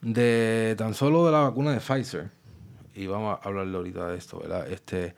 De 0.00 0.74
tan 0.78 0.94
solo 0.94 1.26
de 1.26 1.32
la 1.32 1.40
vacuna 1.40 1.72
de 1.72 1.80
Pfizer, 1.80 2.30
y 2.94 3.06
vamos 3.06 3.38
a 3.40 3.48
hablarle 3.48 3.76
ahorita 3.76 4.08
de 4.08 4.18
esto, 4.18 4.40
¿verdad? 4.40 4.70
Este, 4.70 5.14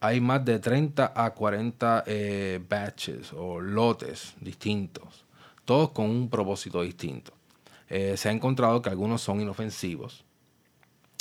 hay 0.00 0.20
más 0.20 0.44
de 0.44 0.58
30 0.58 1.12
a 1.14 1.30
40 1.32 2.04
eh, 2.06 2.60
batches 2.68 3.32
o 3.32 3.60
lotes 3.60 4.34
distintos, 4.40 5.24
todos 5.64 5.90
con 5.90 6.06
un 6.06 6.28
propósito 6.28 6.82
distinto. 6.82 7.32
Eh, 7.88 8.16
se 8.16 8.28
ha 8.28 8.32
encontrado 8.32 8.80
que 8.80 8.90
algunos 8.90 9.20
son 9.20 9.40
inofensivos. 9.40 10.24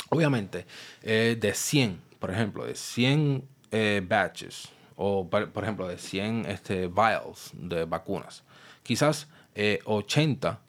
Obviamente, 0.09 0.65
eh, 1.03 1.37
de 1.39 1.53
100, 1.53 2.01
por 2.19 2.31
ejemplo, 2.31 2.65
de 2.65 2.75
100 2.75 3.47
eh, 3.71 4.01
batches, 4.05 4.67
o 4.97 5.29
por, 5.29 5.63
ejemplo, 5.63 5.87
de 5.87 5.97
100 5.97 6.45
este, 6.47 6.87
vials 6.87 7.51
de 7.53 7.85
vacunas, 7.85 8.43
quizás 8.83 9.27
eh, 9.55 9.79
80, 9.85 10.59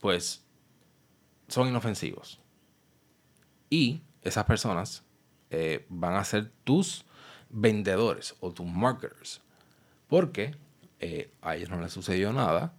pues, 0.00 0.41
son 1.52 1.68
inofensivos. 1.68 2.40
Y 3.70 4.02
esas 4.22 4.44
personas 4.44 5.04
eh, 5.50 5.86
van 5.88 6.14
a 6.14 6.24
ser 6.24 6.50
tus 6.64 7.04
vendedores 7.50 8.34
o 8.40 8.52
tus 8.52 8.66
marketers. 8.66 9.40
Porque 10.08 10.54
eh, 11.00 11.32
a 11.42 11.56
ellos 11.56 11.70
no 11.70 11.80
les 11.80 11.92
sucedió 11.92 12.32
nada, 12.32 12.74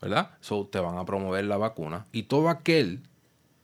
¿verdad? 0.00 0.30
So 0.40 0.66
te 0.66 0.78
van 0.78 0.98
a 0.98 1.04
promover 1.04 1.44
la 1.44 1.56
vacuna. 1.56 2.06
Y 2.12 2.24
todo 2.24 2.48
aquel 2.48 3.02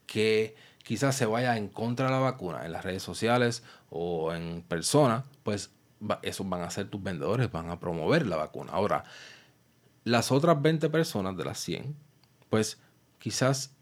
que 0.05 0.55
quizás 0.83 1.15
se 1.15 1.25
vaya 1.25 1.57
en 1.57 1.67
contra 1.69 2.07
de 2.07 2.11
la 2.11 2.19
vacuna 2.19 2.65
en 2.65 2.71
las 2.73 2.83
redes 2.83 3.03
sociales 3.03 3.63
o 3.89 4.33
en 4.33 4.61
persona, 4.63 5.23
pues 5.43 5.71
va- 6.01 6.19
esos 6.23 6.47
van 6.49 6.61
a 6.63 6.69
ser 6.69 6.89
tus 6.89 7.01
vendedores, 7.01 7.51
van 7.51 7.69
a 7.69 7.79
promover 7.79 8.27
la 8.27 8.35
vacuna. 8.35 8.71
Ahora, 8.73 9.03
las 10.03 10.31
otras 10.31 10.61
20 10.61 10.89
personas 10.89 11.37
de 11.37 11.45
las 11.45 11.59
100, 11.59 11.95
pues 12.49 12.79
quizás 13.19 13.73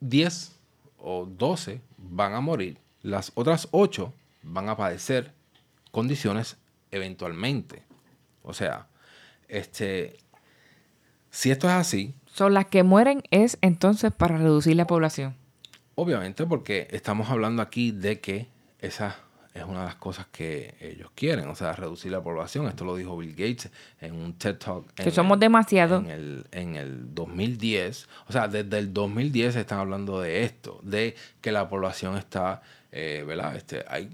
10 0.00 0.56
o 0.98 1.26
12 1.26 1.80
van 1.96 2.34
a 2.34 2.40
morir. 2.40 2.78
Las 3.02 3.32
otras 3.34 3.68
8 3.70 4.12
van 4.42 4.68
a 4.68 4.76
padecer 4.76 5.32
condiciones 5.90 6.56
eventualmente. 6.90 7.82
O 8.42 8.52
sea, 8.54 8.86
este, 9.48 10.16
si 11.30 11.50
esto 11.50 11.66
es 11.68 11.74
así, 11.74 12.14
Son 12.26 12.54
las 12.54 12.66
que 12.66 12.82
mueren 12.84 13.22
es 13.30 13.58
entonces 13.62 14.12
para 14.12 14.36
reducir 14.38 14.76
la 14.76 14.86
población. 14.86 15.34
obviamente 15.96 16.46
porque 16.46 16.86
estamos 16.92 17.28
hablando 17.30 17.60
aquí 17.62 17.90
de 17.90 18.20
que 18.20 18.46
esa 18.78 19.16
es 19.58 19.64
una 19.66 19.80
de 19.80 19.86
las 19.86 19.94
cosas 19.96 20.26
que 20.32 20.74
ellos 20.80 21.10
quieren, 21.14 21.48
o 21.48 21.54
sea, 21.54 21.72
reducir 21.72 22.10
la 22.12 22.22
población. 22.22 22.66
Esto 22.66 22.84
lo 22.84 22.96
dijo 22.96 23.16
Bill 23.16 23.32
Gates 23.32 23.70
en 24.00 24.14
un 24.14 24.32
TED 24.34 24.56
Talk. 24.56 24.84
en 24.98 25.04
Que 25.04 25.10
somos 25.10 25.36
el- 25.36 25.40
demasiado. 25.40 25.98
En 25.98 26.06
el, 26.10 26.46
en 26.52 26.76
el 26.76 27.14
2010. 27.14 28.08
O 28.28 28.32
sea, 28.32 28.48
desde 28.48 28.78
el 28.78 28.92
2010 28.92 29.56
están 29.56 29.78
hablando 29.80 30.20
de 30.20 30.44
esto, 30.44 30.80
de 30.82 31.14
que 31.40 31.52
la 31.52 31.68
población 31.68 32.16
está, 32.16 32.62
eh, 32.92 33.24
¿verdad? 33.26 33.56
Este, 33.56 33.84
hay 33.88 34.08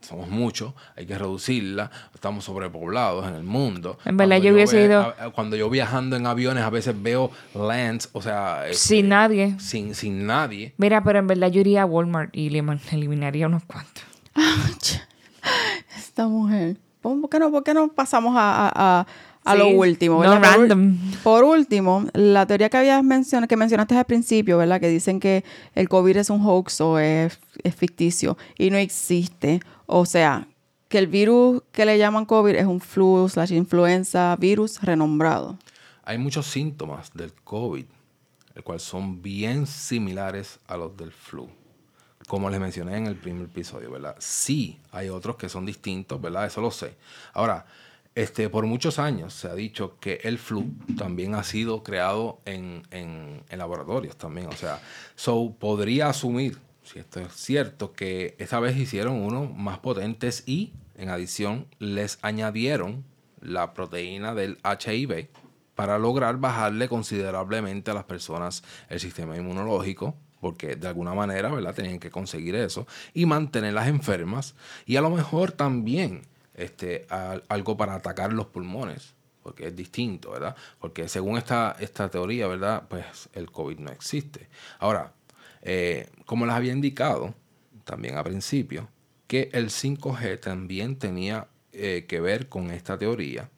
somos 0.00 0.30
muchos, 0.30 0.72
hay 0.96 1.04
que 1.04 1.18
reducirla, 1.18 1.90
estamos 2.14 2.44
sobrepoblados 2.46 3.28
en 3.28 3.34
el 3.34 3.42
mundo. 3.42 3.98
En 4.06 4.16
verdad, 4.16 4.36
Cuando 4.36 4.48
yo 4.48 4.54
hubiese 4.54 4.82
ido- 4.86 5.14
Cuando 5.34 5.56
yo 5.56 5.68
viajando 5.68 6.16
en 6.16 6.26
aviones, 6.26 6.64
a 6.64 6.70
veces 6.70 6.94
veo 7.02 7.30
lands, 7.54 8.08
o 8.12 8.22
sea, 8.22 8.66
este, 8.66 8.78
Sin 8.78 9.10
nadie. 9.10 9.56
sin, 9.60 9.94
sin 9.94 10.24
nadie. 10.26 10.72
Mira, 10.78 11.04
pero 11.04 11.18
en 11.18 11.26
verdad 11.26 11.48
yo 11.50 11.60
iría 11.60 11.82
a 11.82 11.84
Walmart 11.84 12.34
y 12.34 12.48
le 12.48 12.64
eliminaría 12.92 13.46
unos 13.46 13.62
cuantos. 13.64 14.04
Esta 15.96 16.26
mujer. 16.28 16.76
¿Por 17.00 17.28
qué 17.30 17.38
no, 17.38 17.50
por 17.50 17.64
qué 17.64 17.72
no 17.74 17.88
pasamos 17.88 18.36
a, 18.36 18.66
a- 18.68 18.72
a- 19.00 19.06
a 19.44 19.52
Sí, 19.52 19.58
lo 19.58 19.68
último? 19.68 20.22
no 20.22 20.38
random. 20.38 20.98
Por 21.22 21.44
último, 21.44 22.04
la 22.12 22.44
teoría 22.46 22.68
que 22.68 22.76
habías 22.76 23.02
mencionado, 23.02 23.48
que 23.48 23.56
mencionaste 23.56 23.96
al 23.96 24.04
principio, 24.04 24.58
¿verdad? 24.58 24.78
Que 24.80 24.88
dicen 24.88 25.18
que 25.18 25.44
el 25.74 25.88
COVID 25.88 26.18
es 26.18 26.28
un 26.28 26.44
hoax 26.44 26.80
o 26.82 26.98
es, 26.98 27.40
es 27.62 27.74
ficticio 27.74 28.36
y 28.58 28.68
no 28.70 28.76
existe. 28.76 29.60
O 29.86 30.04
sea, 30.04 30.46
que 30.88 30.98
el 30.98 31.06
virus 31.06 31.62
que 31.72 31.86
le 31.86 31.96
llaman 31.96 32.26
COVID 32.26 32.54
es 32.54 32.66
un 32.66 32.80
flu 32.80 33.26
slash 33.30 33.52
influenza 33.52 34.36
virus 34.38 34.82
renombrado. 34.82 35.56
Hay 36.04 36.18
muchos 36.18 36.46
síntomas 36.46 37.10
del 37.14 37.32
COVID, 37.32 37.86
el 38.56 38.62
cual 38.62 38.78
son 38.78 39.22
bien 39.22 39.66
similares 39.66 40.58
a 40.66 40.76
los 40.76 40.94
del 40.98 41.12
flu. 41.12 41.48
Como 42.30 42.48
les 42.48 42.60
mencioné 42.60 42.96
en 42.96 43.08
el 43.08 43.16
primer 43.16 43.46
episodio, 43.46 43.90
¿verdad? 43.90 44.14
Sí, 44.20 44.78
hay 44.92 45.08
otros 45.08 45.34
que 45.34 45.48
son 45.48 45.66
distintos, 45.66 46.22
¿verdad? 46.22 46.46
Eso 46.46 46.60
lo 46.60 46.70
sé. 46.70 46.94
Ahora, 47.32 47.66
este, 48.14 48.48
por 48.48 48.66
muchos 48.66 49.00
años 49.00 49.34
se 49.34 49.48
ha 49.48 49.54
dicho 49.56 49.98
que 49.98 50.20
el 50.22 50.38
flu 50.38 50.70
también 50.96 51.34
ha 51.34 51.42
sido 51.42 51.82
creado 51.82 52.38
en, 52.44 52.82
en- 52.92 53.42
laboratorios 53.50 54.16
también. 54.16 54.46
O 54.46 54.52
sea, 54.52 54.80
so 55.16 55.56
podría 55.58 56.08
asumir, 56.10 56.56
si 56.84 57.00
esto 57.00 57.18
es 57.18 57.32
cierto, 57.34 57.94
que 57.94 58.36
esta 58.38 58.60
vez 58.60 58.76
hicieron 58.76 59.14
unos 59.16 59.52
más 59.52 59.80
potentes 59.80 60.44
y, 60.46 60.72
en 60.94 61.08
adición, 61.08 61.66
les 61.80 62.20
añadieron 62.22 63.02
la 63.40 63.74
proteína 63.74 64.36
del 64.36 64.60
HIV 64.62 65.30
para 65.74 65.98
lograr 65.98 66.36
bajarle 66.36 66.88
considerablemente 66.88 67.90
a 67.90 67.94
las 67.94 68.04
personas 68.04 68.62
el 68.88 69.00
sistema 69.00 69.36
inmunológico, 69.36 70.14
porque 70.40 70.76
de 70.76 70.88
alguna 70.88 71.14
manera, 71.14 71.50
¿verdad? 71.50 71.74
Tenían 71.74 71.98
que 71.98 72.10
conseguir 72.10 72.54
eso 72.54 72.86
y 73.14 73.26
mantenerlas 73.26 73.88
enfermas 73.88 74.54
y 74.86 74.96
a 74.96 75.00
lo 75.00 75.10
mejor 75.10 75.52
también 75.52 76.22
este, 76.54 77.06
al- 77.10 77.44
algo 77.48 77.76
para 77.76 77.94
atacar 77.94 78.32
los 78.32 78.46
pulmones, 78.46 79.14
porque 79.42 79.68
es 79.68 79.76
distinto, 79.76 80.32
¿verdad? 80.32 80.56
Porque 80.78 81.08
según 81.08 81.38
esta, 81.38 81.76
esta 81.80 82.08
teoría, 82.10 82.46
¿verdad? 82.46 82.84
Pues 82.88 83.28
el 83.32 83.50
COVID 83.50 83.78
no 83.78 83.90
existe. 83.90 84.48
Ahora, 84.78 85.12
eh, 85.62 86.08
como 86.26 86.46
les 86.46 86.54
había 86.54 86.72
indicado 86.72 87.34
también 87.84 88.16
al 88.16 88.24
principio, 88.24 88.88
que 89.26 89.48
el 89.52 89.70
5G 89.70 90.40
también 90.40 90.96
tenía 90.96 91.48
eh, 91.72 92.04
que 92.08 92.20
ver 92.20 92.48
con 92.48 92.70
esta 92.70 92.98
teoría. 92.98 93.48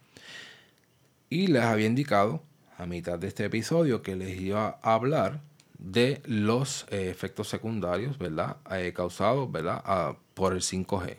Y 1.31 1.47
les 1.47 1.63
había 1.63 1.87
indicado 1.87 2.43
a 2.77 2.87
mitad 2.87 3.19
de 3.19 3.29
este 3.29 3.45
episodio 3.47 4.03
que 4.03 4.17
les 4.17 4.39
iba 4.41 4.79
a 4.83 4.95
hablar 4.95 5.41
de 5.83 6.23
los 6.27 6.87
eh, 6.91 7.11
efectos 7.11 7.49
secundarios, 7.49 8.17
¿verdad? 8.17 8.59
Eh, 8.71 8.93
causados, 8.95 9.51
¿verdad? 9.51 9.83
Ah, 9.85 10.17
por 10.35 10.53
el 10.53 10.61
5G. 10.61 11.17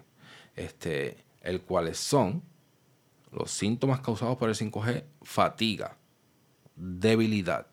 Este, 0.56 1.18
el 1.41 1.61
cuales 1.61 1.98
son 1.98 2.41
los 3.31 3.52
síntomas 3.52 3.99
causados 3.99 4.38
por 4.38 4.49
el 4.49 4.56
5G, 4.56 5.03
fatiga, 5.23 5.98
debilidad, 6.76 7.68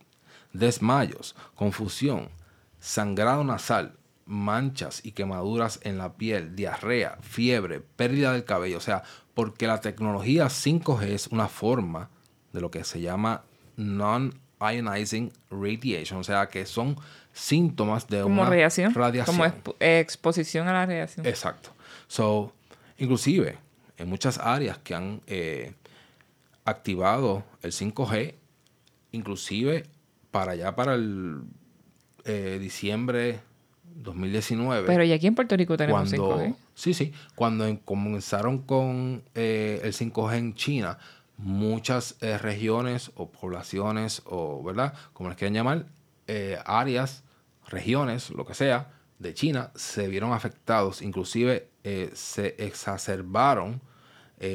desmayos, 0.52 1.36
confusión, 1.54 2.28
sangrado 2.80 3.44
nasal, 3.44 3.96
manchas 4.24 5.04
y 5.04 5.12
quemaduras 5.12 5.78
en 5.82 5.98
la 5.98 6.14
piel, 6.14 6.56
diarrea, 6.56 7.18
fiebre, 7.20 7.80
pérdida 7.80 8.32
del 8.32 8.44
cabello. 8.44 8.78
O 8.78 8.80
sea, 8.80 9.04
porque 9.34 9.68
la 9.68 9.80
tecnología 9.80 10.46
5G 10.46 11.02
es 11.04 11.28
una 11.28 11.46
forma 11.46 12.10
de 12.52 12.60
lo 12.60 12.70
que 12.70 12.82
se 12.82 13.00
llama 13.00 13.44
non-ionizing 14.60 15.32
radiation. 15.50 16.20
O 16.20 16.24
sea, 16.24 16.46
que 16.48 16.66
son 16.66 16.96
síntomas 17.32 18.06
de 18.08 18.22
Como 18.22 18.42
una 18.42 18.50
radiación. 18.50 18.92
radiación. 18.94 19.36
Como 19.36 19.48
expo- 19.48 19.76
exposición 19.80 20.68
a 20.68 20.72
la 20.72 20.86
radiación. 20.86 21.26
Exacto. 21.26 21.70
So, 22.06 22.52
inclusive, 22.98 23.56
en 23.96 24.08
muchas 24.08 24.38
áreas 24.38 24.78
que 24.78 24.94
han 24.94 25.20
eh, 25.26 25.72
activado 26.64 27.44
el 27.62 27.72
5G, 27.72 28.34
inclusive 29.12 29.86
para 30.30 30.52
allá 30.52 30.74
para 30.76 30.94
el 30.94 31.40
eh, 32.24 32.58
diciembre 32.60 33.40
2019. 33.96 34.86
Pero 34.86 35.04
ya 35.04 35.14
aquí 35.16 35.26
en 35.26 35.34
Puerto 35.34 35.56
Rico 35.56 35.76
tenemos 35.76 36.08
cuando, 36.10 36.38
5G. 36.38 36.54
Sí, 36.74 36.94
sí. 36.94 37.12
Cuando 37.34 37.66
en- 37.66 37.76
comenzaron 37.76 38.58
con 38.58 39.22
eh, 39.34 39.80
el 39.82 39.92
5G 39.92 40.36
en 40.36 40.54
China, 40.54 40.98
muchas 41.42 42.16
eh, 42.20 42.38
regiones 42.38 43.10
o 43.14 43.30
poblaciones 43.30 44.22
o, 44.26 44.62
¿verdad? 44.62 44.94
Como 45.12 45.28
les 45.28 45.38
quieran 45.38 45.54
llamar, 45.54 45.86
eh, 46.26 46.58
áreas, 46.64 47.24
regiones, 47.68 48.30
lo 48.30 48.44
que 48.44 48.54
sea, 48.54 48.90
de 49.18 49.34
China 49.34 49.70
se 49.74 50.08
vieron 50.08 50.32
afectados. 50.32 51.02
Inclusive 51.02 51.68
eh, 51.84 52.10
se 52.14 52.56
exacerbaron 52.58 53.80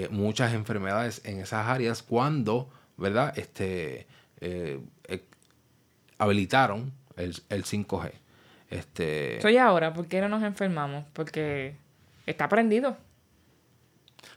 muchas 0.09 0.55
enfermedades 0.55 1.21
en 1.25 1.39
esas 1.39 1.67
áreas 1.67 2.01
cuando, 2.01 2.71
¿verdad? 2.97 3.37
Este, 3.37 4.07
habilitaron 6.17 6.91
el, 7.17 7.35
el 7.49 7.65
5G. 7.65 8.11
Este, 8.71 9.39
Soy 9.43 9.57
ahora, 9.57 9.93
¿por 9.93 10.07
qué 10.07 10.21
no 10.21 10.27
nos 10.27 10.41
enfermamos? 10.41 11.05
Porque 11.13 11.75
está 12.25 12.49
prendido. 12.49 12.97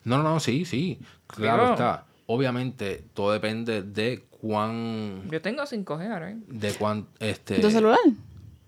No, 0.05 0.19
no, 0.19 0.23
no, 0.23 0.39
sí, 0.39 0.67
sí. 0.67 1.01
Claro 1.29 1.73
está. 1.73 2.05
Obviamente, 2.31 3.05
todo 3.15 3.33
depende 3.33 3.83
de 3.83 4.23
cuán. 4.43 5.23
Yo 5.31 5.41
tengo 5.41 5.63
5G 5.63 6.13
ahora. 6.13 6.31
¿eh? 6.31 6.37
De 6.47 6.73
cuán. 6.75 7.07
Este, 7.21 7.59
¿Tu 7.59 7.71
celular? 7.71 7.99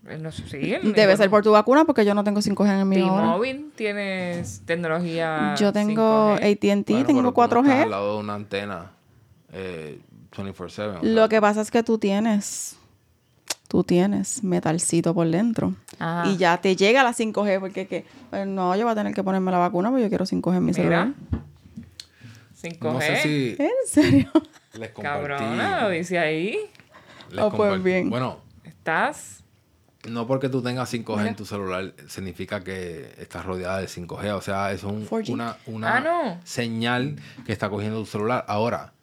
Eh, 0.07 0.17
No 0.19 0.31
sé, 0.31 0.47
sí, 0.49 0.73
el- 0.73 0.93
Debe 0.93 1.15
ser 1.15 1.29
por 1.29 1.43
tu 1.43 1.51
vacuna 1.51 1.85
porque 1.85 2.03
yo 2.03 2.15
no 2.15 2.23
tengo 2.23 2.41
5G 2.41 2.65
en 2.81 3.03
ahora. 3.03 3.21
T-Mobile 3.23 3.65
tienes 3.75 4.63
tecnología. 4.65 5.53
Yo 5.59 5.71
tengo 5.71 6.37
5G. 6.37 6.53
AT&T, 6.53 6.91
bueno, 6.93 7.05
tengo 7.05 7.21
pero 7.21 7.31
tú 7.33 7.39
no 7.39 7.43
estás 7.61 7.77
4G. 7.77 7.83
al 7.83 7.89
lado 7.91 8.13
de 8.15 8.19
una 8.19 8.33
antena 8.33 8.91
eh, 9.53 9.99
24-7. 10.35 10.99
o 11.01 11.03
Lo 11.03 11.15
sea, 11.21 11.29
que 11.29 11.39
pasa 11.39 11.61
es 11.61 11.69
que 11.69 11.83
tú 11.83 11.99
tienes, 11.99 12.77
tú 13.67 13.83
tienes 13.83 14.43
metalcito 14.43 15.13
por 15.13 15.27
dentro. 15.29 15.75
Ah. 15.99 16.23
Y 16.27 16.37
ya 16.37 16.59
te 16.59 16.75
llega 16.75 17.03
la 17.03 17.13
5G 17.13 17.59
porque 17.59 17.85
que, 17.85 18.05
pues, 18.31 18.47
no, 18.47 18.75
yo 18.75 18.85
voy 18.85 18.93
a 18.93 18.95
tener 18.95 19.13
que 19.13 19.21
ponerme 19.23 19.51
la 19.51 19.59
vacuna 19.59 19.89
porque 19.91 20.01
yo 20.01 20.09
quiero 20.09 20.25
5G 20.25 20.57
en 20.57 20.65
mi 20.65 20.73
celular. 20.73 21.13
Mira. 22.63 22.75
5G. 22.79 22.93
No 22.93 23.01
sé 23.01 23.15
si 23.17 23.55
¿En 23.59 23.69
serio? 23.85 24.31
les 24.73 24.89
compartí. 24.91 25.27
Cabrona, 25.35 25.81
lo 25.83 25.89
dice 25.89 26.19
ahí. 26.19 26.57
les 27.31 27.43
Oh, 27.43 27.51
pues 27.51 27.81
bien. 27.83 28.09
Bueno, 28.09 28.39
Estás. 28.63 29.43
no 30.09 30.25
porque 30.27 30.49
tú 30.49 30.61
tengas 30.61 30.91
5G 30.93 31.17
Mira. 31.17 31.29
en 31.29 31.35
tu 31.35 31.45
celular 31.45 31.93
significa 32.07 32.63
que 32.63 33.13
estás 33.19 33.45
rodeada 33.45 33.79
de 33.79 33.87
5G. 33.87 34.31
O 34.35 34.41
sea, 34.41 34.71
es 34.71 34.83
un- 34.83 35.05
4G. 35.07 35.29
una, 35.33 35.57
una 35.65 35.97
Ah, 35.97 35.99
no. 35.99 36.39
señal 36.43 37.15
que 37.45 37.51
está 37.53 37.69
cogiendo 37.69 37.99
tu 37.99 38.05
celular. 38.05 38.45
Ahora, 38.47 38.93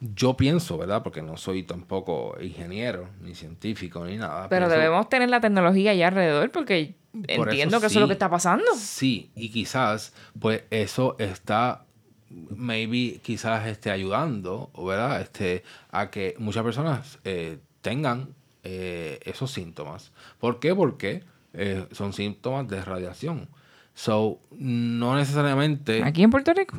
yo 0.00 0.36
pienso, 0.36 0.76
¿verdad? 0.76 1.02
Porque 1.02 1.22
no 1.22 1.36
soy 1.38 1.62
tampoco 1.62 2.36
ingeniero, 2.40 3.08
ni 3.22 3.34
científico, 3.34 4.04
ni 4.04 4.18
nada. 4.18 4.48
Pero 4.48 4.66
pienso- 4.66 4.78
debemos 4.80 5.08
tener 5.08 5.30
la 5.30 5.40
tecnología 5.40 5.92
allá 5.92 6.08
alrededor 6.08 6.50
porque 6.50 6.96
Por 7.12 7.48
entiendo 7.48 7.76
eso 7.76 7.80
que 7.80 7.86
eso 7.86 7.98
es 7.98 8.00
lo 8.02 8.06
que 8.06 8.12
está 8.12 8.28
pasando. 8.28 8.66
Sí, 8.76 9.30
y 9.34 9.48
quizás, 9.50 10.12
pues 10.38 10.64
eso 10.70 11.16
está, 11.18 11.85
maybe, 12.30 13.20
quizás 13.22 13.66
esté 13.66 13.90
ayudando, 13.90 14.70
¿verdad? 14.76 15.20
Este, 15.20 15.62
a 15.90 16.10
que 16.10 16.34
muchas 16.38 16.62
personas 16.64 17.18
eh, 17.24 17.58
tengan 17.80 18.28
eh, 18.64 19.20
esos 19.24 19.50
síntomas. 19.52 20.12
¿Por 20.38 20.58
qué? 20.60 20.74
Porque 20.74 21.22
eh, 21.52 21.86
son 21.92 22.12
síntomas 22.12 22.66
de 22.68 22.82
radiación. 22.84 23.48
So, 23.94 24.40
no 24.50 25.16
necesariamente 25.16 26.02
Aquí 26.04 26.22
en 26.22 26.30
Puerto 26.30 26.52
Rico. 26.52 26.76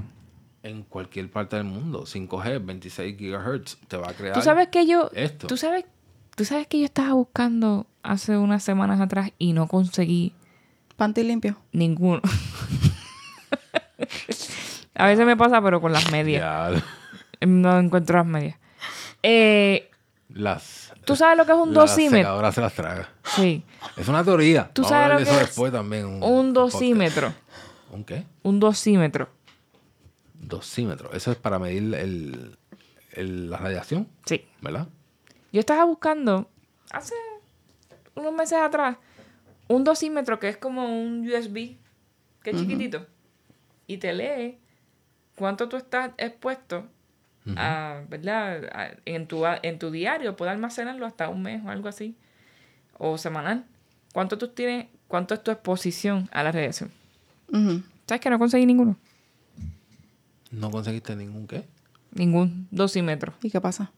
en 0.63 0.83
cualquier 0.83 1.31
parte 1.31 1.55
del 1.55 1.65
mundo. 1.65 2.03
5G, 2.05 2.63
26 2.63 3.17
gigahertz, 3.17 3.77
te 3.87 3.97
va 3.97 4.09
a 4.09 4.13
crear. 4.13 4.35
Tú 4.35 4.41
sabes 4.41 4.67
que 4.67 4.85
yo. 4.85 5.09
esto. 5.13 5.47
Tú 5.47 5.57
sabes, 5.57 5.85
tú 6.35 6.45
sabes 6.45 6.67
que 6.67 6.79
yo 6.79 6.85
estaba 6.85 7.13
buscando 7.13 7.87
hace 8.03 8.37
unas 8.37 8.63
semanas 8.63 8.99
atrás 9.01 9.31
y 9.39 9.53
no 9.53 9.67
conseguí 9.67 10.33
Panty 10.97 11.23
limpio. 11.23 11.57
ninguno. 11.71 12.21
A 14.97 15.05
veces 15.07 15.25
me 15.25 15.37
pasa, 15.37 15.61
pero 15.61 15.79
con 15.81 15.91
las 15.93 16.11
medias. 16.11 16.41
Ya, 16.41 16.83
No 17.47 17.77
encuentro 17.79 18.17
las 18.17 18.25
medias. 18.25 18.57
Eh, 19.23 19.89
las. 20.29 20.93
¿Tú 21.05 21.15
sabes 21.15 21.37
lo 21.37 21.45
que 21.45 21.51
es 21.53 21.57
un 21.57 21.73
dosímetro? 21.73 22.17
secadora 22.19 22.51
se 22.51 22.61
las 22.61 22.73
traga. 22.73 23.09
Sí. 23.23 23.63
Es 23.95 24.07
una 24.07 24.23
teoría. 24.23 24.69
¿Tú 24.73 24.81
Vamos 24.81 24.89
sabes 24.97 25.09
lo 25.09 25.17
de 25.17 25.23
eso 25.23 25.31
que 25.31 25.37
es 25.41 25.45
después 25.47 25.71
también. 25.71 26.05
Un 26.05 26.19
podcast. 26.53 26.73
dosímetro. 26.73 27.33
¿Un 27.91 28.03
qué? 28.03 28.23
Un 28.43 28.59
dosímetro. 28.59 29.29
Dosímetro. 30.33 31.11
Eso 31.13 31.31
es 31.31 31.37
para 31.37 31.59
medir 31.59 31.93
el, 31.95 32.57
el- 33.13 33.49
la 33.49 33.57
radiación, 33.57 34.07
Sí. 34.25 34.45
¿verdad? 34.61 34.87
Yo 35.51 35.59
estaba 35.59 35.83
buscando 35.85 36.49
hace 36.91 37.15
unos 38.15 38.33
meses 38.33 38.59
atrás 38.59 38.97
un 39.67 39.83
dosímetro 39.83 40.39
que 40.39 40.49
es 40.49 40.57
como 40.57 40.85
un 41.01 41.27
USB 41.27 41.77
que 42.43 42.51
es 42.51 42.57
chiquitito, 42.57 43.05
y 43.87 43.97
te 43.97 44.13
lee 44.13 44.57
cuánto 45.37 45.69
tú 45.69 45.77
estás 45.77 46.11
expuesto 46.17 46.85
a, 47.55 48.01
¿verdad? 48.09 48.65
A- 48.73 48.91
en, 49.05 49.25
tu, 49.27 49.45
en 49.45 49.79
tu 49.79 49.89
diario, 49.89 50.35
puedes 50.35 50.51
almacenarlo 50.51 51.05
hasta 51.05 51.29
un 51.29 51.43
mes 51.43 51.63
o 51.63 51.69
algo 51.69 51.87
así, 51.87 52.13
o 52.97 53.17
semanal. 53.17 53.63
¿Cuánto 54.13 54.37
tú 54.37 54.49
tienes, 54.49 54.87
cuánto 55.07 55.33
es 55.33 55.41
tu 55.43 55.51
exposición 55.51 56.27
a 56.33 56.43
la 56.43 56.51
radiación? 56.51 56.91
¿Sabes 58.05 58.19
que 58.21 58.29
no 58.29 58.37
conseguí 58.39 58.65
ninguno? 58.65 58.97
¿No 60.51 60.71
conseguiste 60.71 61.15
ningún 61.15 61.47
qué? 61.47 61.63
Ningún 62.11 62.67
dosímetro. 62.71 63.33
¿Y 63.41 63.49
qué 63.49 63.61
pasa? 63.61 63.91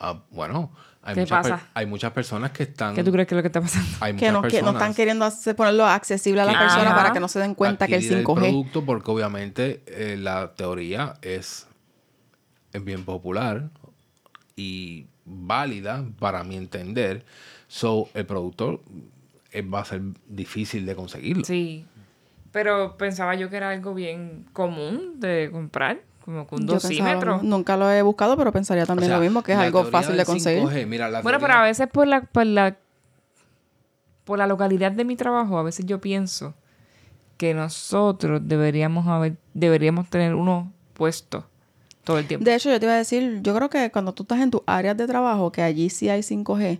Ah, 0.00 0.22
bueno, 0.30 0.70
hay 1.02 1.14
¿Qué 1.14 1.20
muchas, 1.22 1.48
pasa? 1.48 1.68
hay 1.74 1.86
muchas 1.86 2.12
personas 2.12 2.50
que 2.52 2.64
están... 2.64 2.94
¿Qué 2.94 3.02
tú 3.02 3.12
crees 3.12 3.26
que 3.26 3.34
es 3.34 3.36
lo 3.36 3.42
que 3.42 3.48
está 3.48 3.60
pasando? 3.60 3.88
Hay 4.00 4.14
Que 4.16 4.30
no, 4.30 4.42
que 4.42 4.62
no 4.62 4.70
están 4.70 4.94
queriendo 4.94 5.24
hacer, 5.24 5.56
ponerlo 5.56 5.86
accesible 5.86 6.40
a 6.40 6.44
la 6.44 6.58
persona 6.58 6.94
para 6.94 7.12
que 7.12 7.20
no 7.20 7.28
se 7.28 7.38
den 7.40 7.54
cuenta 7.54 7.86
que 7.86 7.96
el 7.96 8.02
adquirir 8.02 8.24
5G. 8.24 8.34
producto 8.34 8.84
porque 8.84 9.10
obviamente 9.10 9.82
eh, 9.86 10.16
la 10.18 10.54
teoría 10.54 11.14
es, 11.22 11.66
es 12.72 12.84
bien 12.84 13.04
popular 13.04 13.70
y 14.56 15.06
válida 15.24 16.04
para 16.18 16.44
mi 16.44 16.56
entender. 16.56 17.24
So, 17.68 18.08
el 18.14 18.26
producto 18.26 18.82
eh, 19.52 19.62
va 19.62 19.80
a 19.80 19.84
ser 19.84 20.02
difícil 20.26 20.86
de 20.86 20.94
conseguirlo. 20.94 21.44
Sí. 21.44 21.86
Pero 22.50 22.96
pensaba 22.96 23.34
yo 23.34 23.50
que 23.50 23.56
era 23.56 23.70
algo 23.70 23.94
bien 23.94 24.46
común 24.52 25.20
de 25.20 25.50
comprar, 25.52 26.00
como 26.28 26.46
que 26.46 26.54
un 26.56 26.66
Yo 26.66 26.78
pensaba, 26.78 27.40
nunca 27.42 27.78
lo 27.78 27.90
he 27.90 28.02
buscado, 28.02 28.36
pero 28.36 28.52
pensaría 28.52 28.82
O 28.82 28.86
también 28.86 29.06
sea, 29.08 29.16
lo 29.16 29.22
mismo, 29.22 29.42
que 29.42 29.52
es 29.52 29.58
algo 29.58 29.84
fácil 29.84 30.14
de 30.14 30.26
conseguir. 30.26 30.62
5G, 30.62 30.86
mira, 30.86 31.08
la 31.08 31.22
Bueno, 31.22 31.38
teoría- 31.38 31.54
pero 31.54 31.60
a 31.60 31.64
veces 31.66 31.88
por 31.88 32.06
la, 32.06 32.20
por 32.20 32.44
la 32.44 32.76
por 34.24 34.38
la 34.38 34.46
localidad 34.46 34.92
de 34.92 35.06
mi 35.06 35.16
trabajo, 35.16 35.56
a 35.58 35.62
veces 35.62 35.86
yo 35.86 36.02
pienso 36.02 36.52
que 37.38 37.54
nosotros 37.54 38.42
deberíamos 38.44 39.06
haber, 39.06 39.36
deberíamos 39.54 40.10
tener 40.10 40.34
uno 40.34 40.70
puesto 40.92 41.46
todo 42.04 42.18
el 42.18 42.26
tiempo. 42.26 42.44
De 42.44 42.54
hecho, 42.54 42.68
yo 42.68 42.78
te 42.78 42.84
iba 42.84 42.92
a 42.92 42.98
decir, 42.98 43.40
yo 43.42 43.54
creo 43.54 43.70
que 43.70 43.90
cuando 43.90 44.12
tú 44.12 44.24
estás 44.24 44.40
en 44.40 44.50
tus 44.50 44.60
áreas 44.66 44.98
de 44.98 45.06
trabajo, 45.06 45.50
que 45.50 45.62
allí 45.62 45.88
sí 45.88 46.10
hay 46.10 46.20
5G, 46.22 46.78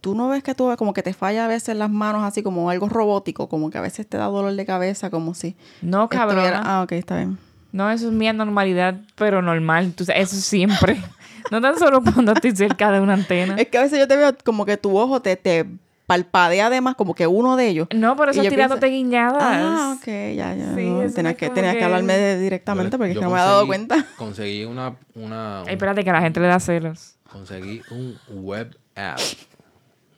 tú 0.00 0.14
no 0.14 0.28
ves 0.28 0.44
que 0.44 0.54
tú 0.54 0.72
como 0.78 0.94
que 0.94 1.02
te 1.02 1.12
falla 1.12 1.46
a 1.46 1.48
veces 1.48 1.74
las 1.76 1.90
manos 1.90 2.22
así 2.22 2.44
como 2.44 2.70
algo 2.70 2.88
robótico, 2.88 3.48
como 3.48 3.68
que 3.70 3.78
a 3.78 3.80
veces 3.80 4.06
te 4.06 4.16
da 4.16 4.26
dolor 4.26 4.52
de 4.54 4.64
cabeza, 4.64 5.10
como 5.10 5.34
si... 5.34 5.56
no, 5.82 6.04
estuviera- 6.04 6.26
cabrón. 6.52 6.62
Ah, 6.64 6.82
ok, 6.84 6.92
está 6.92 7.16
bien. 7.16 7.36
No, 7.76 7.90
eso 7.90 8.06
es 8.06 8.12
mi 8.12 8.32
normalidad, 8.32 8.94
pero 9.16 9.42
normal. 9.42 9.92
Tú 9.94 10.04
sabes, 10.04 10.32
eso 10.32 10.40
siempre. 10.40 10.96
no 11.50 11.60
tan 11.60 11.78
solo 11.78 12.02
cuando 12.02 12.32
estoy 12.32 12.56
cerca 12.56 12.90
de 12.90 13.00
una 13.00 13.12
antena. 13.14 13.54
Es 13.58 13.68
que 13.68 13.76
a 13.78 13.82
veces 13.82 13.98
yo 13.98 14.08
te 14.08 14.16
veo 14.16 14.34
como 14.44 14.64
que 14.64 14.76
tu 14.78 14.96
ojo 14.96 15.20
te, 15.20 15.36
te 15.36 15.66
palpadea 16.06 16.68
además 16.68 16.94
como 16.94 17.14
que 17.14 17.26
uno 17.26 17.56
de 17.56 17.68
ellos. 17.68 17.88
No, 17.94 18.16
pero 18.16 18.30
eso 18.30 18.40
tirándote 18.42 18.86
pienso, 18.88 18.96
guiñadas. 19.04 19.42
Ah, 19.42 19.96
ok, 19.98 20.06
ya, 20.06 20.54
ya. 20.54 20.74
Sí, 20.74 20.84
no, 20.88 21.10
tenías 21.12 21.32
es 21.32 21.36
que, 21.38 21.50
tenías 21.50 21.72
que 21.74 21.78
que- 21.80 21.84
hablarme 21.84 22.16
de- 22.16 22.34
yo- 22.36 22.40
directamente 22.40 22.96
porque 22.96 23.10
es 23.10 23.14
yo 23.16 23.20
que 23.20 23.24
no 23.26 23.32
me 23.32 23.38
he 23.38 23.42
dado 23.42 23.66
cuenta. 23.66 24.06
Conseguí 24.16 24.64
una, 24.64 24.94
una, 25.14 25.60
Ay, 25.62 25.72
espérate, 25.74 26.02
que 26.02 26.10
a 26.10 26.14
la 26.14 26.20
gente 26.22 26.40
le 26.40 26.46
da 26.46 26.58
celos. 26.60 27.16
conseguí 27.30 27.82
un 27.90 28.16
web 28.30 28.74
app, 28.94 29.18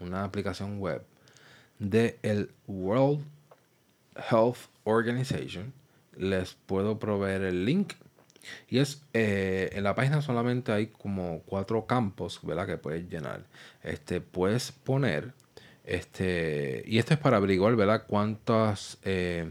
una 0.01 0.23
aplicación 0.25 0.79
web 0.79 1.03
de 1.81 2.19
el 2.23 2.51
World 2.69 3.25
Health 4.31 4.59
Organization. 4.85 5.73
Les 6.19 6.55
puedo 6.55 6.99
proveer 6.99 7.43
el 7.43 7.65
link. 7.65 7.95
Y 8.69 8.79
es, 8.79 9.03
eh, 9.13 9.71
en 9.73 9.85
la 9.85 9.95
página 9.95 10.23
solamente 10.23 10.73
hay 10.73 10.89
como 10.89 11.43
cuatro 11.47 11.87
campos, 11.87 12.41
¿verdad? 12.43 12.67
Que 12.67 12.77
puedes 12.77 13.09
llenar. 13.09 13.45
Este, 13.83 14.21
puedes 14.21 14.73
poner, 14.73 15.33
este, 15.85 16.83
y 16.87 16.99
esto 16.99 17.15
es 17.15 17.21
para 17.21 17.37
averiguar, 17.39 17.77
¿verdad? 17.77 18.05
Cuántos 18.07 18.99
eh, 19.05 19.49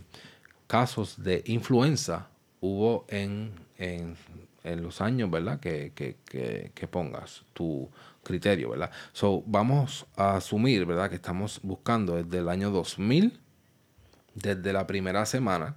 casos 0.67 1.23
de 1.23 1.43
influenza 1.45 2.29
hubo 2.59 3.05
en, 3.09 3.53
en, 3.77 4.15
en 4.63 4.83
los 4.83 5.01
años, 5.01 5.29
¿verdad? 5.31 5.59
Que, 5.59 5.93
que, 5.95 6.17
que, 6.25 6.71
que 6.73 6.87
pongas 6.87 7.43
tu 7.53 7.89
criterio, 8.23 8.71
¿verdad? 8.71 8.91
So, 9.13 9.43
vamos 9.45 10.05
a 10.15 10.35
asumir, 10.35 10.85
¿verdad? 10.85 11.09
Que 11.09 11.15
estamos 11.15 11.59
buscando 11.63 12.21
desde 12.21 12.39
el 12.39 12.49
año 12.49 12.71
2000, 12.71 13.39
desde 14.35 14.73
la 14.73 14.85
primera 14.85 15.25
semana 15.25 15.75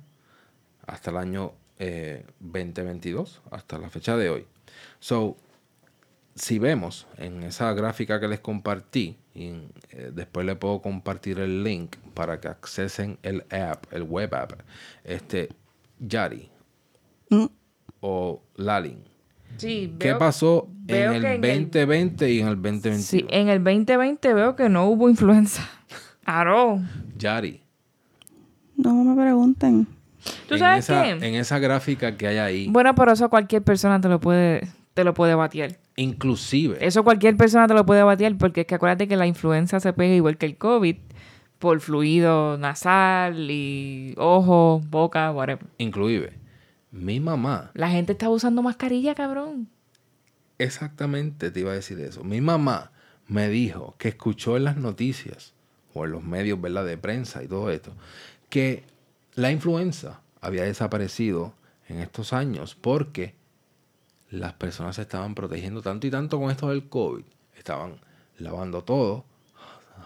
hasta 0.87 1.11
el 1.11 1.17
año 1.17 1.53
eh, 1.79 2.25
2022, 2.41 3.41
hasta 3.51 3.79
la 3.79 3.89
fecha 3.91 4.17
de 4.17 4.31
hoy. 4.31 4.47
So, 4.99 5.37
si 6.35 6.59
vemos 6.59 7.07
en 7.17 7.43
esa 7.43 7.73
gráfica 7.75 8.21
que 8.21 8.29
les 8.29 8.41
compartí, 8.41 9.17
y 9.35 9.47
eh, 9.91 10.11
después 10.13 10.45
le 10.47 10.57
puedo 10.57 10.83
compartir 10.83 11.39
el 11.39 11.63
link 11.65 11.97
para 12.15 12.41
que 12.41 12.49
accesen 12.49 13.19
el 13.23 13.45
app, 13.51 13.85
el 13.93 14.03
web 14.03 14.35
app, 14.35 14.53
este, 15.05 15.49
Yari 15.99 16.51
Mm. 17.31 17.47
o 18.01 18.43
Lalin. 18.57 19.05
Sí, 19.57 19.95
¿Qué 19.99 20.09
veo- 20.09 20.19
pasó 20.19 20.69
veo 20.71 21.11
en 21.11 21.17
el 21.17 21.23
que 21.23 21.35
en 21.35 21.45
el- 21.45 21.63
2020 21.65 22.31
y 22.33 22.41
en 22.41 22.49
el 22.49 22.55
2021? 22.57 23.03
Sí, 23.03 23.25
en 23.29 23.49
el 23.49 23.63
2020 23.63 24.35
veo 24.35 24.57
que 24.57 24.69
no 24.69 24.87
hubo 24.87 25.09
influenza. 25.09 25.63
Aro. 26.25 26.81
Yari. 27.17 27.63
No 28.77 28.95
me 29.05 29.21
pregunten. 29.23 29.87
¿Tú 30.49 30.55
en 30.55 30.61
sabes 30.61 30.85
esa, 30.89 31.03
qué? 31.03 31.11
En 31.11 31.35
esa 31.35 31.59
gráfica 31.59 32.17
que 32.17 32.27
hay 32.27 32.39
ahí, 32.39 32.69
Bueno, 32.69 32.95
pero 32.95 33.13
eso 33.13 33.29
cualquier 33.31 33.63
persona 33.63 34.01
te 34.01 34.09
lo 34.09 34.21
puede, 34.21 34.69
te 34.95 35.05
lo 35.05 35.15
puede 35.15 35.35
batear. 35.35 35.79
inclusive, 35.97 36.79
Eso 36.85 37.05
cualquier 37.05 37.37
persona 37.37 37.67
te 37.67 37.75
lo 37.75 37.85
puede 37.87 38.03
batear 38.03 38.37
porque 38.37 38.63
es 38.63 38.67
que 38.67 38.75
acuérdate 38.75 39.09
que 39.09 39.17
la 39.17 39.27
influenza 39.27 39.81
se 39.81 39.93
pega 39.93 40.15
igual 40.15 40.37
que 40.37 40.47
el 40.47 40.57
COVID 40.57 40.97
por 41.59 41.81
fluido 41.81 42.57
nasal 42.59 43.51
y 43.51 44.15
ojo, 44.17 44.81
boca, 44.89 45.31
whatever. 45.33 45.67
inclusive, 45.79 46.33
mi 46.91 47.21
mamá 47.21 47.71
La 47.75 47.91
gente 47.91 48.13
está 48.13 48.29
usando 48.31 48.63
mascarilla, 48.63 49.15
cabrón. 49.15 49.69
Exactamente, 50.59 51.51
te 51.51 51.61
iba 51.61 51.71
a 51.73 51.75
decir 51.75 51.99
eso. 52.01 52.23
Mi 52.25 52.41
mamá 52.41 52.93
me 53.27 53.49
dijo 53.49 53.95
que 53.99 54.09
escuchó 54.09 54.57
en 54.57 54.65
las 54.65 54.77
noticias 54.77 55.55
o 55.95 56.05
en 56.05 56.13
los 56.13 56.23
medios 56.25 56.61
¿verdad? 56.61 56.85
de 56.85 56.99
prensa 56.99 57.43
y 57.43 57.49
todo 57.49 57.71
esto 57.71 57.93
que 58.49 58.85
la 59.35 59.51
influenza 59.51 60.21
había 60.41 60.65
desaparecido 60.65 61.55
en 61.89 61.99
estos 62.01 62.33
años 62.33 62.75
porque 62.75 63.35
las 64.31 64.53
personas 64.55 64.97
se 64.97 65.03
estaban 65.03 65.35
protegiendo 65.35 65.83
tanto 65.83 66.07
y 66.07 66.11
tanto 66.11 66.39
con 66.39 66.51
esto 66.51 66.69
del 66.69 66.89
COVID. 66.89 67.25
Estaban 67.57 68.01
lavando 68.39 68.85
todo, 68.85 69.25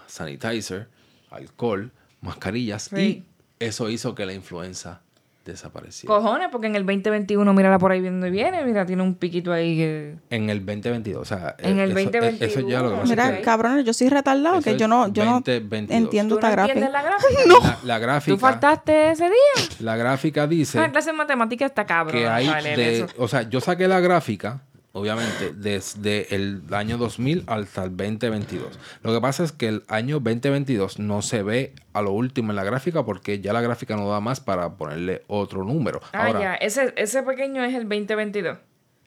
sanitizer, 0.06 0.88
alcohol, 1.30 1.92
mascarillas 2.20 2.84
Sí. 2.84 2.96
y 3.00 3.24
eso 3.64 3.90
hizo 3.90 4.14
que 4.14 4.26
la 4.26 4.32
influenza 4.32 5.02
desapareciera. 5.44 6.14
Cojones, 6.14 6.48
porque 6.50 6.66
en 6.68 6.76
el 6.76 6.86
2021, 6.86 7.52
mírala 7.52 7.78
por 7.78 7.92
ahí 7.92 8.00
viendo 8.00 8.26
y 8.26 8.30
viene, 8.30 8.64
mira, 8.64 8.86
tiene 8.86 9.02
un 9.02 9.14
piquito 9.14 9.52
ahí 9.52 9.76
que... 9.76 10.16
En 10.30 10.48
el 10.50 10.64
2022, 10.64 11.20
o 11.20 11.24
sea, 11.24 11.54
En 11.58 11.78
el 11.78 11.90
eso, 11.90 11.98
eh, 12.00 12.04
2021, 12.12 12.46
eso 12.46 12.68
ya 12.68 12.80
lo 12.82 12.88
que 12.90 12.94
pasa 12.96 13.04
es 13.04 13.10
Mira, 13.10 13.36
que- 13.36 13.42
cabrones, 13.42 13.84
yo 13.84 13.92
soy 13.92 14.08
retardado, 14.08 14.56
Eso 14.56 14.64
que 14.64 14.70
es 14.70 14.76
yo 14.76 14.88
no, 14.88 15.08
yo 15.12 15.24
no 15.24 15.32
2022. 15.40 16.02
entiendo 16.02 16.36
¿Tú 16.36 16.40
no 16.40 16.48
esta 16.48 16.62
entiendes 16.62 16.90
gráfica. 16.90 17.02
la 17.02 17.02
gráfica? 17.50 17.68
La, 17.82 17.94
la 17.94 17.98
gráfica, 17.98 18.34
¿Tú 18.36 18.40
faltaste 18.40 19.10
ese 19.10 19.24
día? 19.24 19.66
la 19.80 19.96
gráfica 19.96 20.46
dice 20.46 20.78
La 20.78 20.90
clase 20.90 21.10
de 21.10 21.16
matemáticas 21.16 21.70
está 21.70 21.84
cabrón. 21.84 22.20
que 22.20 22.26
hay 22.28 22.46
de, 22.76 23.06
o 23.18 23.28
sea, 23.28 23.42
yo 23.42 23.60
saqué 23.60 23.86
la 23.88 24.00
gráfica, 24.00 24.62
obviamente, 24.96 25.52
desde 25.54 26.34
el 26.34 26.62
año 26.72 26.96
2000 26.98 27.44
hasta 27.48 27.84
el 27.84 27.96
2022. 27.96 28.78
Lo 29.02 29.12
que 29.12 29.20
pasa 29.20 29.42
es 29.44 29.52
que 29.52 29.68
el 29.68 29.84
año 29.88 30.20
2022 30.20 30.98
no 31.00 31.20
se 31.20 31.42
ve 31.42 31.74
a 31.92 32.00
lo 32.00 32.12
último 32.12 32.52
en 32.52 32.56
la 32.56 32.64
gráfica 32.64 33.04
porque 33.04 33.40
ya 33.40 33.52
la 33.52 33.60
gráfica 33.60 33.96
no 33.96 34.08
da 34.08 34.20
más 34.20 34.40
para 34.40 34.74
ponerle 34.76 35.22
otro 35.26 35.64
número. 35.64 36.00
Ah, 36.12 36.26
Ahora, 36.26 36.40
ya. 36.40 36.54
Ese, 36.54 36.94
ese 36.96 37.22
pequeño 37.24 37.62
es 37.64 37.74
el 37.74 37.82
2022. 37.88 38.56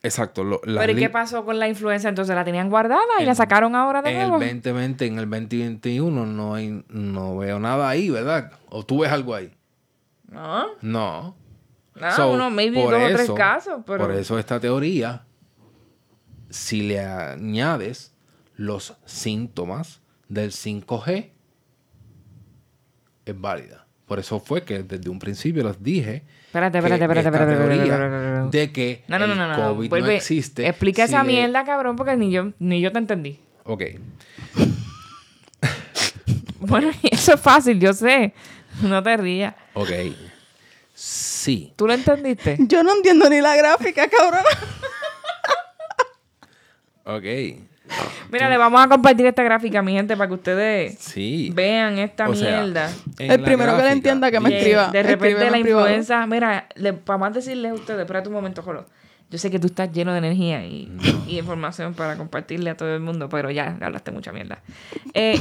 exacto, 0.02 0.44
lo- 0.44 0.60
Pero 0.60 0.92
¿y 0.92 0.96
qué 0.96 1.08
pasó 1.10 1.44
con 1.44 1.58
la 1.58 1.68
influenza? 1.68 2.08
Entonces 2.08 2.34
la 2.36 2.44
tenían 2.44 2.68
guardada 2.70 3.02
y 3.20 3.24
la 3.24 3.34
sacaron 3.34 3.74
ahora 3.74 4.02
de 4.02 4.10
en 4.10 4.16
el 4.16 4.28
nuevo. 4.28 4.44
2020, 4.44 5.06
en 5.06 5.18
el 5.18 5.28
2021 5.30 6.26
no 6.26 6.54
hay, 6.54 6.84
no 6.90 7.36
veo 7.38 7.58
nada 7.58 7.88
ahí, 7.88 8.10
¿verdad? 8.10 8.52
¿O 8.68 8.84
tú 8.84 9.00
ves 9.00 9.10
algo 9.10 9.34
ahí? 9.34 9.50
No, 10.30 10.66
No. 10.82 11.34
no, 11.94 12.12
So, 12.12 12.30
uno, 12.32 12.50
maybe 12.50 12.80
dos 12.82 12.92
o 12.92 13.06
tres 13.14 13.30
casos, 13.32 13.80
pero... 13.86 14.04
Por 14.06 14.14
eso 14.14 14.38
esta 14.38 14.60
teoría, 14.60 15.22
si 16.50 16.82
le 16.82 17.00
añades 17.00 18.12
los 18.56 18.94
síntomas 19.06 20.00
del 20.28 20.50
5G, 20.52 21.30
es 23.26 23.40
válida. 23.40 23.86
Por 24.06 24.18
eso 24.18 24.40
fue 24.40 24.64
que 24.64 24.82
desde 24.82 25.10
un 25.10 25.18
principio 25.18 25.62
les 25.64 25.82
dije 25.82 26.22
Espérate, 26.46 26.78
espérate, 26.78 27.04
espérate, 27.04 27.28
espérate, 27.28 28.56
de 28.58 28.72
que 28.72 29.04
No, 29.06 29.18
no, 29.18 29.26
no, 29.26 29.32
el 29.34 29.38
no, 29.38 29.48
no, 29.48 29.56
no. 29.56 29.68
COVID 29.74 29.84
no 29.84 29.90
Vuelve, 29.90 30.16
existe. 30.16 30.66
Explica 30.66 31.06
si 31.06 31.12
esa 31.12 31.22
le- 31.22 31.28
mierda, 31.32 31.62
cabrón, 31.64 31.94
porque 31.96 32.16
ni 32.16 32.30
yo, 32.30 32.52
ni 32.58 32.80
yo 32.80 32.90
te 32.90 32.98
entendí. 32.98 33.38
Ok. 33.64 33.82
Bueno, 36.60 36.90
eso 37.10 37.34
es 37.34 37.40
fácil, 37.40 37.78
yo 37.78 37.92
sé. 37.92 38.34
No 38.82 39.02
te 39.02 39.16
rías. 39.16 39.54
Ok. 39.74 39.90
Sí. 40.94 41.72
¿Tú 41.76 41.86
lo 41.86 41.94
entendiste? 41.94 42.56
Yo 42.60 42.82
no 42.82 42.94
entiendo 42.96 43.30
ni 43.30 43.40
la 43.40 43.56
gráfica, 43.56 44.08
cabrón. 44.08 44.42
Ok. 47.08 47.24
Mira, 48.30 48.50
le 48.50 48.58
vamos 48.58 48.84
a 48.84 48.88
compartir 48.88 49.24
esta 49.24 49.42
gráfica, 49.42 49.80
mi 49.80 49.92
gente, 49.92 50.14
para 50.14 50.28
que 50.28 50.34
ustedes 50.34 50.98
Sí. 50.98 51.50
vean 51.54 51.98
esta 51.98 52.28
O 52.28 52.34
sea, 52.34 52.60
mierda. 52.62 52.90
El 53.18 53.40
primero 53.42 53.74
que 53.78 53.82
le 53.82 53.92
entienda 53.92 54.30
que 54.30 54.40
me 54.40 54.54
escriba. 54.58 54.88
De 54.90 55.02
repente 55.02 55.50
la 55.50 55.58
influenza, 55.58 56.26
mira, 56.26 56.68
le- 56.74 56.92
para 56.92 57.16
más 57.18 57.32
decirles 57.32 57.72
a 57.72 57.74
ustedes, 57.74 58.00
espérate 58.00 58.28
un 58.28 58.34
momento, 58.34 58.62
Jolo. 58.62 58.84
Yo 59.30 59.38
sé 59.38 59.50
que 59.50 59.58
tú 59.58 59.66
estás 59.68 59.90
lleno 59.92 60.12
de 60.12 60.18
energía 60.18 60.64
y, 60.66 60.90
y 61.26 61.38
información 61.38 61.94
para 61.94 62.16
compartirle 62.16 62.70
a 62.70 62.76
todo 62.76 62.94
el 62.94 63.00
mundo, 63.00 63.28
pero 63.30 63.50
ya 63.50 63.76
hablaste 63.80 64.10
mucha 64.10 64.32
mierda. 64.32 64.60
Eh, 65.14 65.38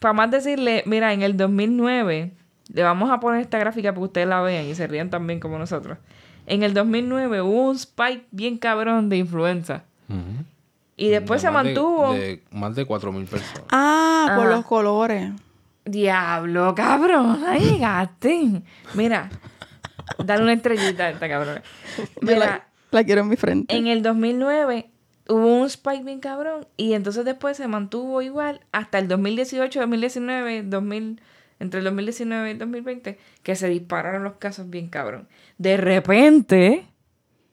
para 0.00 0.12
más 0.12 0.30
decirle, 0.30 0.82
mira, 0.86 1.12
en 1.12 1.22
el 1.22 1.36
2009, 1.36 2.32
le 2.72 2.82
vamos 2.82 3.10
a 3.10 3.20
poner 3.20 3.40
esta 3.40 3.58
gráfica 3.58 3.90
para 3.92 4.00
que 4.00 4.04
ustedes 4.04 4.26
la 4.28 4.40
vean 4.42 4.64
y 4.66 4.74
se 4.74 4.86
rían 4.88 5.10
también 5.10 5.38
como 5.38 5.56
nosotros. 5.58 5.98
En 6.48 6.62
el 6.64 6.74
2009 6.74 7.40
hubo 7.42 7.70
un 7.70 7.76
spike 7.76 8.26
bien 8.32 8.58
cabrón 8.58 9.08
de 9.08 9.16
influenza. 9.18 9.84
Ujú. 10.08 10.44
Y 10.96 11.08
después 11.08 11.42
De 11.42 11.48
se 11.48 11.52
más 11.52 11.64
de- 11.64 11.70
mantuvo. 11.74 12.12
De, 12.14 12.42
más 12.50 12.74
de 12.74 12.86
4.000 12.86 13.26
personas. 13.26 13.64
Ah, 13.70 14.32
por 14.36 14.46
Ajá. 14.46 14.56
los 14.56 14.64
colores. 14.64 15.32
Diablo, 15.84 16.74
cabrón. 16.74 17.44
Ahí 17.46 17.60
llegaste. 17.60 18.62
Mira, 18.94 19.30
dale 20.24 20.42
una 20.42 20.52
estrellita 20.54 21.04
a 21.04 21.10
esta 21.10 21.28
cabrón. 21.28 21.60
Yo 21.96 22.04
Mira, 22.22 22.38
la, 22.38 22.66
la 22.90 23.04
quiero 23.04 23.20
en 23.22 23.28
mi 23.28 23.36
frente. 23.36 23.76
en 23.76 23.86
el 23.86 24.02
2009 24.02 24.90
hubo 25.28 25.60
un 25.60 25.66
spike 25.66 26.04
bien 26.04 26.20
cabrón 26.20 26.66
y 26.76 26.94
entonces 26.94 27.24
después 27.24 27.56
se 27.56 27.68
mantuvo 27.68 28.22
igual 28.22 28.60
hasta 28.72 28.98
el 28.98 29.08
2018, 29.08 29.80
2019, 29.80 30.62
2000, 30.64 31.20
entre 31.60 31.78
el 31.78 31.84
2019 31.84 32.48
y 32.48 32.52
el 32.52 32.58
2020, 32.58 33.18
que 33.42 33.54
se 33.56 33.68
dispararon 33.68 34.24
los 34.24 34.34
casos 34.34 34.68
bien 34.70 34.88
cabrón. 34.88 35.28
De 35.58 35.76
repente, 35.76 36.86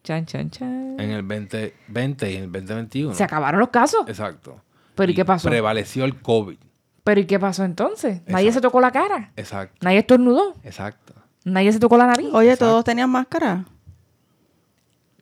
chan, 0.03 0.25
chan, 0.25 0.49
chan, 0.49 0.99
En 0.99 1.11
el 1.11 1.27
2020 1.27 2.31
y 2.31 2.35
en 2.37 2.43
el 2.43 2.51
2021. 2.51 3.13
se 3.15 3.23
acabaron 3.23 3.59
los 3.59 3.69
casos. 3.69 4.01
Exacto. 4.07 4.61
¿Pero 4.95 5.11
y 5.11 5.15
qué 5.15 5.25
pasó? 5.25 5.49
Prevaleció 5.49 6.05
el 6.05 6.21
COVID. 6.21 6.57
Pero 7.03 7.19
¿y 7.21 7.25
qué 7.25 7.39
pasó 7.39 7.63
entonces? 7.65 8.21
Nadie 8.27 8.51
se 8.51 8.61
tocó 8.61 8.79
la 8.79 8.91
cara, 8.91 9.31
Exacto. 9.35 9.75
nadie 9.81 9.99
estornudó, 9.99 10.55
Exacto. 10.63 11.13
nadie 11.43 11.71
se 11.73 11.79
tocó 11.79 11.97
la 11.97 12.07
nariz. 12.07 12.29
Oye, 12.31 12.55
todos 12.57 12.83
tenían 12.83 13.09
máscara. 13.09 13.65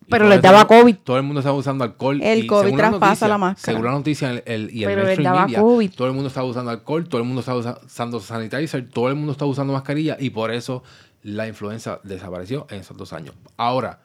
Pero 0.09 0.27
les 0.27 0.41
daba 0.41 0.67
COVID. 0.67 0.95
Todo 1.05 1.15
el 1.17 1.23
mundo 1.23 1.39
estaba 1.39 1.55
usando 1.57 1.85
alcohol. 1.85 2.21
El 2.21 2.39
y 2.39 2.47
COVID 2.47 2.71
la 2.71 2.77
traspasa 2.77 3.07
noticia- 3.07 3.27
la 3.29 3.37
máscara. 3.37 3.65
Según 3.73 3.85
la 3.85 3.91
noticia 3.91 4.29
el, 4.31 4.43
el- 4.45 4.69
y 4.75 4.83
el 4.83 4.89
Pero 4.89 5.03
les 5.05 5.23
daba 5.23 5.45
media, 5.45 5.59
COVID. 5.61 5.91
todo 5.95 6.07
el 6.07 6.13
mundo 6.13 6.27
estaba 6.27 6.45
usando 6.47 6.69
alcohol, 6.69 7.07
todo 7.07 7.21
el 7.21 7.27
mundo 7.27 7.39
estaba 7.39 7.57
usa- 7.59 7.79
usando 7.85 8.19
sanitizer, 8.19 8.89
todo 8.89 9.07
el 9.07 9.15
mundo 9.15 9.31
estaba 9.31 9.49
usando 9.49 9.71
mascarilla 9.71 10.17
y 10.19 10.31
por 10.31 10.51
eso 10.51 10.83
la 11.23 11.47
influenza 11.47 11.99
desapareció 12.03 12.67
en 12.69 12.81
esos 12.81 12.97
dos 12.97 13.13
años. 13.13 13.33
Ahora, 13.55 13.99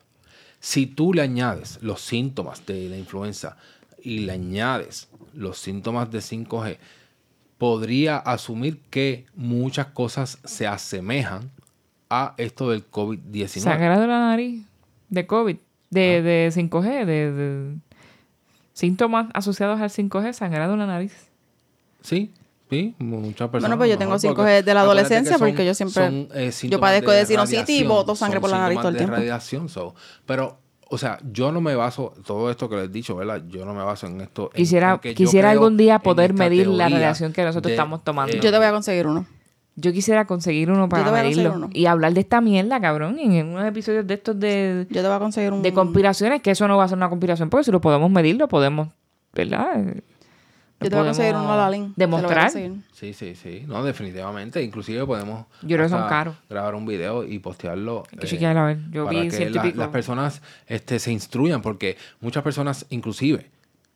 si 0.60 0.86
tú 0.86 1.12
le 1.12 1.22
añades 1.22 1.78
los 1.82 2.00
síntomas 2.00 2.64
de 2.66 2.88
la 2.88 2.96
influenza 2.96 3.56
y 4.02 4.20
le 4.20 4.32
añades 4.32 5.08
los 5.34 5.58
síntomas 5.58 6.10
de 6.10 6.18
5G, 6.18 6.78
podría 7.58 8.18
asumir 8.18 8.80
que 8.90 9.26
muchas 9.34 9.86
cosas 9.86 10.38
se 10.44 10.66
asemejan 10.66 11.50
a 12.10 12.34
esto 12.36 12.70
del 12.70 12.88
COVID-19. 12.90 13.60
Sangrado 13.60 14.02
de 14.02 14.06
la 14.06 14.20
nariz 14.20 14.64
de 15.08 15.26
COVID, 15.26 15.56
de, 15.90 16.22
de 16.22 16.50
5G, 16.52 17.04
de, 17.04 17.32
de 17.32 17.76
síntomas 18.72 19.28
asociados 19.34 19.80
al 19.80 19.90
5G, 19.90 20.32
sangrado 20.32 20.74
en 20.74 20.80
la 20.80 20.86
nariz. 20.86 21.28
Sí, 22.02 22.30
sí, 22.70 22.94
muchas 22.98 23.48
personas. 23.48 23.62
Bueno, 23.62 23.76
pues 23.78 23.90
yo 23.90 23.98
tengo 23.98 24.12
mejor, 24.14 24.20
5G 24.30 24.34
porque 24.36 24.50
desde 24.52 24.74
la 24.74 24.80
adolescencia 24.80 25.38
son- 25.38 25.48
porque 25.48 25.64
yo 25.66 25.74
siempre- 25.74 26.04
son, 26.04 26.28
eh, 26.34 26.50
yo 26.68 26.80
padezco 26.80 27.10
de 27.10 27.26
sinusitis 27.26 27.80
y 27.80 27.84
boto 27.84 28.14
sangre 28.16 28.36
son 28.36 28.40
por 28.42 28.50
la 28.50 28.58
nariz 28.58 28.78
todo 28.78 28.88
el 28.88 28.94
de 28.94 28.98
tiempo. 28.98 29.16
radiación, 29.16 29.68
so. 29.68 29.94
Pero, 30.26 30.58
o 30.88 30.98
sea, 30.98 31.18
yo 31.32 31.50
no 31.52 31.60
me 31.60 31.74
baso, 31.74 32.12
todo 32.24 32.50
esto 32.50 32.68
que 32.68 32.76
les 32.76 32.84
he 32.86 32.88
dicho, 32.88 33.16
¿verdad? 33.16 33.42
Yo 33.48 33.64
no 33.64 33.74
me 33.74 33.82
baso 33.82 34.06
en 34.06 34.20
esto. 34.20 34.50
Quisiera, 34.54 35.00
en 35.02 35.14
quisiera 35.14 35.50
algún 35.50 35.76
día 35.76 35.98
poder 35.98 36.32
medir 36.34 36.66
la 36.68 36.88
radiación 36.88 37.32
que 37.32 37.42
nosotros 37.42 37.70
de, 37.70 37.74
estamos 37.74 38.04
tomando. 38.04 38.34
eh, 38.36 38.40
Yo 38.40 38.50
te 38.50 38.56
voy 38.58 38.66
a 38.66 38.72
conseguir 38.72 39.06
uno. 39.06 39.26
Yo 39.78 39.92
quisiera 39.92 40.26
conseguir 40.26 40.70
uno 40.70 40.88
para 40.88 41.10
medirlo. 41.12 41.52
uno. 41.52 41.68
Y 41.72 41.84
hablar 41.84 42.14
de 42.14 42.20
esta 42.20 42.40
mierda, 42.40 42.80
cabrón, 42.80 43.18
en, 43.18 43.32
en 43.32 43.46
unos 43.48 43.66
episodios 43.66 44.06
de 44.06 44.14
estos 44.14 44.40
de, 44.40 44.86
Yo 44.88 45.02
te 45.02 45.06
voy 45.06 45.16
a 45.16 45.18
conseguir 45.18 45.52
un... 45.52 45.60
de 45.62 45.74
conspiraciones, 45.74 46.40
que 46.40 46.52
eso 46.52 46.66
no 46.66 46.78
va 46.78 46.84
a 46.84 46.88
ser 46.88 46.96
una 46.96 47.10
conspiración, 47.10 47.50
porque 47.50 47.64
si 47.64 47.70
lo 47.72 47.80
podemos 47.82 48.10
medir, 48.10 48.36
lo 48.36 48.48
podemos, 48.48 48.88
¿verdad? 49.34 49.82
Yo 50.80 50.90
te 50.90 50.94
voy 50.96 51.04
a 51.04 51.06
conseguir 51.06 51.34
uno 51.34 51.52
a 51.52 51.56
la 51.56 51.70
Lin. 51.70 51.94
Te 51.94 52.06
lo 52.06 52.08
voy 52.10 52.18
a 52.18 52.20
Demostrar. 52.28 52.50
Sí, 52.92 53.12
sí, 53.14 53.34
sí. 53.34 53.64
No, 53.66 53.82
definitivamente. 53.82 54.62
Inclusive 54.62 55.06
podemos 55.06 55.46
Yo 55.62 55.68
creo 55.76 55.82
que 55.84 55.88
son 55.88 56.00
hasta 56.00 56.08
caros. 56.10 56.36
grabar 56.50 56.74
un 56.74 56.84
video 56.86 57.24
y 57.24 57.38
postearlo. 57.38 58.02
Hay 58.12 58.18
que 58.18 58.26
eh, 58.26 58.28
chequearlo, 58.28 58.60
a 58.60 58.66
ver. 58.66 58.78
Yo 58.90 59.04
para 59.06 59.20
vi 59.22 59.28
que 59.28 59.50
la- 59.50 59.72
las 59.74 59.88
personas 59.88 60.42
este, 60.66 60.98
se 60.98 61.12
instruyan, 61.12 61.62
porque 61.62 61.96
muchas 62.20 62.42
personas, 62.42 62.84
inclusive, 62.90 63.50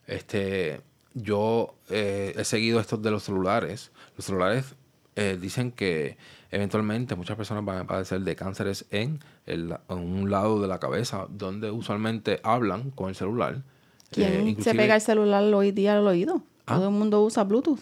este, 0.07 0.81
yo 1.15 1.75
eh, 1.91 2.35
he 2.37 2.45
seguido 2.45 2.81
estos 2.81 3.03
de 3.03 3.11
los 3.11 3.25
celulares. 3.25 3.91
Los 4.17 4.25
celulares 4.27 4.75
eh, 5.17 5.37
dicen 5.41 5.73
que 5.73 6.17
eventualmente 6.51 7.15
muchas 7.15 7.37
personas 7.37 7.65
van 7.65 7.79
a 7.79 7.85
padecer 7.87 8.21
de 8.23 8.37
cánceres 8.37 8.87
en, 8.91 9.21
el- 9.47 9.77
en 9.89 9.99
un 9.99 10.31
lado 10.31 10.61
de 10.63 10.67
la 10.69 10.79
cabeza, 10.81 11.27
donde 11.29 11.71
usualmente 11.71 12.41
hablan 12.43 12.91
con 12.91 13.11
el 13.11 13.15
celular. 13.15 13.63
¿Quién 14.11 14.49
Eh, 14.49 14.57
se 14.61 14.75
pega 14.75 14.95
el 14.97 15.01
celular 15.01 15.45
hoy 15.55 15.73
día 15.73 15.97
al 15.99 16.07
oído? 16.07 16.43
Ah. 16.71 16.77
Todo 16.77 16.89
el 16.89 16.95
mundo 16.95 17.23
usa 17.23 17.45
Bluetooth 17.45 17.81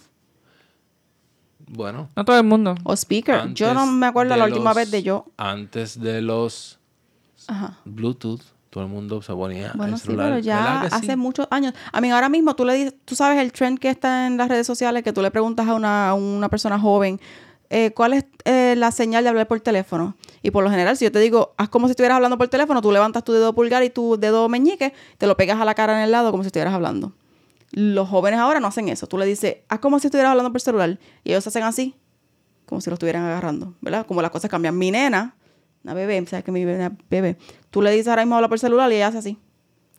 Bueno, 1.70 2.09
No 2.16 2.24
todo 2.24 2.39
el 2.39 2.44
mundo. 2.44 2.74
o 2.85 2.94
speaker. 2.97 3.52
yo 3.52 3.74
no 3.74 3.85
me 3.86 4.06
acuerdo 4.06 4.35
la 4.36 4.44
última 4.47 4.70
los- 4.70 4.77
vez 4.77 4.90
de 4.90 5.02
yo. 5.02 5.27
Antes 5.36 6.01
de 6.01 6.23
los 6.23 6.78
Ajá. 7.47 7.78
Bluetooth, 7.85 8.40
todo 8.70 8.85
el 8.85 8.90
mundo 8.90 9.20
se 9.23 9.32
ponía 9.35 9.73
Bueno, 9.74 9.94
el 9.94 10.01
sí, 10.01 10.06
celular. 10.06 10.28
pero 10.28 10.39
ya 10.39 10.56
¿verdad 10.56 10.81
que 10.89 10.94
hace 10.94 11.06
sí? 11.12 11.16
muchos 11.16 11.47
años. 11.51 11.74
A 11.93 12.01
mí 12.01 12.10
ahora 12.10 12.28
mismo 12.28 12.55
tú 12.56 12.65
le 12.65 12.74
dices, 12.74 12.94
tú 13.05 13.15
sabes 13.15 13.39
el 13.39 13.52
trend 13.52 13.78
que 13.78 13.90
está 13.90 14.27
en 14.27 14.36
las 14.39 14.48
redes 14.48 14.66
sociales 14.66 15.02
que 15.02 15.12
tú 15.12 15.20
le 15.20 15.31
preguntas 15.31 15.66
a 15.69 15.74
una, 15.74 16.09
a 16.10 16.15
una 16.15 16.48
persona 16.48 16.78
joven 16.78 17.20
eh, 17.70 17.93
cuál 17.94 18.15
es 18.15 18.24
eh, 18.47 18.74
la 18.78 18.90
señal 18.90 19.24
de 19.24 19.28
hablar 19.28 19.47
por 19.47 19.60
teléfono. 19.60 20.15
Y 20.43 20.51
por 20.51 20.65
lo 20.65 20.70
general, 20.70 20.97
si 20.97 21.05
yo 21.05 21.12
te 21.12 21.19
digo, 21.19 21.52
haz 21.59 21.69
como 21.69 21.86
si 21.86 21.90
estuvieras 21.90 22.16
hablando 22.16 22.39
por 22.39 22.48
teléfono, 22.48 22.81
tú 22.81 22.93
levantas 22.93 23.24
tu 23.24 23.32
dedo 23.35 23.52
pulgar 23.55 23.82
y 23.85 23.90
tu 23.90 24.16
dedo 24.19 24.48
meñique, 24.48 24.94
te 25.19 25.27
lo 25.27 25.36
pegas 25.36 25.60
a 25.60 25.66
la 25.66 25.74
cara 25.74 25.94
en 25.98 26.05
el 26.05 26.10
lado 26.12 26.31
como 26.31 26.43
si 26.43 26.47
estuvieras 26.47 26.73
hablando. 26.73 27.12
Los 27.73 28.09
jóvenes 28.09 28.40
ahora 28.40 28.61
no 28.61 28.69
hacen 28.69 28.89
eso. 28.89 29.07
Tú 29.07 29.19
le 29.19 29.27
dices, 29.27 29.59
haz 29.69 29.78
como 29.81 29.99
si 29.99 30.07
estuvieras 30.07 30.31
hablando 30.31 30.51
por 30.53 30.61
celular. 30.61 30.99
Y 31.24 31.31
ellos 31.32 31.47
hacen 31.47 31.62
así, 31.65 31.95
como 32.66 32.81
si 32.81 32.89
lo 32.90 32.95
estuvieran 32.95 33.24
agarrando, 33.24 33.74
¿verdad? 33.81 34.07
Como 34.07 34.23
las 34.23 34.31
cosas 34.31 34.51
cambian. 34.51 34.77
Mi 34.77 34.90
nena, 34.90 35.36
una 35.85 35.95
bebé, 35.95 36.24
sabes 36.27 36.45
que 36.45 36.53
mi 36.53 36.65
bebé, 36.65 36.90
bebé, 37.11 37.36
tú 37.70 37.82
le 37.82 37.90
dices 37.90 38.09
ahora 38.09 38.23
mismo 38.23 38.36
habla 38.36 38.49
por 38.49 38.59
celular 38.59 38.90
y 38.90 38.97
ella 38.97 39.09
hace 39.09 39.19
así. 39.19 39.39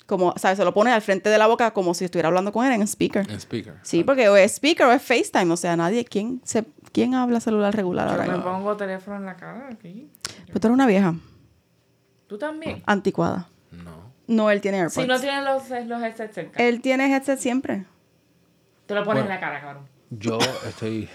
Como, 0.07 0.33
¿sabes? 0.37 0.57
Se 0.57 0.65
lo 0.65 0.73
pone 0.73 0.91
al 0.91 1.03
frente 1.03 1.29
de 1.29 1.37
la 1.37 1.45
boca 1.45 1.71
como 1.71 1.93
si 1.93 2.03
estuviera 2.05 2.29
hablando 2.29 2.51
con 2.51 2.65
él 2.65 2.73
en 2.73 2.81
speaker. 2.81 3.29
En 3.29 3.39
speaker. 3.39 3.75
Sí, 3.83 4.03
porque 4.03 4.27
o 4.27 4.35
es 4.35 4.53
speaker 4.55 4.87
o 4.87 4.91
es 4.91 5.03
FaceTime. 5.03 5.53
O 5.53 5.57
sea, 5.57 5.77
nadie, 5.77 6.03
¿quién, 6.03 6.41
se, 6.43 6.65
quién 6.91 7.13
habla 7.13 7.39
celular 7.39 7.75
regular 7.75 8.07
ahora 8.07 8.25
Yo 8.25 8.31
me 8.31 8.37
mismo? 8.39 8.51
pongo 8.51 8.75
teléfono 8.75 9.17
en 9.17 9.25
la 9.25 9.35
cara 9.35 9.69
aquí. 9.71 10.09
Pues 10.47 10.59
tú 10.59 10.67
eres 10.67 10.73
una 10.73 10.87
vieja, 10.87 11.13
¿Tú 12.25 12.39
también? 12.39 12.81
anticuada. 12.87 13.49
No. 13.71 14.08
No, 14.29 14.51
él 14.51 14.61
tiene 14.61 14.77
AirPods. 14.77 14.93
Si 14.93 15.07
no 15.07 15.19
tienes 15.19 15.43
los, 15.43 15.87
los 15.87 16.03
headsets 16.03 16.35
cerca. 16.35 16.63
Él 16.63 16.81
tiene 16.81 17.11
headset 17.13 17.39
siempre. 17.39 17.85
Te 18.85 18.93
lo 18.93 19.03
pones 19.03 19.23
Bueno. 19.23 19.35
en 19.35 19.35
la 19.35 19.39
cara, 19.39 19.59
cabrón. 19.59 19.83
Yo 20.11 20.37
estoy, 20.67 21.09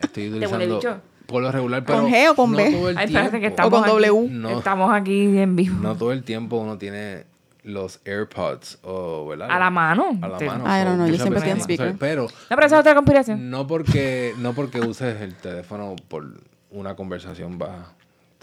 estoy 0.00 0.28
utilizando 0.30 1.00
por 1.26 1.42
lo 1.42 1.50
regular, 1.52 1.84
pero 1.84 2.02
¿Con 2.02 2.10
G 2.12 2.30
o 2.30 2.34
con 2.34 2.50
no 2.52 2.56
B? 2.58 2.70
todo 2.72 2.88
el 2.90 2.98
Ay, 2.98 3.06
espérate 3.06 3.40
que 3.40 3.46
estamos 3.46 3.72
con 3.72 3.82
aquí. 3.82 3.90
W. 3.92 4.28
No. 4.30 4.58
Estamos 4.58 4.92
aquí 4.94 5.38
en 5.38 5.56
vivo. 5.56 5.76
No 5.80 5.96
todo 5.96 6.12
el 6.12 6.22
tiempo 6.24 6.56
uno 6.56 6.78
tiene 6.78 7.26
los 7.62 8.00
AirPods 8.04 8.78
o, 8.82 9.26
¿verdad? 9.26 9.50
A 9.50 9.58
la 9.58 9.70
mano. 9.70 10.16
A 10.22 10.28
la 10.28 10.38
mano. 10.38 10.64
Ay, 10.66 10.84
so, 10.84 10.90
no, 10.90 10.96
no, 10.96 11.06
yo 11.08 11.16
siempre 11.16 11.50
en 11.50 11.58
no- 11.58 11.96
Pero 11.98 12.22
No, 12.22 12.28
pero 12.48 12.66
esa 12.66 12.76
es 12.76 12.80
otra 12.80 12.94
conspiración. 12.94 13.50
no 13.50 13.66
porque, 13.66 14.34
no 14.38 14.52
porque 14.54 14.80
uses 14.80 15.20
el 15.20 15.34
teléfono 15.34 15.96
por 16.08 16.26
una 16.70 16.94
conversación 16.94 17.58
va 17.60 17.92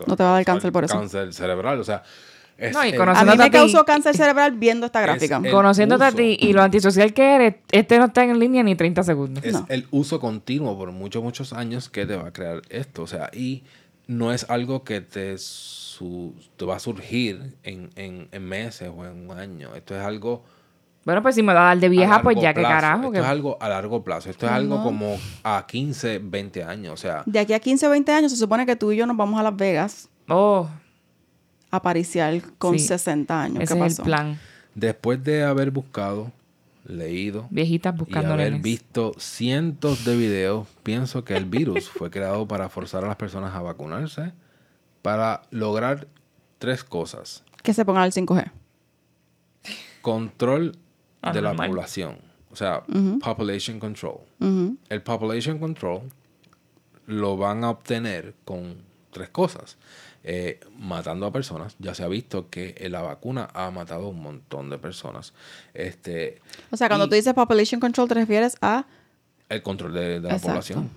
No 0.05 0.15
te 0.17 0.23
va 0.23 0.31
a 0.31 0.33
dar 0.33 0.45
cáncer 0.45 0.71
por 0.73 0.83
eso. 0.83 0.97
Cáncer 0.97 1.33
cerebral, 1.33 1.79
o 1.79 1.83
sea. 1.83 2.03
Es 2.57 2.73
No, 2.73 2.85
y 2.85 2.93
conoce- 2.93 3.19
A 3.21 3.25
mí 3.25 3.37
me 3.37 3.43
a 3.43 3.47
ti- 3.47 3.51
causó 3.51 3.83
cáncer 3.85 4.15
cerebral 4.15 4.51
viendo 4.53 4.85
esta 4.85 5.01
gráfica. 5.01 5.41
Conociéndote 5.51 6.03
a 6.05 6.11
ti 6.11 6.37
y 6.39 6.53
lo 6.53 6.61
antisocial 6.61 7.13
que 7.13 7.35
eres, 7.35 7.55
este 7.71 7.97
no 7.97 8.05
está 8.05 8.23
en 8.23 8.39
línea 8.39 8.63
ni 8.63 8.75
30 8.75 9.03
segundos. 9.03 9.43
es 9.43 9.53
No. 9.53 9.65
el 9.69 9.87
uso 9.91 10.19
continuo 10.19 10.77
por 10.77 10.91
muchos, 10.91 11.23
muchos 11.23 11.53
años 11.53 11.89
que 11.89 12.05
te 12.05 12.15
va 12.15 12.27
a 12.27 12.33
crear 12.33 12.61
esto. 12.69 13.03
O 13.03 13.07
sea, 13.07 13.29
y 13.33 13.63
no 14.07 14.31
es 14.33 14.49
algo 14.49 14.83
que 14.83 15.01
te, 15.01 15.37
su- 15.37 16.33
te 16.57 16.65
va 16.65 16.75
a 16.75 16.79
surgir 16.79 17.55
en, 17.63 17.89
en- 17.95 18.27
en 18.31 18.43
meses 18.45 18.89
o 18.95 19.05
en 19.05 19.29
un 19.29 19.37
año. 19.37 19.75
Esto 19.75 19.95
es 19.95 20.01
algo. 20.01 20.43
Bueno, 21.05 21.21
pues 21.21 21.35
si 21.35 21.43
me 21.43 21.53
va 21.53 21.61
a 21.61 21.65
dar 21.69 21.79
de 21.79 21.89
vieja, 21.89 22.21
pues 22.21 22.37
ya, 22.39 22.53
qué 22.53 22.61
plazo. 22.61 22.75
carajo. 22.75 22.99
Esto 23.01 23.11
que- 23.11 23.19
es 23.19 23.25
algo 23.25 23.57
a 23.59 23.67
largo 23.67 24.03
plazo. 24.03 24.29
Esto 24.29 24.45
es 24.45 24.51
algo 24.53 24.81
como 24.83 25.17
a 25.43 25.65
15, 25.67 26.19
20 26.23 26.63
años. 26.63 26.93
O 26.93 26.97
sea, 26.97 27.23
De 27.25 27.39
aquí 27.39 27.51
a 27.53 27.59
15 27.59 27.87
o 27.87 27.89
20 27.89 28.11
años 28.13 28.31
se 28.31 28.37
supone 28.37 28.65
que 28.65 28.75
tú 28.77 28.91
y 28.91 28.97
yo 28.97 29.05
nos 29.05 29.17
vamos 29.17 29.37
a 29.39 29.43
Las 29.43 29.55
Vegas 29.55 30.07
Oh, 30.29 30.69
a 31.75 31.81
pariciar 31.81 32.41
con 32.57 32.77
Sí. 32.77 32.85
60 32.87 33.41
años. 33.41 33.63
ese 33.63 33.73
¿Qué 33.73 33.79
es 33.79 33.85
pasó? 33.97 34.01
el 34.01 34.05
plan. 34.05 34.39
después 34.75 35.23
de 35.23 35.43
haber 35.43 35.71
buscado, 35.71 36.31
leído 36.85 37.47
Viejitas 37.49 37.95
y 37.95 37.97
buscando 37.97 38.33
haber 38.33 38.47
nenes. 38.51 38.61
visto 38.61 39.13
cientos 39.17 40.03
de 40.05 40.15
videos, 40.17 40.67
pienso 40.83 41.23
que 41.23 41.35
el 41.37 41.45
virus 41.45 41.89
fue 41.89 42.09
creado 42.11 42.47
para 42.47 42.67
forzar 42.69 43.03
a 43.05 43.07
las 43.07 43.15
personas 43.15 43.55
a 43.55 43.61
vacunarse 43.61 44.33
para 45.01 45.43
lograr 45.51 46.07
tres 46.59 46.83
cosas. 46.83 47.43
Que 47.61 47.73
se 47.73 47.85
pongan 47.85 48.03
al 48.03 48.11
5G. 48.11 48.51
control 50.01 50.77
Ah, 51.21 51.31
de 51.31 51.41
la 51.41 51.53
población. 51.55 52.17
O 52.51 52.55
sea, 52.57 52.83
population 53.21 53.79
control. 53.79 54.17
El 54.89 55.01
population 55.01 55.57
control 55.57 56.01
lo 57.07 57.37
van 57.37 57.63
a 57.63 57.69
obtener 57.69 58.35
con 58.43 58.75
tres 59.11 59.29
cosas. 59.29 59.77
Eh, 60.25 60.59
matando 60.77 61.25
a 61.25 61.31
personas. 61.33 61.75
Ya 61.79 61.93
se 61.93 62.03
ha 62.03 62.07
visto 62.07 62.49
que 62.49 62.75
eh, 62.77 62.87
la 62.89 63.01
vacuna 63.01 63.49
ha 63.53 63.69
matado 63.71 64.05
a 64.05 64.09
un 64.09 64.21
montón 64.21 64.69
de 64.69 64.77
personas. 64.77 65.33
Este, 65.73 66.41
O 66.71 66.77
sea, 66.77 66.87
cuando 66.87 67.05
Y- 67.07 67.09
tú 67.09 67.15
dices 67.15 67.33
population 67.33 67.81
control, 67.81 68.07
te 68.07 68.13
refieres 68.15 68.55
a... 68.61 68.85
el 69.49 69.61
control 69.61 69.93
de, 69.93 70.01
de 70.01 70.19
la 70.21 70.29
Exacto. 70.35 70.47
población. 70.47 70.89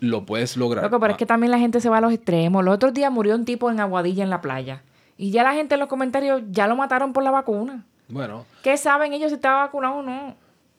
Lo 0.00 0.26
puedes 0.26 0.56
lograr. 0.56 0.84
Loco, 0.84 0.98
pero 1.00 1.12
es 1.12 1.16
que 1.18 1.26
también 1.26 1.50
la 1.52 1.58
gente 1.58 1.80
se 1.80 1.88
va 1.88 1.98
a 1.98 2.00
los 2.00 2.12
extremos. 2.12 2.64
Los 2.64 2.74
otros 2.74 2.92
días 2.92 3.10
murió 3.12 3.34
un 3.36 3.44
tipo 3.44 3.70
en 3.70 3.78
Aguadilla 3.80 4.22
en 4.24 4.30
la 4.30 4.40
playa. 4.40 4.82
Y 5.16 5.30
ya 5.30 5.44
la 5.44 5.54
gente 5.54 5.74
en 5.74 5.80
los 5.80 5.88
comentarios 5.88 6.42
ya 6.50 6.66
lo 6.66 6.74
mataron 6.76 7.12
por 7.12 7.22
la 7.22 7.30
vacuna. 7.30 7.84
Bueno, 8.08 8.44
¿Qué 8.62 8.76
saben 8.76 9.12
ellos 9.12 9.30
si 9.30 9.36
estaba 9.36 9.62
vacunado 9.64 9.94
o 9.96 10.02
no? 10.02 10.34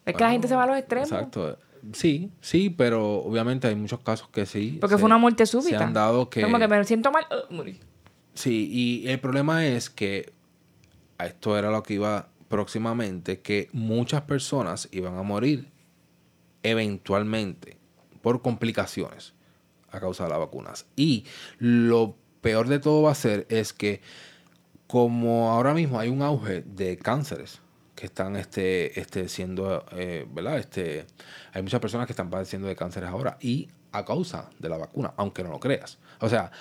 Es 0.05 0.13
que 0.15 0.23
la 0.23 0.31
gente 0.31 0.47
se 0.49 0.55
va 0.55 0.63
a 0.63 0.67
los 0.67 0.77
extremos. 0.77 1.09
Exacto. 1.11 1.57
Sí, 1.93 2.29
sí, 2.41 2.69
pero 2.69 3.17
obviamente 3.23 3.67
hay 3.67 3.75
muchos 3.75 3.99
casos 4.01 4.27
que 4.29 4.45
sí. 4.45 4.77
Porque 4.81 4.95
se- 4.95 4.99
fue 4.99 5.05
una 5.07 5.17
muerte 5.17 5.45
Se 5.45 5.53
súbita. 5.53 5.83
han 5.85 5.93
dado 5.93 6.29
que... 6.29 6.41
Como 6.41 6.59
que 6.59 6.67
me 6.67 6.83
siento 6.83 7.09
mal. 7.11 7.25
uh, 7.49 7.53
morí. 7.53 7.79
Sí, 8.33 8.69
y 8.71 9.07
el 9.07 9.19
problema 9.19 9.65
es 9.65 9.89
que 9.89 10.33
esto 11.19 11.57
era 11.57 11.71
lo 11.71 11.83
que 11.83 11.95
iba 11.95 12.29
próximamente, 12.47 13.39
que 13.41 13.69
muchas 13.73 14.21
personas 14.23 14.89
iban 14.91 15.17
a 15.17 15.23
morir 15.23 15.71
eventualmente 16.63 17.77
por 18.21 18.41
complicaciones 18.41 19.33
a 19.91 19.99
causa 19.99 20.23
de 20.23 20.29
las 20.31 20.39
vacunas. 20.39 20.85
Y 20.95 21.25
lo 21.59 22.15
peor 22.41 22.67
de 22.67 22.79
todo 22.79 23.03
va 23.03 23.11
a 23.11 23.15
ser 23.15 23.45
es 23.49 23.73
que 23.73 24.01
como 24.87 25.51
ahora 25.51 25.73
mismo 25.73 25.99
hay 25.99 26.09
un 26.09 26.21
auge 26.21 26.61
de 26.61 26.97
cánceres 26.97 27.59
que 27.95 28.05
están 28.05 28.35
este, 28.35 28.99
este 28.99 29.29
siendo, 29.29 29.85
eh, 29.91 30.27
¿verdad? 30.31 30.57
Este, 30.57 31.05
hay 31.53 31.61
muchas 31.61 31.79
personas 31.79 32.07
que 32.07 32.13
están 32.13 32.29
padeciendo 32.29 32.67
de 32.67 32.75
cánceres 32.75 33.09
ahora 33.09 33.37
y 33.39 33.69
a 33.91 34.03
causa 34.03 34.49
de 34.59 34.69
la 34.69 34.77
vacuna, 34.77 35.13
aunque 35.17 35.43
no 35.43 35.51
lo 35.51 35.59
creas. 35.59 35.99
O 36.19 36.27
sea, 36.27 36.51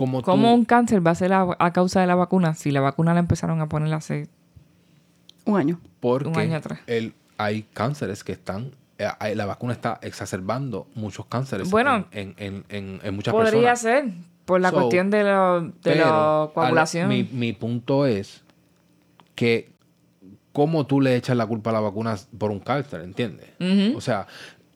como 0.00 0.20
tú- 0.22 0.30
¿Cómo 0.30 0.54
un 0.54 0.64
cáncer 0.64 1.06
va 1.06 1.10
a 1.10 1.14
ser 1.14 1.32
a, 1.34 1.46
a 1.58 1.72
causa 1.74 2.00
de 2.00 2.06
la 2.06 2.14
vacuna 2.14 2.54
si 2.54 2.70
la 2.70 2.80
vacuna 2.80 3.12
la 3.12 3.20
empezaron 3.20 3.60
a 3.60 3.68
poner 3.68 3.92
hace... 3.92 4.28
Un 5.44 5.58
año. 5.58 5.78
porque 6.00 6.28
un 6.28 6.38
año 6.38 6.56
atrás. 6.56 6.80
el- 6.86 7.12
hay 7.36 7.62
cánceres 7.74 8.24
que 8.24 8.32
están, 8.32 8.70
eh, 8.98 9.34
la 9.34 9.44
vacuna 9.46 9.72
está 9.74 9.98
exacerbando 10.02 10.86
muchos 10.94 11.26
cánceres 11.26 11.70
Bueno, 11.70 12.06
en, 12.12 12.34
en, 12.38 12.64
en, 12.70 13.00
en 13.02 13.14
muchas 13.14 13.32
Podría 13.32 13.50
personas. 13.74 13.80
ser 13.80 14.04
por 14.46 14.60
la 14.60 14.70
So, 14.70 14.76
cuestión 14.76 15.10
de, 15.10 15.22
lo, 15.24 15.60
de 15.62 15.72
Pero, 15.82 16.04
la 16.06 16.42
al- 16.44 16.52
coagulación. 16.52 17.08
mi, 17.08 17.24
mi 17.24 17.52
punto 17.52 18.06
es 18.06 18.42
que 19.34 19.70
cómo 20.52 20.86
tú 20.86 21.00
le 21.00 21.14
echas 21.16 21.36
la 21.36 21.46
culpa 21.46 21.70
a 21.70 21.72
la 21.74 21.80
vacuna 21.80 22.16
por 22.38 22.50
un 22.50 22.60
cáncer, 22.60 23.02
¿entiendes? 23.02 23.48
O 23.94 24.00
sea, 24.00 24.26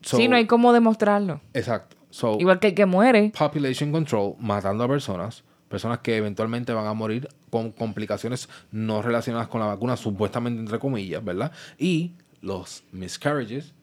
so- 0.03 0.17
sí, 0.19 0.29
no 0.29 0.37
hay 0.37 0.47
cómo 0.47 0.73
demostrarlo. 0.73 1.41
Exacto. 1.55 1.94
So, 2.15 2.37
Igual 2.39 2.61
que 2.61 2.69
el 2.69 2.75
que 2.77 2.87
muere. 2.87 3.33
population 3.37 3.91
control, 3.91 4.37
matando 4.39 4.85
a 4.85 4.89
personas, 4.89 5.43
personas 5.69 5.99
que 5.99 6.17
eventualmente 6.17 6.73
van 6.73 6.87
a 6.87 6.95
morir 6.95 7.27
con 7.51 7.73
complicaciones 7.73 8.49
no 8.71 9.03
relacionadas 9.03 9.49
con 9.49 9.61
la 9.61 9.67
vacuna, 9.67 9.97
supuestamente 9.97 10.61
entre 10.61 10.79
comillas, 10.79 11.25
¿verdad? 11.25 11.51
Y 11.77 12.13
los 12.41 12.85
miscarriages, 12.93 13.75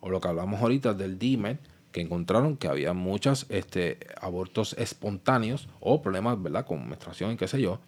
o 0.00 0.10
lo 0.10 0.20
que 0.20 0.28
hablamos 0.28 0.60
ahorita 0.60 0.92
del 0.92 1.18
DMED, 1.18 1.56
que 1.92 2.02
encontraron 2.02 2.58
que 2.58 2.68
había 2.68 2.92
muchos 2.92 3.46
este, 3.48 3.98
abortos 4.20 4.74
espontáneos 4.78 5.70
o 5.80 6.02
problemas, 6.02 6.42
¿verdad? 6.42 6.66
Con 6.66 6.86
menstruación 6.86 7.32
y 7.32 7.36
qué 7.38 7.48
sé 7.48 7.58
yo, 7.58 7.80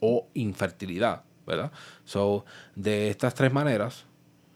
o 0.00 0.26
infertilidad, 0.34 1.22
¿verdad? 1.46 1.70
So, 2.04 2.44
de 2.74 3.08
estas 3.08 3.34
tres 3.36 3.52
maneras, 3.52 4.04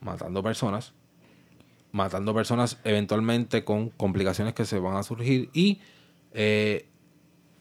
matando 0.01 0.43
personas, 0.43 0.93
matando 1.93 2.35
personas 2.35 2.79
eventualmente 2.85 3.65
con 3.65 3.91
complicaciones 3.91 4.55
que 4.55 4.65
se 4.65 4.79
van 4.79 4.97
a 4.97 5.03
surgir 5.03 5.51
y 5.53 5.81
eh, 6.33 6.89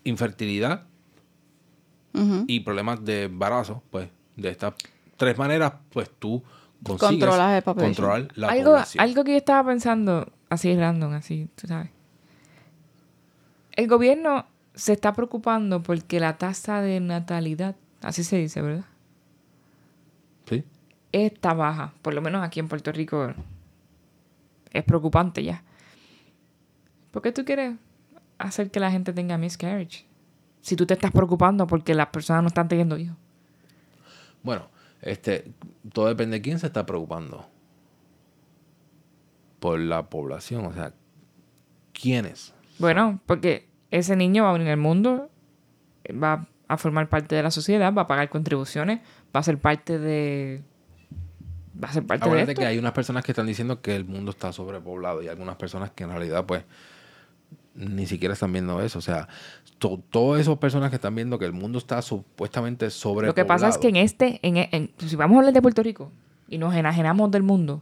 infertilidad 0.04 0.86
y 2.48 2.60
problemas 2.60 3.06
de 3.06 3.24
embarazo, 3.24 3.84
pues 3.90 4.10
de 4.36 4.50
estas 4.50 4.74
tres 5.16 5.38
maneras, 5.38 5.74
pues 5.92 6.10
tú 6.20 6.44
consigues 6.84 7.26
Controlas 7.26 7.56
el 7.56 7.64
population. 7.64 7.94
controlar 7.94 8.28
la 8.36 8.48
algo, 8.50 8.72
población. 8.72 9.02
algo 9.04 9.24
que 9.24 9.32
yo 9.32 9.38
estaba 9.38 9.70
pensando, 9.70 10.30
así 10.50 10.76
random, 10.76 11.14
así, 11.14 11.48
tú 11.56 11.68
sabes. 11.68 11.90
El 13.74 13.88
gobierno 13.88 14.46
se 14.76 14.92
está 14.94 15.14
preocupando 15.14 15.82
porque 15.84 16.20
la 16.20 16.38
tasa 16.38 16.82
de 16.82 17.00
natalidad, 17.00 17.76
así 18.02 18.26
se 18.26 18.38
dice, 18.38 18.62
¿verdad? 18.62 18.86
Sí. 20.50 20.66
Está 21.14 21.54
baja. 21.54 21.94
Por 22.02 22.14
lo 22.14 22.22
menos 22.22 22.44
aquí 22.44 22.60
en 22.60 22.68
Puerto 22.68 22.92
Rico 22.92 23.34
es 24.72 24.84
preocupante 24.84 25.44
ya. 25.44 25.64
¿Por 27.12 27.22
qué 27.22 27.32
tú 27.32 27.44
quieres 27.46 27.76
hacer 28.38 28.72
que 28.72 28.80
la 28.80 28.92
gente 28.92 29.14
tenga 29.14 29.38
miscarriage? 29.38 30.06
Si 30.62 30.76
tú 30.76 30.86
te 30.86 30.94
estás 30.94 31.12
preocupando 31.12 31.68
porque 31.68 31.94
las 31.94 32.08
personas 32.08 32.44
no 32.44 32.48
están 32.48 32.68
teniendo 32.68 32.98
hijos. 32.98 33.18
Bueno, 34.44 34.70
este, 35.02 35.52
todo 35.94 36.08
depende 36.08 36.38
de 36.38 36.42
quién 36.42 36.60
se 36.60 36.68
está 36.68 36.86
preocupando 36.86 37.48
por 39.60 39.80
la 39.80 40.10
población, 40.10 40.66
o 40.66 40.74
sea, 40.74 40.94
quiénes. 41.94 42.54
Bueno, 42.80 43.20
porque 43.26 43.70
ese 43.92 44.16
niño 44.16 44.44
va 44.44 44.50
a 44.50 44.54
venir 44.54 44.70
al 44.70 44.78
mundo, 44.78 45.30
va 46.12 46.48
a 46.68 46.78
formar 46.78 47.10
parte 47.10 47.36
de 47.36 47.44
la 47.44 47.52
sociedad, 47.52 47.94
va 47.94 48.04
a 48.04 48.08
pagar 48.08 48.30
contribuciones, 48.30 49.02
va 49.36 49.42
a 49.42 49.44
ser 49.44 49.60
parte 49.60 50.00
de... 50.00 50.64
Va 51.84 51.90
a 51.90 51.94
ser 51.94 52.06
parte 52.06 52.26
de 52.30 52.42
esto. 52.52 52.60
que 52.62 52.66
hay 52.68 52.78
unas 52.78 52.92
personas 52.94 53.24
que 53.24 53.32
están 53.32 53.48
diciendo 53.48 53.82
que 53.82 53.96
el 53.96 54.06
mundo 54.06 54.32
está 54.32 54.52
sobrepoblado 54.54 55.22
y 55.22 55.28
algunas 55.28 55.56
personas 55.56 55.92
que 55.92 56.04
en 56.04 56.10
realidad, 56.12 56.46
pues, 56.46 56.64
ni 57.74 58.06
siquiera 58.06 58.34
están 58.34 58.52
viendo 58.54 58.82
eso. 58.82 59.00
O 59.00 59.02
sea, 59.02 59.28
to- 59.80 60.02
todas 60.12 60.42
esas 60.42 60.58
personas 60.58 60.90
que 60.90 60.98
están 60.98 61.16
viendo 61.16 61.40
que 61.40 61.46
el 61.46 61.54
mundo 61.54 61.80
está 61.80 62.02
supuestamente 62.02 62.90
sobrepoblado. 62.90 63.32
Lo 63.32 63.36
que 63.36 63.46
pasa 63.46 63.70
es 63.70 63.78
que 63.78 63.88
en 63.88 63.96
este, 63.96 64.40
en, 64.44 64.58
en- 64.58 64.92
si 65.08 65.16
vamos 65.16 65.36
a 65.36 65.40
hablar 65.40 65.54
de 65.54 65.62
Puerto 65.62 65.82
Rico 65.82 66.12
y 66.48 66.58
nos 66.58 66.76
enajenamos 66.76 67.32
del 67.32 67.44
mundo, 67.44 67.82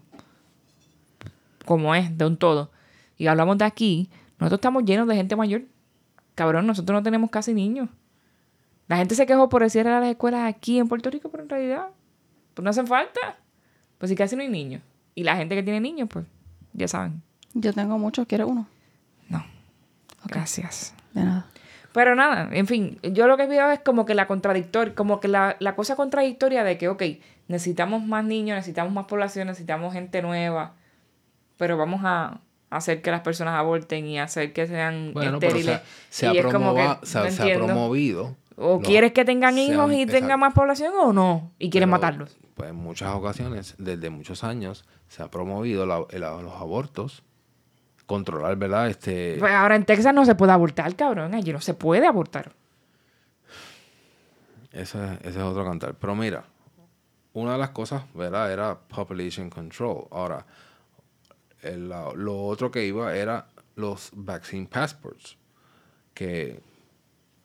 como 1.65 1.93
es, 1.95 2.17
de 2.17 2.25
un 2.25 2.37
todo, 2.37 2.71
y 3.17 3.27
hablamos 3.27 3.57
de 3.57 3.65
aquí, 3.65 4.09
nosotros 4.39 4.59
estamos 4.59 4.83
llenos 4.85 5.07
de 5.07 5.15
gente 5.15 5.35
mayor. 5.35 5.63
Cabrón, 6.35 6.65
nosotros 6.67 6.95
no 6.97 7.03
tenemos 7.03 7.29
casi 7.29 7.53
niños. 7.53 7.89
La 8.87 8.97
gente 8.97 9.13
se 9.15 9.25
quejó 9.25 9.49
por 9.49 9.61
decir 9.61 9.87
a 9.87 9.99
las 9.99 10.09
escuelas 10.09 10.47
aquí 10.47 10.79
en 10.79 10.87
Puerto 10.87 11.09
Rico, 11.09 11.29
pero 11.29 11.43
en 11.43 11.49
realidad, 11.49 11.87
pues 12.53 12.63
no 12.63 12.69
hacen 12.69 12.87
falta. 12.87 13.37
Pues 13.99 14.09
si 14.09 14.15
casi 14.15 14.35
no 14.35 14.41
hay 14.41 14.49
niños. 14.49 14.81
Y 15.13 15.23
la 15.23 15.35
gente 15.35 15.53
que 15.55 15.61
tiene 15.63 15.79
niños, 15.79 16.09
pues, 16.11 16.25
ya 16.73 16.87
saben. 16.87 17.21
Yo 17.53 17.71
tengo 17.73 17.97
muchos, 17.99 18.25
¿quieres 18.25 18.47
uno? 18.47 18.65
No. 19.29 19.45
Gracias. 20.25 20.93
De 21.13 21.23
nada. 21.23 21.45
Pero 21.91 22.15
nada, 22.15 22.49
en 22.51 22.67
fin, 22.67 22.99
yo 23.01 23.27
lo 23.27 23.35
que 23.35 23.47
veo 23.47 23.71
es 23.71 23.79
como 23.79 24.05
que 24.05 24.13
la 24.13 24.27
contradictoria, 24.27 24.93
como 24.93 25.19
que 25.19 25.27
la, 25.27 25.55
la 25.59 25.75
cosa 25.75 25.95
contradictoria 25.95 26.63
de 26.63 26.77
que, 26.77 26.87
ok, 26.87 27.01
necesitamos 27.47 28.03
más 28.03 28.23
niños, 28.23 28.55
necesitamos 28.55 28.93
más 28.93 29.05
población, 29.07 29.47
necesitamos 29.47 29.91
gente 29.93 30.21
nueva, 30.21 30.73
pero 31.57 31.77
vamos 31.77 32.01
a 32.03 32.39
hacer 32.69 33.01
que 33.01 33.09
las 33.09 33.21
personas 33.21 33.55
aborten 33.55 34.05
y 34.05 34.19
hacer 34.19 34.53
que 34.53 34.67
sean 34.67 35.13
Bueno, 35.15 35.39
pero 35.39 35.53
estériles. 35.57 35.81
se, 36.11 36.27
ha- 36.27 36.29
se 36.29 36.35
y 36.35 36.37
ha 36.37 36.41
es 36.47 36.53
como 36.53 36.75
que, 36.75 36.81
promova- 36.81 36.99
se 37.03 37.17
ha- 37.17 37.23
no 37.23 37.31
se 37.31 37.41
ha 37.41 37.45
entiendo. 37.45 37.65
promovido. 37.65 38.35
O 38.61 38.81
quieres 38.81 39.13
que 39.13 39.23
tengan 39.23 39.57
hijos 39.57 39.91
y 39.93 40.05
tengan 40.05 40.39
más 40.39 40.53
población 40.53 40.93
o 40.99 41.13
no, 41.13 41.51
y 41.59 41.69
quieres 41.69 41.87
matarlos. 41.89 42.37
Pues 42.55 42.69
en 42.71 42.75
muchas 42.75 43.13
ocasiones, 43.15 43.75
desde 43.77 44.09
muchos 44.09 44.43
años, 44.43 44.83
se 45.07 45.23
ha 45.23 45.31
promovido 45.31 45.85
la- 45.85 46.05
el- 46.09 46.21
los 46.21 46.53
abortos, 46.55 47.23
controlar, 48.05 48.57
¿verdad? 48.57 48.89
Este, 48.89 49.37
Pues 49.39 49.53
ahora 49.53 49.75
en 49.75 49.85
Texas 49.85 50.13
no 50.13 50.25
se 50.25 50.35
puede 50.35 50.51
abortar, 50.51 50.93
cabrón, 50.95 51.33
allí 51.35 51.53
no 51.53 51.61
se 51.61 51.73
puede 51.73 52.05
abortar. 52.05 52.53
ese, 54.71 54.99
ese 55.23 55.29
es 55.29 55.43
otro 55.43 55.65
cantar. 55.65 55.95
Pero 55.95 56.15
mira, 56.15 56.43
una 57.33 57.53
de 57.53 57.57
las 57.57 57.69
cosas, 57.71 58.03
¿verdad? 58.13 58.51
Era 58.51 58.77
population 58.77 59.49
control. 59.49 60.05
Ahora, 60.11 60.45
el- 61.61 61.89
lo 61.89 62.45
otro 62.45 62.69
que 62.71 62.85
iba 62.85 63.15
era 63.15 63.47
los 63.75 64.09
vaccine 64.13 64.67
passports. 64.67 65.37
Que 66.13 66.59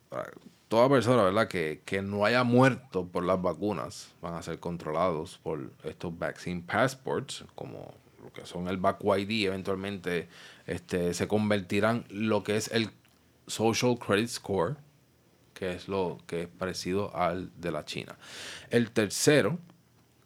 para 0.08 0.30
toda 0.74 0.88
persona, 0.88 1.22
¿verdad? 1.22 1.46
Que, 1.46 1.82
que 1.84 2.02
no 2.02 2.24
haya 2.24 2.42
muerto 2.42 3.06
por 3.06 3.22
las 3.22 3.40
vacunas 3.40 4.08
van 4.20 4.34
a 4.34 4.42
ser 4.42 4.58
controlados 4.58 5.38
por 5.40 5.70
estos 5.84 6.18
vaccine 6.18 6.64
passports, 6.66 7.44
como 7.54 7.94
lo 8.20 8.32
que 8.32 8.44
son 8.44 8.66
el 8.66 8.78
VACU 8.78 9.14
ID, 9.14 9.46
eventualmente 9.46 10.26
este, 10.66 11.14
se 11.14 11.28
convertirán 11.28 12.06
lo 12.08 12.42
que 12.42 12.56
es 12.56 12.72
el 12.72 12.90
Social 13.46 13.96
Credit 14.04 14.26
Score, 14.26 14.76
que 15.52 15.74
es 15.74 15.86
lo 15.86 16.18
que 16.26 16.42
es 16.42 16.48
parecido 16.48 17.14
al 17.14 17.52
de 17.60 17.70
la 17.70 17.84
China. 17.84 18.16
El 18.68 18.90
tercero, 18.90 19.60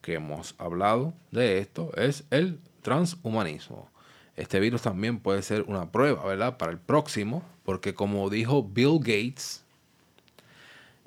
que 0.01 0.15
hemos 0.15 0.55
hablado 0.57 1.12
de 1.31 1.59
esto, 1.59 1.91
es 1.95 2.25
el 2.31 2.59
transhumanismo. 2.81 3.91
Este 4.35 4.61
virus 4.61 4.81
también 4.81 5.19
puede 5.19 5.43
ser 5.43 5.65
una 5.65 5.93
prueba, 5.93 6.25
¿verdad? 6.25 6.57
Para 6.57 6.73
el 6.73 6.79
próximo, 6.79 7.43
porque 7.65 7.93
como 7.93 8.31
dijo 8.31 8.62
Bill 8.62 8.99
Gates, 9.01 9.66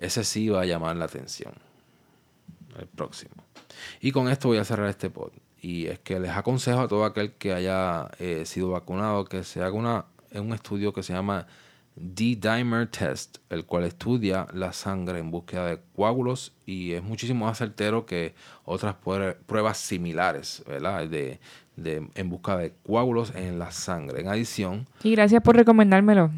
ese 0.01 0.23
sí 0.23 0.49
va 0.49 0.61
a 0.61 0.65
llamar 0.65 0.97
la 0.97 1.05
atención. 1.05 1.53
El 2.77 2.87
próximo. 2.87 3.35
Y 4.01 4.11
con 4.11 4.27
esto 4.27 4.49
voy 4.49 4.57
a 4.57 4.65
cerrar 4.65 4.89
este 4.89 5.09
pod. 5.09 5.31
y 5.61 5.85
es 5.85 5.99
que 5.99 6.19
les 6.19 6.31
aconsejo 6.31 6.81
a 6.81 6.87
todo 6.87 7.05
aquel 7.05 7.33
que 7.33 7.53
haya 7.53 8.09
eh, 8.17 8.45
sido 8.45 8.71
vacunado 8.71 9.25
que 9.25 9.43
se 9.43 9.61
haga 9.61 9.73
una, 9.73 10.05
un 10.33 10.53
estudio 10.53 10.91
que 10.91 11.03
se 11.03 11.13
llama 11.13 11.45
D-Dimer 11.95 12.87
Test, 12.87 13.37
el 13.49 13.65
cual 13.65 13.83
estudia 13.83 14.47
la 14.53 14.73
sangre 14.73 15.19
en 15.19 15.29
búsqueda 15.29 15.67
de 15.67 15.79
coágulos 15.95 16.53
y 16.65 16.93
es 16.93 17.03
muchísimo 17.03 17.45
más 17.45 17.59
certero 17.59 18.05
que 18.07 18.33
otras 18.65 18.95
pruebas 19.45 19.77
similares, 19.77 20.63
¿verdad? 20.65 21.07
De, 21.07 21.39
de, 21.75 22.09
en 22.15 22.29
busca 22.29 22.57
de 22.57 22.73
coágulos 22.83 23.35
en 23.35 23.59
la 23.59 23.71
sangre. 23.71 24.21
En 24.21 24.29
adición... 24.29 24.87
Y 25.03 25.11
gracias 25.11 25.43
por 25.43 25.55
recomendármelo. 25.55 26.31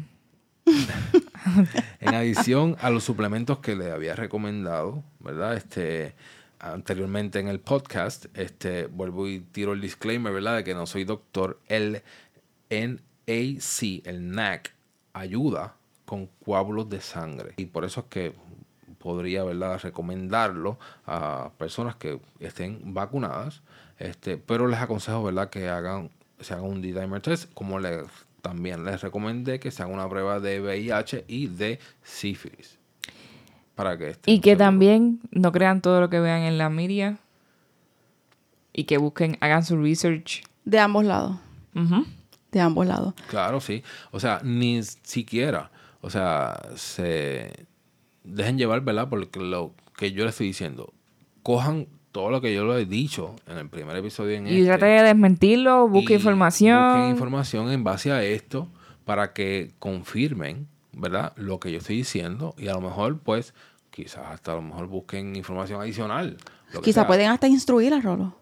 en 2.00 2.14
adición 2.14 2.76
a 2.80 2.90
los 2.90 3.04
suplementos 3.04 3.58
que 3.58 3.76
le 3.76 3.90
había 3.90 4.14
recomendado, 4.16 5.02
¿verdad? 5.20 5.56
Este, 5.56 6.14
anteriormente 6.58 7.38
en 7.38 7.48
el 7.48 7.60
podcast, 7.60 8.26
este, 8.34 8.86
vuelvo 8.86 9.28
y 9.28 9.40
tiro 9.40 9.72
el 9.72 9.80
disclaimer, 9.80 10.32
¿verdad? 10.32 10.56
De 10.56 10.64
que 10.64 10.74
no 10.74 10.86
soy 10.86 11.04
doctor. 11.04 11.60
El 11.68 12.02
NAC, 12.70 13.00
el 13.26 14.30
NAC, 14.30 14.74
ayuda 15.12 15.74
con 16.04 16.28
coágulos 16.44 16.88
de 16.88 17.00
sangre. 17.00 17.54
Y 17.56 17.66
por 17.66 17.84
eso 17.84 18.00
es 18.00 18.06
que 18.06 18.34
podría, 18.98 19.44
¿verdad?, 19.44 19.80
recomendarlo 19.82 20.78
a 21.06 21.50
personas 21.58 21.96
que 21.96 22.20
estén 22.40 22.94
vacunadas. 22.94 23.62
Este, 23.98 24.38
pero 24.38 24.66
les 24.66 24.80
aconsejo, 24.80 25.22
¿verdad?, 25.24 25.50
que 25.50 25.68
hagan, 25.68 26.10
se 26.40 26.54
hagan 26.54 26.66
un 26.66 26.80
D-dimer 26.80 27.20
test, 27.20 27.52
como 27.52 27.78
les 27.78 28.02
también 28.44 28.84
les 28.84 29.00
recomendé 29.00 29.58
que 29.58 29.70
se 29.70 29.82
haga 29.82 29.90
una 29.90 30.06
prueba 30.06 30.38
de 30.38 30.60
VIH 30.60 31.24
y 31.28 31.46
de 31.46 31.78
sífilis. 32.02 32.78
Para 33.74 33.96
que 33.96 34.16
y 34.26 34.40
que 34.40 34.54
también 34.54 35.20
no 35.30 35.50
crean 35.50 35.80
todo 35.80 35.98
lo 36.02 36.10
que 36.10 36.20
vean 36.20 36.42
en 36.42 36.58
la 36.58 36.68
media 36.68 37.16
y 38.74 38.84
que 38.84 38.98
busquen, 38.98 39.38
hagan 39.40 39.64
su 39.64 39.80
research. 39.80 40.42
De 40.66 40.78
ambos 40.78 41.06
lados. 41.06 41.38
De 42.52 42.60
ambos 42.60 42.86
lados. 42.86 43.14
Claro, 43.30 43.60
sí. 43.62 43.82
O 44.10 44.20
sea, 44.20 44.40
ni 44.44 44.82
siquiera, 44.82 45.70
o 46.02 46.10
sea, 46.10 46.60
se 46.76 47.66
dejen 48.24 48.58
llevar, 48.58 48.82
¿verdad? 48.82 49.08
Porque 49.08 49.40
lo 49.40 49.72
que 49.96 50.12
yo 50.12 50.24
les 50.24 50.34
estoy 50.34 50.48
diciendo, 50.48 50.92
cojan 51.42 51.86
todo 52.14 52.30
lo 52.30 52.40
que 52.40 52.54
yo 52.54 52.64
lo 52.64 52.78
he 52.78 52.86
dicho 52.86 53.34
en 53.48 53.58
el 53.58 53.68
primer 53.68 53.96
episodio. 53.96 54.36
En 54.36 54.46
y 54.46 54.60
este, 54.60 54.66
trate 54.66 54.86
de 54.86 55.02
desmentirlo, 55.02 55.88
busque 55.88 56.14
información. 56.14 56.80
Busquen 56.80 57.10
información 57.10 57.72
en 57.72 57.82
base 57.82 58.12
a 58.12 58.22
esto 58.22 58.68
para 59.04 59.32
que 59.32 59.72
confirmen, 59.80 60.68
¿verdad? 60.92 61.32
Lo 61.34 61.58
que 61.58 61.72
yo 61.72 61.78
estoy 61.78 61.96
diciendo 61.96 62.54
y 62.56 62.68
a 62.68 62.74
lo 62.74 62.80
mejor, 62.80 63.18
pues, 63.18 63.52
quizás 63.90 64.26
hasta 64.30 64.52
a 64.52 64.54
lo 64.54 64.62
mejor 64.62 64.86
busquen 64.86 65.34
información 65.34 65.80
adicional. 65.80 66.36
Quizás 66.84 67.04
pueden 67.06 67.30
hasta 67.30 67.48
instruir 67.48 67.92
a 67.92 68.00
Rolo. 68.00 68.36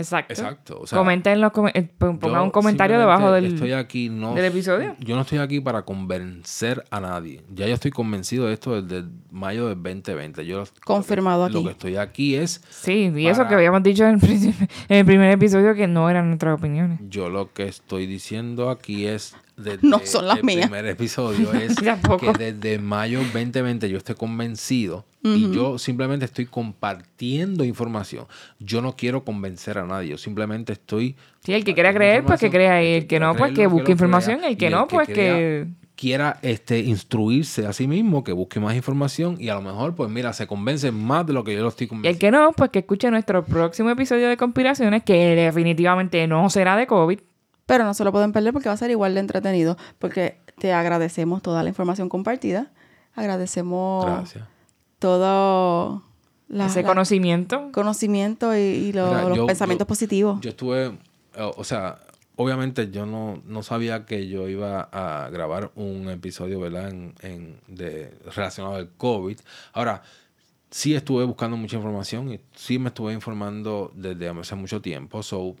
Exacto. 0.00 0.32
Exacto. 0.32 0.82
Comenten 0.90 1.40
los 1.40 1.52
eh, 1.74 1.88
pongan 1.98 2.42
un 2.42 2.50
comentario 2.50 2.98
debajo 2.98 3.32
del, 3.32 3.46
estoy 3.46 3.72
aquí 3.72 4.08
no, 4.08 4.34
del 4.34 4.46
episodio. 4.46 4.96
Yo 4.98 5.14
no 5.14 5.22
estoy 5.22 5.38
aquí 5.38 5.60
para 5.60 5.82
convencer 5.82 6.84
a 6.90 7.00
nadie. 7.00 7.42
Ya 7.52 7.66
yo 7.66 7.74
estoy 7.74 7.90
convencido 7.90 8.46
de 8.46 8.54
esto 8.54 8.80
desde 8.82 9.08
mayo 9.30 9.68
del 9.68 9.82
2020. 9.82 10.46
Yo 10.46 10.64
Confirmado 10.84 11.44
aquí. 11.44 11.54
Lo 11.54 11.64
que 11.64 11.70
estoy 11.70 11.96
aquí 11.96 12.34
es. 12.34 12.62
Sí, 12.70 13.12
y 13.14 13.26
eso 13.26 13.46
que 13.46 13.54
habíamos 13.54 13.82
dicho 13.82 14.04
en 14.04 14.20
el, 14.22 14.54
en 14.88 14.96
el 14.96 15.04
primer 15.04 15.30
episodio 15.30 15.74
que 15.74 15.86
no 15.86 16.08
eran 16.10 16.28
nuestras 16.28 16.58
opiniones. 16.58 17.00
Yo 17.08 17.28
lo 17.28 17.52
que 17.52 17.64
estoy 17.64 18.06
diciendo 18.06 18.70
aquí 18.70 19.06
es 19.06 19.34
no 19.82 20.00
son 20.04 20.26
las 20.26 20.38
el 20.38 20.44
mías. 20.44 20.66
primer 20.66 20.86
episodio 20.86 21.52
es 21.54 21.76
que 21.76 22.32
desde 22.38 22.78
mayo 22.78 23.20
2020 23.20 23.88
yo 23.88 23.98
estoy 23.98 24.14
convencido 24.14 25.04
y 25.22 25.50
yo 25.52 25.78
simplemente 25.78 26.24
estoy 26.24 26.46
compartiendo 26.46 27.62
información. 27.64 28.26
Yo 28.58 28.80
no 28.80 28.96
quiero 28.96 29.22
convencer 29.22 29.76
a 29.76 29.84
nadie, 29.84 30.10
yo 30.10 30.18
simplemente 30.18 30.72
estoy... 30.72 31.14
Sí, 31.44 31.52
el 31.52 31.62
que 31.62 31.74
quiera 31.74 31.92
creer, 31.92 32.24
pues 32.24 32.40
que 32.40 32.50
crea, 32.50 32.82
y 32.82 32.94
el 32.94 33.06
que 33.06 33.20
no, 33.20 33.34
pues 33.34 33.52
que 33.52 33.66
busque 33.66 33.92
información, 33.92 34.44
el 34.44 34.56
que 34.56 34.70
no, 34.70 34.88
pues 34.88 35.08
que... 35.08 35.66
quiera 35.94 36.38
este, 36.40 36.78
instruirse 36.78 37.66
a 37.66 37.74
sí 37.74 37.86
mismo, 37.86 38.24
que 38.24 38.32
busque 38.32 38.60
más 38.60 38.74
información 38.74 39.36
y 39.38 39.50
a 39.50 39.54
lo 39.54 39.60
mejor, 39.60 39.94
pues 39.94 40.08
mira, 40.08 40.32
se 40.32 40.46
convence 40.46 40.90
más 40.90 41.26
de 41.26 41.34
lo 41.34 41.44
que 41.44 41.54
yo 41.54 41.60
lo 41.60 41.68
estoy 41.68 41.86
convenciendo. 41.86 42.08
Y 42.08 42.12
el 42.14 42.18
que 42.18 42.30
no, 42.30 42.52
pues 42.52 42.70
que 42.70 42.78
escuche 42.78 43.10
nuestro 43.10 43.44
próximo 43.44 43.90
episodio 43.90 44.26
de 44.26 44.38
conspiraciones, 44.38 45.02
que 45.02 45.34
definitivamente 45.34 46.26
no 46.26 46.48
será 46.48 46.76
de 46.76 46.86
COVID, 46.86 47.18
pero 47.70 47.84
no 47.84 47.94
se 47.94 48.02
lo 48.02 48.10
pueden 48.10 48.32
perder 48.32 48.52
porque 48.52 48.68
va 48.68 48.72
a 48.72 48.76
ser 48.76 48.90
igual 48.90 49.14
de 49.14 49.20
entretenido. 49.20 49.76
Porque 50.00 50.40
te 50.58 50.72
agradecemos 50.72 51.40
toda 51.40 51.62
la 51.62 51.68
información 51.68 52.08
compartida. 52.08 52.72
Agradecemos 53.14 54.34
todo 54.98 56.02
ese 56.52 56.82
conocimiento. 56.82 57.70
Conocimiento 57.70 58.56
y, 58.56 58.92
los 58.92 59.46
pensamientos 59.46 59.86
positivos. 59.86 60.40
Yo 60.40 60.50
estuve, 60.50 60.98
o 61.36 61.62
sea, 61.62 62.00
obviamente 62.34 62.90
yo 62.90 63.06
no, 63.06 63.40
no, 63.46 63.62
sabía 63.62 64.04
que 64.04 64.26
yo 64.26 64.48
iba 64.48 64.88
a 64.90 65.30
grabar 65.30 65.70
un 65.76 66.10
episodio, 66.10 66.58
¿verdad? 66.58 66.88
En, 66.88 67.60
de, 67.68 68.12
relacionado 68.34 68.74
al 68.74 68.90
COVID. 68.96 69.38
Ahora, 69.74 70.02
sí 70.72 70.96
estuve 70.96 71.22
buscando 71.22 71.56
mucha 71.56 71.76
información 71.76 72.32
y 72.32 72.40
sí 72.56 72.80
me 72.80 72.88
estuve 72.88 73.12
informando 73.12 73.92
desde 73.94 74.28
hace 74.28 74.56
mucho 74.56 74.80
tiempo. 74.80 75.22
So, 75.22 75.54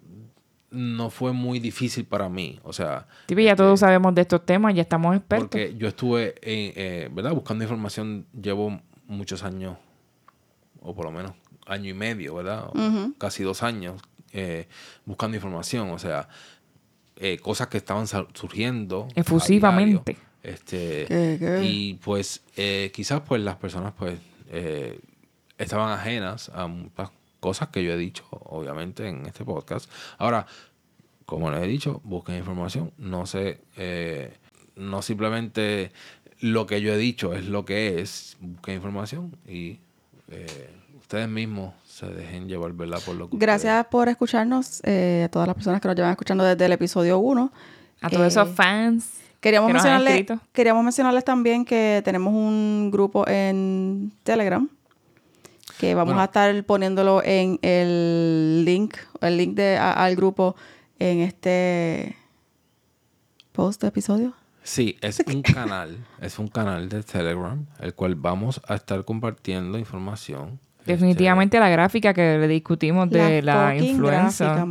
no 0.70 1.10
fue 1.10 1.32
muy 1.32 1.58
difícil 1.58 2.04
para 2.04 2.28
mí. 2.28 2.60
O 2.62 2.72
sea. 2.72 3.06
Sí, 3.28 3.34
ya 3.34 3.56
todos 3.56 3.74
este, 3.74 3.86
sabemos 3.86 4.14
de 4.14 4.22
estos 4.22 4.44
temas, 4.46 4.74
ya 4.74 4.82
estamos 4.82 5.16
expertos. 5.16 5.48
Porque 5.48 5.74
yo 5.76 5.88
estuve, 5.88 6.34
eh, 6.42 7.08
¿verdad? 7.12 7.32
Buscando 7.32 7.64
información, 7.64 8.26
llevo 8.40 8.80
muchos 9.06 9.42
años, 9.42 9.76
o 10.80 10.94
por 10.94 11.06
lo 11.06 11.10
menos 11.10 11.32
año 11.66 11.90
y 11.90 11.94
medio, 11.94 12.36
¿verdad? 12.36 12.70
Casi 13.18 13.42
dos 13.42 13.62
años 13.62 14.00
eh, 14.32 14.68
buscando 15.04 15.36
información. 15.36 15.90
O 15.90 15.98
sea, 15.98 16.28
eh, 17.16 17.38
cosas 17.38 17.68
que 17.68 17.78
estaban 17.78 18.06
surgiendo. 18.06 19.08
Efusivamente. 19.14 20.16
Este, 20.42 21.60
Y 21.62 21.94
pues 21.94 22.42
quizás 22.92 23.20
pues 23.20 23.42
las 23.42 23.56
personas 23.56 23.92
pues 23.98 24.18
estaban 25.58 25.92
ajenas 25.92 26.50
a 26.54 26.66
cosas 27.40 27.68
que 27.68 27.82
yo 27.82 27.92
he 27.92 27.96
dicho, 27.96 28.24
obviamente, 28.30 29.08
en 29.08 29.26
este 29.26 29.44
podcast. 29.44 29.90
Ahora, 30.18 30.46
como 31.26 31.50
les 31.50 31.62
he 31.62 31.66
dicho, 31.66 32.00
busquen 32.04 32.36
información. 32.36 32.92
No 32.98 33.26
sé, 33.26 33.60
eh, 33.76 34.36
no 34.76 35.02
simplemente 35.02 35.92
lo 36.40 36.66
que 36.66 36.80
yo 36.80 36.92
he 36.92 36.98
dicho 36.98 37.34
es 37.34 37.46
lo 37.46 37.64
que 37.64 38.00
es. 38.00 38.36
Busquen 38.40 38.76
información 38.76 39.36
y 39.46 39.78
eh, 40.28 40.70
ustedes 40.98 41.28
mismos 41.28 41.74
se 41.86 42.06
dejen 42.06 42.48
llevar, 42.48 42.72
¿verdad? 42.72 43.00
Por 43.04 43.16
lo 43.16 43.28
que 43.28 43.36
Gracias 43.36 43.86
por 43.86 44.08
escucharnos, 44.08 44.80
eh, 44.84 45.24
a 45.26 45.28
todas 45.28 45.48
las 45.48 45.54
personas 45.54 45.80
que 45.80 45.88
nos 45.88 45.96
llevan 45.96 46.12
escuchando 46.12 46.44
desde 46.44 46.66
el 46.66 46.72
episodio 46.72 47.18
1. 47.18 47.52
A 48.02 48.08
todos 48.08 48.26
esos 48.26 48.48
fans. 48.54 49.20
Queríamos, 49.40 49.72
mencionarles, 49.72 50.26
queríamos 50.52 50.84
mencionarles 50.84 51.24
también 51.24 51.64
que 51.64 52.02
tenemos 52.04 52.34
un 52.34 52.90
grupo 52.90 53.26
en 53.26 54.12
Telegram 54.22 54.68
que 55.80 55.94
vamos 55.94 56.18
a 56.18 56.24
estar 56.24 56.62
poniéndolo 56.64 57.22
en 57.24 57.58
el 57.62 58.66
link, 58.66 58.96
el 59.22 59.38
link 59.38 59.54
de, 59.54 59.78
al 59.78 60.14
grupo 60.14 60.54
en 60.98 61.20
este 61.20 62.18
post 63.52 63.80
de 63.80 63.88
episodio. 63.88 64.34
Sí, 64.62 64.98
es 65.00 65.20
un 65.26 65.40
canal, 65.40 66.06
es 66.20 66.38
un 66.38 66.48
canal 66.48 66.90
de 66.90 67.02
Telegram, 67.02 67.64
el 67.78 67.94
cual 67.94 68.14
vamos 68.14 68.60
a 68.68 68.74
estar 68.74 69.06
compartiendo 69.06 69.78
información. 69.78 70.60
Definitivamente 70.92 71.56
este, 71.56 71.64
la 71.64 71.70
gráfica 71.70 72.14
que 72.14 72.38
le 72.38 72.48
discutimos 72.48 73.10
de 73.10 73.42
la, 73.42 73.76
influenza 73.76 74.66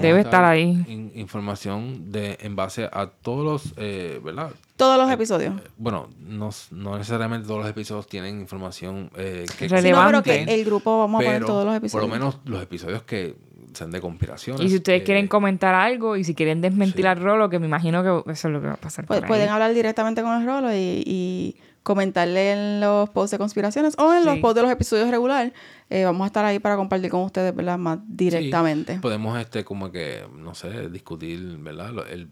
debe 0.00 0.20
estar, 0.20 0.44
ahí. 0.44 1.10
información 1.14 2.10
de 2.10 2.38
en 2.40 2.56
base 2.56 2.88
a 2.92 3.06
todos 3.06 3.44
los, 3.44 3.74
eh, 3.76 4.20
¿verdad? 4.22 4.50
Todos 4.80 4.96
los 4.96 5.10
eh, 5.10 5.14
episodios. 5.14 5.54
Eh, 5.58 5.68
bueno, 5.76 6.08
no, 6.20 6.50
no, 6.70 6.96
necesariamente 6.96 7.46
todos 7.46 7.60
los 7.60 7.70
episodios 7.70 8.06
tienen 8.06 8.40
información 8.40 9.10
eh, 9.14 9.44
que 9.58 9.68
relevante. 9.68 10.42
el 10.48 10.64
grupo 10.64 10.98
vamos 10.98 11.20
a 11.20 11.24
poner 11.24 11.44
todos 11.44 11.66
los 11.66 11.76
episodios. 11.76 11.92
Por 11.92 12.02
lo 12.02 12.08
menos 12.08 12.38
los 12.46 12.62
episodios 12.62 13.02
que 13.02 13.36
sean 13.74 13.90
de 13.90 14.00
conspiraciones. 14.00 14.64
Y 14.64 14.70
si 14.70 14.76
ustedes 14.76 15.02
quieren 15.02 15.28
comentar 15.28 15.74
algo 15.74 16.16
y 16.16 16.24
si 16.24 16.34
quieren 16.34 16.62
desmentir 16.62 17.06
al 17.06 17.20
Rolo, 17.20 17.50
que 17.50 17.58
me 17.58 17.66
imagino 17.66 18.02
que 18.02 18.32
eso 18.32 18.48
es 18.48 18.54
lo 18.54 18.60
que 18.62 18.68
va 18.68 18.72
a 18.72 18.76
pasar. 18.78 19.04
Pues, 19.04 19.22
pueden 19.22 19.50
hablar 19.50 19.74
directamente 19.74 20.22
con 20.22 20.40
el 20.40 20.46
Rolo 20.46 20.74
y 20.74 21.56
comentarle 21.90 22.52
en 22.52 22.80
los 22.80 23.10
posts 23.10 23.32
de 23.32 23.38
conspiraciones 23.38 23.96
o 23.98 24.14
en 24.14 24.24
los 24.24 24.38
posts 24.38 24.54
de 24.54 24.62
los 24.62 24.70
episodios 24.70 25.10
regulares. 25.10 25.52
Eh, 25.88 26.04
vamos 26.04 26.22
a 26.22 26.26
estar 26.26 26.44
ahí 26.44 26.60
para 26.60 26.76
compartir 26.76 27.10
con 27.10 27.22
ustedes, 27.22 27.52
¿verdad? 27.52 27.78
Más 27.78 27.98
directamente. 28.06 29.00
podemos, 29.00 29.36
este, 29.40 29.64
como 29.64 29.90
que, 29.90 30.24
no 30.32 30.54
sé, 30.54 30.88
discutir, 30.88 31.58
¿verdad? 31.58 31.90
El, 32.08 32.30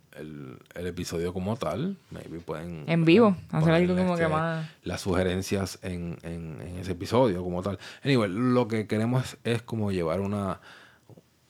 episodio 0.87 1.33
como 1.33 1.57
tal. 1.57 1.97
Maybe 2.13 2.39
pueden... 2.39 2.85
En 2.87 3.05
vivo. 3.05 3.37
Hacer 3.51 3.73
algo 3.73 3.97
como 3.97 4.15
que 4.15 4.23
este, 4.23 4.33
más... 4.33 4.65
Las 4.85 5.01
sugerencias 5.01 5.81
en, 5.83 6.19
en, 6.23 6.61
ese 6.81 6.93
episodio 6.93 7.43
como 7.43 7.61
tal. 7.61 7.81
Anyway, 8.05 8.31
lo 8.31 8.69
que 8.69 8.87
queremos 8.87 9.39
es, 9.43 9.61
como 9.63 9.91
llevar 9.91 10.21
una, 10.21 10.61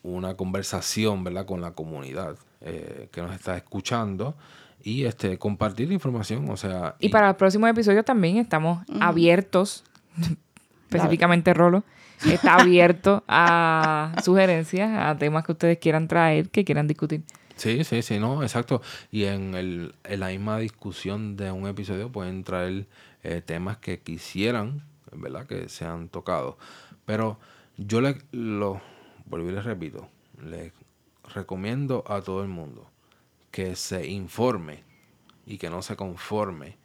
una 0.02 0.35
conversación, 0.35 1.24
¿verdad? 1.24 1.44
Con 1.44 1.60
la 1.60 1.72
comunidad 1.72 2.36
eh, 2.62 3.10
que 3.12 3.20
nos 3.20 3.35
está 3.35 3.55
escuchando 3.55 4.35
y 4.83 5.05
este 5.05 5.39
compartir 5.39 5.93
información, 5.93 6.49
o 6.51 6.57
sea... 6.57 6.97
Y, 7.01 7.09
para 7.09 7.31
el 7.31 7.37
próximo 7.37 7.67
episodio 7.67 8.05
también 8.05 8.39
estamos 8.39 8.85
abiertos 9.01 9.85
específicamente 10.89 11.55
Rolo, 11.55 11.85
está 12.25 12.57
abierto 12.61 13.25
a 13.29 14.15
sugerencias, 14.25 14.91
a 14.97 15.17
temas 15.19 15.45
que 15.45 15.53
ustedes 15.53 15.79
quieran 15.79 16.09
traer, 16.09 16.49
que 16.49 16.65
quieran 16.65 16.87
discutir. 16.87 17.23
Sí, 17.57 17.83
sí, 17.85 18.03
sí, 18.03 18.19
no, 18.19 18.43
exacto. 18.43 18.81
Y 19.11 19.25
en, 19.25 19.55
el, 19.55 19.95
en 20.05 20.21
la 20.21 20.29
misma 20.29 20.59
discusión 20.59 21.37
de 21.37 21.51
un 21.51 21.67
episodio 21.67 22.11
pueden 22.11 22.45
traer 22.45 22.87
eh, 23.25 23.43
temas 23.45 23.79
que 23.79 24.01
quisieran, 24.01 24.85
¿verdad? 25.13 25.47
Que 25.47 25.69
sean 25.69 26.09
tocados. 26.09 26.55
Pero 27.05 27.39
yo 27.77 28.01
le 28.01 28.19
lo, 28.31 28.81
volví 29.27 29.49
y 29.49 29.53
les 29.53 29.65
repito, 29.65 30.09
les 30.45 30.73
recomiendo 31.35 32.05
a 32.07 32.21
todo 32.21 32.43
el 32.43 32.49
mundo 32.49 32.89
que 33.59 33.74
se 33.74 34.06
informe 34.06 34.85
y 35.44 35.59
que 35.59 35.68
no 35.68 35.82
se 35.82 35.97
conforme 35.97 36.76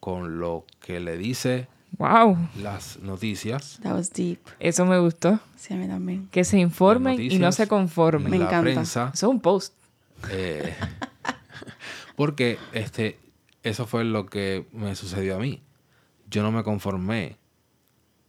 con 0.00 0.40
lo 0.40 0.64
que 0.80 1.00
le 1.00 1.18
dice 1.18 1.68
Wow, 1.98 2.48
las 2.62 2.98
noticias, 3.00 3.78
That 3.82 3.92
was 3.96 4.10
deep. 4.10 4.38
eso 4.58 4.86
me 4.86 4.98
gustó. 4.98 5.38
Sí, 5.54 5.74
a 5.74 5.76
mí 5.76 5.86
también. 5.86 6.28
Que 6.30 6.44
se 6.44 6.58
informen 6.58 7.20
y 7.20 7.38
no 7.38 7.52
se 7.52 7.68
conformen. 7.68 8.30
Me 8.30 8.38
la 8.38 8.46
encanta. 8.46 8.62
prensa, 8.62 9.10
Eso 9.12 9.26
es 9.26 9.30
un 9.30 9.40
post. 9.42 9.74
Eh, 10.30 10.74
porque 12.16 12.56
este, 12.72 13.18
eso 13.62 13.86
fue 13.86 14.04
lo 14.04 14.24
que 14.24 14.64
me 14.72 14.96
sucedió 14.96 15.36
a 15.36 15.40
mí. 15.40 15.60
Yo 16.30 16.42
no 16.42 16.52
me 16.52 16.62
conformé 16.62 17.36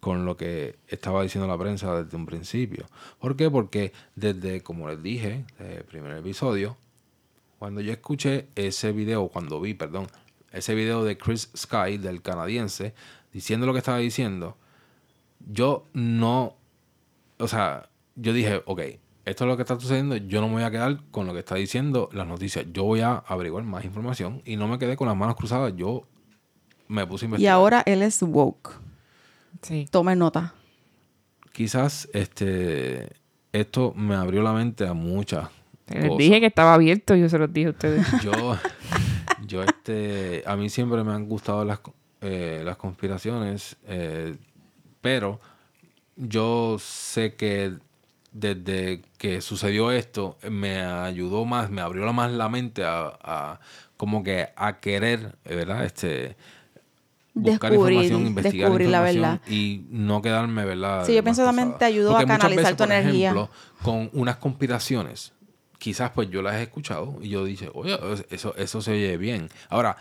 con 0.01 0.25
lo 0.25 0.35
que 0.35 0.75
estaba 0.89 1.23
diciendo 1.23 1.47
la 1.47 1.57
prensa 1.57 2.03
desde 2.03 2.17
un 2.17 2.25
principio. 2.25 2.87
¿Por 3.19 3.37
qué? 3.37 3.49
Porque 3.49 3.93
desde, 4.17 4.59
como 4.59 4.89
les 4.89 5.01
dije, 5.01 5.45
el 5.59 5.85
primer 5.85 6.17
episodio, 6.17 6.75
cuando 7.63 7.79
yo 7.79 7.93
escuché 7.93 8.49
ese 8.55 8.91
video, 8.91 9.29
cuando 9.29 9.61
vi, 9.61 9.73
perdón, 9.73 10.07
ese 10.51 10.75
video 10.75 11.05
de 11.05 11.17
Chris 11.17 11.49
Sky, 11.55 11.97
del 11.97 12.21
canadiense, 12.21 12.93
diciendo 13.31 13.65
lo 13.65 13.71
que 13.71 13.79
estaba 13.79 13.99
diciendo, 13.99 14.57
yo 15.39 15.85
no, 15.93 16.57
o 17.37 17.47
sea, 17.47 17.87
yo 18.17 18.33
dije, 18.33 18.61
ok, 18.65 18.81
esto 19.23 19.45
es 19.45 19.47
lo 19.49 19.55
que 19.55 19.61
está 19.61 19.79
sucediendo, 19.79 20.17
yo 20.17 20.41
no 20.41 20.47
me 20.49 20.55
voy 20.55 20.63
a 20.63 20.71
quedar 20.71 20.99
con 21.09 21.25
lo 21.25 21.31
que 21.31 21.39
está 21.39 21.55
diciendo 21.55 22.09
las 22.11 22.27
noticias, 22.27 22.65
yo 22.73 22.83
voy 22.83 22.99
a 22.99 23.13
averiguar 23.25 23.63
más 23.63 23.85
información 23.85 24.41
y 24.43 24.57
no 24.57 24.67
me 24.67 24.77
quedé 24.77 24.97
con 24.97 25.07
las 25.07 25.15
manos 25.15 25.37
cruzadas, 25.37 25.73
yo 25.77 26.05
me 26.89 27.07
puse 27.07 27.23
a 27.23 27.27
Y 27.27 27.29
investigar. 27.29 27.53
ahora 27.53 27.81
él 27.85 28.01
es 28.01 28.21
woke. 28.23 28.71
Sí. 29.61 29.87
Tome 29.89 30.17
nota. 30.17 30.53
Quizás 31.53 32.09
este, 32.11 33.07
esto 33.53 33.93
me 33.95 34.15
abrió 34.15 34.43
la 34.43 34.51
mente 34.51 34.85
a 34.85 34.91
muchas 34.91 35.47
Les 35.87 36.17
dije 36.17 36.39
que 36.39 36.45
estaba 36.47 36.73
abierto, 36.73 37.15
yo 37.15 37.27
se 37.29 37.37
los 37.37 37.51
dije 37.51 37.67
a 37.67 37.71
ustedes. 37.71 38.05
Yo, 38.23 38.31
yo 39.45 39.63
este, 39.63 40.43
a 40.45 40.55
mí 40.55 40.69
siempre 40.69 41.03
me 41.03 41.11
han 41.13 41.27
gustado 41.27 41.65
las, 41.65 41.79
eh, 42.21 42.61
las 42.63 42.77
conspiraciones, 42.77 43.75
eh, 43.87 44.35
pero 45.01 45.39
yo 46.15 46.77
sé 46.79 47.35
que 47.35 47.73
desde 48.31 49.01
que 49.17 49.41
sucedió 49.41 49.91
esto 49.91 50.37
me 50.49 50.81
ayudó 50.81 51.45
más, 51.45 51.69
me 51.69 51.81
abrió 51.81 52.11
más 52.13 52.31
la 52.31 52.47
mente 52.49 52.83
a, 52.85 53.17
a 53.21 53.59
como 53.97 54.23
que 54.23 54.49
a 54.55 54.79
querer, 54.79 55.35
¿verdad? 55.43 55.83
Este 55.85 56.35
buscar 57.35 57.71
Descubrir, 57.71 57.93
información, 57.97 58.27
investigar 58.27 58.69
descubrir 58.69 58.89
la 58.89 58.97
información 58.99 59.21
verdad. 59.39 59.41
y 59.51 59.85
no 59.89 60.21
quedarme, 60.21 60.65
¿verdad? 60.65 61.05
Sí, 61.05 61.15
yo 61.15 61.23
pienso 61.23 61.43
también 61.43 61.77
te 61.77 61.85
ayudó 61.85 62.11
a 62.11 62.19
Porque 62.19 62.27
canalizar 62.27 62.57
veces, 62.63 62.77
tu 62.77 62.83
por 62.83 62.91
energía. 62.93 63.31
ejemplo, 63.31 63.49
con 63.81 64.09
unas 64.13 64.37
conspiraciones, 64.37 65.32
quizás 65.83 66.11
pues 66.11 66.29
yo 66.29 66.41
las 66.41 66.55
he 66.55 66.61
escuchado 66.63 67.17
y 67.21 67.27
yo 67.27 67.43
dije, 67.43 67.69
oye, 67.73 67.99
eso, 68.29 68.55
eso 68.55 68.81
se 68.81 68.91
oye 68.93 69.17
bien. 69.17 69.49
Ahora, 69.67 69.97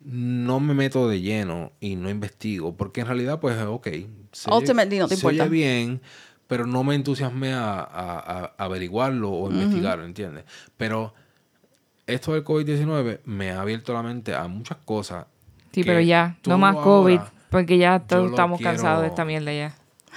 no 0.00 0.58
me 0.58 0.74
meto 0.74 1.08
de 1.08 1.20
lleno 1.20 1.70
y 1.78 1.94
no 1.94 2.10
investigo, 2.10 2.76
porque 2.76 3.02
en 3.02 3.06
realidad, 3.06 3.38
pues, 3.38 3.56
ok. 3.62 3.86
se 4.32 4.50
oye- 4.50 4.58
Ultimately 4.58 4.98
no 4.98 5.06
te 5.06 5.16
se 5.16 5.24
oye 5.24 5.36
importa. 5.36 5.48
bien, 5.52 6.00
pero 6.48 6.66
no 6.66 6.82
me 6.82 6.96
entusiasmé 6.96 7.52
a, 7.52 7.74
a- 7.80 8.52
a 8.58 8.64
averiguarlo 8.64 9.30
o 9.30 9.48
investigarlo, 9.48 10.04
¿entiendes? 10.04 10.44
Pero 10.76 11.14
esto 12.08 12.32
del 12.34 12.42
COVID-19 12.42 13.20
me 13.24 13.52
ha 13.52 13.60
abierto 13.60 13.92
la 13.94 14.02
mente 14.02 14.34
a 14.34 14.48
muchas 14.48 14.78
cosas. 14.78 15.26
Sí, 15.70 15.84
pero 15.84 16.00
ya, 16.00 16.36
no 16.46 16.58
más 16.58 16.74
COVID, 16.74 17.20
porque 17.48 17.78
ya 17.78 18.00
todos 18.00 18.30
estamos 18.30 18.58
quiero- 18.58 18.72
cansados 18.72 19.02
de 19.02 19.08
esta 19.08 19.24
mierda 19.24 19.52
ya. 19.52 19.72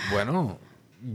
bueno, 0.09 0.57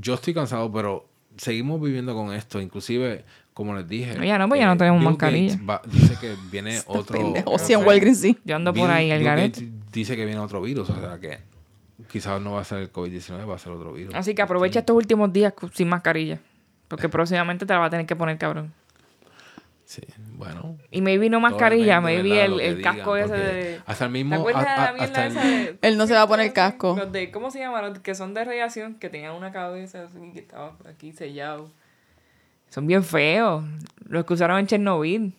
yo 0.01 0.15
estoy 0.15 0.33
cansado, 0.33 0.71
pero 0.71 1.09
seguimos 1.37 1.81
viviendo 1.81 2.15
con 2.15 2.33
esto. 2.33 2.61
Inclusive, 2.61 3.25
como 3.61 3.74
les 3.74 3.87
dije... 3.87 4.15
No, 4.15 4.24
ya 4.24 4.39
no, 4.39 4.49
pues 4.49 4.59
ya 4.59 4.66
no 4.66 4.77
tenemos 4.78 5.01
Bill 5.01 5.11
mascarilla. 5.11 5.59
Va- 5.69 5.82
dice 5.85 6.16
que 6.19 6.35
viene 6.51 6.81
otro... 6.87 7.19
No 7.47 7.59
Sí, 7.59 7.74
en 7.74 7.85
Walgreens 7.87 8.19
sí. 8.19 8.39
Yo 8.45 8.57
ando 8.57 8.73
Bill- 8.73 8.85
por 8.85 8.91
ahí, 8.91 9.11
el 9.11 9.23
garete. 9.23 9.69
Dice 9.93 10.16
que 10.16 10.24
viene 10.24 10.41
otro 10.41 10.62
virus, 10.62 10.89
o 10.89 10.99
sea 10.99 11.19
que 11.20 11.39
quizás 12.11 12.41
no 12.41 12.53
va 12.53 12.62
a 12.62 12.65
ser 12.65 12.78
el 12.78 12.91
COVID-19, 12.91 13.47
va 13.49 13.57
a 13.57 13.59
ser 13.59 13.73
otro 13.73 13.93
virus. 13.93 14.15
Así 14.15 14.35
que 14.35 14.41
aprovecha 14.41 14.78
estos 14.81 14.97
últimos 14.97 15.31
días 15.32 15.53
sin 15.74 15.89
mascarilla. 15.89 16.39
Porque 16.89 17.09
próximamente 17.11 17.66
te 17.66 17.73
la 17.74 17.78
va 17.81 17.87
a 17.87 17.91
tener 17.91 18.07
que 18.07 18.16
poner, 18.16 18.39
cabrón. 18.39 18.73
Sí, 19.85 20.03
bueno. 20.37 20.77
Y 20.91 21.03
maybe 21.03 21.28
no 21.28 21.39
mascarilla, 21.41 22.01
maybe 22.01 22.31
¿verdad? 22.31 22.45
el, 22.47 22.61
el 22.61 22.82
casco 22.82 23.15
digan, 23.16 23.31
ese 23.35 23.43
de... 23.45 23.81
Hasta 23.85 24.07
el 24.07 24.12
¿Te 24.12 24.19
mismo... 24.19 24.37
acuerdas 24.37 24.66
a- 24.66 24.70
de 24.70 24.77
la 24.81 24.89
a- 24.89 24.93
mierda 24.93 25.05
hasta 25.05 25.27
el- 25.27 25.32
esa 25.32 25.43
de... 25.73 25.78
Él 25.82 25.99
no 25.99 26.07
se 26.07 26.15
va 26.15 26.23
a 26.23 26.27
poner 26.28 26.53
casco. 26.55 26.95
Los 26.97 27.12
de, 27.12 27.31
¿Cómo 27.31 27.51
se 27.51 27.59
llama? 27.59 27.82
Los 27.82 27.99
que 27.99 28.15
son 28.15 28.32
de 28.32 28.45
radiación, 28.45 28.95
que 28.95 29.11
tenían 29.11 29.35
una 29.35 29.53
cabeza 29.53 30.05
así, 30.05 30.31
que 30.32 30.39
estaba 30.39 30.73
por 30.78 30.89
aquí 30.89 31.12
sellado. 31.12 31.70
Son 32.70 32.86
bien 32.86 33.05
feos. 33.05 33.62
Los 34.09 34.24
que 34.24 34.32
usaron 34.34 34.59
en 34.59 34.66
Chernobyl. 34.66 35.34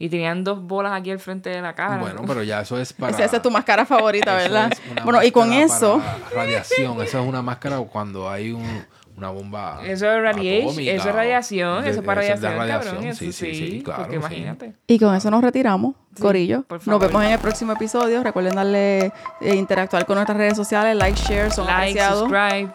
Y 0.00 0.08
tenían 0.08 0.44
dos 0.44 0.62
bolas 0.62 0.92
aquí 0.92 1.10
al 1.10 1.18
frente 1.18 1.50
de 1.50 1.60
la 1.60 1.74
cara. 1.74 1.98
Bueno, 1.98 2.22
pero 2.24 2.44
ya 2.44 2.60
eso 2.60 2.78
es 2.78 2.92
para... 2.94 3.10
Esa, 3.12 3.24
esa 3.24 3.36
es 3.38 3.42
tu 3.42 3.50
máscara 3.50 3.84
favorita, 3.84 4.34
¿verdad? 4.36 4.72
Bueno, 5.02 5.20
y 5.24 5.32
con 5.32 5.52
eso, 5.52 6.00
Radiación, 6.32 7.02
eso 7.02 7.20
es 7.20 7.26
una 7.26 7.42
máscara 7.42 7.78
cuando 7.80 8.30
hay 8.30 8.52
un, 8.52 8.84
una 9.16 9.30
bomba. 9.30 9.80
Eso 9.84 10.08
es 10.08 10.22
radiation, 10.22 10.70
atómica 10.70 10.92
eso 10.92 11.08
es 11.08 11.14
radiación, 11.16 11.84
eso 11.84 11.98
es 11.98 12.06
para 12.06 12.20
radiación, 12.20 12.52
cabrón. 12.52 12.68
radiación, 12.68 13.04
Eso 13.06 13.18
sí, 13.18 13.32
sí, 13.32 13.54
sí, 13.54 13.70
sí, 13.70 13.82
claro, 13.82 14.02
porque 14.04 14.12
sí. 14.14 14.18
imagínate. 14.20 14.74
y 14.86 14.98
con 15.00 15.12
eso 15.16 15.30
nos 15.32 15.42
retiramos, 15.42 15.96
Corillo. 16.20 16.64
Nos 16.86 17.00
vemos 17.00 17.24
en 17.24 17.30
el 17.32 17.38
próximo 17.40 17.72
episodio. 17.72 18.22
Recuerden 18.22 18.54
darle, 18.54 19.12
eh, 19.40 19.54
interactuar 19.56 20.06
con 20.06 20.14
nuestras 20.14 20.38
redes 20.38 20.56
sociales, 20.56 20.94
like, 20.94 21.18
share, 21.20 21.50
son 21.50 21.66
Like, 21.66 22.00
apreciados. 22.00 22.20
subscribe. 22.20 22.72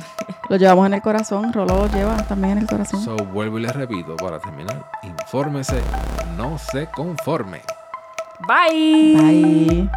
Lo 0.48 0.56
llevamos 0.56 0.86
en 0.86 0.94
el 0.94 1.02
corazón, 1.02 1.52
Rolo 1.52 1.76
lo 1.76 1.86
lleva 1.88 2.16
también 2.24 2.52
en 2.52 2.58
el 2.58 2.66
corazón. 2.66 3.00
So, 3.02 3.16
vuelvo 3.16 3.58
y 3.58 3.62
les 3.62 3.74
repito 3.74 4.16
para 4.16 4.38
terminar. 4.38 4.84
Infórmese, 5.02 5.80
no 6.36 6.56
se 6.58 6.86
conforme. 6.86 7.62
Bye. 8.46 9.16
Bye. 9.16 9.90